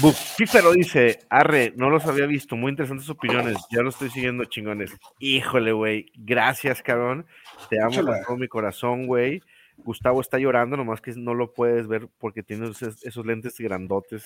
Bucífero 0.00 0.72
dice, 0.72 1.20
arre, 1.28 1.72
no 1.76 1.90
los 1.90 2.06
había 2.06 2.26
visto, 2.26 2.56
muy 2.56 2.70
interesantes 2.70 3.08
opiniones, 3.08 3.56
ya 3.70 3.82
lo 3.82 3.88
estoy 3.88 4.10
siguiendo 4.10 4.44
chingones. 4.44 4.92
Híjole, 5.18 5.72
güey, 5.72 6.12
gracias, 6.14 6.82
cabrón. 6.82 7.26
Te 7.68 7.80
amo 7.82 7.90
Chula. 7.90 8.12
con 8.18 8.24
todo 8.24 8.36
mi 8.36 8.48
corazón, 8.48 9.06
güey. 9.06 9.42
Gustavo 9.78 10.20
está 10.20 10.38
llorando, 10.38 10.76
nomás 10.76 11.00
que 11.00 11.12
no 11.16 11.34
lo 11.34 11.52
puedes 11.52 11.86
ver 11.88 12.08
porque 12.18 12.42
tiene 12.42 12.68
esos, 12.68 13.04
esos 13.04 13.26
lentes 13.26 13.58
grandotes. 13.58 14.24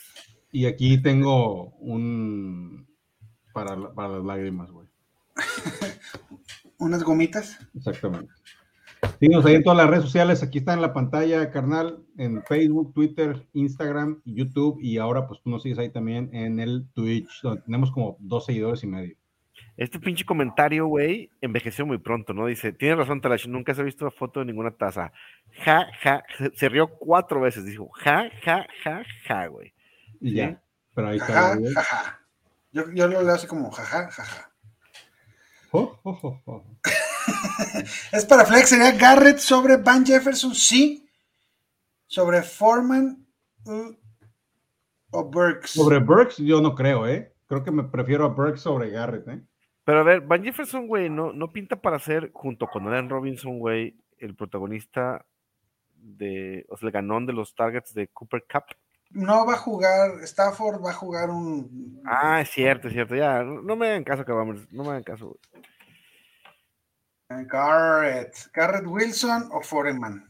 Y 0.50 0.66
aquí 0.66 1.00
tengo 1.00 1.70
un 1.78 2.86
para, 3.52 3.94
para 3.94 4.08
las 4.08 4.24
lágrimas, 4.24 4.70
güey. 4.70 4.88
Unas 6.78 7.02
gomitas. 7.04 7.58
Exactamente. 7.74 8.32
Síguenos 9.18 9.44
ahí 9.46 9.54
en 9.56 9.62
todas 9.62 9.76
las 9.78 9.88
redes 9.88 10.04
sociales. 10.04 10.42
Aquí 10.42 10.58
está 10.58 10.74
en 10.74 10.80
la 10.80 10.92
pantalla, 10.92 11.50
carnal, 11.50 12.04
en 12.18 12.42
Facebook, 12.44 12.92
Twitter, 12.94 13.46
Instagram, 13.52 14.20
YouTube. 14.24 14.78
Y 14.80 14.98
ahora, 14.98 15.26
pues 15.26 15.40
tú 15.42 15.50
nos 15.50 15.62
sigues 15.62 15.78
ahí 15.78 15.90
también 15.90 16.30
en 16.32 16.60
el 16.60 16.88
Twitch, 16.94 17.40
donde 17.42 17.62
tenemos 17.62 17.90
como 17.90 18.16
dos 18.20 18.46
seguidores 18.46 18.82
y 18.84 18.86
medio. 18.86 19.16
Este 19.76 19.98
pinche 19.98 20.24
comentario, 20.24 20.86
güey, 20.86 21.30
envejeció 21.40 21.86
muy 21.86 21.98
pronto, 21.98 22.32
¿no? 22.34 22.46
Dice, 22.46 22.72
tienes 22.72 22.98
razón, 22.98 23.20
Talash, 23.20 23.46
nunca 23.48 23.74
se 23.74 23.80
ha 23.80 23.84
visto 23.84 24.10
foto 24.10 24.40
de 24.40 24.46
ninguna 24.46 24.70
taza. 24.70 25.12
Ja, 25.64 25.86
ja, 26.02 26.22
se- 26.54 26.68
rió 26.68 26.88
cuatro 26.88 27.40
veces, 27.40 27.64
dijo, 27.64 27.88
ja, 27.94 28.28
ja, 28.44 28.66
ja, 28.84 29.02
ja, 29.26 29.46
güey. 29.46 29.72
Y 30.20 30.30
¿Sí? 30.30 30.34
ya. 30.36 30.62
Pero 30.94 31.08
ahí 31.08 31.16
está. 31.18 31.56
Güey. 31.56 31.72
jaja. 31.72 32.20
Yo, 32.72 32.84
yo 32.94 33.08
lo 33.08 33.22
leo 33.22 33.34
así 33.34 33.46
como 33.46 33.70
jaja, 33.70 34.10
jaja. 34.10 34.50
Oh, 35.72 35.98
oh, 36.02 36.18
oh, 36.22 36.40
oh. 36.46 36.64
Es 38.12 38.24
para 38.24 38.44
Flex, 38.44 38.68
sería 38.68 38.92
Garrett 38.92 39.38
sobre 39.38 39.76
Van 39.76 40.04
Jefferson, 40.04 40.54
sí. 40.54 41.08
Sobre 42.06 42.42
Foreman 42.42 43.26
uh, 43.64 43.94
o 45.10 45.24
Burks. 45.24 45.70
Sobre 45.70 45.98
Burks, 45.98 46.38
yo 46.38 46.60
no 46.60 46.74
creo, 46.74 47.06
¿eh? 47.06 47.34
Creo 47.46 47.64
que 47.64 47.70
me 47.70 47.84
prefiero 47.84 48.24
a 48.24 48.28
Burks 48.28 48.62
sobre 48.62 48.90
Garrett, 48.90 49.28
¿eh? 49.28 49.42
Pero 49.84 50.00
a 50.00 50.04
ver, 50.04 50.20
Van 50.20 50.44
Jefferson, 50.44 50.86
güey, 50.86 51.10
no, 51.10 51.32
no 51.32 51.52
pinta 51.52 51.76
para 51.76 51.98
ser, 51.98 52.30
junto 52.32 52.66
con 52.68 52.86
Allen 52.86 53.10
Robinson, 53.10 53.58
güey, 53.58 53.96
el 54.18 54.36
protagonista 54.36 55.24
de, 55.94 56.64
o 56.68 56.76
sea, 56.76 56.86
el 56.86 56.92
ganón 56.92 57.26
de 57.26 57.32
los 57.32 57.54
targets 57.54 57.92
de 57.94 58.08
Cooper 58.08 58.44
Cup. 58.50 58.64
No 59.10 59.44
va 59.44 59.54
a 59.54 59.58
jugar, 59.58 60.22
Stafford 60.22 60.82
va 60.82 60.90
a 60.90 60.94
jugar 60.94 61.30
un. 61.30 62.00
Ah, 62.06 62.40
es 62.40 62.50
cierto, 62.50 62.88
es 62.88 62.94
cierto. 62.94 63.14
Ya, 63.14 63.42
no, 63.42 63.60
no 63.60 63.76
me 63.76 63.88
hagan 63.88 64.04
caso, 64.04 64.24
cabrón. 64.24 64.66
No 64.70 64.84
me 64.84 64.90
hagan 64.90 65.02
caso, 65.02 65.26
güey. 65.26 65.64
Garrett. 67.46 68.36
Garrett 68.52 68.86
Wilson 68.86 69.48
o 69.52 69.60
Foreman. 69.62 70.26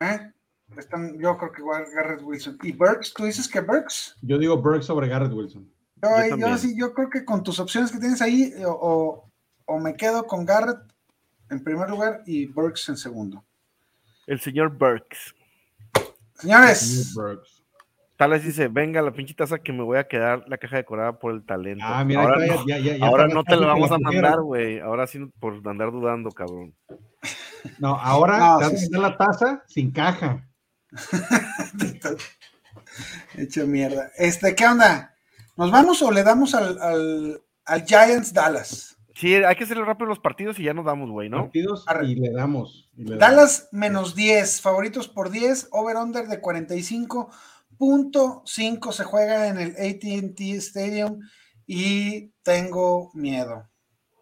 ¿Eh? 0.00 0.32
Están, 0.76 1.18
yo 1.18 1.36
creo 1.36 1.52
que 1.52 1.60
igual 1.62 1.84
Garrett 1.94 2.22
Wilson. 2.22 2.58
¿Y 2.62 2.72
Burks? 2.72 3.12
¿Tú 3.12 3.24
dices 3.24 3.48
que 3.48 3.60
Burks? 3.60 4.16
Yo 4.22 4.38
digo 4.38 4.56
Burks 4.56 4.86
sobre 4.86 5.08
Garrett 5.08 5.32
Wilson. 5.32 5.70
Yo, 6.02 6.08
Yo 6.08 6.22
yo 6.24 6.28
también. 6.30 6.58
sí, 6.58 6.74
yo 6.78 6.94
creo 6.94 7.10
que 7.10 7.24
con 7.24 7.42
tus 7.42 7.58
opciones 7.60 7.90
que 7.92 7.98
tienes 7.98 8.22
ahí, 8.22 8.54
o, 8.64 8.70
o- 8.70 9.30
o 9.66 9.78
me 9.78 9.94
quedo 9.94 10.26
con 10.26 10.44
Garrett 10.46 10.78
en 11.50 11.62
primer 11.62 11.88
lugar 11.90 12.22
y 12.26 12.46
Burks 12.46 12.88
en 12.88 12.96
segundo. 12.96 13.44
El 14.26 14.40
señor 14.40 14.70
Burks. 14.76 15.34
Señores, 16.34 17.12
Burks. 17.14 17.59
Tal 18.20 18.32
vez 18.32 18.44
dice, 18.44 18.68
venga 18.68 19.00
la 19.00 19.12
pinche 19.12 19.32
taza 19.32 19.60
que 19.60 19.72
me 19.72 19.82
voy 19.82 19.96
a 19.96 20.06
quedar 20.06 20.44
la 20.46 20.58
caja 20.58 20.76
decorada 20.76 21.18
por 21.18 21.32
el 21.32 21.42
talento. 21.42 21.82
Ah, 21.88 22.04
mira, 22.04 22.20
ahora 22.20 22.46
no, 22.46 22.66
ya, 22.66 22.76
ya, 22.76 22.96
ya 22.98 23.06
ahora 23.06 23.28
no 23.28 23.42
te 23.44 23.56
que 23.56 23.64
vamos 23.64 23.88
la 23.88 23.96
a 23.96 23.98
mandar, 23.98 24.42
güey. 24.42 24.78
Ahora 24.78 25.06
sí 25.06 25.20
por 25.40 25.66
andar 25.66 25.90
dudando, 25.90 26.30
cabrón. 26.30 26.74
No, 27.78 27.98
ahora 27.98 28.38
No, 28.38 28.58
te 28.58 28.64
vas 28.64 28.70
sí, 28.72 28.76
a 28.76 28.78
sí. 28.78 28.84
meter 28.90 29.00
la 29.00 29.16
taza 29.16 29.64
sin 29.68 29.90
caja. 29.90 30.46
hecho 33.38 33.66
mierda. 33.66 34.10
Este, 34.18 34.54
¿qué 34.54 34.66
onda? 34.66 35.14
¿Nos 35.56 35.70
vamos 35.70 36.02
o 36.02 36.10
le 36.10 36.22
damos 36.22 36.54
al, 36.54 36.78
al, 36.78 37.40
al 37.64 37.84
Giants 37.86 38.34
Dallas? 38.34 38.98
Sí, 39.14 39.34
hay 39.34 39.56
que 39.56 39.64
hacerle 39.64 39.86
rápido 39.86 40.08
los 40.08 40.18
partidos 40.18 40.58
y 40.58 40.64
ya 40.64 40.74
nos 40.74 40.84
damos, 40.84 41.08
güey, 41.08 41.30
¿no? 41.30 41.44
Partidos 41.44 41.88
Arre. 41.88 42.08
y 42.08 42.16
le 42.16 42.32
damos. 42.32 42.90
y 42.98 43.04
le 43.04 43.16
damos. 43.16 43.18
Dallas 43.18 43.68
menos 43.72 44.14
10, 44.14 44.60
favoritos 44.60 45.08
por 45.08 45.30
10, 45.30 45.68
over-under 45.70 46.26
de 46.26 46.38
45.5 47.80 48.92
se 48.92 49.04
juega 49.04 49.48
en 49.48 49.58
el 49.58 49.70
ATT 49.70 50.40
Stadium 50.58 51.18
y 51.66 52.28
tengo 52.42 53.10
miedo. 53.14 53.68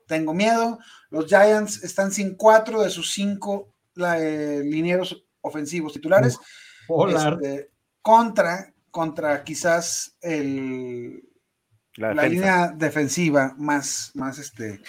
Tengo 0.07 0.33
miedo. 0.33 0.79
Los 1.11 1.27
Giants 1.27 1.83
están 1.83 2.13
sin 2.13 2.37
cuatro 2.37 2.83
de 2.83 2.91
sus 2.91 3.13
cinco 3.13 3.75
la- 3.95 4.19
eh, 4.21 4.63
linieros 4.65 5.25
ofensivos 5.41 5.93
titulares 5.93 6.39
Pollard. 6.87 7.43
este, 7.45 7.71
contra, 8.01 8.73
contra 8.91 9.43
quizás 9.43 10.17
el, 10.21 11.25
La, 11.97 12.15
línea 12.29 12.69
defensiva 12.69 13.55
más, 13.59 14.13
más, 14.15 14.39
este, 14.39 14.81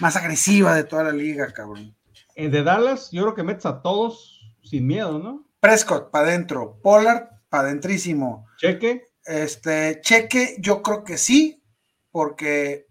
más 0.00 0.16
agresiva 0.16 0.74
de 0.74 0.82
toda 0.84 1.04
la 1.04 1.12
liga, 1.12 1.52
cabrón. 1.52 1.94
Eh, 2.34 2.48
de 2.50 2.62
Dallas, 2.64 3.10
yo 3.12 3.22
creo 3.22 3.34
que 3.34 3.42
metes 3.44 3.66
a 3.66 3.80
todos 3.80 4.42
sin 4.64 4.86
miedo, 4.86 5.18
¿no? 5.20 5.46
Prescott 5.60 6.10
para 6.10 6.28
adentro, 6.28 6.78
Pollard 6.82 7.35
adentrísimo. 7.50 8.46
Cheque. 8.56 9.08
Este, 9.24 10.00
cheque, 10.02 10.56
yo 10.60 10.82
creo 10.82 11.04
que 11.04 11.18
sí, 11.18 11.62
porque 12.10 12.86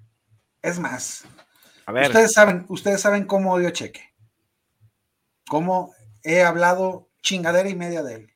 es 0.61 0.79
más. 0.79 1.25
A 1.85 1.91
ver, 1.91 2.07
Ustedes 2.07 2.33
saben, 2.33 2.65
ustedes 2.67 3.01
saben 3.01 3.25
cómo 3.25 3.53
odio 3.53 3.69
a 3.69 3.73
cheque. 3.73 4.01
Cómo 5.47 5.93
he 6.23 6.43
hablado 6.43 7.09
chingadera 7.21 7.69
y 7.69 7.75
media 7.75 8.03
de 8.03 8.15
él. 8.15 8.31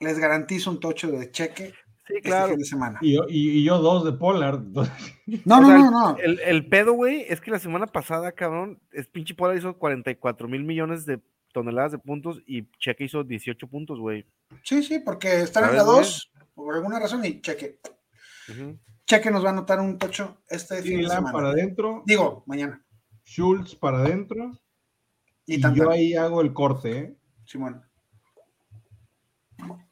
Les 0.00 0.18
garantizo 0.18 0.70
un 0.70 0.80
tocho 0.80 1.10
de 1.10 1.30
cheque 1.30 1.74
sí, 2.06 2.14
este 2.16 2.28
claro. 2.28 2.50
fin 2.50 2.58
de 2.58 2.64
semana. 2.64 2.98
Y 3.00 3.14
yo, 3.14 3.24
y, 3.28 3.58
y 3.58 3.64
yo 3.64 3.78
dos 3.78 4.04
de 4.04 4.12
Pollard. 4.12 4.62
No, 5.44 5.60
no, 5.60 5.66
sea, 5.66 5.78
no, 5.78 5.90
no. 5.90 6.16
El, 6.16 6.40
el 6.40 6.66
pedo, 6.68 6.94
güey, 6.94 7.26
es 7.28 7.42
que 7.42 7.50
la 7.50 7.58
semana 7.58 7.86
pasada, 7.86 8.32
cabrón, 8.32 8.80
es 8.92 9.06
pinche 9.08 9.34
Pollard 9.34 9.58
hizo 9.58 9.76
44 9.76 10.48
mil 10.48 10.64
millones 10.64 11.04
de 11.04 11.20
toneladas 11.52 11.92
de 11.92 11.98
puntos 11.98 12.42
y 12.46 12.70
Cheque 12.78 13.04
hizo 13.04 13.24
18 13.24 13.66
puntos, 13.68 13.98
güey. 13.98 14.26
Sí, 14.62 14.82
sí, 14.82 14.98
porque 15.00 15.40
están 15.42 15.64
en 15.64 15.70
¿Sabes, 15.70 15.82
la 15.86 15.92
güey? 15.92 15.98
2 15.98 16.32
por 16.54 16.74
alguna 16.74 16.98
razón 16.98 17.24
y 17.24 17.40
cheque. 17.40 17.78
Ujú. 18.50 18.78
Cheque 19.06 19.30
nos 19.30 19.42
va 19.44 19.48
a 19.48 19.52
anotar 19.52 19.80
un 19.80 19.98
tocho 19.98 20.38
este 20.48 20.82
fin 20.82 20.92
de 20.92 20.96
Dylan 20.98 21.16
semana. 21.16 21.32
para 21.32 21.48
adentro. 21.50 22.02
Digo, 22.06 22.42
mañana. 22.46 22.84
Schultz 23.24 23.74
para 23.74 23.98
adentro. 24.00 24.52
Y, 25.46 25.56
Y, 25.56 25.74
yo 25.74 25.90
ahí 25.90 26.14
hago 26.14 26.40
el 26.42 26.52
corte, 26.52 26.98
¿eh? 26.98 27.16
Simón. 27.46 27.82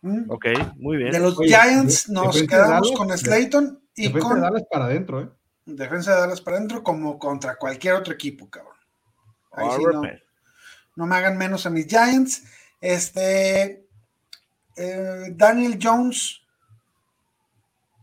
Mm. 0.03 0.31
Ok, 0.31 0.47
muy 0.77 0.97
bien. 0.99 1.11
De 1.13 1.19
los 1.21 1.39
Oye, 1.39 1.49
Giants 1.49 2.07
de- 2.07 2.13
nos 2.15 2.35
defensa 2.35 2.47
quedamos 2.57 2.89
Dallas, 2.89 2.99
con 2.99 3.09
de- 3.09 3.19
Slayton 3.19 3.83
y 3.97 4.03
Defensa 4.09 4.29
con 4.29 4.37
de 4.37 4.43
Dallas 4.43 4.63
para 4.71 4.85
adentro, 4.85 5.21
¿eh? 5.23 5.31
defensa 5.65 6.15
de 6.15 6.21
Dallas 6.21 6.41
para 6.41 6.57
adentro 6.59 6.83
como 6.85 7.19
contra 7.19 7.57
cualquier 7.57 7.95
otro 7.95 8.15
equipo, 8.15 8.49
cabrón. 8.49 8.75
Ahí 9.53 9.69
sí 9.77 9.83
no. 9.93 10.03
No 10.97 11.07
me 11.07 11.17
hagan 11.17 11.39
menos 11.39 11.67
a 11.67 11.71
mis 11.71 11.87
Giants. 11.87 12.43
Este 12.81 13.87
eh, 14.77 15.33
Daniel 15.35 15.79
Jones 15.81 16.43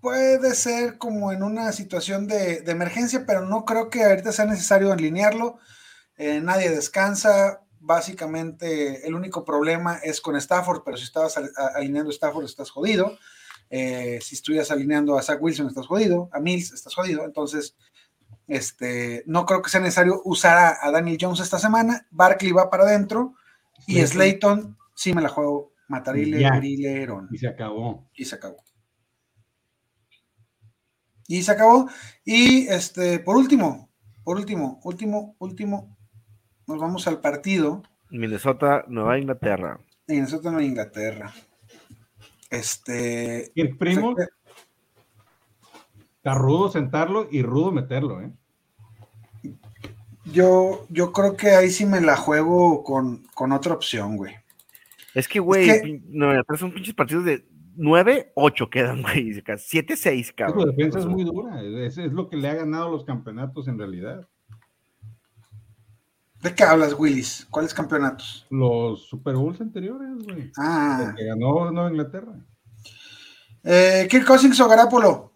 puede 0.01 0.53
ser 0.55 0.97
como 0.97 1.31
en 1.31 1.43
una 1.43 1.71
situación 1.71 2.27
de, 2.27 2.57
emergencia, 2.67 3.25
pero 3.25 3.45
no 3.45 3.63
creo 3.63 3.89
que 3.89 4.03
ahorita 4.03 4.31
sea 4.31 4.45
necesario 4.45 4.91
alinearlo. 4.91 5.59
Eh, 6.17 6.41
nadie 6.41 6.69
descansa. 6.69 7.59
Básicamente, 7.85 9.05
el 9.05 9.13
único 9.13 9.43
problema 9.43 9.97
es 9.97 10.21
con 10.21 10.37
Stafford, 10.37 10.83
pero 10.85 10.95
si 10.95 11.03
estabas 11.03 11.37
alineando 11.75 12.11
Stafford, 12.11 12.45
estás 12.45 12.69
jodido. 12.69 13.17
Eh, 13.69 14.19
si 14.21 14.35
estuvieras 14.35 14.71
alineando 14.71 15.17
a 15.17 15.21
Zach 15.21 15.41
Wilson, 15.41 15.67
estás 15.67 15.87
jodido. 15.87 16.29
A 16.31 16.39
Mills, 16.39 16.71
estás 16.71 16.95
jodido. 16.95 17.25
Entonces, 17.25 17.75
este, 18.47 19.23
no 19.25 19.45
creo 19.45 19.61
que 19.61 19.69
sea 19.69 19.81
necesario 19.81 20.21
usar 20.25 20.57
a, 20.57 20.87
a 20.87 20.91
Daniel 20.91 21.17
Jones 21.19 21.39
esta 21.39 21.59
semana. 21.59 22.07
Barkley 22.11 22.51
va 22.51 22.69
para 22.69 22.83
adentro 22.83 23.35
y 23.87 23.95
Slayton. 23.95 24.07
Slayton 24.07 24.77
sí 24.95 25.13
me 25.13 25.21
la 25.21 25.29
juego. 25.29 25.73
Matarile, 25.87 26.39
Ya. 26.39 26.59
Y 26.63 27.37
se 27.37 27.47
acabó. 27.47 28.09
Y 28.15 28.25
se 28.25 28.35
acabó. 28.35 28.63
Y 31.27 31.43
se 31.43 31.51
acabó. 31.51 31.89
Y 32.25 32.67
este, 32.67 33.19
por 33.19 33.35
último, 33.35 33.89
por 34.23 34.37
último, 34.37 34.79
último, 34.83 35.35
último, 35.39 35.97
nos 36.67 36.79
vamos 36.79 37.07
al 37.07 37.19
partido 37.19 37.83
Minnesota, 38.09 38.85
Nueva 38.87 39.17
Inglaterra. 39.17 39.79
Minnesota, 40.07 40.51
Nueva 40.51 40.65
Inglaterra. 40.65 41.33
Este. 42.49 43.51
Kirk 43.55 43.77
Primo, 43.77 44.15
está 46.23 46.35
rudo 46.35 46.71
sentarlo 46.71 47.27
y 47.29 47.41
rudo 47.41 47.73
meterlo, 47.73 48.21
¿eh? 48.21 48.31
Yo, 50.25 50.85
yo 50.89 51.11
creo 51.11 51.35
que 51.35 51.49
ahí 51.51 51.69
sí 51.69 51.85
me 51.85 51.99
la 51.99 52.15
juego 52.15 52.81
con, 52.83 53.23
con 53.33 53.51
otra 53.51 53.73
opción, 53.73 54.15
güey. 54.15 54.33
Es 55.13 55.27
que, 55.27 55.39
güey, 55.41 55.65
que- 55.67 55.81
pin- 55.83 56.03
Nueva 56.07 56.33
Inglaterra 56.35 56.57
son 56.59 56.71
pinches 56.73 56.93
partidos 56.93 57.25
de 57.25 57.45
9-8 57.77 58.69
quedan, 58.69 59.01
güey. 59.01 59.33
7-6, 59.33 60.23
Su 60.27 60.33
cabrón. 60.33 60.69
defensa 60.69 60.99
es 60.99 61.03
sea, 61.05 61.13
muy 61.13 61.25
dura. 61.25 61.61
Es, 61.61 61.97
es 61.97 62.13
lo 62.13 62.29
que 62.29 62.37
le 62.37 62.47
ha 62.47 62.53
ganado 62.55 62.89
los 62.89 63.03
campeonatos 63.03 63.67
en 63.67 63.77
realidad. 63.77 64.25
¿De 66.41 66.55
qué 66.55 66.63
hablas, 66.63 66.95
Willis? 66.97 67.45
¿Cuáles 67.49 67.73
campeonatos? 67.73 68.47
Los 68.49 69.07
Super 69.07 69.35
Bowls 69.35 69.59
anteriores, 69.59 70.09
güey. 70.23 70.51
Ah, 70.57 71.13
Que 71.17 71.25
ganó 71.25 71.69
Nueva 71.71 71.89
Inglaterra. 71.89 72.33
eh, 73.65 74.07
Kirk 74.09 74.25
Cousins 74.25 74.59
o 74.61 74.67
Garapolo. 74.69 75.32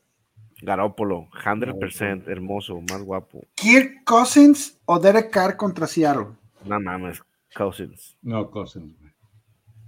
Garópolo, 0.61 1.27
100%, 1.43 2.27
hermoso, 2.29 2.81
más 2.89 3.01
guapo. 3.03 3.45
Kirk 3.55 4.03
Cousins 4.05 4.79
o 4.85 4.99
Derek 4.99 5.29
Carr 5.29 5.55
contra 5.55 5.85
Seattle. 5.87 6.27
No 6.65 6.79
mames, 6.79 7.21
Cousins. 7.55 8.17
No, 8.21 8.49
Cousins, 8.49 8.97
güey. 8.99 9.13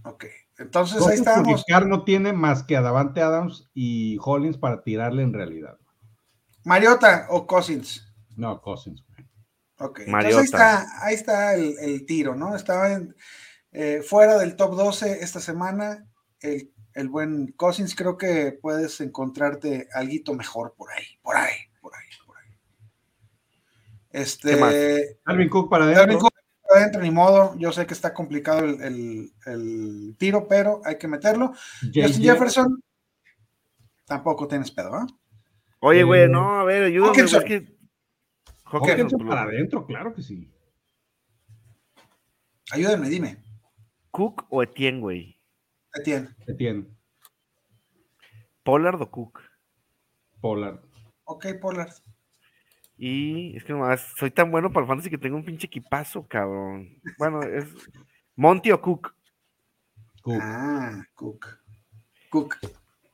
Ok, 0.03 0.25
entonces 0.59 0.95
ahí 0.97 1.01
Cousins 1.01 1.19
estábamos. 1.27 1.65
Carr 1.67 1.87
no 1.87 2.03
tiene 2.03 2.33
más 2.33 2.63
que 2.63 2.77
a 2.77 2.81
Davante 2.81 3.21
Adams 3.21 3.69
y 3.73 4.17
Hollins 4.23 4.57
para 4.57 4.83
tirarle 4.83 5.23
en 5.23 5.33
realidad. 5.33 5.77
Mariota 6.65 7.27
o 7.29 7.47
Cousins. 7.47 8.05
No, 8.35 8.61
Cousins, 8.61 9.03
güey. 9.07 9.27
Ok, 9.79 10.01
Mariota. 10.07 10.41
entonces 10.41 10.53
ahí 10.55 10.73
está, 10.75 11.05
ahí 11.05 11.15
está 11.15 11.53
el, 11.55 11.75
el 11.79 12.05
tiro, 12.05 12.35
¿no? 12.35 12.55
Estaba 12.55 12.91
en- 12.93 13.15
eh, 13.71 14.01
fuera 14.01 14.37
del 14.37 14.55
top 14.55 14.75
12 14.75 15.23
esta 15.23 15.39
semana. 15.39 16.05
El, 16.41 16.71
el 16.99 17.09
buen 17.09 17.51
Cousins, 17.53 17.95
creo 17.95 18.17
que 18.17 18.57
puedes 18.61 18.99
encontrarte 19.01 19.87
algo 19.93 20.33
mejor 20.35 20.73
por 20.77 20.91
ahí, 20.91 21.05
por 21.21 21.35
ahí, 21.35 21.55
por 21.81 21.93
ahí, 21.95 22.05
por 22.25 22.37
ahí. 22.37 22.49
¿Qué 24.41 24.55
más? 24.57 24.73
Este, 24.73 25.19
Alvin 25.25 25.49
Cook 25.49 25.69
para 25.69 25.85
adentro. 25.85 26.19
Cook 26.19 26.33
para 26.67 26.81
adentro, 26.81 27.01
ni 27.01 27.11
modo. 27.11 27.55
Yo 27.57 27.71
sé 27.71 27.85
que 27.87 27.93
está 27.93 28.13
complicado 28.13 28.59
el, 28.65 28.81
el- 28.81 29.33
el 29.45 30.15
tiro, 30.17 30.47
pero 30.47 30.81
hay 30.85 30.97
que 30.97 31.07
meterlo. 31.07 31.53
Justin 31.81 32.23
Jefferson 32.23 32.83
Tampoco 34.05 34.47
tienes 34.47 34.71
pedo, 34.71 34.95
¿ah? 34.95 35.05
Oye, 35.81 35.99
Eh, 35.99 36.03
güey, 36.03 36.27
no, 36.27 36.59
a 36.59 36.63
ver, 36.63 36.83
ayúdame. 36.85 37.09
Hawkinson. 37.11 37.43
Que... 37.43 37.77
Hawkinson 38.65 39.27
para 39.27 39.43
adentro, 39.43 39.85
claro 39.85 40.13
que 40.15 40.23
sí. 40.23 40.51
Ayúdenme, 42.71 43.07
dime. 43.07 43.37
¿Cook 44.11 44.45
o 44.49 44.63
Etienne, 44.63 44.99
güey? 44.99 45.38
Etienne. 45.93 46.29
Etienne, 46.47 46.87
¿Pollard 48.63 49.01
o 49.01 49.09
Cook? 49.09 49.41
Pollard. 50.41 50.79
Ok, 51.23 51.47
Pollard. 51.59 51.93
Y 52.97 53.55
es 53.55 53.63
que 53.63 53.73
nomás 53.73 54.13
soy 54.17 54.29
tan 54.29 54.51
bueno 54.51 54.71
para 54.71 54.83
el 54.83 54.87
fantasy 54.87 55.09
que 55.09 55.17
tengo 55.17 55.37
un 55.37 55.45
pinche 55.45 55.67
equipazo, 55.67 56.27
cabrón. 56.27 57.01
Bueno, 57.17 57.41
es 57.41 57.65
Monty 58.35 58.71
o 58.71 58.81
Cook. 58.81 59.15
Cook. 60.21 60.39
Ah, 60.41 61.01
Cook. 61.15 61.59
Cook. 62.29 62.57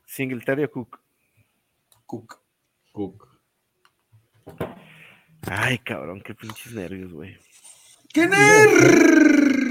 Singletary 0.05 0.63
o 0.63 0.71
Cook. 0.71 0.99
Cook. 2.05 2.41
Cook. 2.91 3.27
Ay, 5.47 5.77
cabrón, 5.79 6.21
qué 6.21 6.33
pinches 6.33 6.73
nervios, 6.73 7.13
güey. 7.13 7.37
¡Qué 8.11 8.27
nervios! 8.27 9.04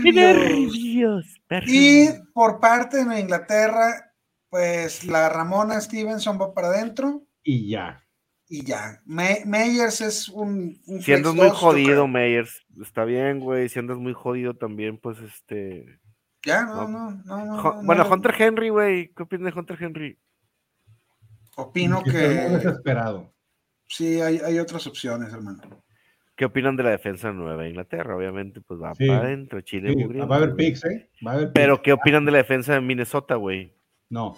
¡Qué 0.03 0.13
nervios! 0.13 1.27
Y 1.67 2.09
por 2.33 2.61
parte 2.61 3.05
de 3.05 3.21
Inglaterra, 3.21 4.13
pues 4.51 5.05
la 5.05 5.29
Ramona 5.29 5.81
Stevenson 5.81 6.39
va 6.41 6.53
para 6.55 6.69
adentro 6.69 7.27
Y 7.43 7.69
ya. 7.71 8.05
y 8.49 8.65
ya. 8.65 9.01
Me- 9.07 9.43
Meyers 9.47 10.01
es 10.01 10.29
un, 10.29 10.81
un 10.87 11.01
Si 11.03 11.13
andas 11.13 11.33
flex 11.33 11.47
muy 11.49 11.57
jodido. 11.57 12.07
Meyers, 12.09 12.65
está 12.83 13.05
bien, 13.05 13.41
güey. 13.41 13.69
Si 13.69 13.79
andas 13.79 13.99
muy 13.99 14.13
jodido 14.13 14.55
también, 14.55 14.99
pues 14.99 15.19
este. 15.21 16.01
Ya, 16.45 16.63
no, 16.65 16.89
No. 16.89 17.11
no, 17.11 17.25
no. 17.25 17.45
no, 17.47 17.63
Jo- 17.63 17.75
no, 17.77 17.83
bueno, 17.85 18.05
no. 18.05 18.11
Hunter 18.13 18.35
Henry, 18.39 18.69
güey. 18.69 19.13
¿Qué 19.15 19.23
opinas 19.23 19.53
de 19.55 19.59
Hunter 19.61 19.79
Henry? 19.83 20.19
Opino 21.57 22.03
que 22.03 22.11
desesperado. 22.19 23.33
sí, 23.89 24.21
hay, 24.21 24.39
hay 24.39 24.59
otras 24.59 24.87
opciones, 24.87 25.33
hermano. 25.33 25.84
¿Qué 26.37 26.45
opinan 26.45 26.77
de 26.77 26.83
la 26.83 26.91
defensa 26.91 27.29
de 27.29 27.35
Nueva 27.35 27.67
Inglaterra? 27.69 28.17
Obviamente, 28.17 28.61
pues 28.61 28.81
va 28.81 28.93
Sí. 28.95 29.07
para 29.07 29.21
adentro, 29.21 29.61
Chile. 29.61 29.95
Sí, 29.97 30.19
va 30.19 30.35
a 30.35 30.39
haber 30.39 30.57
picks, 30.57 30.85
¿eh? 30.85 31.09
Va 31.25 31.33
a 31.33 31.35
haber 31.35 31.53
Pero, 31.53 31.75
picks. 31.77 31.85
¿qué 31.85 31.93
opinan 31.93 32.25
de 32.25 32.33
la 32.33 32.39
defensa 32.39 32.75
de 32.75 32.81
Minnesota, 32.81 33.37
güey? 33.37 33.73
No, 34.11 34.37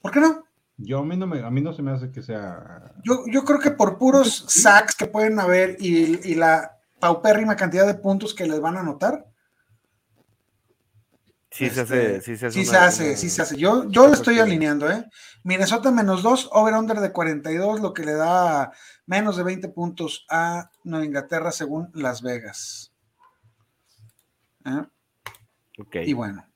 ¿Por 0.00 0.12
qué 0.12 0.20
no? 0.20 0.44
yo 0.82 1.00
a 1.00 1.04
mí 1.04 1.14
no, 1.14 1.26
me, 1.26 1.40
a 1.40 1.50
mí 1.50 1.60
no 1.60 1.74
se 1.74 1.82
me 1.82 1.90
hace 1.90 2.10
que 2.10 2.22
sea... 2.22 2.92
Yo, 3.04 3.24
yo 3.30 3.44
creo 3.44 3.58
que 3.58 3.70
por 3.70 3.98
puros 3.98 4.46
sacks 4.48 4.94
que 4.96 5.04
pueden 5.06 5.38
haber 5.38 5.76
y, 5.78 6.18
y 6.26 6.34
la 6.34 6.78
paupérrima 6.98 7.54
cantidad 7.56 7.86
de 7.86 7.94
puntos 7.94 8.32
que 8.34 8.46
les 8.46 8.60
van 8.60 8.76
a 8.78 8.80
anotar, 8.80 9.26
Sí 11.52 11.68
se 11.68 11.80
este, 11.82 12.16
hace, 12.16 12.20
sí 12.22 12.36
se 12.36 12.46
hace. 12.46 12.58
sí 12.58 12.64
se 12.64 12.76
hace, 12.76 13.04
una- 13.08 13.16
sí 13.16 13.30
se 13.30 13.42
hace. 13.42 13.56
Yo, 13.56 13.88
yo 13.90 14.06
lo 14.06 14.14
estoy 14.14 14.38
alineando, 14.38 14.90
¿eh? 14.90 15.04
Minnesota 15.42 15.90
menos 15.90 16.22
2, 16.22 16.48
over-under 16.52 17.00
de 17.00 17.10
42, 17.12 17.80
lo 17.80 17.92
que 17.92 18.04
le 18.04 18.12
da 18.12 18.70
menos 19.06 19.36
de 19.36 19.42
20 19.42 19.68
puntos 19.68 20.26
a 20.30 20.70
Nueva 20.84 21.04
Inglaterra 21.04 21.50
según 21.50 21.90
Las 21.94 22.22
Vegas. 22.22 22.92
¿Eh? 24.64 24.82
Ok. 25.78 25.96
Y 26.04 26.12
bueno, 26.12 26.46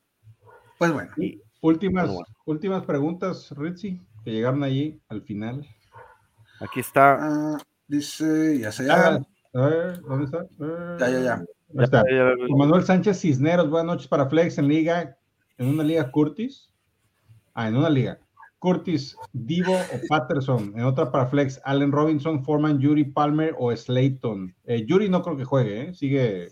pues 0.79 0.93
bueno. 0.93 1.11
Y- 1.16 1.41
Últimas, 1.61 2.09
Bueno, 2.09 2.27
últimas 2.45 2.85
preguntas, 2.85 3.49
Ritzy, 3.57 3.99
que 4.23 4.33
llegaron 4.33 4.62
allí 4.62 5.01
al 5.09 5.23
final. 5.23 5.66
Aquí 6.61 6.81
está. 6.81 7.16
Ah, 7.19 7.59
dice, 7.89 8.59
ya 8.59 8.71
sé, 8.71 8.87
Ah, 8.91 9.19
ya. 9.55 9.61
a 9.62 9.66
ver, 9.69 10.01
¿dónde 10.03 10.25
está? 10.27 10.47
Ya, 10.99 11.09
ya, 11.09 11.21
ya. 11.21 11.45
Ahí 11.77 11.85
está. 11.85 12.03
Ya- 12.11 12.17
ya- 12.17 12.47
Juan 12.49 12.59
Manuel 12.59 12.85
Sánchez 12.85 13.21
Cisneros, 13.21 13.69
buenas 13.71 13.87
noches 13.95 14.09
para 14.09 14.27
Flex 14.29 14.59
en 14.59 14.69
liga, 14.69 15.17
en 15.59 15.69
una 15.69 15.83
liga 15.83 16.11
Curtis. 16.11 16.71
Ah, 17.55 17.69
en 17.69 17.77
una 17.77 17.91
liga. 17.91 18.19
Curtis, 18.59 19.17
Divo 19.33 19.75
o 19.75 20.01
Patterson. 20.09 20.73
En 20.75 20.85
otra 20.85 21.11
para 21.13 21.27
Flex, 21.27 21.61
Allen 21.65 21.93
Robinson, 21.93 22.43
Foreman, 22.45 22.79
Yuri 22.81 23.05
Palmer 23.05 23.55
o 23.59 23.75
Slayton. 23.77 24.55
Eh, 24.65 24.85
Yuri 24.87 25.09
no 25.09 25.23
creo 25.23 25.37
que 25.37 25.45
juegue, 25.45 25.83
¿eh? 25.91 25.95
sigue, 25.95 26.49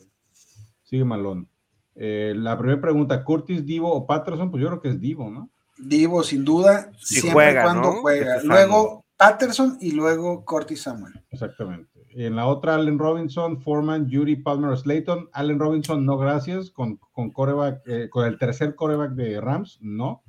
sigue 0.82 1.04
malón. 1.04 1.48
Eh, 1.94 2.34
la 2.36 2.58
primera 2.58 2.80
pregunta, 2.80 3.24
Curtis, 3.24 3.64
Divo 3.64 3.92
o 3.92 4.06
Patterson, 4.06 4.50
pues 4.50 4.62
yo 4.62 4.68
creo 4.68 4.80
que 4.82 4.88
es 4.90 5.00
Divo, 5.00 5.30
¿no? 5.30 5.50
Divo, 5.78 6.22
sin 6.22 6.44
duda, 6.44 6.90
Si 6.98 7.14
siempre 7.20 7.32
juega, 7.32 7.60
y 7.60 7.64
cuando 7.64 7.82
¿no? 7.94 8.00
juega. 8.02 8.36
Este 8.36 8.46
Luego 8.46 9.04
Patterson 9.16 9.78
y 9.80 9.92
luego 9.92 10.44
Cortis 10.44 10.82
Samuel. 10.82 11.14
Exactamente. 11.30 11.88
En 12.14 12.36
la 12.36 12.46
otra, 12.46 12.74
Allen 12.74 12.98
Robinson, 12.98 13.60
Foreman, 13.60 14.08
Yuri 14.08 14.36
Palmer 14.36 14.70
o 14.70 14.76
Slayton. 14.76 15.30
Allen 15.32 15.58
Robinson, 15.58 16.04
no 16.04 16.18
gracias. 16.18 16.70
Con, 16.70 16.98
con, 17.12 17.30
coreback, 17.30 17.82
eh, 17.86 18.08
con 18.10 18.26
el 18.26 18.38
tercer 18.38 18.74
coreback 18.74 19.12
de 19.12 19.40
Rams, 19.40 19.78
no. 19.80 20.22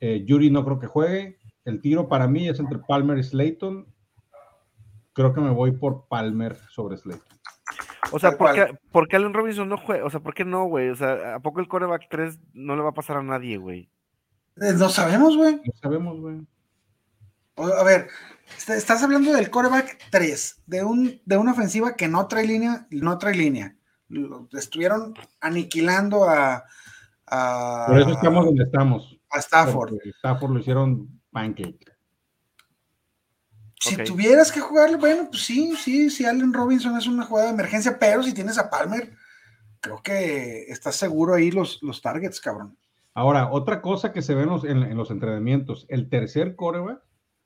Eh, 0.00 0.24
Yuri 0.26 0.50
no 0.50 0.64
creo 0.64 0.78
que 0.78 0.86
juegue. 0.86 1.38
El 1.64 1.80
tiro 1.80 2.08
para 2.08 2.28
mí 2.28 2.48
es 2.48 2.58
entre 2.60 2.78
Palmer 2.78 3.18
y 3.18 3.22
Slayton. 3.22 3.86
Creo 5.12 5.32
que 5.32 5.40
me 5.40 5.50
voy 5.50 5.72
por 5.72 6.08
Palmer 6.08 6.56
sobre 6.70 6.96
Slayton. 6.96 7.38
O 8.10 8.18
sea, 8.18 8.36
¿por 8.36 8.52
qué, 8.52 8.76
por 8.90 9.08
qué 9.08 9.16
Allen 9.16 9.32
Robinson 9.32 9.68
no 9.68 9.78
juega? 9.78 10.04
O 10.04 10.10
sea, 10.10 10.20
¿por 10.20 10.34
qué 10.34 10.44
no, 10.44 10.64
güey? 10.64 10.90
O 10.90 10.96
sea, 10.96 11.36
¿a 11.36 11.40
poco 11.40 11.60
el 11.60 11.68
coreback 11.68 12.08
3 12.10 12.38
no 12.52 12.76
le 12.76 12.82
va 12.82 12.90
a 12.90 12.94
pasar 12.94 13.16
a 13.16 13.22
nadie, 13.22 13.56
güey? 13.56 13.88
Eh, 14.56 14.72
No 14.76 14.88
sabemos, 14.88 15.36
güey. 15.36 15.54
No 15.54 15.72
sabemos, 15.80 16.20
güey. 16.20 16.40
A 17.56 17.82
ver, 17.84 18.08
est- 18.56 18.70
estás 18.70 19.02
hablando 19.02 19.32
del 19.32 19.50
coreback 19.50 19.98
3, 20.10 20.62
de, 20.66 20.84
un, 20.84 21.20
de 21.24 21.36
una 21.36 21.52
ofensiva 21.52 21.94
que 21.94 22.08
no 22.08 22.26
trae 22.26 22.46
línea, 22.46 22.86
no 22.90 23.18
trae 23.18 23.34
línea. 23.34 23.76
Lo- 24.08 24.48
estuvieron 24.52 25.14
aniquilando 25.40 26.28
a, 26.28 26.64
a, 27.26 27.84
Por 27.88 27.98
eso 28.00 28.10
estamos 28.12 28.44
donde 28.46 28.64
estamos. 28.64 29.18
a 29.30 29.38
Stafford. 29.38 29.90
Porque 29.90 30.10
Stafford 30.10 30.50
lo 30.52 30.60
hicieron 30.60 31.20
pancake. 31.30 31.92
Si 33.80 33.96
tuvieras 33.96 34.52
que 34.52 34.60
jugarlo, 34.60 34.96
bueno, 34.98 35.28
pues 35.28 35.42
sí, 35.42 35.74
sí, 35.76 36.08
sí, 36.08 36.24
Allen 36.24 36.52
Robinson 36.52 36.96
es 36.96 37.06
una 37.08 37.24
jugada 37.26 37.48
de 37.48 37.54
emergencia, 37.54 37.98
pero 37.98 38.22
si 38.22 38.32
tienes 38.32 38.56
a 38.56 38.70
Palmer, 38.70 39.12
creo 39.80 40.00
que 40.02 40.66
estás 40.68 40.94
seguro 40.94 41.34
ahí 41.34 41.50
los, 41.50 41.82
los 41.82 42.00
targets, 42.00 42.40
cabrón. 42.40 42.78
Ahora, 43.12 43.50
otra 43.50 43.82
cosa 43.82 44.12
que 44.12 44.22
se 44.22 44.34
ve 44.36 44.44
en 44.44 44.48
los, 44.50 44.64
en- 44.64 44.84
en 44.84 44.96
los 44.96 45.10
entrenamientos, 45.10 45.84
el 45.88 46.08
tercer 46.08 46.54
coreback 46.54 47.00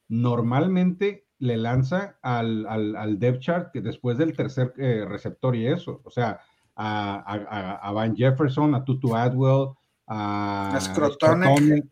normalmente 0.09 1.27
le 1.39 1.57
lanza 1.57 2.19
al, 2.23 2.66
al, 2.66 2.97
al 2.97 3.19
depth 3.19 3.41
chart 3.41 3.73
que 3.73 3.81
después 3.83 4.16
del 4.19 4.35
tercer 4.37 4.73
eh, 4.78 5.05
receptor 5.07 5.55
y 5.55 5.66
eso, 5.66 6.01
o 6.05 6.11
sea, 6.11 6.41
a, 6.74 7.16
a- 7.16 7.77
a- 7.77 7.93
Van 7.93 8.15
Jefferson, 8.16 8.74
a 8.74 8.85
Tutu 8.85 9.15
Adwell, 9.15 9.70
a. 10.07 10.78
Scrotonek. 10.81 11.85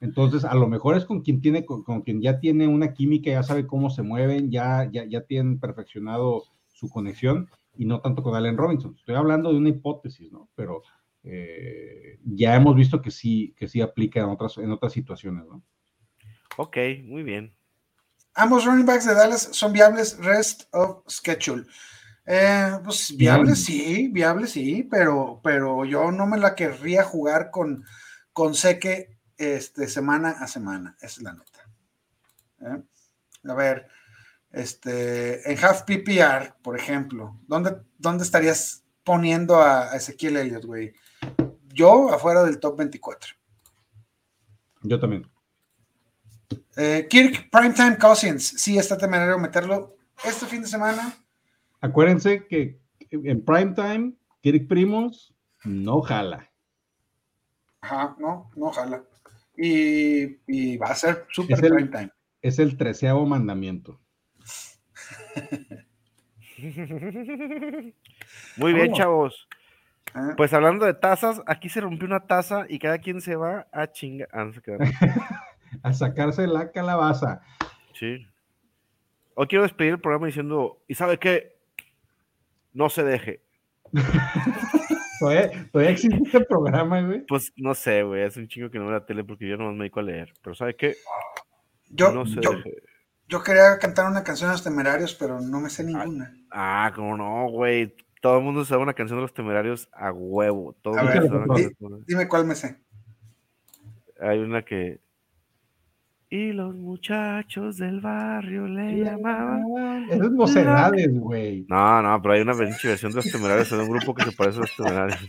Entonces, 0.00 0.44
a 0.44 0.54
lo 0.54 0.68
mejor 0.68 0.96
es 0.96 1.04
con 1.04 1.22
quien 1.22 1.40
tiene, 1.40 1.64
con, 1.64 1.82
con 1.82 2.02
quien 2.02 2.20
ya 2.22 2.38
tiene 2.38 2.68
una 2.68 2.92
química, 2.94 3.30
ya 3.32 3.42
sabe 3.42 3.66
cómo 3.66 3.90
se 3.90 4.02
mueven, 4.02 4.48
ya, 4.50 4.88
ya, 4.92 5.04
ya 5.04 5.22
tienen 5.22 5.58
perfeccionado 5.58 6.44
su 6.72 6.88
conexión 6.88 7.48
y 7.76 7.84
no 7.84 8.00
tanto 8.00 8.22
con 8.22 8.36
Allen 8.36 8.56
Robinson. 8.56 8.94
Estoy 8.96 9.16
hablando 9.16 9.50
de 9.52 9.58
una 9.58 9.70
hipótesis, 9.70 10.30
¿no? 10.30 10.48
Pero 10.54 10.82
eh, 11.24 12.20
ya 12.24 12.54
hemos 12.54 12.76
visto 12.76 13.02
que 13.02 13.10
sí, 13.10 13.54
que 13.56 13.66
sí 13.66 13.80
aplica 13.80 14.20
en 14.20 14.26
otras, 14.26 14.58
en 14.58 14.70
otras 14.70 14.92
situaciones, 14.92 15.44
¿no? 15.46 15.62
Ok, 16.60 16.76
muy 17.04 17.22
bien. 17.22 17.54
Ambos 18.34 18.64
running 18.64 18.84
backs 18.84 19.06
de 19.06 19.14
Dallas 19.14 19.48
son 19.52 19.72
viables 19.72 20.18
rest 20.18 20.64
of 20.72 21.04
schedule. 21.08 21.64
Eh, 22.26 22.72
pues 22.82 23.16
viables 23.16 23.64
sí, 23.64 24.08
viables 24.08 24.50
sí, 24.50 24.82
pero, 24.90 25.40
pero 25.42 25.84
yo 25.84 26.10
no 26.10 26.26
me 26.26 26.36
la 26.36 26.56
querría 26.56 27.04
jugar 27.04 27.52
con, 27.52 27.84
con 28.32 28.56
Seque 28.56 29.20
este, 29.36 29.86
semana 29.86 30.30
a 30.30 30.48
semana, 30.48 30.96
esa 31.00 31.06
es 31.06 31.22
la 31.22 31.32
neta. 31.32 31.70
¿Eh? 32.60 32.82
A 33.48 33.54
ver, 33.54 33.86
este, 34.50 35.50
en 35.50 35.64
Half 35.64 35.82
PPR, 35.82 36.56
por 36.60 36.76
ejemplo, 36.76 37.38
¿dónde, 37.46 37.76
dónde 37.98 38.24
estarías 38.24 38.82
poniendo 39.04 39.60
a, 39.60 39.92
a 39.92 39.96
Ezequiel 39.96 40.38
Elliott, 40.38 40.64
güey? 40.64 40.92
Yo 41.72 42.12
afuera 42.12 42.42
del 42.42 42.58
top 42.58 42.78
24. 42.78 43.36
Yo 44.82 44.98
también. 44.98 45.37
Eh, 46.80 47.06
Kirk 47.10 47.50
Primetime 47.50 47.98
Cousins, 47.98 48.46
sí 48.56 48.78
está 48.78 48.96
temerario 48.96 49.36
meterlo 49.38 49.96
este 50.24 50.46
fin 50.46 50.62
de 50.62 50.68
semana. 50.68 51.12
Acuérdense 51.80 52.46
que 52.46 52.78
en 53.10 53.44
primetime, 53.44 54.12
Kirk 54.40 54.68
Primos 54.68 55.34
no 55.64 56.00
jala. 56.02 56.48
Ajá, 57.80 58.14
no, 58.20 58.50
no, 58.54 58.66
ojalá. 58.66 59.02
Y, 59.56 60.38
y 60.46 60.76
va 60.76 60.86
a 60.88 60.94
ser 60.94 61.26
super 61.32 61.56
Es 61.58 61.62
el- 61.64 61.72
prime 61.74 61.88
time. 61.90 62.10
Es 62.42 62.58
el 62.60 62.76
treceavo 62.76 63.26
mandamiento. 63.26 64.00
Muy 68.56 68.72
bien, 68.72 68.92
Oh. 68.92 68.96
chavos. 68.96 69.48
¿eh? 70.14 70.34
Pues 70.36 70.52
hablando 70.52 70.86
de 70.86 70.94
tazas, 70.94 71.40
aquí 71.46 71.68
se 71.68 71.80
rompió 71.80 72.06
una 72.06 72.20
taza 72.26 72.66
y 72.68 72.78
cada 72.78 72.98
quien 72.98 73.20
se 73.20 73.36
va 73.36 73.66
a 73.72 73.90
chinga. 73.90 74.28
Ah, 74.32 74.44
no. 74.44 74.52
A 75.82 75.92
sacarse 75.92 76.46
la 76.46 76.70
calabaza. 76.70 77.40
Sí. 77.94 78.26
Hoy 79.34 79.46
quiero 79.46 79.62
despedir 79.62 79.92
el 79.92 80.00
programa 80.00 80.26
diciendo, 80.26 80.82
¿y 80.88 80.94
sabe 80.94 81.18
qué? 81.18 81.56
No 82.72 82.88
se 82.88 83.04
deje. 83.04 83.42
Todavía, 85.18 85.50
todavía 85.72 85.90
existe 85.90 86.16
este 86.24 86.40
programa, 86.44 87.02
güey. 87.02 87.26
Pues 87.26 87.52
no 87.56 87.74
sé, 87.74 88.04
güey, 88.04 88.22
es 88.22 88.36
un 88.36 88.46
chingo 88.46 88.70
que 88.70 88.78
no 88.78 88.84
veo 88.84 88.94
la 88.94 89.04
tele 89.04 89.24
porque 89.24 89.48
yo 89.48 89.56
nomás 89.56 89.74
me 89.74 89.80
dedico 89.80 89.98
a 89.98 90.04
leer. 90.04 90.32
Pero 90.42 90.54
¿sabe 90.54 90.76
qué? 90.76 90.94
Yo, 91.88 92.12
no 92.12 92.24
sé. 92.24 92.38
yo, 92.40 92.52
yo 93.28 93.42
quería 93.42 93.78
cantar 93.78 94.08
una 94.08 94.22
canción 94.22 94.48
a 94.48 94.52
los 94.52 94.62
temerarios, 94.62 95.14
pero 95.14 95.40
no 95.40 95.60
me 95.60 95.70
sé 95.70 95.84
ninguna. 95.84 96.34
Ah, 96.50 96.92
cómo 96.94 97.16
no, 97.16 97.48
güey. 97.50 97.94
Todo 98.20 98.38
el 98.38 98.44
mundo 98.44 98.64
sabe 98.64 98.82
una 98.82 98.94
canción 98.94 99.18
de 99.18 99.22
los 99.22 99.34
temerarios 99.34 99.88
a 99.92 100.12
huevo. 100.12 100.76
Todo 100.82 100.94
el 100.94 101.00
A 101.00 101.20
mundo 101.20 101.54
ver. 101.54 101.72
Dime 102.06 102.28
cuál 102.28 102.46
me 102.46 102.54
sé. 102.54 102.80
Hay 104.20 104.38
una 104.38 104.62
que. 104.62 105.00
Y 106.30 106.52
los 106.52 106.74
muchachos 106.74 107.78
del 107.78 108.00
barrio 108.00 108.66
le 108.66 109.02
llamaban. 109.02 110.06
Esas 110.10 110.30
mocedades, 110.30 111.08
güey. 111.18 111.64
No, 111.68 112.02
no, 112.02 112.20
pero 112.20 112.34
hay 112.34 112.40
una 112.42 112.54
versión 112.54 113.10
de 113.12 113.16
los 113.16 113.30
temerarios 113.30 113.72
en 113.72 113.80
un 113.80 113.88
grupo 113.90 114.14
que 114.14 114.24
se 114.24 114.32
parece 114.32 114.58
a 114.58 114.60
los 114.62 114.76
temerarios. 114.76 115.18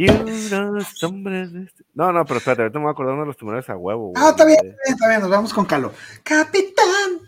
Y 0.00 0.08
unos 0.08 1.02
hombres. 1.02 1.52
de 1.52 1.64
este- 1.64 1.82
No, 1.92 2.12
no, 2.12 2.24
pero 2.24 2.38
espérate, 2.38 2.62
ahorita 2.62 2.78
me 2.78 2.84
voy 2.84 2.90
a 2.90 2.92
acordar 2.92 3.14
uno 3.14 3.22
de 3.22 3.26
los 3.26 3.36
temerarios 3.36 3.68
a 3.68 3.76
huevo. 3.76 4.12
Ah, 4.14 4.28
está 4.30 4.44
bien, 4.44 4.58
güey. 4.60 4.70
está 4.70 4.84
bien, 4.84 4.94
está 4.94 5.08
bien, 5.08 5.20
nos 5.22 5.30
vamos 5.30 5.52
con 5.52 5.64
Calo. 5.64 5.92
Capitán, 6.22 7.18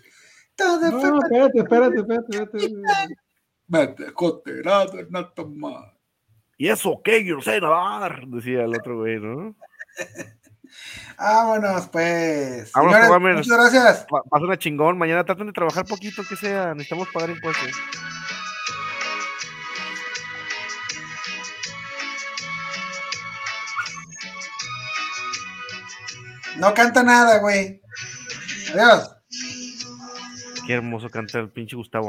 todo 0.54 0.90
No, 0.92 1.00
fue 1.00 1.18
espérate, 1.18 1.58
espérate, 1.58 1.96
espérate, 1.98 2.36
espérate. 2.36 2.74
Mete 3.66 4.12
coterado 4.12 5.00
en 5.00 5.16
alta 5.16 5.44
mar. 5.44 5.96
¿Y 6.56 6.68
eso 6.68 7.00
qué? 7.02 7.24
Yo 7.24 7.34
no 7.34 7.42
sé 7.42 7.60
nadar, 7.60 8.24
decía 8.28 8.62
el 8.62 8.76
otro 8.76 8.98
güey, 8.98 9.18
¿no? 9.18 9.56
Vámonos, 11.20 11.86
pues. 11.88 12.72
Vámonos, 12.72 12.94
Señores, 12.94 13.00
Caguames. 13.02 13.36
muchas 13.36 13.58
gracias. 13.58 14.06
Pa- 14.08 14.22
Pasa 14.22 14.44
una 14.44 14.58
chingón. 14.58 14.96
Mañana 14.96 15.22
traten 15.24 15.46
de 15.48 15.52
trabajar 15.52 15.84
poquito, 15.84 16.22
que 16.26 16.34
sea. 16.36 16.72
Necesitamos 16.72 17.08
pagar 17.12 17.28
impuestos. 17.30 17.68
No 26.58 26.74
canta 26.74 27.02
nada, 27.02 27.38
güey. 27.38 27.80
Adiós. 28.74 29.16
Qué 30.66 30.74
hermoso 30.74 31.08
canta 31.10 31.38
el 31.38 31.48
pinche 31.50 31.76
Gustavo 31.76 32.08